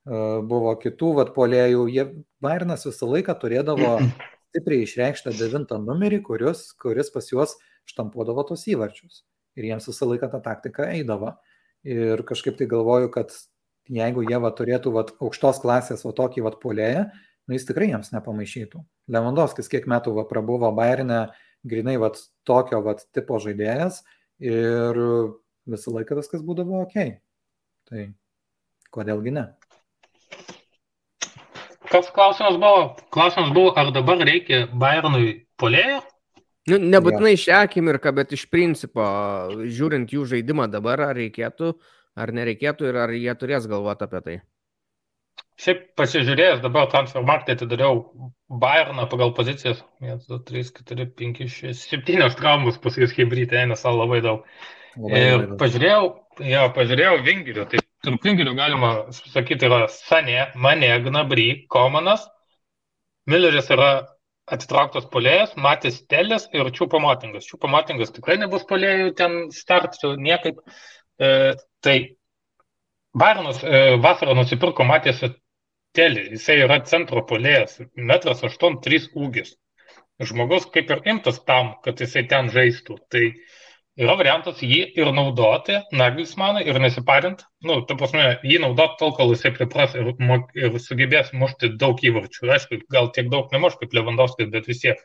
uh, 0.08 0.38
buvo 0.48 0.74
kitų 0.80 1.10
vat, 1.18 1.34
polėjų. 1.36 1.84
Jie, 1.92 2.06
Bairnas 2.40 2.86
visą 2.88 3.08
laiką 3.10 3.36
turėdavo 3.42 3.98
stipriai 4.50 4.86
išreikštą 4.86 5.34
devintą 5.36 5.80
numerį, 5.82 6.22
kuris, 6.24 6.70
kuris 6.80 7.12
pas 7.12 7.28
juos 7.28 7.58
štampuodavo 7.90 8.46
tos 8.48 8.64
įvarčius. 8.70 9.24
Ir 9.58 9.68
jiems 9.68 9.90
visą 9.90 10.08
laiką 10.08 10.30
ta 10.32 10.40
taktika 10.44 10.88
eidavo. 10.94 11.34
Ir 11.84 12.22
kažkaip 12.28 12.56
tai 12.56 12.68
galvoju, 12.70 13.10
kad 13.12 13.34
jeigu 13.90 14.24
jie 14.26 14.38
va, 14.40 14.52
turėtų 14.56 14.92
va, 14.94 15.04
aukštos 15.20 15.60
klasės 15.62 16.04
va, 16.06 16.14
tokį 16.16 16.44
va, 16.46 16.54
polėją, 16.62 17.04
nu, 17.10 17.56
jis 17.56 17.66
tikrai 17.68 17.90
jiems 17.90 18.12
nepamaišytų. 18.14 18.82
Lewandowskis 19.10 19.70
kiek 19.72 19.88
metų 19.90 20.14
va, 20.18 20.26
prabuvo 20.28 20.70
Bayernė, 20.76 21.22
grinai 21.66 21.96
va, 22.00 22.12
tokio 22.48 22.80
va, 22.84 22.96
tipo 23.14 23.38
žaidėjas 23.42 24.02
ir 24.40 25.00
visą 25.70 25.94
laiką 25.94 26.18
viskas 26.20 26.44
būdavo 26.46 26.84
ok. 26.86 26.96
Tai 27.90 28.06
kodėlgi 28.94 29.34
ne? 29.36 29.46
Koks 31.90 32.12
klausimas 32.14 32.56
buvo? 32.62 32.82
Klausimas 33.10 33.50
buvo, 33.54 33.74
ar 33.78 33.90
dabar 33.94 34.20
reikia 34.22 34.68
Bayernui 34.70 35.40
polėjo? 35.58 35.98
Nu, 36.70 36.78
nebūtinai 36.78 37.34
šią 37.40 37.64
akimirką, 37.66 38.12
bet 38.14 38.34
iš 38.36 38.44
principo, 38.52 39.02
žiūrint 39.64 40.12
jų 40.14 40.26
žaidimą 40.30 40.68
dabar, 40.70 41.02
ar 41.08 41.18
reikėtų, 41.18 41.72
ar 42.14 42.32
nereikėtų 42.36 42.90
ir 42.90 42.98
ar 43.00 43.14
jie 43.16 43.34
turės 43.40 43.66
galvoti 43.70 44.06
apie 44.06 44.20
tai. 44.26 44.36
Šiaip 45.60 45.80
pasižiūrėjęs 46.00 46.62
dabar 46.64 46.86
transfermarktą 46.88 47.52
atidariau 47.56 47.98
Bayerną 48.62 49.04
pagal 49.12 49.34
pozicijas. 49.36 49.82
1, 50.00 50.22
2, 50.28 50.38
3, 50.48 50.62
4, 50.78 51.06
5, 51.20 51.40
6, 51.54 51.82
7 51.90 52.30
traumus 52.38 52.78
pas 52.80 52.96
jūs 52.96 53.12
hybridai 53.16 53.64
eina 53.64 53.76
savo 53.76 54.00
labai 54.00 54.22
daug. 54.24 54.46
Labai, 54.96 55.20
ir 55.20 55.34
labai 55.36 55.58
pažiūrėjau, 55.60 56.06
jo, 56.48 56.62
pažiūrėjau 56.78 57.18
vingirių. 57.26 57.66
Tai 57.72 57.82
tarp 58.06 58.24
vingirių 58.24 58.54
galima 58.56 58.92
sakyti 59.12 59.68
yra 59.68 59.82
Sanė, 59.92 60.46
Mane, 60.56 60.90
Gnabry, 61.04 61.50
Komanas. 61.70 62.24
Milleris 63.30 63.68
yra 63.70 63.90
atitrauktas 64.50 65.04
polėjas, 65.12 65.52
Matis 65.60 66.00
Telis 66.10 66.48
ir 66.56 66.72
Čiūpo 66.74 67.02
Motingas. 67.04 67.44
Čiūpo 67.50 67.68
Motingas 67.70 68.14
tikrai 68.16 68.38
nebus 68.40 68.64
polėjų 68.70 69.12
ten 69.20 69.36
startų 69.54 70.16
niekaip. 70.24 70.64
E, 71.20 71.30
tai 71.84 71.98
Bairnas 73.12 73.60
e, 73.62 73.98
vasarą 74.02 74.34
nusipirko 74.38 74.86
Matėsi 74.88 75.34
Telį, 75.98 76.22
jisai 76.36 76.60
yra 76.64 76.76
centro 76.86 77.20
polėjas, 77.26 77.80
metras 78.10 78.44
8-3 78.46 79.08
ūgis. 79.24 79.56
žmogus 80.28 80.66
kaip 80.74 80.90
ir 80.94 81.00
imtas 81.12 81.40
tam, 81.48 81.72
kad 81.84 82.00
jisai 82.04 82.22
ten 82.30 82.50
žaistų. 82.54 82.98
Tai 83.10 83.22
yra 84.04 84.14
variantas 84.20 84.60
jį 84.62 84.80
ir 85.00 85.10
naudoti, 85.16 85.80
Nagelsmaną, 86.02 86.62
ir 86.68 86.78
nesiparint. 86.84 87.42
Nu, 87.66 87.80
ta 87.88 87.96
prasme, 87.98 88.26
jį 88.46 88.60
naudoti 88.62 89.00
tol, 89.00 89.14
kol 89.16 89.32
jisai 89.34 89.50
pripras 89.56 89.96
ir, 89.98 90.12
ir 90.60 90.78
sugebės 90.84 91.32
mušti 91.42 91.72
daug 91.80 92.04
įvarčių. 92.10 92.52
Aišku, 92.56 92.82
gal 92.96 93.10
tiek 93.16 93.32
daug 93.32 93.50
nemuš 93.56 93.80
kaip 93.80 93.96
Lewandowskis, 93.98 94.52
bet 94.54 94.70
vis 94.70 94.84
tiek. 94.84 95.02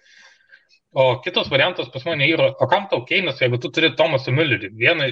O 0.93 1.07
kitas 1.23 1.49
variantas 1.51 1.89
pas 1.91 2.05
mane 2.07 2.27
yra, 2.29 2.51
o 2.59 2.69
kam 2.71 2.85
tau 2.91 3.01
Keinas, 3.09 3.41
jeigu 3.41 3.57
tu 3.63 3.71
turi 3.73 3.89
Tomasą 3.97 4.35
Müllerį, 4.35 4.69
vieną, 4.83 5.09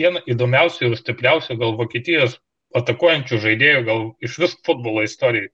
vieną 0.00 0.24
įdomiausių 0.34 0.90
ir 0.90 0.98
stipriausių 0.98 1.60
gal 1.60 1.78
Vokietijos 1.78 2.40
atakuojančių 2.80 3.40
žaidėjų, 3.44 3.84
gal 3.86 4.04
iš 4.24 4.38
vis 4.42 4.56
futbolo 4.66 5.04
istorijai. 5.06 5.50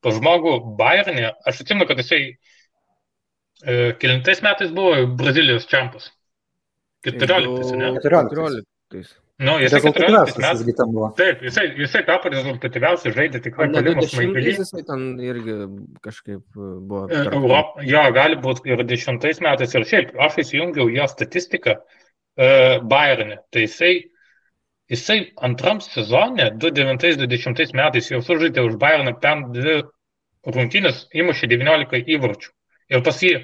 Po 0.00 0.14
žmogų 0.16 0.54
Bayernė, 0.78 1.32
aš 1.48 1.64
atsimenu, 1.64 1.86
kad 1.88 2.00
jisai 2.00 2.20
e, 2.30 3.92
kilintais 4.00 4.40
metais 4.46 4.72
buvo 4.76 5.02
Brazilijos 5.18 5.68
čempas. 5.70 6.08
14, 7.04 7.74
ne? 7.80 7.94
14. 8.00 8.64
Nu, 9.40 9.56
jisai 9.60 9.80
14 9.80 10.36
metais. 10.36 10.80
Taip, 11.16 11.42
jisai, 11.46 11.70
jisai 11.78 12.02
tapo 12.04 12.28
rezultatyviausiai, 12.32 13.12
žaidė 13.16 13.40
tikrai 13.46 13.70
palimas 13.72 14.10
smaigalys. 14.12 14.58
Jisai 14.60 14.84
ten 14.84 15.04
irgi 15.24 15.54
kažkaip 16.04 16.42
buvo. 16.58 17.06
E, 17.08 17.22
Europ, 17.32 17.78
jo, 17.88 18.02
gali 18.16 18.36
būti 18.44 18.74
ir 18.74 18.84
10 18.84 19.40
metais 19.46 19.76
ir 19.76 19.86
šiaip, 19.88 20.12
aš 20.20 20.42
įsijungiau 20.44 20.90
jo 20.92 21.08
statistiką 21.08 21.78
uh, 21.80 22.84
Bayernė. 22.92 23.40
Tai 23.48 23.64
jisai, 23.64 23.94
jisai 24.90 25.20
antram 25.48 25.80
sezone, 25.84 26.50
2009-2010 26.62 27.74
metais 27.78 28.10
jau 28.10 28.20
sužaidė 28.26 28.66
už 28.66 28.76
Bayerną 28.82 29.14
pen 29.22 29.46
dvi 29.54 29.80
rungtynės, 30.46 31.06
įmušė 31.14 31.50
19 31.54 32.04
įvarčių. 32.16 32.52
Ir 32.90 33.04
pas 33.06 33.22
jį 33.22 33.34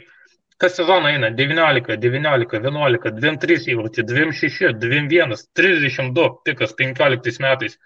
kas 0.59 0.77
sezoną 0.77 1.13
eina 1.13 1.31
19, 1.31 1.97
19, 2.01 2.59
11, 2.59 3.13
23 3.21 3.71
įvartį, 3.75 4.05
26, 4.09 4.73
21, 4.81 5.37
32 5.59 6.29
pikas 6.49 6.75
15 6.79 7.41
metais. 7.45 7.79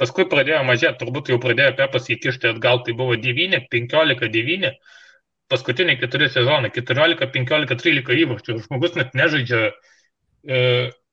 Paskui 0.00 0.26
pradėjo 0.28 0.60
mažėti, 0.68 0.98
turbūt 1.00 1.30
jau 1.32 1.38
pradėjo 1.40 1.72
Pepas 1.76 2.08
įkišti 2.12 2.50
atgal, 2.50 2.82
tai 2.84 2.92
buvo 2.96 3.16
9, 3.16 3.62
15, 3.72 4.28
9, 4.32 4.72
paskutiniai 5.52 6.00
keturi 6.00 6.28
sezonai, 6.32 6.72
14, 6.74 7.30
15, 7.32 7.78
13 7.84 8.24
įvarčių. 8.24 8.58
Žmogus 8.66 8.96
net 8.98 9.16
nežaidžia 9.16 9.70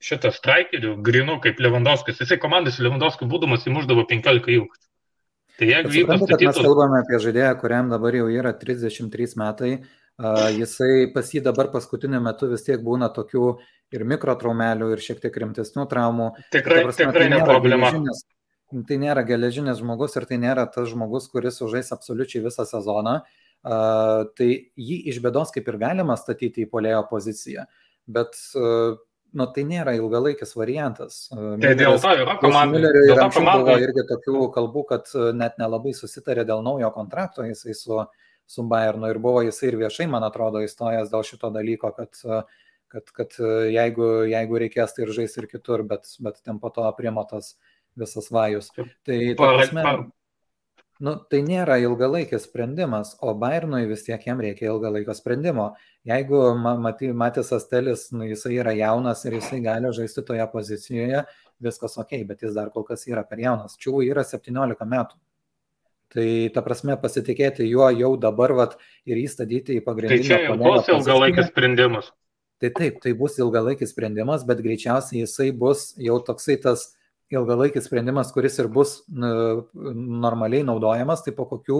šitą 0.03 0.31
straikerių 0.35 0.97
grinų 1.05 1.39
kaip 1.43 1.61
Lewandowskis. 1.63 2.21
Jisai 2.21 2.37
komandas 2.41 2.79
Lewandowskis 2.83 3.29
būdamas 3.31 3.65
įmuždavo 3.69 4.05
15 4.09 4.55
įvarčių. 4.57 4.89
Tai 5.59 5.67
jeigu 5.69 5.91
įvyko... 5.93 6.17
Statytus... 6.23 6.47
Mes 6.59 6.65
kalbame 6.65 7.01
apie 7.03 7.19
žaidėją, 7.21 7.51
kuriam 7.61 7.91
dabar 7.91 8.15
jau 8.17 8.29
yra 8.33 8.55
33 8.57 9.35
metai, 9.39 9.73
Jisai 10.53 11.09
pas 11.09 11.25
jį 11.25 11.41
dabar 11.41 11.71
paskutiniu 11.73 12.19
metu 12.21 12.45
vis 12.51 12.61
tiek 12.61 12.81
būna 12.85 13.09
tokių 13.09 13.47
ir 13.93 14.03
mikrotraumelių, 14.05 14.91
ir 14.93 15.01
šiek 15.01 15.19
tiek 15.23 15.33
rimtesnių 15.41 15.87
traumų. 15.89 16.27
Tikrai, 16.53 16.83
prasme, 16.85 17.07
tikrai 17.09 17.25
tai 17.25 17.29
ne 17.33 17.39
problema. 17.41 17.89
Tai 18.73 18.97
nėra 19.01 19.23
geležinis 19.25 19.81
žmogus 19.81 20.15
ir 20.17 20.27
tai 20.29 20.37
nėra 20.41 20.67
tas 20.69 20.87
žmogus, 20.89 21.25
kuris 21.33 21.59
užais 21.65 21.89
absoliučiai 21.93 22.43
visą 22.45 22.65
sezoną. 22.65 23.21
Uh, 23.63 24.29
tai 24.37 24.49
jį 24.75 24.99
iš 25.09 25.17
bėdos 25.23 25.53
kaip 25.55 25.69
ir 25.71 25.79
galima 25.81 26.17
statyti 26.19 26.65
į 26.65 26.69
polėjo 26.69 27.05
poziciją, 27.09 27.63
bet 28.11 28.35
uh, 28.59 28.97
nu, 29.33 29.47
tai 29.53 29.63
nėra 29.69 29.95
ilgalaikis 29.97 30.53
variantas. 30.55 31.23
Tai 31.33 31.73
dėl 31.79 31.99
to 32.01 32.11
yra 32.23 32.37
komanda. 32.41 32.77
Milleriui 32.77 33.07
ir 33.11 33.23
anksčiau 33.23 33.63
buvo 33.63 33.77
irgi 33.81 34.05
tokių 34.11 34.43
kalbų, 34.55 34.83
kad 34.91 35.15
net 35.37 35.57
nelabai 35.61 35.95
susitarė 35.97 36.45
dėl 36.49 36.61
naujo 36.65 36.91
kontrakto, 36.95 37.45
jisai 37.47 37.77
su 37.77 38.03
su 38.45 38.63
Bayernu 38.63 39.09
ir 39.09 39.19
buvo 39.23 39.41
jisai 39.45 39.71
ir 39.71 39.77
viešai, 39.81 40.07
man 40.11 40.25
atrodo, 40.27 40.61
įstojęs 40.63 41.11
dėl 41.11 41.25
šito 41.27 41.49
dalyko, 41.53 41.93
kad, 41.95 42.19
kad, 42.91 43.13
kad 43.17 43.37
jeigu, 43.71 44.09
jeigu 44.29 44.59
reikės, 44.65 44.95
tai 44.95 45.07
ir 45.07 45.13
žais 45.15 45.37
ir 45.39 45.47
kitur, 45.51 45.85
bet, 45.87 46.09
bet 46.23 46.41
ten 46.43 46.59
po 46.63 46.71
to 46.73 46.85
aprimotas 46.89 47.55
visas 47.99 48.29
vajus. 48.33 48.71
Tai, 48.75 49.19
ta 49.39 49.53
prasme, 49.55 49.85
nu, 51.03 51.15
tai 51.29 51.41
nėra 51.43 51.77
ilgalaikis 51.83 52.45
sprendimas, 52.47 53.13
o 53.21 53.33
Bayernui 53.37 53.83
vis 53.89 54.05
tiek 54.05 54.23
jam 54.23 54.39
reikia 54.43 54.69
ilgalaikio 54.71 55.15
sprendimo. 55.17 55.73
Jeigu 56.07 56.39
Matisas 57.19 57.67
Telis, 57.71 58.07
nu, 58.15 58.23
jisai 58.29 58.55
yra 58.61 58.73
jaunas 58.77 59.25
ir 59.27 59.37
jisai 59.39 59.59
gali 59.65 59.91
žaisti 59.95 60.23
toje 60.27 60.47
pozicijoje, 60.53 61.25
viskas 61.63 61.99
ok, 61.99 62.15
bet 62.29 62.47
jis 62.47 62.55
dar 62.55 62.71
kol 62.71 62.87
kas 62.87 63.05
yra 63.11 63.25
per 63.27 63.43
jaunas. 63.43 63.77
Čiū 63.79 64.01
yra 64.05 64.23
17 64.27 64.87
metų. 64.95 65.19
Tai 66.13 66.25
ta 66.53 66.61
prasme 66.61 66.95
pasitikėti 67.01 67.65
juo 67.65 67.87
jau 67.97 68.11
dabar 68.21 68.53
vat, 68.53 68.75
ir 69.09 69.17
įstatyti 69.17 69.79
į 69.79 69.85
pagrindinį. 69.85 70.27
Tai 70.27 70.41
čia 70.45 70.57
bus 70.59 70.91
ilgalaikis 70.93 71.49
sprendimas. 71.49 72.11
Tai 72.61 72.69
taip, 72.77 72.99
tai 73.03 73.15
bus 73.17 73.39
ilgalaikis 73.41 73.91
sprendimas, 73.91 74.45
bet 74.47 74.61
greičiausiai 74.63 75.23
jisai 75.23 75.49
bus 75.57 75.89
jau 75.99 76.19
toksai 76.23 76.59
tas 76.61 76.91
ilgalaikis 77.39 77.87
sprendimas, 77.89 78.31
kuris 78.35 78.57
ir 78.61 78.69
bus 78.71 79.01
normaliai 79.09 80.63
naudojamas, 80.67 81.23
tai 81.25 81.33
po 81.35 81.47
kokių 81.49 81.79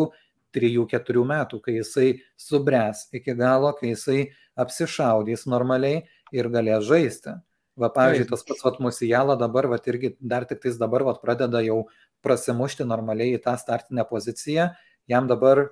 3-4 0.53 1.25
metų, 1.30 1.59
kai 1.65 1.80
jisai 1.80 2.09
subręs 2.39 3.07
iki 3.17 3.34
galo, 3.38 3.71
kai 3.77 3.93
jisai 3.93 4.19
apsišaudys 4.59 5.47
normaliai 5.49 6.03
ir 6.35 6.49
galės 6.53 6.85
žaisti. 6.89 7.34
Va, 7.73 7.89
pavyzdžiui, 7.89 8.27
tas 8.30 8.43
pats 8.45 8.61
vat, 8.61 8.77
Musijala 8.85 9.34
dabar, 9.39 9.65
va, 9.71 9.80
irgi 9.89 10.13
dar 10.21 10.45
tik 10.45 10.61
tais 10.61 10.77
dabar 10.77 11.01
va, 11.07 11.15
pradeda 11.17 11.63
jau 11.65 11.88
prasimušti 12.21 12.85
normaliai 12.85 13.34
į 13.34 13.41
tą 13.41 13.55
startinę 13.57 14.05
poziciją. 14.05 14.69
Jam 15.09 15.25
dabar 15.31 15.71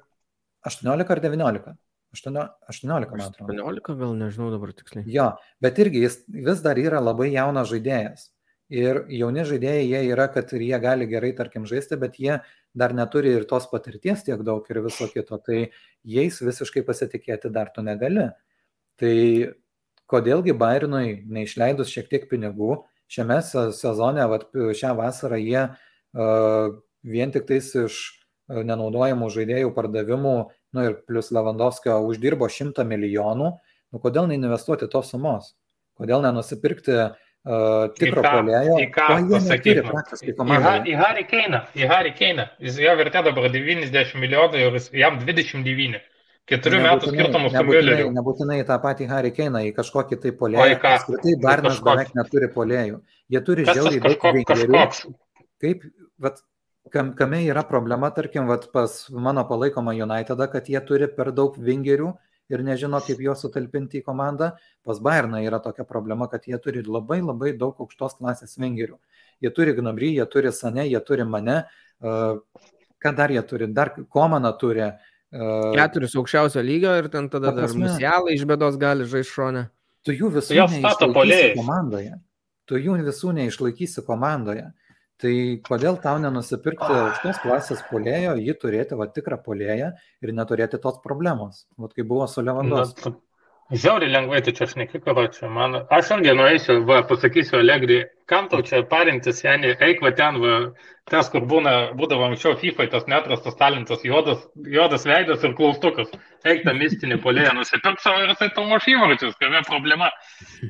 18 0.65 1.13
ar 1.13 1.21
19? 1.21 1.77
18, 2.11 3.13
man 3.13 3.21
atrodo. 3.29 3.53
18 3.53 3.99
gal 4.01 4.17
nežinau 4.17 4.49
dabar 4.51 4.73
tiksliai. 4.75 5.05
Jo, 5.07 5.29
bet 5.63 5.77
irgi 5.79 6.01
jis 6.03 6.17
vis 6.27 6.65
dar 6.65 6.81
yra 6.81 6.99
labai 6.99 7.29
jaunas 7.31 7.69
žaidėjas. 7.69 8.31
Ir 8.71 9.01
jauni 9.11 9.43
žaidėjai 9.43 9.83
jie 9.83 9.99
yra, 10.13 10.29
kad 10.31 10.51
ir 10.55 10.61
jie 10.63 10.77
gali 10.79 11.03
gerai, 11.11 11.33
tarkim, 11.35 11.65
žaisti, 11.67 11.97
bet 11.99 12.15
jie 12.15 12.37
dar 12.71 12.93
neturi 12.95 13.33
ir 13.35 13.43
tos 13.49 13.65
patirties 13.67 14.23
tiek 14.23 14.39
daug 14.47 14.67
ir 14.71 14.79
viso 14.85 15.09
kito. 15.11 15.41
Tai 15.43 15.57
jais 16.07 16.37
visiškai 16.39 16.85
pasitikėti 16.87 17.51
dar 17.51 17.73
tu 17.75 17.83
negali. 17.83 18.29
Tai 19.01 19.15
kodėlgi 20.11 20.55
Bayernui 20.55 21.17
neišleidus 21.27 21.91
šiek 21.91 22.07
tiek 22.13 22.29
pinigų, 22.31 22.77
šiame 23.11 23.41
sezone, 23.43 24.23
vat, 24.31 24.47
šią 24.55 24.93
vasarą 24.95 25.39
jie 25.41 25.65
uh, 25.67 26.71
vien 27.03 27.33
tik 27.35 27.49
tais 27.49 27.67
iš 27.75 27.97
nenaudojamų 28.51 29.27
žaidėjų 29.35 29.73
pardavimų, 29.75 30.37
nu 30.75 30.85
ir 30.87 30.95
plus 31.07 31.33
Lewandowskio 31.35 31.97
uždirbo 32.07 32.47
100 32.47 32.87
milijonų, 32.87 33.51
nu 33.91 33.99
kodėl 34.03 34.31
neinvestuoti 34.31 34.87
tos 34.91 35.11
sumos? 35.11 35.51
Kodėl 35.99 36.23
nenusipirkti 36.23 36.95
uh, 36.95 37.19
tikro 37.97 38.21
polėjo? 38.21 38.77
Į 38.83 38.87
ką 38.93 39.07
pasakyti? 39.31 39.81
Į 40.91 40.95
Harry 40.99 41.25
Keiną, 41.25 41.63
į 41.73 41.89
Harry 41.89 42.13
Keiną. 42.17 42.47
Jis 42.61 42.77
jo 42.83 42.93
vertė 42.99 43.23
dabar 43.25 43.49
90 43.49 44.19
milijonų 44.21 44.61
ir 44.61 44.77
jam 45.01 45.19
29. 45.23 46.01
Keturių 46.51 46.79
metų 46.83 47.11
skirtumus 47.13 47.53
su 47.55 47.63
Mülleriu. 47.65 48.11
Nebūtinai 48.13 48.61
tą 48.67 48.77
patį 48.83 49.07
Harry 49.09 49.31
Keiną, 49.33 49.61
į 49.69 49.73
kažkokį 49.77 50.19
tai 50.21 50.31
polėjų. 50.37 50.77
Apskritai 50.91 51.35
Barnas 51.41 51.81
beveik 51.85 52.15
neturi 52.17 52.49
polėjų. 52.53 53.01
Jie 53.31 53.43
turi 53.45 53.65
žiauriai 53.69 54.01
daug 54.03 54.25
vingerių. 54.37 54.81
Kaip, 55.61 55.85
vat, 56.21 56.41
kam, 56.93 57.13
kame 57.17 57.43
yra 57.45 57.63
problema, 57.69 58.09
tarkim, 58.13 58.49
vat, 58.49 58.67
pas 58.73 59.05
mano 59.13 59.45
palaikomą 59.47 59.93
Unitedą, 60.03 60.49
kad 60.51 60.69
jie 60.69 60.81
turi 60.85 61.07
per 61.13 61.31
daug 61.37 61.55
vingerių 61.57 62.09
ir 62.51 62.63
nežino, 62.65 62.99
kaip 63.05 63.21
juos 63.23 63.41
sutalpinti 63.43 64.01
į 64.01 64.05
komandą. 64.05 64.51
Pas 64.87 64.99
Bayerną 65.03 65.41
yra 65.45 65.61
tokia 65.63 65.85
problema, 65.87 66.27
kad 66.31 66.45
jie 66.47 66.59
turi 66.61 66.83
labai 66.85 67.21
labai 67.21 67.53
daug 67.57 67.79
aukštos 67.81 68.17
klasės 68.19 68.57
vingerių. 68.61 68.99
Jie 69.41 69.51
turi 69.55 69.75
Gnabry, 69.77 70.13
jie 70.17 70.27
turi 70.29 70.51
Sane, 70.53 70.85
jie 70.89 70.99
turi 71.05 71.25
mane. 71.25 71.63
Ką 72.01 73.15
dar 73.17 73.33
jie 73.33 73.41
turi? 73.47 73.69
Dar 73.73 73.95
Komaną 74.09 74.53
turi. 74.59 74.91
Keturis 75.31 76.15
aukščiausio 76.19 76.61
lygio 76.65 76.91
ir 76.99 77.07
ten 77.11 77.29
tada 77.31 77.53
dar 77.55 77.71
musialai 77.71 78.35
iš 78.35 78.43
bėdos 78.49 78.75
gali 78.79 79.07
žaisti 79.07 79.31
šone. 79.31 79.63
Tu 80.03 80.17
jų 80.17 80.31
visų 80.35 80.57
neišlaikysi 80.57 81.53
komandoje. 81.55 82.17
Tu 82.67 82.79
jų 82.81 82.97
visų 83.05 83.35
neišlaikysi 83.37 84.03
komandoje. 84.03 84.65
Tai 85.21 85.33
kodėl 85.67 85.99
tau 86.01 86.17
nenusipirkti 86.21 86.87
aukštos 86.97 87.41
klasės 87.43 87.83
polėjo, 87.91 88.33
jį 88.41 88.55
turėti 88.61 88.97
va 88.97 89.05
tikrą 89.13 89.37
polėją 89.45 89.91
ir 90.25 90.31
neturėti 90.33 90.79
tos 90.81 90.97
problemos, 91.03 91.67
vat 91.77 91.93
kaip 91.93 92.09
buvo 92.09 92.25
su 92.31 92.41
Levandovskiu. 92.41 93.13
Žiauriai 93.71 94.11
lengvai 94.11 94.41
tu 94.43 94.51
čia 94.51 94.65
šneki, 94.67 94.99
karočią. 94.99 95.47
Man, 95.55 95.77
aš 95.95 96.09
irgi 96.17 96.33
nueisiu, 96.35 96.73
va, 96.87 96.97
pasakysiu 97.07 97.61
Allegri, 97.61 98.01
kam 98.27 98.49
tau 98.51 98.59
čia 98.67 98.81
parintis, 98.89 99.39
Janį, 99.45 99.77
eik 99.87 100.01
va 100.03 100.11
ten, 100.17 100.39
va, 100.43 100.55
tas, 101.07 101.29
kur 101.31 101.45
būna, 101.47 101.93
būdavo 101.95 102.25
anksčiau 102.27 102.57
FIFA, 102.59 102.89
tas 102.91 103.07
netrastas 103.07 103.55
talentas, 103.61 104.03
juodas, 104.03 104.41
juodas 104.75 105.07
veidas 105.07 105.45
ir 105.47 105.55
klaustukas. 105.55 106.11
Eik 106.43 106.65
tą 106.65 106.73
mistinį 106.75 107.21
polėją, 107.23 107.53
nusipirk 107.55 108.03
savo 108.03 108.25
ir 108.25 108.33
jisai 108.33 108.49
tau 108.57 108.67
muš 108.67 108.89
įvarčius, 108.91 109.37
kame 109.39 109.63
problema. 109.69 110.11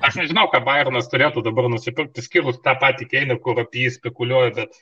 Aš 0.06 0.20
nežinau, 0.22 0.46
ką 0.54 0.62
Bayernas 0.68 1.10
turėtų 1.10 1.42
dabar 1.48 1.72
nusipirkti, 1.74 2.22
skirus 2.22 2.62
tą 2.62 2.76
patį 2.84 3.10
keinį, 3.16 3.40
kur 3.42 3.64
apie 3.66 3.88
jį 3.88 3.96
spekuliuoja, 3.98 4.54
bet 4.60 4.78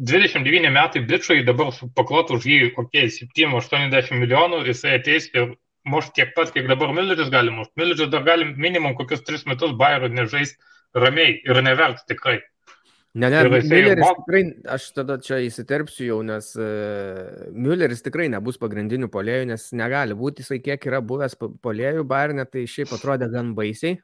29 0.00 0.72
metai 0.72 1.04
bičiui 1.04 1.44
dabar 1.44 1.76
paklotų 1.96 2.40
už 2.40 2.48
jį, 2.48 2.62
kokie, 2.76 3.04
7-80 3.12 4.16
milijonų, 4.16 4.64
jisai 4.72 4.96
ateis 4.96 5.28
ir 5.36 5.52
mušti 5.88 6.20
tiek 6.20 6.32
pat, 6.36 6.52
kiek 6.54 6.68
dabar 6.70 6.92
Milleris 6.94 7.30
gali 7.32 7.52
mušti. 7.54 7.74
Milleris 7.80 8.10
dar 8.12 8.24
gali 8.26 8.46
minimum 8.56 8.94
kokius 8.98 9.24
3 9.26 9.48
metus 9.50 9.74
Bayern 9.78 10.14
nežaisti 10.16 10.58
ramiai 10.94 11.40
ir 11.42 11.62
neverti 11.64 12.06
tikrai. 12.12 12.38
Ne, 13.12 13.28
ne, 13.28 13.42
Mülleris 13.44 14.00
bok... 14.00 14.22
tikrai, 14.22 14.42
aš 14.72 14.86
tada 14.96 15.18
čia 15.20 15.42
įsiterpsiu 15.44 16.06
jau, 16.06 16.20
nes 16.24 16.46
uh, 16.56 17.50
Mülleris 17.52 18.00
tikrai 18.04 18.30
nebus 18.32 18.56
pagrindinių 18.62 19.10
polėjų, 19.12 19.50
nes 19.50 19.66
negali 19.76 20.16
būti, 20.16 20.44
jisai 20.44 20.62
kiek 20.64 20.88
yra 20.88 21.02
buvęs 21.04 21.36
polėjų 21.36 22.06
Bayernė, 22.08 22.46
tai 22.48 22.64
šiaip 22.70 22.94
atrodė 22.96 23.28
gan 23.34 23.52
baisiai. 23.58 23.98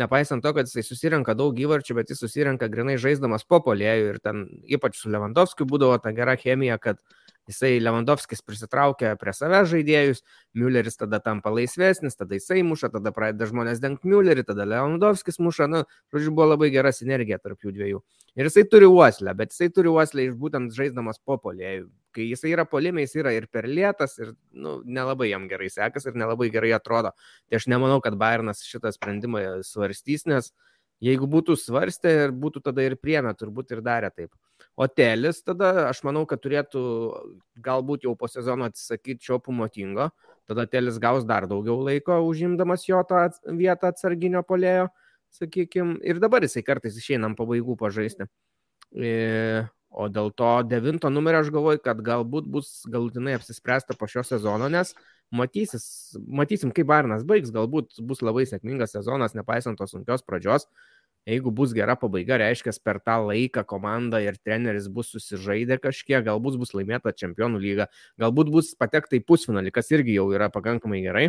Nepaisant 0.00 0.44
to, 0.44 0.52
kad 0.56 0.68
jisai 0.68 0.84
susirenka 0.86 1.34
daug 1.36 1.56
įvarčių, 1.60 1.96
bet 1.98 2.12
jis 2.12 2.20
susirenka 2.22 2.68
grinai 2.72 2.94
žaisdamas 3.00 3.42
po 3.48 3.58
polėjų 3.64 4.12
ir 4.12 4.20
ten 4.22 4.44
ypač 4.70 5.00
su 5.00 5.10
Lewandowskiu 5.12 5.66
būdavo 5.68 5.96
ta 6.00 6.12
gera 6.16 6.36
chemija, 6.40 6.76
kad 6.80 7.00
uh, 7.00 7.19
Jisai 7.48 7.80
Lewandowskis 7.80 8.44
prisitraukia 8.46 9.14
prie 9.18 9.32
savęs 9.34 9.70
žaidėjus, 9.72 10.20
Mülleris 10.60 10.98
tada 11.00 11.18
tampa 11.24 11.50
laisvesnis, 11.50 12.18
tada 12.18 12.36
jisai 12.36 12.60
muša, 12.66 12.92
tada 12.94 13.12
pradeda 13.16 13.48
žmonės 13.48 13.80
dengti 13.82 14.10
Müllerį, 14.12 14.44
tada 14.46 14.66
Lewandowskis 14.68 15.40
muša, 15.42 15.66
na, 15.70 15.80
žodžiu, 16.12 16.34
buvo 16.36 16.50
labai 16.52 16.70
gera 16.74 16.92
sinergija 16.94 17.40
tarp 17.42 17.64
jų 17.64 17.72
dviejų. 17.78 18.02
Ir 18.38 18.46
jisai 18.46 18.66
turi 18.70 18.86
uoslę, 18.86 19.34
bet 19.38 19.54
jisai 19.54 19.70
turi 19.74 19.90
uoslę 19.90 20.28
iš 20.28 20.36
būtent 20.38 20.76
žaisdamas 20.76 21.18
po 21.26 21.40
polėjų. 21.42 21.88
Kai 22.14 22.26
jisai 22.28 22.52
yra 22.54 22.66
polime, 22.66 23.02
jis 23.06 23.16
yra 23.22 23.32
ir 23.34 23.48
per 23.50 23.66
lėtas, 23.70 24.18
ir 24.20 24.34
nu, 24.52 24.80
nelabai 24.86 25.30
jam 25.30 25.48
gerai 25.50 25.70
sekas, 25.70 26.06
ir 26.06 26.18
nelabai 26.18 26.50
gerai 26.54 26.74
atrodo. 26.76 27.14
Tai 27.48 27.58
aš 27.58 27.66
nemanau, 27.70 28.00
kad 28.04 28.18
Bayernas 28.18 28.62
šitą 28.66 28.92
sprendimą 28.94 29.62
svarstys, 29.66 30.26
nes 30.30 30.52
jeigu 31.02 31.26
būtų 31.30 31.58
svarstę 31.58 32.14
ir 32.26 32.34
būtų 32.36 32.62
tada 32.70 32.86
ir 32.86 32.98
priemę, 32.98 33.34
turbūt 33.38 33.74
ir 33.74 33.82
darė 33.86 34.10
taip. 34.14 34.34
O 34.78 34.86
Telis 34.88 35.42
tada, 35.44 35.88
aš 35.90 36.02
manau, 36.06 36.22
kad 36.28 36.40
turėtų 36.40 36.80
galbūt 37.60 38.06
jau 38.06 38.14
po 38.16 38.28
sezono 38.30 38.68
atsisakyti 38.70 39.26
čiopų 39.26 39.52
motingo, 39.52 40.08
tada 40.48 40.66
Telis 40.70 41.00
gaus 41.02 41.26
dar 41.28 41.48
daugiau 41.50 41.82
laiko 41.84 42.20
užimdamas 42.28 42.86
jo 42.88 43.02
tą 43.08 43.26
vietą 43.58 43.90
atsarginio 43.90 44.42
polėjo, 44.46 44.88
sakykime, 45.36 45.98
ir 46.06 46.22
dabar 46.22 46.46
jisai 46.46 46.64
kartais 46.66 46.96
išeinam 46.98 47.36
pabaigų 47.38 47.76
pažaisti. 47.80 48.26
E, 48.96 49.66
o 49.90 50.08
dėl 50.10 50.32
to 50.34 50.50
devinto 50.66 51.10
numerio 51.12 51.44
aš 51.44 51.52
galvoju, 51.54 51.82
kad 51.84 52.00
galbūt 52.06 52.48
bus 52.50 52.80
galutinai 52.90 53.36
apsispręsta 53.38 53.98
po 53.98 54.08
šio 54.10 54.24
sezono, 54.26 54.70
nes 54.72 54.94
matysis, 55.30 55.84
matysim, 56.26 56.72
kaip 56.74 56.88
Barnas 56.90 57.22
baigs, 57.26 57.52
galbūt 57.54 58.00
bus 58.06 58.22
labai 58.24 58.46
sėkmingas 58.50 58.96
sezonas, 58.96 59.36
nepaisant 59.38 59.78
tos 59.78 59.94
sunkios 59.94 60.26
pradžios. 60.26 60.66
Jeigu 61.28 61.52
bus 61.52 61.74
gera 61.76 61.94
pabaiga, 62.00 62.38
reiškia, 62.40 62.72
per 62.84 62.98
tą 63.04 63.18
laiką 63.28 63.64
komanda 63.68 64.22
ir 64.24 64.38
treneris 64.40 64.88
bus 64.88 65.12
susižaidę 65.12 65.76
kažkiek, 65.82 66.24
galbūt 66.24 66.56
bus 66.60 66.72
laimėta 66.72 67.12
čempionų 67.12 67.60
lyga, 67.60 67.86
galbūt 68.20 68.50
bus 68.54 68.72
patekta 68.78 69.18
į 69.18 69.24
pusfinalį, 69.28 69.72
kas 69.74 69.92
irgi 69.92 70.16
jau 70.16 70.30
yra 70.32 70.48
pakankamai 70.52 71.02
gerai. 71.04 71.28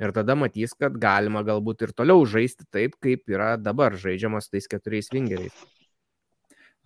Ir 0.00 0.12
tada 0.12 0.34
matys, 0.36 0.74
kad 0.76 0.96
galima 1.00 1.40
galbūt 1.44 1.86
ir 1.86 1.92
toliau 1.96 2.24
žaisti 2.28 2.66
taip, 2.72 2.98
kaip 3.00 3.28
yra 3.32 3.54
dabar 3.56 3.96
žaidžiamas 3.96 4.50
tais 4.52 4.68
keturiais 4.68 5.08
vingeriais. 5.12 5.56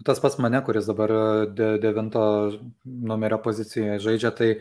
Tas 0.06 0.20
pats 0.22 0.38
mane, 0.40 0.60
kuris 0.64 0.86
dabar 0.88 1.10
de 1.54 1.74
devinto 1.82 2.22
numerio 2.84 3.40
pozicijoje 3.42 3.98
žaidžia, 4.04 4.30
tai 4.32 4.52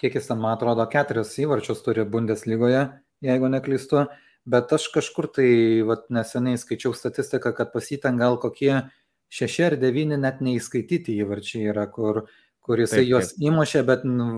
kiek 0.00 0.16
jis 0.16 0.26
ten, 0.30 0.40
man 0.40 0.56
atrodo, 0.56 0.86
keturis 0.90 1.36
įvarčius 1.44 1.84
turi 1.84 2.06
Bundeslygoje, 2.08 2.88
jeigu 3.22 3.50
neklystu 3.52 4.08
bet 4.44 4.72
aš 4.72 4.88
kažkur 4.94 5.28
tai 5.34 5.48
vat, 5.86 6.06
neseniai 6.12 6.58
skaičiau 6.60 6.94
statistiką, 6.96 7.52
kad 7.56 7.72
pasiten 7.74 8.20
gal 8.20 8.38
kokie 8.40 8.74
šeši 9.30 9.66
ar 9.68 9.76
devyni 9.80 10.18
net 10.20 10.40
neįskaityti 10.44 11.16
įvarčiai 11.22 11.70
yra, 11.70 11.86
kur, 11.92 12.24
kur 12.64 12.82
jisai 12.82 13.02
taip, 13.02 13.10
juos 13.12 13.32
taip. 13.32 13.42
įmušė, 13.50 13.82
bet 13.86 14.06
nu, 14.08 14.28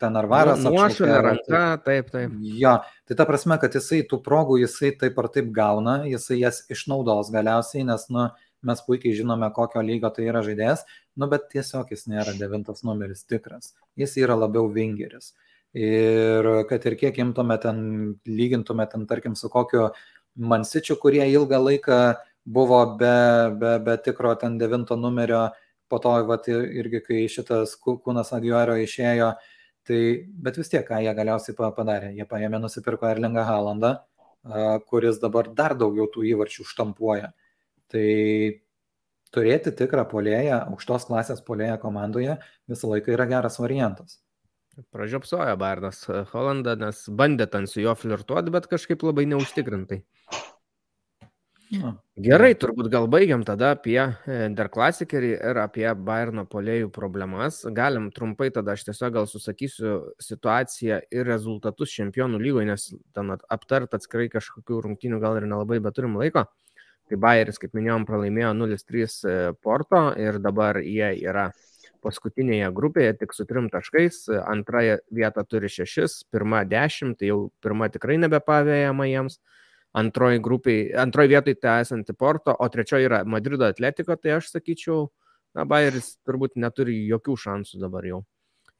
ten 0.00 0.18
ar 0.18 0.28
varas. 0.30 0.62
Nu, 0.64 0.72
nuošalė 0.74 1.18
ranka, 1.26 1.64
taip, 1.86 2.10
taip. 2.14 2.38
Jo, 2.60 2.78
tai 3.08 3.18
ta 3.18 3.26
prasme, 3.28 3.58
kad 3.62 3.76
jisai 3.76 4.02
tų 4.10 4.20
progų 4.26 4.60
jisai 4.64 4.94
taip 5.00 5.20
ar 5.22 5.30
taip 5.34 5.52
gauna, 5.56 6.00
jisai 6.10 6.40
jas 6.40 6.64
išnaudos 6.72 7.30
galiausiai, 7.34 7.84
nes 7.88 8.08
nu, 8.10 8.30
mes 8.66 8.82
puikiai 8.84 9.16
žinome, 9.16 9.48
kokio 9.56 9.84
lygio 9.84 10.10
tai 10.12 10.26
yra 10.28 10.42
žaidėjas, 10.44 10.82
nu, 11.16 11.30
bet 11.30 11.46
tiesiog 11.52 11.94
jis 11.94 12.08
nėra 12.10 12.34
devintas 12.36 12.82
numeris 12.84 13.22
tikras, 13.28 13.74
jis 13.96 14.18
yra 14.20 14.36
labiau 14.36 14.66
vingeris. 14.72 15.30
Uh, 15.30 15.46
Ir 15.74 16.46
kad 16.66 16.86
ir 16.86 16.96
kiek 16.98 17.18
imtume 17.22 17.56
ten, 17.62 17.82
lygintume 18.26 18.86
ten, 18.90 19.06
tarkim, 19.06 19.36
su 19.38 19.48
kokiu 19.48 19.90
Mansičiu, 20.34 20.96
kurie 20.98 21.24
ilgą 21.30 21.58
laiką 21.62 21.98
buvo 22.46 22.80
be, 22.98 23.50
be, 23.58 23.78
be 23.84 23.96
tikro 24.02 24.34
ten 24.38 24.58
devinto 24.58 24.96
numerio, 24.96 25.50
po 25.90 25.98
to, 25.98 26.12
vat, 26.26 26.46
irgi 26.48 27.00
kai 27.06 27.24
šitas 27.30 27.74
kūnas 27.82 28.32
Agiuero 28.34 28.76
išėjo, 28.78 29.32
tai, 29.86 30.00
bet 30.30 30.58
vis 30.58 30.70
tiek, 30.70 30.86
ką 30.86 31.00
jie 31.04 31.14
galiausiai 31.18 31.58
padarė, 31.58 32.12
jie 32.16 32.26
paėmė, 32.30 32.62
nusipirko 32.62 33.10
Erlingą 33.10 33.44
Halandą, 33.46 33.92
kuris 34.90 35.20
dabar 35.22 35.50
dar 35.54 35.76
daugiau 35.78 36.08
tų 36.10 36.24
įvarčių 36.32 36.66
štampuoja. 36.70 37.32
Tai 37.90 38.06
turėti 39.34 39.74
tikrą 39.76 40.06
polėją, 40.10 40.64
aukštos 40.70 41.06
klasės 41.10 41.42
polėją 41.46 41.76
komandoje 41.82 42.38
visą 42.70 42.90
laiką 42.94 43.14
yra 43.14 43.26
geras 43.30 43.58
variantas. 43.62 44.18
Pražiopsojo 44.94 45.56
Barnas 45.60 46.04
Holandą, 46.32 46.76
nes 46.78 47.02
bandė 47.10 47.46
ten 47.50 47.66
su 47.70 47.82
juo 47.82 47.96
flirtuoti, 47.98 48.52
bet 48.54 48.68
kažkaip 48.70 49.02
labai 49.06 49.26
neužtikrintai. 49.30 50.02
Na. 51.70 51.92
Gerai, 52.18 52.50
turbūt 52.58 52.88
gal 52.90 53.04
baigiam 53.06 53.44
tada 53.46 53.68
apie 53.76 54.00
e, 54.02 54.38
Der 54.58 54.66
Klasikerį 54.74 55.28
ir 55.36 55.58
apie 55.62 55.84
Bayerno 55.94 56.42
polėjų 56.50 56.88
problemas. 56.90 57.60
Galim 57.76 58.08
trumpai 58.14 58.48
tada 58.54 58.74
aš 58.74 58.88
tiesiog 58.88 59.14
gal 59.14 59.28
susakysiu 59.30 59.92
situaciją 60.18 60.98
ir 61.14 61.30
rezultatus 61.30 61.94
čempionų 61.94 62.42
lygoje, 62.42 62.66
nes 62.72 62.88
ten 63.14 63.30
aptart 63.38 63.94
atskirai 63.94 64.26
kažkokių 64.32 64.80
rungtynių 64.88 65.22
gal 65.22 65.38
ir 65.38 65.46
nelabai 65.46 65.78
beturim 65.84 66.18
laiko. 66.18 66.48
Tai 67.06 67.18
Bayeris, 67.22 67.58
kaip 67.62 67.78
minėjom, 67.78 68.02
pralaimėjo 68.08 68.50
0-3 68.58 69.06
e, 69.06 69.38
Porto 69.62 70.02
ir 70.18 70.42
dabar 70.42 70.82
jie 70.82 71.12
yra 71.22 71.52
paskutinėje 72.04 72.70
grupėje 72.76 73.14
tik 73.20 73.34
su 73.36 73.46
trim 73.48 73.68
taškais, 73.72 74.24
antrąją 74.40 74.98
vietą 75.14 75.44
turi 75.48 75.70
šešis, 75.72 76.24
pirma 76.32 76.64
dešimt, 76.68 77.18
tai 77.20 77.30
jau 77.30 77.40
pirma 77.64 77.90
tikrai 77.92 78.18
nebepavėjama 78.22 79.06
jiems, 79.10 79.38
antroji, 79.96 80.42
grupiai, 80.42 80.90
antroji 81.02 81.34
vietoj 81.34 81.56
tai 81.62 81.80
esanti 81.84 82.14
Porto, 82.14 82.54
o 82.54 82.68
trečioji 82.68 83.08
yra 83.08 83.22
Madrido 83.24 83.66
atletiko, 83.68 84.16
tai 84.16 84.36
aš 84.38 84.52
sakyčiau, 84.54 85.08
na, 85.56 85.66
Bayeris 85.66 86.14
turbūt 86.26 86.56
neturi 86.60 87.00
jokių 87.10 87.36
šansų 87.44 87.82
dabar 87.82 88.06
jau. 88.06 88.22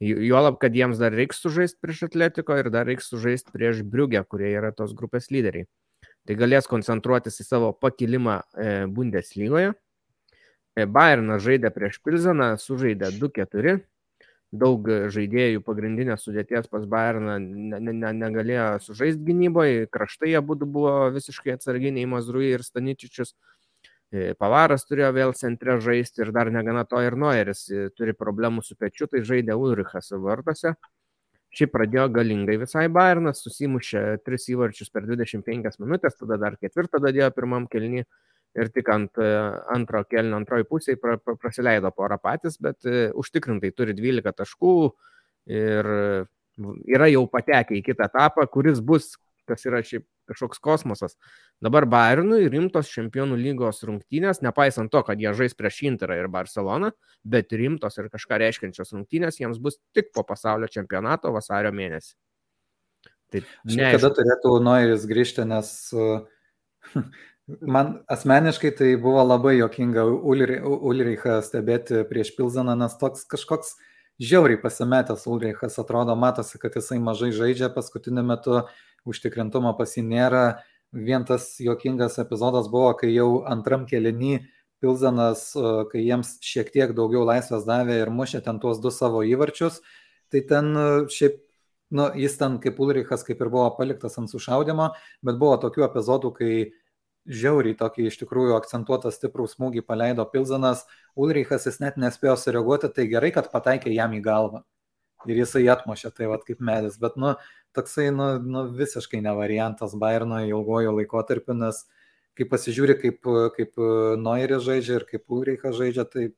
Juolab, 0.01 0.57
kad 0.57 0.73
jiems 0.73 0.97
dar 0.97 1.13
reiks 1.13 1.43
sužaisti 1.43 1.77
prieš 1.83 2.07
atletiko 2.07 2.55
ir 2.57 2.71
dar 2.73 2.87
reiks 2.89 3.11
sužaisti 3.11 3.53
prieš 3.53 3.83
Briugę, 3.85 4.23
kurie 4.25 4.49
yra 4.55 4.71
tos 4.73 4.95
grupės 4.97 5.29
lyderiai. 5.29 5.67
Tai 6.25 6.37
galės 6.37 6.65
koncentruotis 6.69 7.37
į 7.41 7.45
savo 7.45 7.69
pakilimą 7.77 8.39
e, 8.41 8.71
Bundeslygoje 8.89 9.75
E, 10.77 10.85
Bayernas 10.87 11.43
žaidė 11.43 11.71
prieš 11.75 11.99
Pilzeną, 12.05 12.53
sužaidė 12.61 13.11
2-4. 13.17 13.79
Daug 14.51 14.87
žaidėjų 15.15 15.61
pagrindinės 15.63 16.25
sudėties 16.27 16.67
pas 16.71 16.83
Bayerną 16.93 17.37
ne, 17.39 17.79
ne, 17.79 17.93
ne, 17.95 18.11
negalėjo 18.19 18.65
sužaisti 18.83 19.23
gynyboje, 19.29 19.85
kraštai 19.91 20.33
būtų 20.43 20.67
buvo 20.67 20.95
visiškai 21.15 21.55
atsarginiai, 21.55 22.09
Mazrui 22.11 22.49
ir 22.51 22.63
Staničičius. 22.67 23.31
E, 24.11 24.33
Pavaras 24.35 24.83
turėjo 24.87 25.11
vėl 25.15 25.31
centre 25.39 25.77
žaisti 25.83 26.25
ir 26.25 26.33
dar 26.35 26.51
negana 26.51 26.83
to 26.83 26.99
ir 26.99 27.15
Noeris 27.15 27.69
e, 27.71 27.85
turi 27.95 28.15
problemų 28.15 28.63
su 28.67 28.75
pečiu, 28.75 29.07
tai 29.07 29.23
žaidė 29.27 29.55
Ulrichas 29.55 30.11
vartose. 30.19 30.75
Šiaip 31.55 31.71
pradėjo 31.71 32.09
galingai 32.15 32.57
visai 32.59 32.85
Bayernas, 32.91 33.39
susimušė 33.43 34.03
3 34.27 34.51
įvarčius 34.53 34.91
per 34.91 35.07
25 35.07 35.79
minutės, 35.83 36.19
tada 36.19 36.39
dar 36.39 36.59
ketvirtą 36.59 36.99
dadėjo 37.03 37.31
pirmam 37.35 37.67
kelniui 37.71 38.05
ir 38.57 38.69
tik 38.75 38.89
ant 38.91 39.19
e, 39.21 39.31
antro 39.73 40.03
kelnio 40.09 40.39
antroji 40.41 40.67
pusėje 40.67 40.99
pra, 41.01 41.17
pra, 41.21 41.37
praleido 41.39 41.91
porą 41.95 42.17
patys, 42.21 42.59
bet 42.61 42.85
e, 42.85 43.09
užtikrintai 43.17 43.71
turi 43.75 43.95
12 43.97 44.35
taškų 44.41 44.75
ir 45.51 45.91
yra 46.91 47.07
jau 47.09 47.25
patekę 47.31 47.77
į 47.79 47.83
kitą 47.85 48.09
etapą, 48.09 48.45
kuris 48.51 48.81
bus, 48.83 49.13
kas 49.49 49.63
yra 49.65 49.81
šiaip 49.85 50.05
kažkoks 50.31 50.61
kosmosas. 50.63 51.15
Dabar 51.63 51.85
Bayernui 51.89 52.45
rimtos 52.51 52.91
čempionų 52.91 53.37
lygos 53.39 53.81
rungtynės, 53.87 54.41
nepaisant 54.45 54.91
to, 54.93 55.01
kad 55.07 55.19
jie 55.19 55.33
žais 55.37 55.55
prieš 55.57 55.81
Interą 55.89 56.17
ir 56.19 56.29
Barceloną, 56.31 56.91
bet 57.23 57.51
rimtos 57.57 57.97
ir 57.99 58.09
kažką 58.13 58.39
reiškiančios 58.43 58.93
rungtynės 58.95 59.41
jiems 59.41 59.59
bus 59.63 59.79
tik 59.95 60.11
po 60.15 60.23
pasaulio 60.27 60.69
čempionato 60.71 61.33
vasario 61.35 61.73
mėnesį. 61.75 62.13
Tai 63.31 63.43
ne. 63.71 63.91
Kada 63.95 64.11
turėtų 64.15 64.55
Noiris 64.63 65.07
grįžti, 65.07 65.45
nes 65.47 65.69
uh, 65.95 66.23
Man 67.59 67.95
asmeniškai 68.07 68.71
tai 68.77 68.95
buvo 69.01 69.23
labai 69.25 69.55
jokinga 69.57 70.03
Ulrichą 70.05 71.39
stebėti 71.43 72.03
prieš 72.09 72.35
Pilzaną, 72.37 72.75
nes 72.79 72.93
toks 73.01 73.25
kažkoks 73.29 73.73
žiauriai 74.21 74.59
pasimetęs 74.61 75.25
Ulrichas 75.27 75.79
atrodo, 75.81 76.15
matosi, 76.15 76.59
kad 76.61 76.75
jisai 76.77 76.99
mažai 77.01 77.31
žaidžia, 77.35 77.71
paskutiniu 77.73 78.23
metu 78.23 78.61
užtikrintumo 79.09 79.73
pasi 79.79 80.03
nėra. 80.05 80.61
Vien 80.91 81.25
tas 81.25 81.55
jokingas 81.63 82.19
epizodas 82.21 82.67
buvo, 82.71 82.91
kai 82.99 83.09
jau 83.13 83.43
antram 83.47 83.87
kelinį 83.89 84.41
Pilzanas, 84.81 85.51
kai 85.91 86.03
jiems 86.03 86.35
šiek 86.45 86.71
tiek 86.73 86.93
daugiau 86.97 87.23
laisvės 87.27 87.65
davė 87.67 88.01
ir 88.01 88.11
mušė 88.13 88.43
ten 88.45 88.59
tuos 88.59 88.81
du 88.83 88.91
savo 88.93 89.23
įvarčius, 89.25 89.79
tai 90.33 90.43
ten 90.49 90.73
šiaip 91.09 91.39
nu, 91.91 92.07
jis 92.15 92.37
ten 92.39 92.57
kaip 92.63 92.79
Ulrichas 92.79 93.25
kaip 93.27 93.41
ir 93.41 93.49
buvo 93.51 93.69
paliktas 93.77 94.17
ant 94.19 94.31
sušaudimo, 94.31 94.91
bet 95.25 95.39
buvo 95.41 95.57
tokių 95.61 95.85
epizodų, 95.89 96.31
kai 96.37 96.53
žiauriai 97.29 97.77
tokį 97.77 98.07
iš 98.09 98.17
tikrųjų 98.21 98.55
akcentuotą 98.57 99.11
stiprų 99.13 99.47
smūgį 99.51 99.83
paleido 99.85 100.25
Pilzanas, 100.29 100.85
Ulrichas 101.15 101.67
jis 101.69 101.79
net 101.83 101.97
nespėjo 102.01 102.35
sureaguoti, 102.39 102.89
tai 102.95 103.07
gerai, 103.11 103.31
kad 103.35 103.51
pataikė 103.53 103.93
jam 103.93 104.15
į 104.17 104.21
galvą. 104.25 104.63
Ir 105.29 105.43
jisai 105.43 105.67
atmušė 105.69 106.09
tai 106.17 106.29
vad 106.31 106.45
kaip 106.47 106.63
medis, 106.65 106.97
bet 107.01 107.17
nu, 107.21 107.35
toksai 107.77 108.09
nu, 108.15 108.33
nu, 108.41 108.65
visiškai 108.73 109.21
ne 109.21 109.35
variantas 109.37 109.93
Bayerno 109.93 110.41
ilgojo 110.47 110.95
laikotarpiu, 110.97 111.53
nes 111.59 111.83
kai 112.37 112.47
pasižiūri, 112.49 112.97
kaip, 113.03 113.27
kaip 113.57 113.81
Noiris 114.17 114.65
žaidžia 114.65 114.97
ir 114.97 115.05
kaip 115.09 115.35
Ulrichas 115.37 115.77
žaidžia, 115.77 116.07
tai 116.09 116.31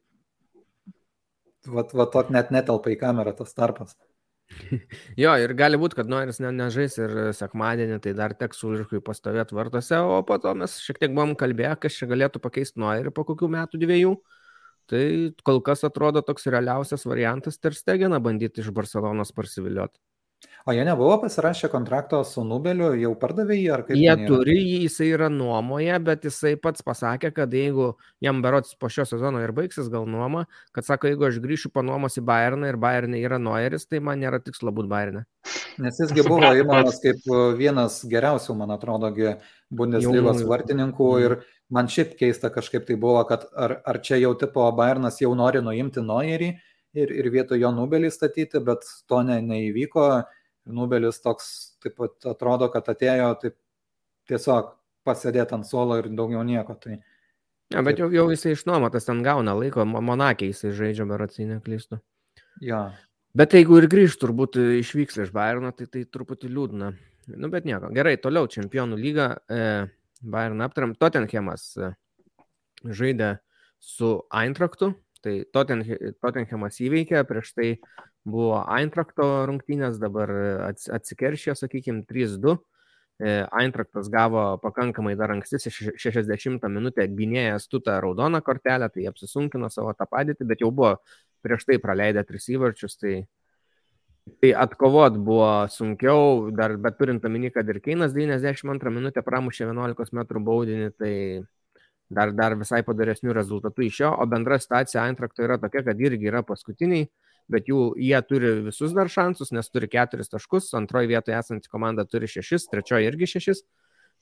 vat, 1.68 1.94
vat, 1.96 2.18
vat 2.18 2.34
net 2.34 2.52
netelpa 2.52 2.92
į 2.92 3.00
kamerą 3.00 3.36
tas 3.38 3.56
tarpas. 3.56 3.96
Jo, 5.24 5.34
ir 5.40 5.54
gali 5.58 5.80
būti, 5.80 5.98
kad 6.00 6.10
Noiris 6.12 6.40
ne, 6.44 6.52
nežais 6.56 6.98
ir 7.02 7.16
sekmadienį, 7.38 8.00
tai 8.04 8.14
dar 8.18 8.36
teks 8.38 8.64
Ulrichui 8.68 9.02
pastovėti 9.06 9.58
vartose, 9.58 10.00
o 10.00 10.22
po 10.28 10.38
to 10.42 10.54
mes 10.60 10.78
šiek 10.84 11.02
tiek 11.02 11.14
buvom 11.16 11.36
kalbėję, 11.40 11.76
kas 11.84 11.98
čia 12.00 12.10
galėtų 12.12 12.42
pakeisti 12.44 12.82
Noirį 12.84 13.14
po 13.16 13.26
kokių 13.30 13.50
metų 13.58 13.82
dviejų. 13.84 14.16
Tai 14.92 15.04
kol 15.48 15.62
kas 15.64 15.86
atrodo 15.88 16.22
toks 16.28 16.50
realiausias 16.52 17.06
variantas 17.08 17.60
Terstegeną 17.62 18.20
bandyti 18.24 18.60
iš 18.60 18.74
Barcelonos 18.76 19.32
parsivilioti. 19.36 20.00
O 20.66 20.72
jie 20.72 20.86
nebuvo 20.86 21.18
pasirašę 21.22 21.68
kontrakto 21.70 22.22
su 22.24 22.44
Nubeliu, 22.48 22.94
jau 22.96 23.12
pardavė 23.20 23.58
jį 23.60 23.70
ar 23.76 23.82
kaip? 23.88 23.98
Jie 24.00 24.14
turi 24.30 24.56
jį, 24.56 24.78
jisai 24.86 25.10
yra 25.12 25.28
nuomoje, 25.32 25.98
bet 26.08 26.28
jisai 26.30 26.54
pats 26.56 26.86
pasakė, 26.88 27.34
kad 27.36 27.52
jeigu 27.54 27.90
jam 28.24 28.40
berots 28.46 28.78
po 28.80 28.88
šio 28.88 29.04
sezono 29.10 29.42
ir 29.44 29.52
baigsis 29.56 29.92
gal 29.92 30.08
nuoma, 30.08 30.46
kad 30.72 30.88
sako, 30.88 31.12
jeigu 31.12 31.28
aš 31.28 31.42
grįšiu 31.44 31.74
panuomos 31.76 32.16
į 32.20 32.24
Bayerną 32.32 32.72
ir 32.72 32.80
Bayernė 32.80 33.20
yra 33.26 33.42
Noiris, 33.44 33.90
tai 33.92 34.00
man 34.00 34.24
nėra 34.24 34.40
tikslo 34.44 34.72
būti 34.72 34.92
Bayernė. 34.94 35.26
Nes 35.84 36.00
jisgi 36.00 36.24
buvo 36.28 36.54
įmamas 36.56 37.00
kaip 37.04 37.28
vienas 37.58 38.00
geriausių, 38.08 38.56
man 38.58 38.76
atrodo, 38.76 39.12
Bundeslygos 39.74 40.44
vartininkų 40.46 41.08
mm. 41.10 41.24
ir 41.26 41.38
man 41.74 41.90
šiaip 41.90 42.14
keista 42.20 42.52
kažkaip 42.54 42.86
tai 42.88 42.96
buvo, 43.00 43.24
kad 43.28 43.48
ar, 43.58 43.80
ar 43.90 44.00
čia 44.06 44.20
jau 44.22 44.36
tipo 44.40 44.68
Bayernas 44.78 45.18
jau 45.22 45.34
nori 45.36 45.64
nuimti 45.66 46.04
Noirį 46.06 46.54
ir, 46.98 47.12
ir 47.12 47.30
vietoj 47.34 47.60
jo 47.62 47.72
Nubelį 47.76 48.12
statyti, 48.14 48.62
bet 48.64 48.86
to 49.10 49.22
ne, 49.26 49.40
neįvyko 49.46 50.08
Nubelis 50.74 51.20
toks, 51.24 51.48
taip 51.84 51.98
pat 52.00 52.30
atrodo, 52.32 52.70
kad 52.72 52.88
atėjo 52.94 53.34
taip 53.42 53.58
tiesiog 54.32 54.70
pasėdėti 55.04 55.58
ant 55.58 55.68
suolo 55.68 55.98
ir 56.00 56.08
daugiau 56.16 56.44
nieko. 56.48 56.78
Tai, 56.80 56.96
ja, 57.74 57.84
bet 57.84 58.00
jau, 58.00 58.08
jau 58.14 58.30
jisai 58.32 58.54
išnuomotas 58.56 59.10
ten 59.10 59.24
gauna 59.26 59.56
laiko, 59.58 59.84
Monakė 59.84 60.54
jisai 60.54 60.72
žaidžia 60.78 61.08
beratsinę 61.10 61.60
klystų. 61.66 62.00
Ja. 62.64 62.86
Bet 63.36 63.56
jeigu 63.58 63.82
ir 63.82 63.90
grįžtų, 63.90 64.28
turbūt 64.28 64.60
išvyks 64.80 65.20
iš 65.26 65.34
Bayerno, 65.36 65.74
tai 65.76 65.90
tai 65.92 66.06
truputį 66.06 66.52
liūdna. 66.54 66.94
Nu, 67.34 67.50
bet 67.50 67.66
nieko. 67.66 67.90
Gerai, 67.96 68.16
toliau 68.22 68.48
čempionų 68.52 69.00
lyga. 69.00 69.30
E, 69.50 69.64
Bayern 70.22 70.62
aptariam. 70.64 70.94
Tottenhamas 71.00 71.66
e, 71.80 71.90
žaidė 72.84 73.38
su 73.82 74.20
Eintraktu. 74.32 74.94
Tai 75.24 75.38
Tottenhamas 75.56 76.82
įveikė, 76.84 77.22
prieš 77.28 77.54
tai 77.56 77.70
buvo 78.28 78.60
Eintrakto 78.76 79.46
rungtynės, 79.48 80.00
dabar 80.02 80.32
atsikeršė, 80.68 81.56
sakykime, 81.56 82.04
3-2. 82.10 82.58
Eintraktas 83.24 84.10
gavo 84.12 84.58
pakankamai 84.60 85.14
dar 85.16 85.32
anksti, 85.36 85.62
60 86.02 86.66
minutę 86.68 87.06
gynėjas 87.08 87.70
tutą 87.72 88.00
raudoną 88.04 88.42
kortelę, 88.44 88.90
tai 88.92 89.06
apsisunkino 89.08 89.70
savo 89.72 89.94
tą 89.96 90.08
padėtį, 90.10 90.48
bet 90.50 90.64
jau 90.66 90.72
buvo 90.76 90.98
prieš 91.46 91.68
tai 91.70 91.78
praleidę 91.80 92.24
tris 92.28 92.50
įvarčius, 92.52 92.98
tai, 93.00 93.14
tai 94.42 94.52
atkovot 94.66 95.20
buvo 95.24 95.52
sunkiau, 95.72 96.50
dar 96.58 96.76
bet 96.82 96.98
turint 97.00 97.24
omeny, 97.24 97.54
kad 97.54 97.70
ir 97.70 97.80
Keinas 97.86 98.16
92 98.18 98.92
minutę 98.98 99.24
pramušė 99.24 99.70
11 99.70 100.18
m 100.18 100.44
baudinį, 100.50 100.92
tai 100.98 101.14
dar, 102.10 102.34
dar 102.36 102.58
visai 102.60 102.82
padaresnių 102.86 103.36
rezultatų 103.36 103.88
iš 103.88 104.00
jo, 104.04 104.14
o 104.16 104.26
bendra 104.30 104.60
situacija 104.60 105.06
Eintrakto 105.08 105.46
yra 105.46 105.60
tokia, 105.62 105.86
kad 105.88 106.02
irgi 106.02 106.32
yra 106.32 106.44
paskutiniai 106.48 107.08
bet 107.52 107.70
jų, 107.70 107.94
jie 108.00 108.20
turi 108.28 108.52
visus 108.68 108.94
dar 108.96 109.10
šansus, 109.12 109.52
nes 109.56 109.70
turi 109.72 109.90
keturis 109.92 110.32
taškus, 110.32 110.72
antroji 110.78 111.12
vietoje 111.12 111.38
esanti 111.38 111.72
komanda 111.72 112.06
turi 112.08 112.30
šešis, 112.30 112.70
trečioji 112.72 113.10
irgi 113.12 113.30
šešis. 113.36 113.64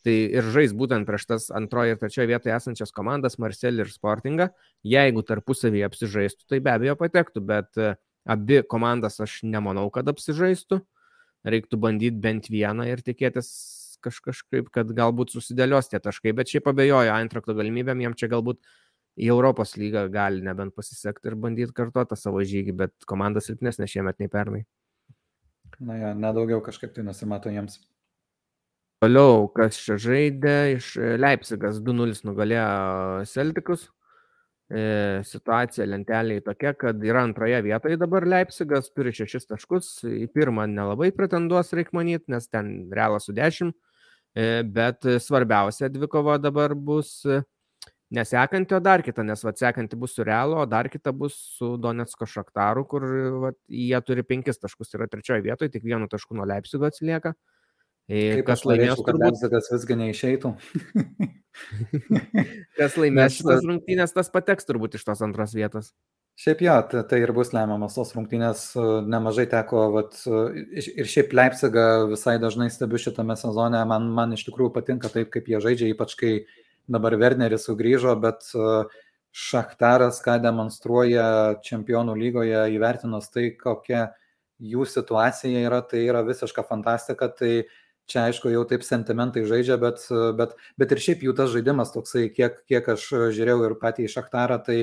Tai 0.02 0.14
ir 0.34 0.48
žais 0.50 0.72
būtent 0.74 1.06
prieš 1.06 1.28
tas 1.30 1.44
antroji 1.54 1.94
ir 1.94 2.00
trečioji 2.02 2.32
vietoje 2.32 2.56
esančias 2.56 2.94
komandas, 2.96 3.38
Marselį 3.38 3.84
ir 3.84 3.92
Sportingą. 3.94 4.48
Jeigu 4.88 5.22
tarpusavį 5.28 5.84
apsižaistų, 5.86 6.48
tai 6.50 6.58
be 6.66 6.72
abejo 6.74 6.96
patektų, 6.98 7.44
bet 7.46 7.78
e, 7.78 7.92
abi 8.26 8.64
komandas 8.66 9.22
aš 9.22 9.44
nemanau, 9.46 9.86
kad 9.94 10.10
apsižaistų. 10.10 10.82
Reiktų 11.46 11.78
bandyti 11.82 12.18
bent 12.22 12.50
vieną 12.50 12.88
ir 12.90 13.06
tikėtis 13.06 13.52
kaž, 14.04 14.20
kažkaip, 14.26 14.70
kad 14.74 14.92
galbūt 14.98 15.34
susidėlios 15.36 15.92
tie 15.92 16.02
taškai, 16.04 16.34
bet 16.38 16.52
šiaip 16.52 16.70
abejoju 16.72 17.14
Eintrakto 17.14 17.56
galimybėm, 17.58 18.04
jiem 18.04 18.18
čia 18.18 18.32
galbūt 18.32 18.62
į 19.20 19.30
Europos 19.34 19.76
lygą 19.80 20.06
gali 20.12 20.44
nebent 20.46 20.76
pasisekti 20.76 21.32
ir 21.32 21.38
bandyti 21.40 21.76
kartuoti 21.76 22.18
savo 22.20 22.44
žygį, 22.48 22.76
bet 22.84 23.08
komanda 23.10 23.44
silpnesnė 23.44 23.90
šiemet 23.92 24.22
nei 24.22 24.32
pernai. 24.32 24.66
Na, 25.82 25.98
ja, 25.98 26.12
nedaugiau 26.18 26.62
kažkaip 26.64 26.94
tai 26.96 27.06
nusimato 27.06 27.52
jiems. 27.52 27.80
Toliau, 29.02 29.48
kas 29.50 29.80
čia 29.82 29.98
žaidė, 29.98 30.56
iš 30.76 30.94
Leipzigas 31.18 31.80
2-0 31.82 32.22
nugalėjo 32.28 33.26
Celticus. 33.26 33.88
E, 34.72 34.84
situacija 35.28 35.84
lentelėje 35.90 36.46
tokia, 36.46 36.72
kad 36.80 37.02
yra 37.04 37.26
antroje 37.26 37.58
vietoje 37.66 37.98
dabar 38.00 38.24
Leipzigas, 38.30 38.92
turi 38.96 39.12
šešis 39.12 39.50
taškus, 39.50 39.90
į 40.08 40.30
pirmą 40.32 40.64
nelabai 40.72 41.10
pretenduos, 41.18 41.74
reikia 41.76 41.98
manyti, 41.98 42.32
nes 42.32 42.48
ten 42.48 42.70
realas 42.94 43.28
su 43.28 43.36
dešimt, 43.36 43.76
e, 43.76 43.91
bet 44.34 45.08
svarbiausia 45.20 45.90
dvikova 45.92 46.38
dabar 46.40 46.76
bus 46.76 47.20
nesekanti, 48.12 48.76
o 48.76 48.80
dar 48.84 49.02
kita, 49.04 49.24
nes 49.24 49.44
vat, 49.44 49.58
sekanti 49.60 49.96
bus 50.00 50.16
su 50.16 50.24
Realo, 50.28 50.60
o 50.62 50.66
dar 50.68 50.90
kita 50.92 51.14
bus 51.16 51.36
su 51.58 51.76
Donetsko 51.80 52.28
Šaktaru, 52.28 52.84
kur 52.88 53.08
vat, 53.46 53.58
jie 53.72 54.02
turi 54.08 54.24
penkis 54.28 54.60
taškus, 54.60 54.92
yra 54.98 55.08
trečioje 55.12 55.44
vietoje, 55.46 55.72
tik 55.72 55.88
vienu 55.88 56.10
tašku 56.12 56.36
nuo 56.36 56.48
Leipzigo 56.48 56.90
atsilieka. 56.90 57.34
Kaip 58.10 58.46
kas 58.48 58.64
laimės, 58.68 59.04
kad 59.06 59.20
Leipzigas 59.20 59.70
visgi 59.72 59.98
neišeitų. 60.00 60.54
kas 62.80 62.98
laimės 63.00 63.38
šitas 63.38 63.68
rungtynės, 63.68 64.16
tas 64.16 64.32
pateks 64.34 64.68
turbūt 64.68 64.98
iš 64.98 65.06
tos 65.08 65.22
antros 65.24 65.54
vietos. 65.56 65.94
Šiaip 66.42 66.64
jo, 66.64 66.76
tai, 66.90 67.04
tai 67.08 67.20
ir 67.22 67.32
bus 67.36 67.52
lemiamas 67.54 67.96
tos 68.00 68.16
rungtynės, 68.16 68.72
nemažai 69.06 69.46
teko, 69.52 69.86
vat, 69.94 70.18
ir 70.58 71.08
šiaip 71.12 71.36
Leipzigą 71.38 71.86
visai 72.10 72.38
dažnai 72.42 72.72
stebiu 72.74 73.00
šitame 73.00 73.36
sezone, 73.40 73.84
man, 73.88 74.10
man 74.16 74.34
iš 74.36 74.48
tikrųjų 74.48 74.74
patinka 74.80 75.12
taip, 75.12 75.30
kaip 75.36 75.52
jie 75.52 75.60
žaidžia, 75.62 75.92
ypač 75.94 76.16
kai 76.20 76.34
uh, 76.40 76.56
dabar 76.92 77.16
Werneris 77.20 77.68
sugrįžo, 77.68 78.16
bet 78.22 78.48
e, 78.56 78.72
Šachtaras, 79.32 80.20
ką 80.26 80.38
demonstruoja 80.44 81.62
čempionų 81.64 82.18
lygoje, 82.20 82.66
įvertinus 82.76 83.30
tai, 83.32 83.52
kokia 83.56 84.10
jų 84.60 84.86
situacija 84.86 85.62
yra, 85.64 85.80
tai 85.88 86.04
yra 86.04 86.24
visiška 86.28 86.66
fantastika. 86.68 87.30
Tai 87.32 87.54
čia 88.12 88.26
aišku 88.28 88.52
jau 88.52 88.66
taip 88.70 88.84
sentimentai 88.86 89.46
žaidžia, 89.50 89.78
bet, 89.82 90.04
bet, 90.38 90.54
bet 90.80 90.92
ir 90.94 91.02
šiaip 91.06 91.24
jų 91.26 91.36
tas 91.38 91.52
žaidimas 91.54 91.94
toksai, 91.96 92.28
kiek, 92.36 92.60
kiek 92.70 92.92
aš 92.94 93.08
žiūrėjau 93.38 93.70
ir 93.70 93.78
patį 93.82 94.06
į 94.08 94.12
Šachtarą, 94.14 94.60
tai 94.66 94.78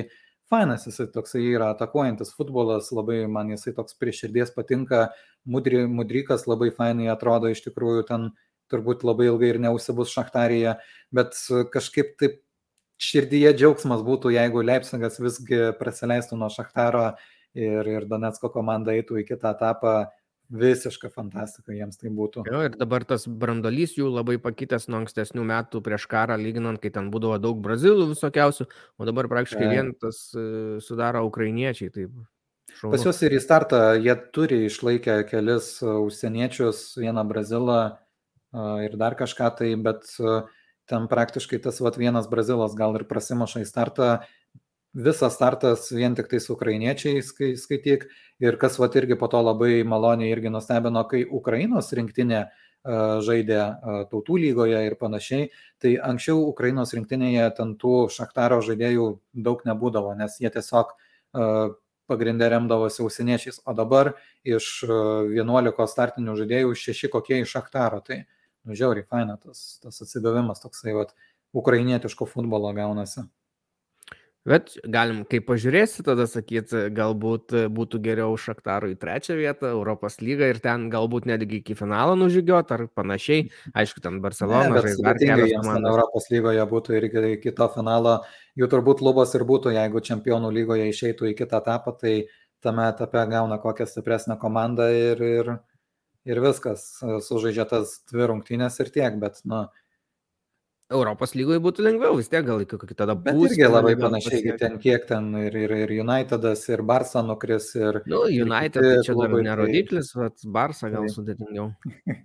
fainas 0.49 0.87
jisai 0.89 1.07
toksai 1.13 1.45
yra 1.53 1.71
atakuojantis 1.75 2.33
futbolas, 2.37 2.91
labai 2.95 3.21
man 3.29 3.53
jisai 3.53 3.75
toks 3.77 3.97
prie 4.01 4.13
širdies 4.15 4.51
patinka, 4.55 5.07
mudri, 5.45 5.85
mudrykas 5.87 6.47
labai 6.49 6.71
fainai 6.75 7.09
atrodo 7.13 7.51
iš 7.53 7.63
tikrųjų 7.67 8.05
ten 8.09 8.29
turbūt 8.69 9.05
labai 9.07 9.29
ilgai 9.29 9.53
ir 9.53 9.63
neužsibus 9.63 10.13
Šachtaryje, 10.13 10.75
bet 11.15 11.37
kažkaip 11.73 12.15
taip 12.21 12.41
širdyje 12.99 13.53
džiaugsmas 13.57 14.03
būtų, 14.05 14.33
jeigu 14.35 14.63
Leipzigas 14.65 15.19
visgi 15.21 15.69
praleistų 15.79 16.37
nuo 16.39 16.49
Šachtaro 16.53 17.05
ir, 17.55 17.87
ir 17.87 18.07
Donetsko 18.09 18.51
komanda 18.53 18.93
eitų 18.95 19.21
į 19.21 19.27
kitą 19.31 19.55
etapą. 19.55 19.93
Visiška 20.49 21.11
fantastika 21.13 21.75
jiems 21.75 21.99
tai 22.01 22.09
būtų. 22.09 22.41
Jo, 22.49 22.63
ir 22.65 22.73
dabar 22.73 23.03
tas 23.05 23.27
brandolys 23.29 23.93
jų 23.99 24.07
labai 24.09 24.39
pakitęs 24.41 24.87
nuo 24.89 25.03
ankstesnių 25.03 25.43
metų 25.45 25.83
prieš 25.85 26.07
karą, 26.09 26.39
lyginant, 26.41 26.81
kai 26.81 26.89
ten 26.95 27.11
būdavo 27.13 27.37
daug 27.41 27.61
brazilų 27.61 28.09
visokiausių, 28.15 28.65
o 28.97 29.09
dabar 29.09 29.29
praktiškai 29.29 29.67
e. 29.67 29.69
vien 29.69 29.93
tas 30.01 30.23
uh, 30.33 30.79
sudaro 30.81 31.21
ukrainiečiai. 31.29 31.93
Taip. 31.93 32.17
Šaunu. 32.79 32.93
Pas 32.95 33.05
juos 33.05 33.21
ir 33.25 33.33
į 33.37 33.41
startą 33.43 33.79
jie 34.01 34.13
turi 34.33 34.63
išlaikę 34.67 35.21
kelis 35.29 35.71
užsieniečius, 35.85 36.83
vieną 37.01 37.25
brazilą, 37.29 37.79
ir 38.85 38.97
dar 38.97 39.15
kažką 39.17 39.49
tai, 39.57 39.73
bet 39.77 40.05
ten 40.89 41.07
praktiškai 41.09 41.61
tas 41.61 41.79
vat, 41.81 41.97
vienas 41.97 42.29
brazilas 42.29 42.75
gal 42.77 42.95
ir 42.97 43.05
prasimaša 43.09 43.61
į 43.61 43.69
startą, 43.69 44.09
visas 44.93 45.35
startas 45.37 45.91
vien 45.93 46.15
tik 46.17 46.29
tai 46.31 46.39
su 46.41 46.55
ukrainiečiai 46.55 47.21
skaityk 47.21 48.07
ir 48.39 48.57
kas 48.61 48.79
vat 48.79 48.95
irgi 48.95 49.17
po 49.19 49.27
to 49.31 49.41
labai 49.43 49.83
maloniai 49.83 50.31
irgi 50.31 50.51
nustebino, 50.53 51.03
kai 51.09 51.25
Ukrainos 51.25 51.91
rinktinė 51.95 52.47
žaidė 53.27 53.59
tautų 54.11 54.37
lygoje 54.39 54.79
ir 54.87 54.95
panašiai, 54.95 55.49
tai 55.83 55.97
anksčiau 55.99 56.45
Ukrainos 56.47 56.93
rinktinėje 56.95 57.49
ten 57.57 57.75
tų 57.75 58.07
šaktaro 58.15 58.61
žaidėjų 58.63 59.09
daug 59.35 59.65
nebūdavo, 59.67 60.15
nes 60.15 60.39
jie 60.39 60.51
tiesiog 60.53 60.95
pagrindė 62.09 62.49
remdavosi 62.49 63.03
ausiniečiais, 63.05 63.61
o 63.69 63.75
dabar 63.77 64.13
iš 64.47 64.69
11 64.89 65.69
e, 65.69 65.87
startinių 65.93 66.35
žaidėjų 66.39 66.77
6 66.83 67.11
kokie 67.13 67.41
iš 67.43 67.55
Aktaro. 67.59 68.01
Tai 68.05 68.23
nu, 68.65 68.77
žiauriai 68.77 69.05
faina 69.05 69.37
tas, 69.37 69.77
tas 69.83 70.01
atsigavimas 70.05 70.63
toksai, 70.63 70.95
vat, 70.97 71.13
ukrainietiško 71.53 72.27
futbolo 72.29 72.71
gaunasi. 72.77 73.25
Bet 74.47 74.71
galim, 74.87 75.25
kai 75.27 75.41
pažiūrėsi, 75.43 76.03
tada 76.07 76.23
sakyti, 76.29 76.85
galbūt 76.95 77.51
būtų 77.75 77.99
geriau 78.05 78.37
Šaktarų 78.39 78.93
į 78.93 78.97
trečią 79.01 79.35
vietą, 79.35 79.73
Europos 79.75 80.21
lygą 80.23 80.47
ir 80.53 80.61
ten 80.63 80.85
galbūt 80.93 81.27
netgi 81.27 81.59
iki 81.59 81.75
finalo 81.75 82.15
nužygiuoti 82.15 82.75
ar 82.77 82.85
panašiai. 82.95 83.49
Aišku, 83.75 83.99
ten 84.05 84.21
Barcelona 84.23 84.79
žais 84.85 85.01
dar 85.03 85.19
kelias 85.19 85.51
komandas. 85.57 85.91
Europos 85.91 86.29
lygoje 86.31 86.67
būtų 86.71 86.95
ir 86.95 87.09
iki 87.33 87.53
to 87.57 87.67
finalo. 87.73 88.15
Jų 88.55 88.71
turbūt 88.71 89.03
lubos 89.03 89.35
ir 89.35 89.43
būtų, 89.49 89.75
jeigu 89.75 90.03
čempionų 90.07 90.53
lygoje 90.55 90.87
išeitų 90.93 91.33
į 91.33 91.35
kitą 91.43 91.59
etapą, 91.59 91.97
tai 91.99 92.15
tame 92.63 92.87
etape 92.87 93.25
gauna 93.27 93.59
kokią 93.59 93.89
stipresnę 93.91 94.39
komandą 94.39 94.87
ir, 94.95 95.19
ir, 95.19 95.51
ir 96.31 96.41
viskas. 96.47 96.87
Sužaidžia 97.27 97.67
tas 97.75 97.99
dvi 98.07 98.31
rungtynės 98.31 98.79
ir 98.79 98.95
tiek, 98.95 99.19
bet, 99.19 99.43
na, 99.43 99.65
nu, 99.67 99.85
Europos 100.89 101.35
lygoje 101.37 101.61
būtų 101.61 101.83
lengviau 101.85 102.15
vis 102.17 102.31
tiek, 102.31 102.41
gal 102.47 102.63
iki 102.63 102.95
tada 102.97 103.13
būtų. 103.13 103.33
Bet 103.37 103.51
irgi 103.51 103.67
labai 103.69 103.91
panašiai, 103.99 104.53
ten 104.57 104.77
kiek 104.81 105.03
ten 105.05 105.27
ir, 105.37 105.53
ir, 105.53 105.73
ir 105.85 105.91
Unitedas, 106.01 106.63
ir 106.71 106.81
Barça 106.81 107.21
nukris. 107.25 107.67
Ir, 107.77 107.99
nu, 108.09 108.23
United 108.25 108.81
tai 108.81 109.03
čia 109.05 109.15
dar 109.19 109.35
nerodiklis, 109.45 110.09
tai... 110.15 110.23
bet 110.23 110.47
Barça 110.49 110.89
gal 110.89 111.05
tai. 111.05 111.13
sudėtingiau. 111.13 111.67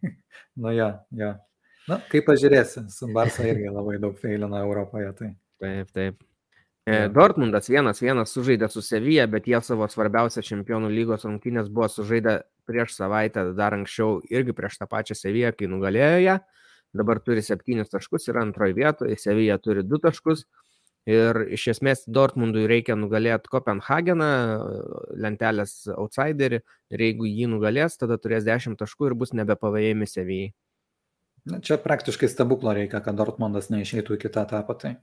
nu, 0.64 0.72
jo, 0.72 0.88
jo. 1.20 1.34
Na, 1.90 1.98
kaip 2.08 2.24
pažiūrėsi, 2.30 2.86
su 2.88 3.10
Barça 3.12 3.44
irgi 3.50 3.68
labai 3.68 3.98
daug 4.00 4.16
feilina 4.22 4.64
Europoje. 4.64 5.12
Tai. 5.18 5.30
Taip, 5.60 5.92
taip. 5.92 6.24
E, 6.88 7.04
Dortmundas 7.12 7.68
vienas 7.68 8.00
vienas 8.00 8.32
sužaidė 8.32 8.72
su 8.72 8.80
Sevilla, 8.84 9.28
bet 9.28 9.44
jie 9.48 9.60
savo 9.64 9.84
svarbiausią 9.92 10.40
čempionų 10.44 10.88
lygos 10.92 11.28
rungtynės 11.28 11.68
buvo 11.68 11.92
sužaidę 11.92 12.38
prieš 12.64 12.96
savaitę, 12.96 13.50
dar 13.56 13.76
anksčiau 13.76 14.22
irgi 14.32 14.56
prieš 14.56 14.80
tą 14.80 14.88
pačią 14.88 15.20
Sevilla, 15.20 15.52
kai 15.52 15.68
nugalėjo 15.68 16.16
ją. 16.24 16.40
Ja 16.40 16.40
dabar 16.96 17.20
turi 17.22 17.42
septynis 17.44 17.92
taškus, 17.92 18.28
yra 18.32 18.44
antroje 18.46 18.76
vietoje, 18.76 19.18
Sevilla 19.20 19.58
turi 19.62 19.84
du 19.86 20.00
taškus. 20.02 20.46
Ir 21.04 21.36
iš 21.52 21.66
esmės 21.74 22.06
Dortmundui 22.08 22.62
reikia 22.70 22.94
nugalėti 22.96 23.50
Kopenhageną, 23.52 24.28
lentelės 25.20 25.82
outsiderį, 25.92 26.62
ir 26.96 27.02
jeigu 27.04 27.28
jį 27.28 27.50
nugalės, 27.52 27.98
tada 28.00 28.16
turės 28.16 28.46
10 28.46 28.78
taškų 28.80 29.10
ir 29.10 29.16
bus 29.20 29.34
nebepavėjami 29.36 30.08
Sevijai. 30.08 30.54
Čia 31.60 31.76
praktiškai 31.76 32.30
stebuklo 32.32 32.72
reikia, 32.72 33.02
kad 33.04 33.18
Dortmundas 33.20 33.68
neišeitų 33.68 34.16
į 34.16 34.22
kitą 34.22 34.46
etapą. 34.48 34.78
Tai 34.80 34.94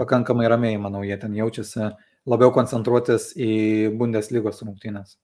pakankamai 0.00 0.48
ramiai, 0.50 0.80
manau, 0.82 1.04
jie 1.06 1.14
ten 1.22 1.36
jaučiasi 1.38 1.92
labiau 2.30 2.50
koncentruotis 2.54 3.30
į 3.38 3.52
Bundeslygos 3.98 4.64
rungtynės. 4.66 5.14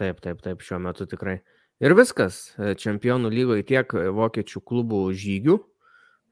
Taip, 0.00 0.18
taip, 0.24 0.42
taip, 0.42 0.62
šiuo 0.64 0.80
metu 0.82 1.06
tikrai. 1.06 1.38
Ir 1.82 1.96
viskas. 1.98 2.52
Čempionų 2.78 3.30
lygoje 3.32 3.66
tiek 3.66 3.90
vokiečių 3.90 4.62
klubų 4.62 5.02
žygių. 5.18 5.58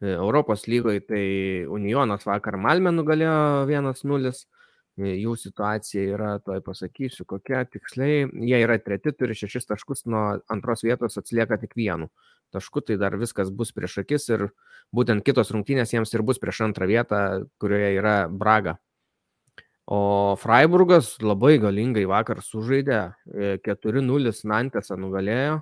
Europos 0.00 0.64
lygoje 0.70 1.02
tai 1.04 1.24
Unionas 1.68 2.24
vakar 2.28 2.56
Malmė 2.56 2.94
nugalėjo 2.94 3.66
1-0. 3.68 4.32
Jų 5.00 5.34
situacija 5.38 6.02
yra, 6.14 6.30
toj 6.44 6.60
pasakysiu, 6.64 7.24
kokia 7.28 7.64
tiksliai. 7.66 8.28
Jie 8.46 8.58
yra 8.62 8.76
treti, 8.82 9.14
turi 9.16 9.36
šešis 9.38 9.68
taškus, 9.70 10.04
nuo 10.10 10.24
antros 10.52 10.84
vietos 10.84 11.18
atsilieka 11.20 11.58
tik 11.62 11.76
vienu 11.78 12.10
tašku, 12.50 12.82
tai 12.82 12.98
dar 12.98 13.16
viskas 13.18 13.50
bus 13.50 13.72
prieš 13.72 14.00
akis 14.02 14.28
ir 14.34 14.48
būtent 14.94 15.24
kitos 15.26 15.52
rungtynės 15.54 15.94
jiems 15.94 16.12
ir 16.14 16.24
bus 16.26 16.40
prieš 16.42 16.64
antrą 16.66 16.88
vietą, 16.90 17.20
kurioje 17.62 17.94
yra 17.98 18.16
Braga. 18.28 18.78
O 19.90 20.36
Freiburgas 20.38 21.16
labai 21.18 21.56
galingai 21.58 22.04
vakar 22.06 22.44
sužaidė, 22.46 23.00
4-0 23.66 24.30
e, 24.30 24.34
Nantesą 24.46 24.94
nugalėjo 24.94 25.56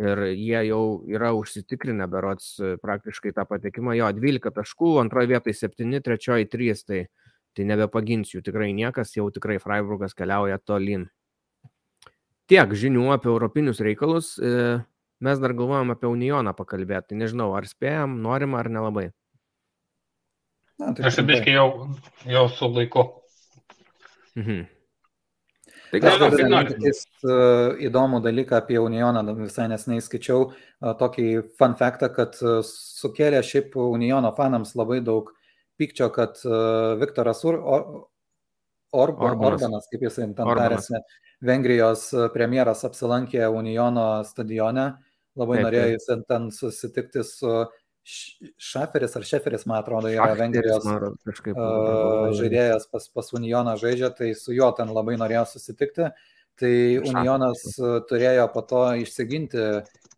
ir 0.00 0.22
jie 0.32 0.62
jau 0.70 0.84
yra 1.12 1.34
užsitikrinę 1.36 2.06
berots 2.08 2.54
e, 2.64 2.78
praktiškai 2.80 3.34
tą 3.36 3.44
patekimą. 3.50 3.92
Jo, 3.98 4.08
12 4.16 4.54
taškų, 4.56 4.94
antroje 5.02 5.34
vietoje 5.34 5.58
7, 5.58 6.00
trečioje 6.00 6.48
3, 6.48 6.84
tai, 6.88 7.02
tai 7.52 7.68
nebepagins 7.68 8.32
jų 8.32 8.40
tikrai 8.48 8.72
niekas, 8.72 9.12
jau 9.18 9.28
tikrai 9.34 9.60
Freiburgas 9.60 10.16
keliauja 10.16 10.56
tolin. 10.64 11.10
Tiek 12.48 12.72
žinių 12.72 13.12
apie 13.12 13.28
europinius 13.36 13.84
reikalus. 13.84 14.38
E, 14.40 14.80
mes 15.20 15.44
dar 15.44 15.52
galvojam 15.52 15.92
apie 15.92 16.08
Unioną 16.08 16.56
pakalbėti. 16.56 17.12
Tai 17.12 17.24
nežinau, 17.26 17.52
ar 17.56 17.68
spėjom, 17.68 18.16
norim 18.24 18.56
ar 18.56 18.72
nelabai. 18.72 19.10
Na, 20.80 20.96
tai 20.96 21.10
Aš 21.12 21.20
abiškai 21.20 21.60
jau, 21.60 21.68
jau 22.26 22.48
su 22.48 22.72
laiku. 22.72 23.10
Mhm. 24.38 24.62
Tai 25.92 26.00
gal 26.00 26.22
aš 26.24 26.38
dar 26.40 26.52
uh, 26.72 27.74
įdomų 27.84 28.22
dalyką 28.24 28.56
apie 28.62 28.78
Unioną, 28.80 29.22
visai 29.36 29.66
nesnei 29.68 30.00
skaičiau 30.00 30.46
uh, 30.48 30.92
tokį 30.98 31.26
fun 31.60 31.76
faktą, 31.76 32.08
kad 32.16 32.38
uh, 32.40 32.62
sukėlė 32.64 33.42
šiaip 33.44 33.76
Uniono 33.76 34.32
fanams 34.36 34.72
labai 34.78 35.02
daug 35.04 35.28
pykčio, 35.80 36.08
kad 36.14 36.40
Viktoras 37.00 37.44
Ur 37.48 37.58
Or 37.58 37.84
Or 38.92 39.12
Orbanas. 39.12 39.46
Orbanas, 39.52 39.86
kaip 39.92 40.04
jisai 40.04 40.26
ten 40.36 40.48
tarėsi, 40.48 41.00
Vengrijos 41.42 42.10
premjeras 42.34 42.84
apsilankė 42.86 43.46
Uniono 43.50 44.22
stadione, 44.28 44.92
labai 45.36 45.58
taip, 45.58 45.66
norėjo 45.66 45.86
jis 45.94 46.10
ten 46.28 46.50
susitikti 46.54 47.24
su 47.26 47.48
uh, 47.48 47.81
Šaferis 48.02 49.14
ar 49.14 49.22
Šeferis, 49.22 49.62
man 49.66 49.78
atrodo, 49.78 50.10
yra 50.10 50.32
Vengrijos 50.34 50.86
kažkaip, 51.22 51.54
uh, 51.54 52.32
žaidėjas 52.34 52.88
pas, 52.90 53.04
pas 53.14 53.28
Unioną 53.38 53.76
žaidžia, 53.78 54.10
tai 54.18 54.32
su 54.38 54.54
juo 54.56 54.72
ten 54.74 54.90
labai 54.90 55.14
norėjo 55.20 55.44
susitikti. 55.52 56.08
Tai 56.58 56.72
Unionas 56.98 57.62
Šaferis. 57.62 58.08
turėjo 58.10 58.48
po 58.54 58.62
to 58.66 58.82
išsiginti 59.04 59.68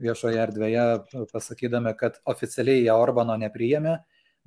viešoje 0.02 0.40
erdvėje, 0.46 0.86
pasakydami, 1.32 1.92
kad 2.00 2.16
oficialiai 2.28 2.86
jie 2.86 2.94
Orbano 2.94 3.36
nepriėmė, 3.40 3.98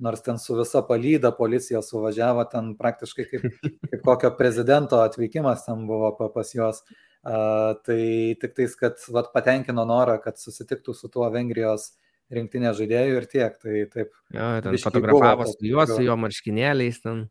nors 0.02 0.24
ten 0.26 0.42
su 0.42 0.58
visa 0.58 0.82
palyda 0.86 1.30
policija 1.38 1.80
suvažiavo, 1.82 2.42
ten 2.50 2.74
praktiškai 2.78 3.28
kaip, 3.30 3.46
kaip 3.92 4.02
kokio 4.02 4.32
prezidento 4.40 4.98
atvykimas 5.04 5.62
ten 5.68 5.86
buvo 5.86 6.10
pas 6.34 6.54
juos. 6.54 6.82
Uh, 7.28 7.74
tai 7.86 8.02
tik 8.40 8.52
tais, 8.58 8.74
kad 8.78 9.00
vat, 9.14 9.32
patenkino 9.34 9.82
norą, 9.86 10.20
kad 10.22 10.38
susitiktų 10.38 10.94
su 10.94 11.10
tuo 11.12 11.26
Vengrijos 11.34 11.90
uh, 11.90 12.04
rinktinės 12.34 12.78
žaidėjų 12.78 13.18
ir 13.20 13.26
tiek. 13.30 13.58
Tai 13.62 13.82
taip. 13.94 14.14
Jo, 14.34 14.52
ten 14.64 14.78
fotografavo 14.82 15.48
su 15.50 15.68
juos, 15.68 15.92
su 15.94 16.06
jo 16.06 16.16
marškinėliais 16.20 17.02
ten. 17.04 17.28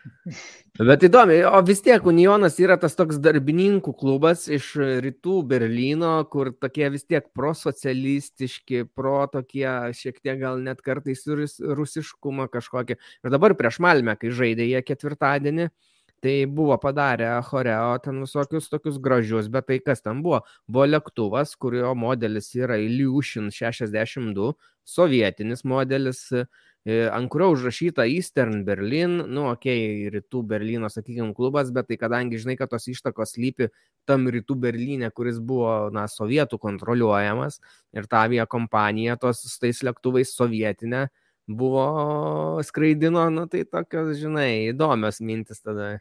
Bet 0.90 1.02
įdomi, 1.04 1.42
o 1.44 1.58
vis 1.66 1.82
tiek 1.84 2.06
Unionas 2.08 2.54
yra 2.62 2.78
tas 2.80 2.94
toks 2.96 3.18
darbininkų 3.20 3.92
klubas 4.00 4.46
iš 4.48 4.70
rytų 5.04 5.42
Berlyno, 5.50 6.14
kur 6.32 6.54
tokie 6.56 6.88
vis 6.94 7.04
tiek 7.04 7.26
prosocialistiški, 7.36 8.86
pro 8.96 9.26
tokie 9.32 9.68
šiek 9.98 10.22
tiek 10.22 10.40
gal 10.40 10.62
net 10.64 10.80
kartais 10.86 11.26
rusiškumą 11.28 12.48
kažkokį. 12.54 12.96
Ir 12.96 13.34
dabar 13.36 13.56
prieš 13.58 13.82
Malmę, 13.84 14.16
kai 14.16 14.32
žaidė 14.32 14.70
jie 14.70 14.80
ketvirtadienį, 14.88 15.68
uh, 15.68 15.90
tai 16.20 16.46
buvo 16.46 16.76
padarę 16.78 17.28
choreo 17.42 17.98
ten 18.04 18.20
visokius 18.20 18.68
tokius 18.68 18.98
gražius, 19.00 19.48
bet 19.48 19.66
tai 19.66 19.78
kas 19.80 20.02
ten 20.04 20.22
buvo? 20.22 20.42
Buvo 20.68 20.86
lėktuvas, 20.88 21.54
kurio 21.60 21.94
modelis 21.96 22.52
yra 22.58 22.76
Illusion 22.80 23.48
62, 23.54 24.52
sovietinis 24.84 25.64
modelis, 25.64 26.26
e, 26.32 26.96
ant 27.12 27.30
kurio 27.32 27.50
užrašyta 27.54 28.04
Eastern 28.08 28.64
Berlin, 28.66 29.20
nu, 29.32 29.46
okei, 29.52 29.78
okay, 29.86 30.10
rytų 30.16 30.42
Berlyno, 30.52 30.90
sakykime, 30.92 31.32
klubas, 31.36 31.72
bet 31.72 31.88
tai 31.88 31.96
kadangi 32.00 32.40
žinai, 32.42 32.58
kad 32.60 32.72
tos 32.72 32.88
ištakos 32.92 33.36
lypi 33.40 33.70
tam 34.08 34.28
rytų 34.28 34.58
Berlyne, 34.60 35.12
kuris 35.16 35.40
buvo, 35.40 35.88
na, 35.94 36.04
sovietų 36.10 36.60
kontroliuojamas 36.60 37.60
ir 37.96 38.10
ta 38.10 38.26
avia 38.28 38.44
kompanija 38.50 39.16
tos 39.20 39.44
tais 39.60 39.80
lėktuvais 39.86 40.36
sovietinė 40.36 41.08
buvo 41.50 42.62
skraidino, 42.62 43.26
nu, 43.30 43.46
tai 43.50 43.64
tokios, 43.66 44.14
žinai, 44.20 44.70
įdomios 44.70 45.20
mintis 45.24 45.62
tada. 45.64 45.98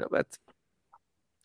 Nu, 0.00 0.08
bet 0.12 0.38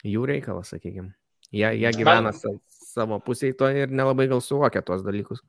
jų 0.08 0.26
reikalas, 0.30 0.72
sakykime. 0.74 1.14
Jie, 1.52 1.68
jie 1.80 1.92
gyvena 1.96 2.32
man, 2.34 2.60
savo 2.68 3.20
pusėje 3.24 3.56
to 3.60 3.70
ir 3.72 3.92
nelabai 3.94 4.28
gal 4.32 4.42
suvokia 4.44 4.82
tuos 4.84 5.04
dalykus. 5.06 5.44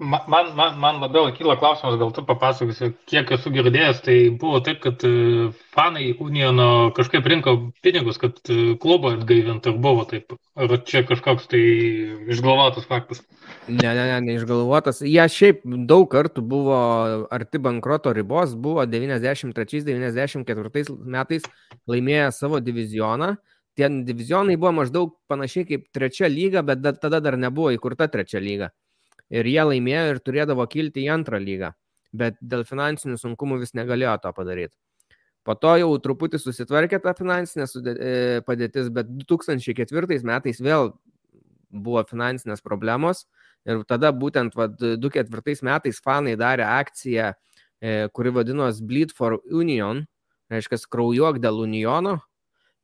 Man, 0.00 0.56
man, 0.56 0.78
man 0.80 0.96
labiau 0.96 1.28
kyla 1.36 1.60
klausimas, 1.60 2.00
gal 2.00 2.08
tu 2.16 2.22
papasakosi, 2.24 2.88
kiek 3.10 3.28
esu 3.36 3.50
girdėjęs, 3.52 3.98
tai 4.00 4.14
buvo 4.32 4.56
taip, 4.64 4.78
kad 4.80 5.02
e, 5.04 5.52
fanai 5.76 6.16
Uniono 6.24 6.88
kažkaip 6.96 7.28
rinko 7.28 7.68
pinigus, 7.84 8.16
kad 8.22 8.40
e, 8.48 8.80
klubą 8.80 9.12
atgaivintų 9.18 9.74
ir 9.74 9.76
buvo 9.84 10.08
taip. 10.08 10.32
Ar 10.56 10.72
čia 10.88 11.04
kažkoks 11.04 11.52
tai 11.52 11.60
išgalvotas 12.32 12.88
faktas? 12.88 13.20
Ne, 13.68 13.92
ne, 13.92 14.08
ne, 14.08 14.16
neišgalvotas. 14.30 15.04
Jie 15.04 15.28
šiaip 15.36 15.68
daug 15.84 16.08
kartų 16.16 16.40
buvo 16.48 16.80
arti 17.28 17.60
bankroto 17.60 18.16
ribos, 18.16 18.56
buvo 18.56 18.88
93-94 18.88 20.96
metais 21.04 21.44
laimėję 21.92 22.32
savo 22.40 22.56
divizioną. 22.64 23.36
Tie 23.76 23.84
divizionai 24.08 24.56
buvo 24.56 24.80
maždaug 24.80 25.12
panašiai 25.28 25.68
kaip 25.68 25.92
trečia 25.92 26.24
lyga, 26.32 26.64
bet 26.64 26.88
tada 27.04 27.20
dar 27.20 27.36
nebuvo 27.36 27.68
įkurta 27.76 28.08
trečia 28.08 28.40
lyga. 28.40 28.72
Ir 29.30 29.46
jie 29.46 29.62
laimėjo 29.62 30.06
ir 30.14 30.22
turėdavo 30.24 30.66
kilti 30.70 31.04
į 31.04 31.10
antrą 31.14 31.38
lygą, 31.42 31.72
bet 32.12 32.38
dėl 32.42 32.64
finansinių 32.66 33.18
sunkumų 33.20 33.60
vis 33.62 33.76
negalėjo 33.78 34.16
to 34.24 34.32
padaryti. 34.34 34.74
Po 35.46 35.54
to 35.56 35.72
jau 35.80 35.92
truputį 36.02 36.40
susitvarkė 36.42 36.98
ta 37.00 37.14
finansinė 37.16 37.64
e, 37.64 38.40
padėtis, 38.44 38.90
bet 38.92 39.08
2004 39.22 40.20
metais 40.28 40.60
vėl 40.60 40.92
buvo 41.70 42.02
finansinės 42.04 42.60
problemos 42.60 43.24
ir 43.68 43.84
tada 43.88 44.10
būtent 44.12 44.56
2004 44.56 45.64
metais 45.64 46.00
fanai 46.04 46.36
darė 46.36 46.66
akciją, 46.68 47.30
e, 47.80 48.08
kuri 48.12 48.34
vadinosi 48.36 48.84
Bleed 48.84 49.14
for 49.16 49.38
Union, 49.48 50.04
reiškia 50.52 50.80
kraujuok 50.90 51.40
dėl 51.40 51.62
Uniono. 51.64 52.18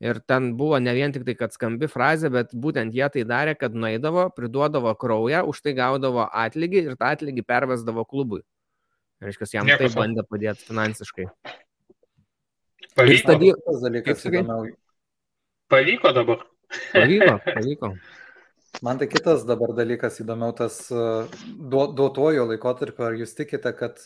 Ir 0.05 0.19
ten 0.29 0.51
buvo 0.59 0.77
ne 0.77 0.93
vien 0.93 1.13
tik 1.13 1.25
tai, 1.25 1.35
kad 1.41 1.55
skambi 1.57 1.89
frazė, 1.89 2.29
bet 2.33 2.51
būtent 2.53 2.93
jie 2.93 3.07
tai 3.13 3.23
darė, 3.29 3.55
kad 3.57 3.73
naidavo, 3.73 4.27
priduodavo 4.37 4.93
kraują, 5.01 5.41
už 5.49 5.63
tai 5.65 5.73
gaudavo 5.79 6.27
atlygį 6.29 6.83
ir 6.83 6.99
tą 7.01 7.15
atlygį 7.17 7.45
pervesdavo 7.49 8.05
klubui. 8.05 8.43
Reiškia, 9.25 9.49
jam 9.57 9.71
Nieko 9.71 9.87
tai 9.87 9.95
bandė 9.95 10.27
padėti 10.29 10.67
finansiškai. 10.69 11.25
Pavyko. 12.97 13.23
Stadi... 13.23 13.55
dalykas. 13.87 14.27
Pavyko 15.73 16.13
dabar. 16.13 16.45
Pavyko, 16.93 17.39
pavyko. 17.57 17.93
Man 18.85 19.01
tai 19.01 19.09
kitas 19.09 19.47
dabar 19.49 19.73
dalykas 19.73 20.21
įdomiau, 20.21 20.53
tas 20.57 20.83
duotuojo 20.93 22.45
laikotarpio, 22.51 23.07
ar 23.09 23.17
jūs 23.17 23.33
tikite, 23.39 23.73
kad 23.79 24.03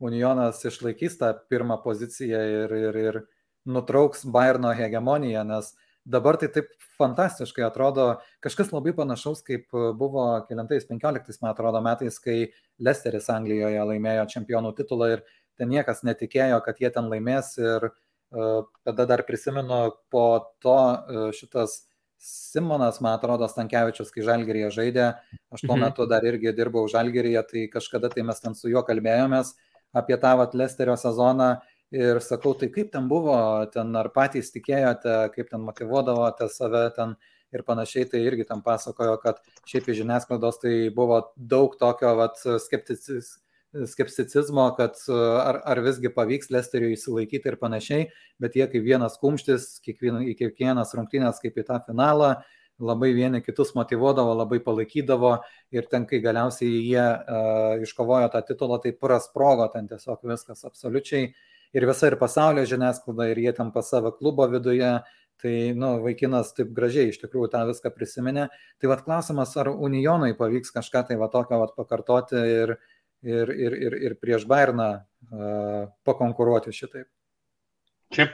Unionas 0.00 0.64
išlaikys 0.64 1.18
tą 1.20 1.34
pirmą 1.52 1.76
poziciją 1.84 2.40
ir, 2.54 2.74
ir, 2.88 2.98
ir 3.04 3.20
nutrauks 3.66 4.24
Bayerno 4.24 4.72
hegemoniją, 4.76 5.44
nes 5.48 5.74
dabar 6.04 6.38
tai 6.40 6.48
taip 6.52 6.70
fantastiškai 7.00 7.64
atrodo 7.64 8.06
kažkas 8.44 8.72
labai 8.74 8.92
panašaus, 8.96 9.42
kaip 9.46 9.68
buvo 9.98 10.24
keliantais 10.48 10.86
15 10.88 11.42
man 11.42 11.52
atrodo 11.52 11.82
metais, 11.84 12.18
kai 12.22 12.52
Lesteris 12.80 13.28
Anglijoje 13.32 13.84
laimėjo 13.92 14.26
čempionų 14.34 14.72
titulą 14.78 15.12
ir 15.16 15.24
ten 15.60 15.72
niekas 15.72 16.04
netikėjo, 16.06 16.60
kad 16.64 16.80
jie 16.80 16.90
ten 16.94 17.10
laimės 17.12 17.54
ir 17.60 17.90
uh, 17.90 18.64
tada 18.88 19.06
dar 19.06 19.24
prisimenu 19.28 19.90
po 20.12 20.26
to 20.64 20.80
uh, 20.80 21.30
šitas 21.36 21.82
Simonas, 22.20 22.98
man 23.00 23.14
atrodo, 23.16 23.46
Stankievičius, 23.48 24.10
kai 24.12 24.20
Žalgerėje 24.26 24.74
žaidė, 24.76 25.04
aš 25.56 25.62
tuo 25.64 25.72
mhm. 25.72 25.86
metu 25.86 26.04
dar 26.08 26.24
irgi 26.28 26.52
dirbau 26.52 26.84
Žalgerėje, 26.92 27.42
tai 27.48 27.62
kažkada 27.72 28.10
tai 28.12 28.26
mes 28.28 28.42
ten 28.44 28.56
su 28.56 28.68
juo 28.68 28.82
kalbėjomės 28.84 29.54
apie 29.96 30.18
tą 30.20 30.34
vat 30.38 30.52
Lesterio 30.54 30.94
sezoną 31.00 31.54
ir 31.90 32.20
sakau, 32.22 32.54
tai 32.54 32.70
kaip 32.70 32.92
ten 32.92 33.08
buvo, 33.10 33.36
ten 33.74 33.94
ar 33.98 34.10
patys 34.14 34.52
tikėjote, 34.54 35.16
kaip 35.34 35.50
ten 35.50 35.62
motivuodavote 35.66 36.48
save 36.52 36.86
ten 36.96 37.16
ir 37.52 37.64
panašiai, 37.66 38.06
tai 38.10 38.22
irgi 38.22 38.46
tam 38.46 38.62
pasakojo, 38.62 39.16
kad 39.22 39.40
šiaip 39.66 39.90
iš 39.90 40.02
žiniasklaidos 40.04 40.60
tai 40.62 40.74
buvo 40.94 41.20
daug 41.34 41.74
tokio 41.80 42.14
vat, 42.20 42.38
skepticis, 42.62 43.34
skepticizmo, 43.90 44.68
kad 44.78 44.98
ar, 45.10 45.60
ar 45.66 45.82
visgi 45.82 46.10
pavyks 46.14 46.50
Lesteriui 46.54 46.94
įsilaikyti 46.94 47.50
ir 47.50 47.58
panašiai, 47.58 48.06
bet 48.42 48.56
jie 48.58 48.70
kaip 48.70 48.86
vienas 48.86 49.18
kumštis, 49.22 49.76
kiekvienas, 49.84 50.24
kiekvienas 50.38 50.94
rungtynės 50.98 51.42
kaip 51.42 51.58
į 51.58 51.66
tą 51.68 51.82
finalą, 51.86 52.36
labai 52.80 53.10
vieni 53.12 53.42
kitus 53.44 53.74
motivuodavo, 53.76 54.32
labai 54.38 54.58
palaikydavo 54.64 55.34
ir 55.74 55.86
ten, 55.90 56.06
kai 56.08 56.22
galiausiai 56.24 56.80
jie 56.80 57.02
uh, 57.02 57.82
iškovojo 57.84 58.30
tą 58.32 58.40
titulą, 58.48 58.78
tai 58.80 58.94
prasprogo 58.96 59.66
ten 59.74 59.90
tiesiog 59.90 60.24
viskas 60.30 60.64
absoliučiai 60.64 61.28
ir 61.76 61.88
visa 61.88 62.10
ir 62.10 62.18
pasaulio 62.20 62.66
žiniasklaida 62.68 63.30
ir 63.30 63.42
jie 63.46 63.56
ten 63.56 63.72
pas 63.74 63.90
savo 63.90 64.12
klubo 64.16 64.46
viduje, 64.50 64.92
tai, 65.40 65.54
nu, 65.72 65.94
vaikinas 66.04 66.52
taip 66.56 66.72
gražiai 66.76 67.12
iš 67.12 67.20
tikrųjų 67.22 67.48
tą 67.54 67.64
viską 67.70 67.92
prisiminė. 67.94 68.48
Tai 68.80 68.90
vad 68.92 69.04
klausimas, 69.06 69.54
ar 69.56 69.70
Unijonui 69.72 70.34
pavyks 70.36 70.74
kažką 70.74 71.06
tai 71.08 71.16
va 71.20 71.30
tokio 71.32 71.62
vat 71.62 71.72
pakartoti 71.78 72.36
ir, 72.36 72.74
uh, 72.76 72.98
ir, 73.22 73.48
ir, 73.52 73.72
ir, 73.72 73.96
ir 74.08 74.18
prieš 74.20 74.46
Bairną 74.48 74.90
uh, 75.00 75.88
pakonkuruoti 76.06 76.72
šitaip. 76.74 77.08
Šiaip 78.10 78.32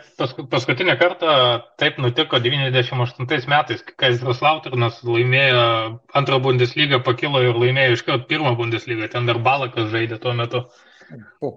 paskutinį 0.49 0.95
kartą 0.97 1.33
taip 1.77 1.99
nutiko 2.01 2.39
98 2.41 3.51
metais, 3.53 3.83
kai 3.85 3.97
Kaisras 4.07 4.41
Lautrinas 4.41 5.03
laimėjo 5.05 5.67
antrą 6.17 6.39
Bundeslygą, 6.41 7.03
pakilo 7.05 7.43
ir 7.45 7.59
laimėjo 7.61 7.99
iškart 7.99 8.25
pirmą 8.31 8.55
Bundeslygą, 8.57 9.11
ten 9.13 9.29
dar 9.29 9.43
Balakas 9.45 9.91
žaidė 9.93 10.17
tuo 10.23 10.33
metu. 10.39 10.65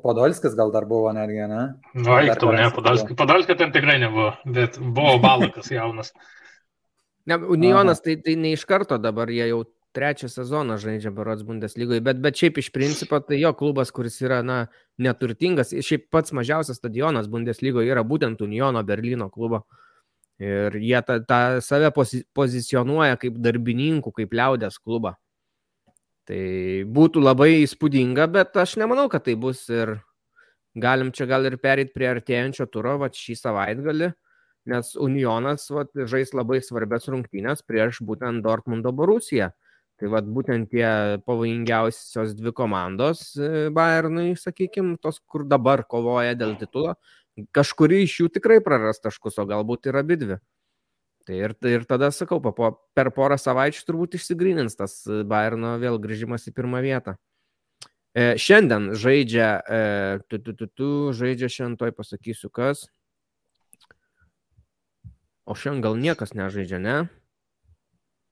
Podolskis 0.04 0.56
gal 0.58 0.72
dar 0.74 0.86
buvo 0.90 1.12
netgi, 1.16 1.42
ne? 1.50 1.64
Nu, 1.98 2.14
eik 2.20 2.38
tu, 2.42 2.52
ne, 2.54 2.68
Podolskis, 2.76 3.18
Podolskis 3.18 3.58
ten 3.60 3.74
tikrai 3.74 3.98
nebuvo, 4.02 4.32
bet 4.46 4.78
buvo 4.80 5.18
Balakas 5.24 5.72
jaunas. 5.74 6.14
Ne, 7.30 7.38
Unionas 7.38 8.02
tai, 8.06 8.18
tai 8.24 8.36
ne 8.40 8.54
iš 8.56 8.66
karto 8.70 8.98
dabar 9.02 9.30
jie 9.30 9.50
jau 9.50 9.64
trečią 9.94 10.30
sezoną 10.30 10.78
žaidžia 10.78 11.12
Barots 11.14 11.44
Bundeslygoje, 11.46 12.02
bet, 12.06 12.20
bet 12.22 12.38
šiaip 12.38 12.60
iš 12.62 12.70
principo 12.74 13.20
tai 13.26 13.40
jo 13.42 13.52
klubas, 13.58 13.92
kuris 13.94 14.20
yra, 14.22 14.42
na, 14.46 14.60
neturtingas, 15.02 15.74
šiaip 15.86 16.08
pats 16.14 16.34
mažiausias 16.36 16.78
stadionas 16.78 17.30
Bundeslygoje 17.32 17.90
yra 17.90 18.06
būtent 18.06 18.42
Uniono 18.46 18.84
Berlyno 18.86 19.30
klubo. 19.34 19.64
Ir 20.40 20.78
jie 20.80 21.00
tą, 21.04 21.18
tą 21.28 21.40
save 21.64 21.90
pozicionuoja 21.92 23.18
kaip 23.20 23.42
darbininkų, 23.44 24.14
kaip 24.22 24.38
liaudės 24.40 24.78
klubą. 24.80 25.18
Tai 26.30 26.42
būtų 26.94 27.24
labai 27.24 27.64
įspūdinga, 27.64 28.28
bet 28.30 28.58
aš 28.62 28.76
nemanau, 28.78 29.08
kad 29.10 29.24
tai 29.26 29.34
bus 29.34 29.64
ir 29.74 29.96
galim 30.78 31.10
čia 31.10 31.26
gal 31.26 31.48
ir 31.50 31.56
perėti 31.58 31.96
prie 31.96 32.06
artėjančio 32.12 32.68
turo, 32.70 33.00
va 33.02 33.10
šį 33.10 33.36
savaitgalį, 33.40 34.12
nes 34.70 34.92
Unionas 35.02 35.66
va, 35.74 35.88
žais 36.12 36.36
labai 36.38 36.60
svarbias 36.62 37.10
rungtynės 37.10 37.66
prieš 37.66 38.04
būtent 38.06 38.46
Dortmundo 38.46 38.94
Borusiją. 38.94 39.50
Tai 40.00 40.12
vad 40.14 40.30
būtent 40.32 40.70
tie 40.72 41.18
pavojingiausios 41.28 42.32
dvi 42.38 42.54
komandos 42.56 43.34
e, 43.36 43.68
Bayernui, 43.76 44.30
sakykime, 44.40 44.96
tos, 45.02 45.18
kur 45.28 45.44
dabar 45.50 45.84
kovoja 45.90 46.38
dėl 46.40 46.54
titulo, 46.62 46.94
kažkuri 47.58 48.06
iš 48.06 48.20
jų 48.22 48.30
tikrai 48.38 48.62
praras 48.64 49.02
taškus, 49.04 49.42
o 49.42 49.50
galbūt 49.50 49.90
ir 49.90 50.00
abi 50.00 50.20
dvi. 50.22 50.40
Tai 51.30 51.38
ir, 51.38 51.54
ir 51.70 51.84
tada, 51.86 52.08
sakau, 52.10 52.40
po, 52.42 52.72
per 52.98 53.12
porą 53.14 53.36
savaičių 53.38 53.84
turbūt 53.86 54.16
išsigrynins 54.18 54.74
tas 54.80 55.04
Bayerno 55.06 55.76
vėl 55.78 56.00
grįžimas 56.02 56.48
į 56.50 56.56
pirmą 56.58 56.82
vietą. 56.82 57.14
E, 58.18 58.34
šiandien 58.42 58.96
žaidžia, 58.98 59.50
e, 59.62 59.84
tu, 60.26 60.40
tu, 60.42 60.56
tu, 60.58 60.66
tu, 60.74 60.90
žaidžia 61.14 61.52
šiandien, 61.54 61.78
toj 61.78 61.94
pasakysiu 61.94 62.50
kas. 62.50 62.88
O 65.46 65.54
šiandien 65.54 65.86
gal 65.86 66.02
niekas 66.02 66.34
nežaidžia, 66.34 66.82
ne? 66.82 66.98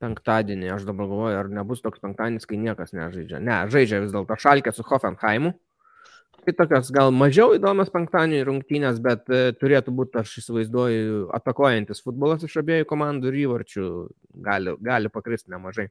penktadienį, 0.02 0.68
aš 0.74 0.84
dabar 0.86 1.08
galvoju, 1.10 1.38
ar 1.38 1.48
nebus 1.50 1.82
toks 1.82 2.02
penktadienis, 2.02 2.46
kai 2.46 2.58
niekas 2.60 2.94
nežaidžia. 2.94 3.40
Ne, 3.42 3.60
žaidžia 3.70 4.02
vis 4.04 4.14
dėlto 4.14 4.36
Šalkė 4.38 4.74
su 4.74 4.86
Hoffenheimu. 4.86 5.54
Tai 6.48 6.54
tokios 6.56 6.88
gal 6.96 7.10
mažiau 7.12 7.50
įdomios 7.52 7.90
penktadienį 7.92 8.38
rungtynės, 8.48 9.02
bet 9.04 9.26
e, 9.28 9.50
turėtų 9.52 9.92
būti, 9.92 10.16
aš 10.22 10.30
įsivaizduoju, 10.40 11.26
atakuojantis 11.36 12.00
futbolas 12.00 12.46
iš 12.46 12.54
abiejų 12.62 12.86
komandų 12.88 13.28
ir 13.28 13.36
įvarčių 13.42 13.88
gali, 14.46 14.72
gali 14.80 15.10
pakristi 15.12 15.52
nemažai. 15.52 15.90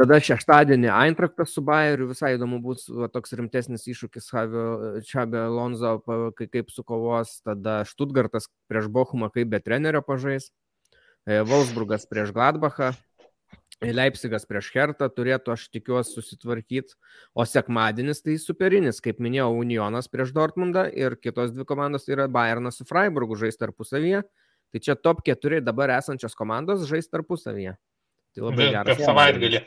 Tada 0.00 0.16
šeštadienį 0.24 0.88
Eintraktas 0.94 1.52
su 1.52 1.60
Bayeriu 1.60 2.08
visai 2.14 2.30
įdomu 2.38 2.62
bus 2.64 2.86
va, 2.88 3.10
toks 3.12 3.36
rimtesnis 3.36 3.84
iššūkis 3.92 4.30
Čabė 5.10 5.44
Lonzo, 5.52 5.98
kaip 6.40 6.72
sukovos, 6.72 7.42
tada 7.44 7.82
Štutgartas 7.92 8.48
prieš 8.72 8.88
Bochumą 8.88 9.28
kaip 9.34 9.52
be 9.52 9.60
trenerio 9.60 10.00
pažais. 10.00 10.48
E, 11.28 11.42
Wolfsburgas 11.44 12.08
prieš 12.08 12.32
Gladbachą, 12.32 12.94
Leipzigas 13.80 14.44
prieš 14.44 14.68
Hertą 14.74 15.08
turėtų, 15.08 15.54
aš 15.54 15.70
tikiuosi, 15.72 16.12
susitvarkyti, 16.12 16.92
o 17.32 17.46
sekmadienis 17.48 18.20
tai 18.20 18.36
superinis, 18.36 19.00
kaip 19.00 19.22
minėjau, 19.24 19.54
Unionas 19.56 20.10
prieš 20.12 20.34
Dortmundą 20.36 20.84
ir 20.92 21.16
kitos 21.16 21.54
dvi 21.54 21.64
komandos 21.64 22.04
tai 22.04 22.18
yra 22.18 22.28
Bayernas 22.28 22.76
su 22.76 22.84
Freiburgu 22.84 23.38
žais 23.40 23.56
tarpusavyje. 23.56 24.22
Tai 24.70 24.80
čia 24.84 24.94
top 24.94 25.24
4 25.26 25.62
dabar 25.64 25.90
esančios 25.96 26.36
komandos 26.36 26.84
žais 26.86 27.08
tarpusavyje. 27.08 27.72
Tai 28.36 28.44
labai 28.46 28.68
geras. 28.70 28.90
Per 28.92 29.08
savaitgalį. 29.08 29.62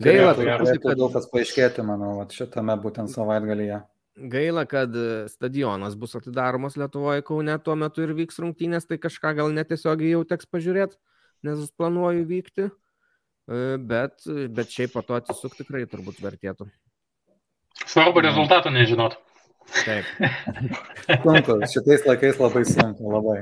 Gaila, 0.00 0.32
kad 0.38 0.96
daug 0.96 1.10
kas 1.12 1.26
paaiškėti, 1.28 1.82
manau, 1.84 2.14
šitame 2.32 2.78
būtent 2.80 3.12
savaitgalyje. 3.12 3.82
Gaila, 4.30 4.64
kad 4.68 4.94
e, 4.96 5.26
stadionas 5.28 5.96
bus 5.98 6.16
atidaromas 6.16 6.78
Lietuvoje, 6.80 7.24
Kaune 7.26 7.58
tuo 7.64 7.76
metu 7.76 8.06
ir 8.06 8.14
vyks 8.16 8.40
rungtynės, 8.40 8.88
tai 8.88 8.96
kažką 9.02 9.34
gal 9.38 9.52
netiesiogiai 9.54 10.14
jau 10.14 10.22
teks 10.28 10.48
pažiūrėti, 10.50 10.96
nes 11.46 11.68
planuoju 11.76 12.24
vykti, 12.28 12.66
e, 12.70 12.89
bet, 13.90 14.28
bet 14.54 14.70
šiaip 14.70 14.94
po 14.94 15.02
to 15.06 15.16
atsisukti 15.18 15.64
tikrai 15.64 15.86
turbūt 15.90 16.22
vertėtų. 16.22 16.68
Svarbu 17.86 18.22
rezultatą 18.22 18.70
nežinot. 18.74 19.16
Taip. 19.84 20.06
sunku, 21.24 21.58
šitais 21.70 22.06
laikais 22.06 22.40
labai 22.40 22.64
sunku, 22.68 23.10
labai. 23.12 23.38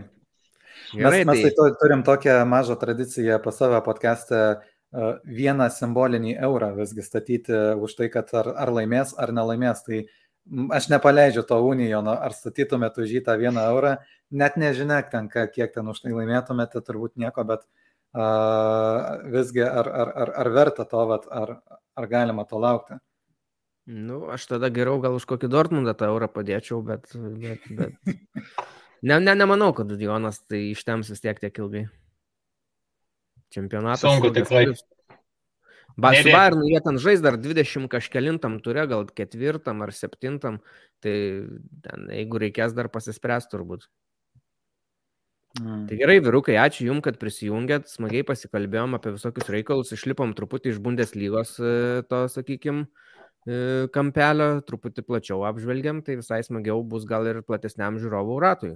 Gerai, 0.92 1.24
mes, 1.24 1.36
mes 1.36 1.44
tai, 1.44 1.52
tai 1.56 1.68
turim 1.80 2.02
tokią 2.04 2.40
mažą 2.48 2.76
tradiciją 2.80 3.38
pas 3.44 3.56
save 3.60 3.80
podcast'e 3.84 4.38
e, 4.40 4.58
vieną 5.40 5.68
simbolinį 5.72 6.38
eurą 6.48 6.70
visgi 6.78 7.04
statyti 7.04 7.58
už 7.76 7.96
tai, 7.98 8.08
kad 8.12 8.32
ar, 8.36 8.54
ar 8.56 8.72
laimės, 8.72 9.12
ar 9.20 9.34
nelaimės. 9.36 9.84
Tai 9.84 10.04
aš 10.78 10.88
nepaleidžiu 10.92 11.44
to 11.48 11.58
unijono, 11.64 12.14
ar 12.16 12.32
statytumėte 12.36 13.04
už 13.04 13.18
jį 13.18 13.24
tą 13.26 13.36
vieną 13.40 13.66
eurą, 13.74 13.96
net 14.30 14.56
nežinia, 14.60 15.02
ten, 15.12 15.28
kiek 15.28 15.74
ten 15.74 15.92
už 15.92 16.00
tai 16.04 16.14
laimėtumėte, 16.16 16.80
turbūt 16.84 17.18
nieko, 17.20 17.44
bet 17.48 17.66
visgi 18.14 19.62
ar, 19.62 19.88
ar, 19.88 20.12
ar, 20.14 20.32
ar 20.42 20.50
verta 20.54 20.84
to, 20.88 21.04
vat, 21.10 21.28
ar, 21.28 21.60
ar 21.94 22.06
galima 22.08 22.44
to 22.48 22.58
laukti. 22.58 22.98
Nu, 23.88 24.26
aš 24.28 24.44
tada 24.50 24.68
geriau 24.68 25.00
gal 25.00 25.14
už 25.16 25.24
kokį 25.24 25.48
Dortmundą 25.48 25.94
tą 25.96 26.10
eurą 26.12 26.28
padėčiau, 26.28 26.82
bet... 26.84 27.08
bet, 27.14 27.64
bet... 27.72 27.94
Ne, 29.00 29.16
ne, 29.22 29.32
nemanau, 29.38 29.70
kad 29.72 29.92
Jonas 30.00 30.42
tai 30.44 30.72
ištems 30.74 31.08
vis 31.12 31.22
tiek 31.24 31.38
tiek 31.40 31.60
ilgai. 31.62 31.86
Čempionatas. 33.54 34.02
Sunku 34.04 34.32
tikrai. 34.34 34.66
Ba, 35.98 36.12
su 36.14 36.30
Bayernu 36.30 36.66
jie 36.68 36.80
ten 36.84 36.98
žais 37.02 37.22
dar 37.24 37.38
20 37.42 37.88
kažkelintam 37.90 38.58
turė, 38.62 38.84
gal 38.90 39.06
ketvirtam 39.08 39.80
ar 39.82 39.90
septintam, 39.94 40.60
tai 41.02 41.14
ten, 41.82 42.04
jeigu 42.14 42.42
reikės 42.44 42.74
dar 42.76 42.90
pasispręs 42.92 43.48
turbūt. 43.50 43.88
Mm. 45.58 45.84
Tai 45.90 45.98
gerai, 45.98 46.18
vyrukai, 46.22 46.54
ačiū 46.60 46.86
Jums, 46.86 47.02
kad 47.06 47.18
prisijungėt, 47.18 47.90
smagiai 47.90 48.24
pasikalbėjom 48.26 48.94
apie 48.98 49.14
visokius 49.16 49.50
reikalus, 49.50 49.92
išlipom 49.96 50.34
truputį 50.38 50.74
iš 50.74 50.80
Bundeslygos 50.84 51.56
e, 51.58 51.72
to, 52.08 52.24
sakykime, 52.30 52.86
kampelio, 53.94 54.60
truputį 54.66 55.04
plačiau 55.06 55.44
apžvelgiam, 55.48 56.02
tai 56.04 56.18
visai 56.20 56.42
smagiau 56.44 56.82
bus 56.84 57.06
gal 57.08 57.26
ir 57.30 57.42
platesniam 57.46 57.98
žiūrovų 58.00 58.40
ratui. 58.44 58.74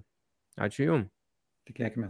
Ačiū 0.56 0.86
Jums. 0.88 1.10
Tikėkime. 1.68 2.08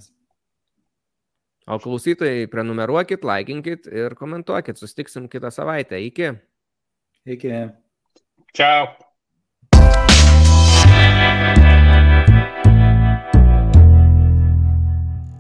O 1.71 1.79
klausytojai, 1.79 2.49
prenumeruokit, 2.51 3.23
laikinkit 3.23 3.87
ir 3.87 4.17
komentuokit. 4.19 4.81
Sustiksim 4.81 5.29
kitą 5.31 5.53
savaitę. 5.55 6.01
Iki. 6.03 6.33
Iki. 7.37 7.55
Ciao. 8.57 8.91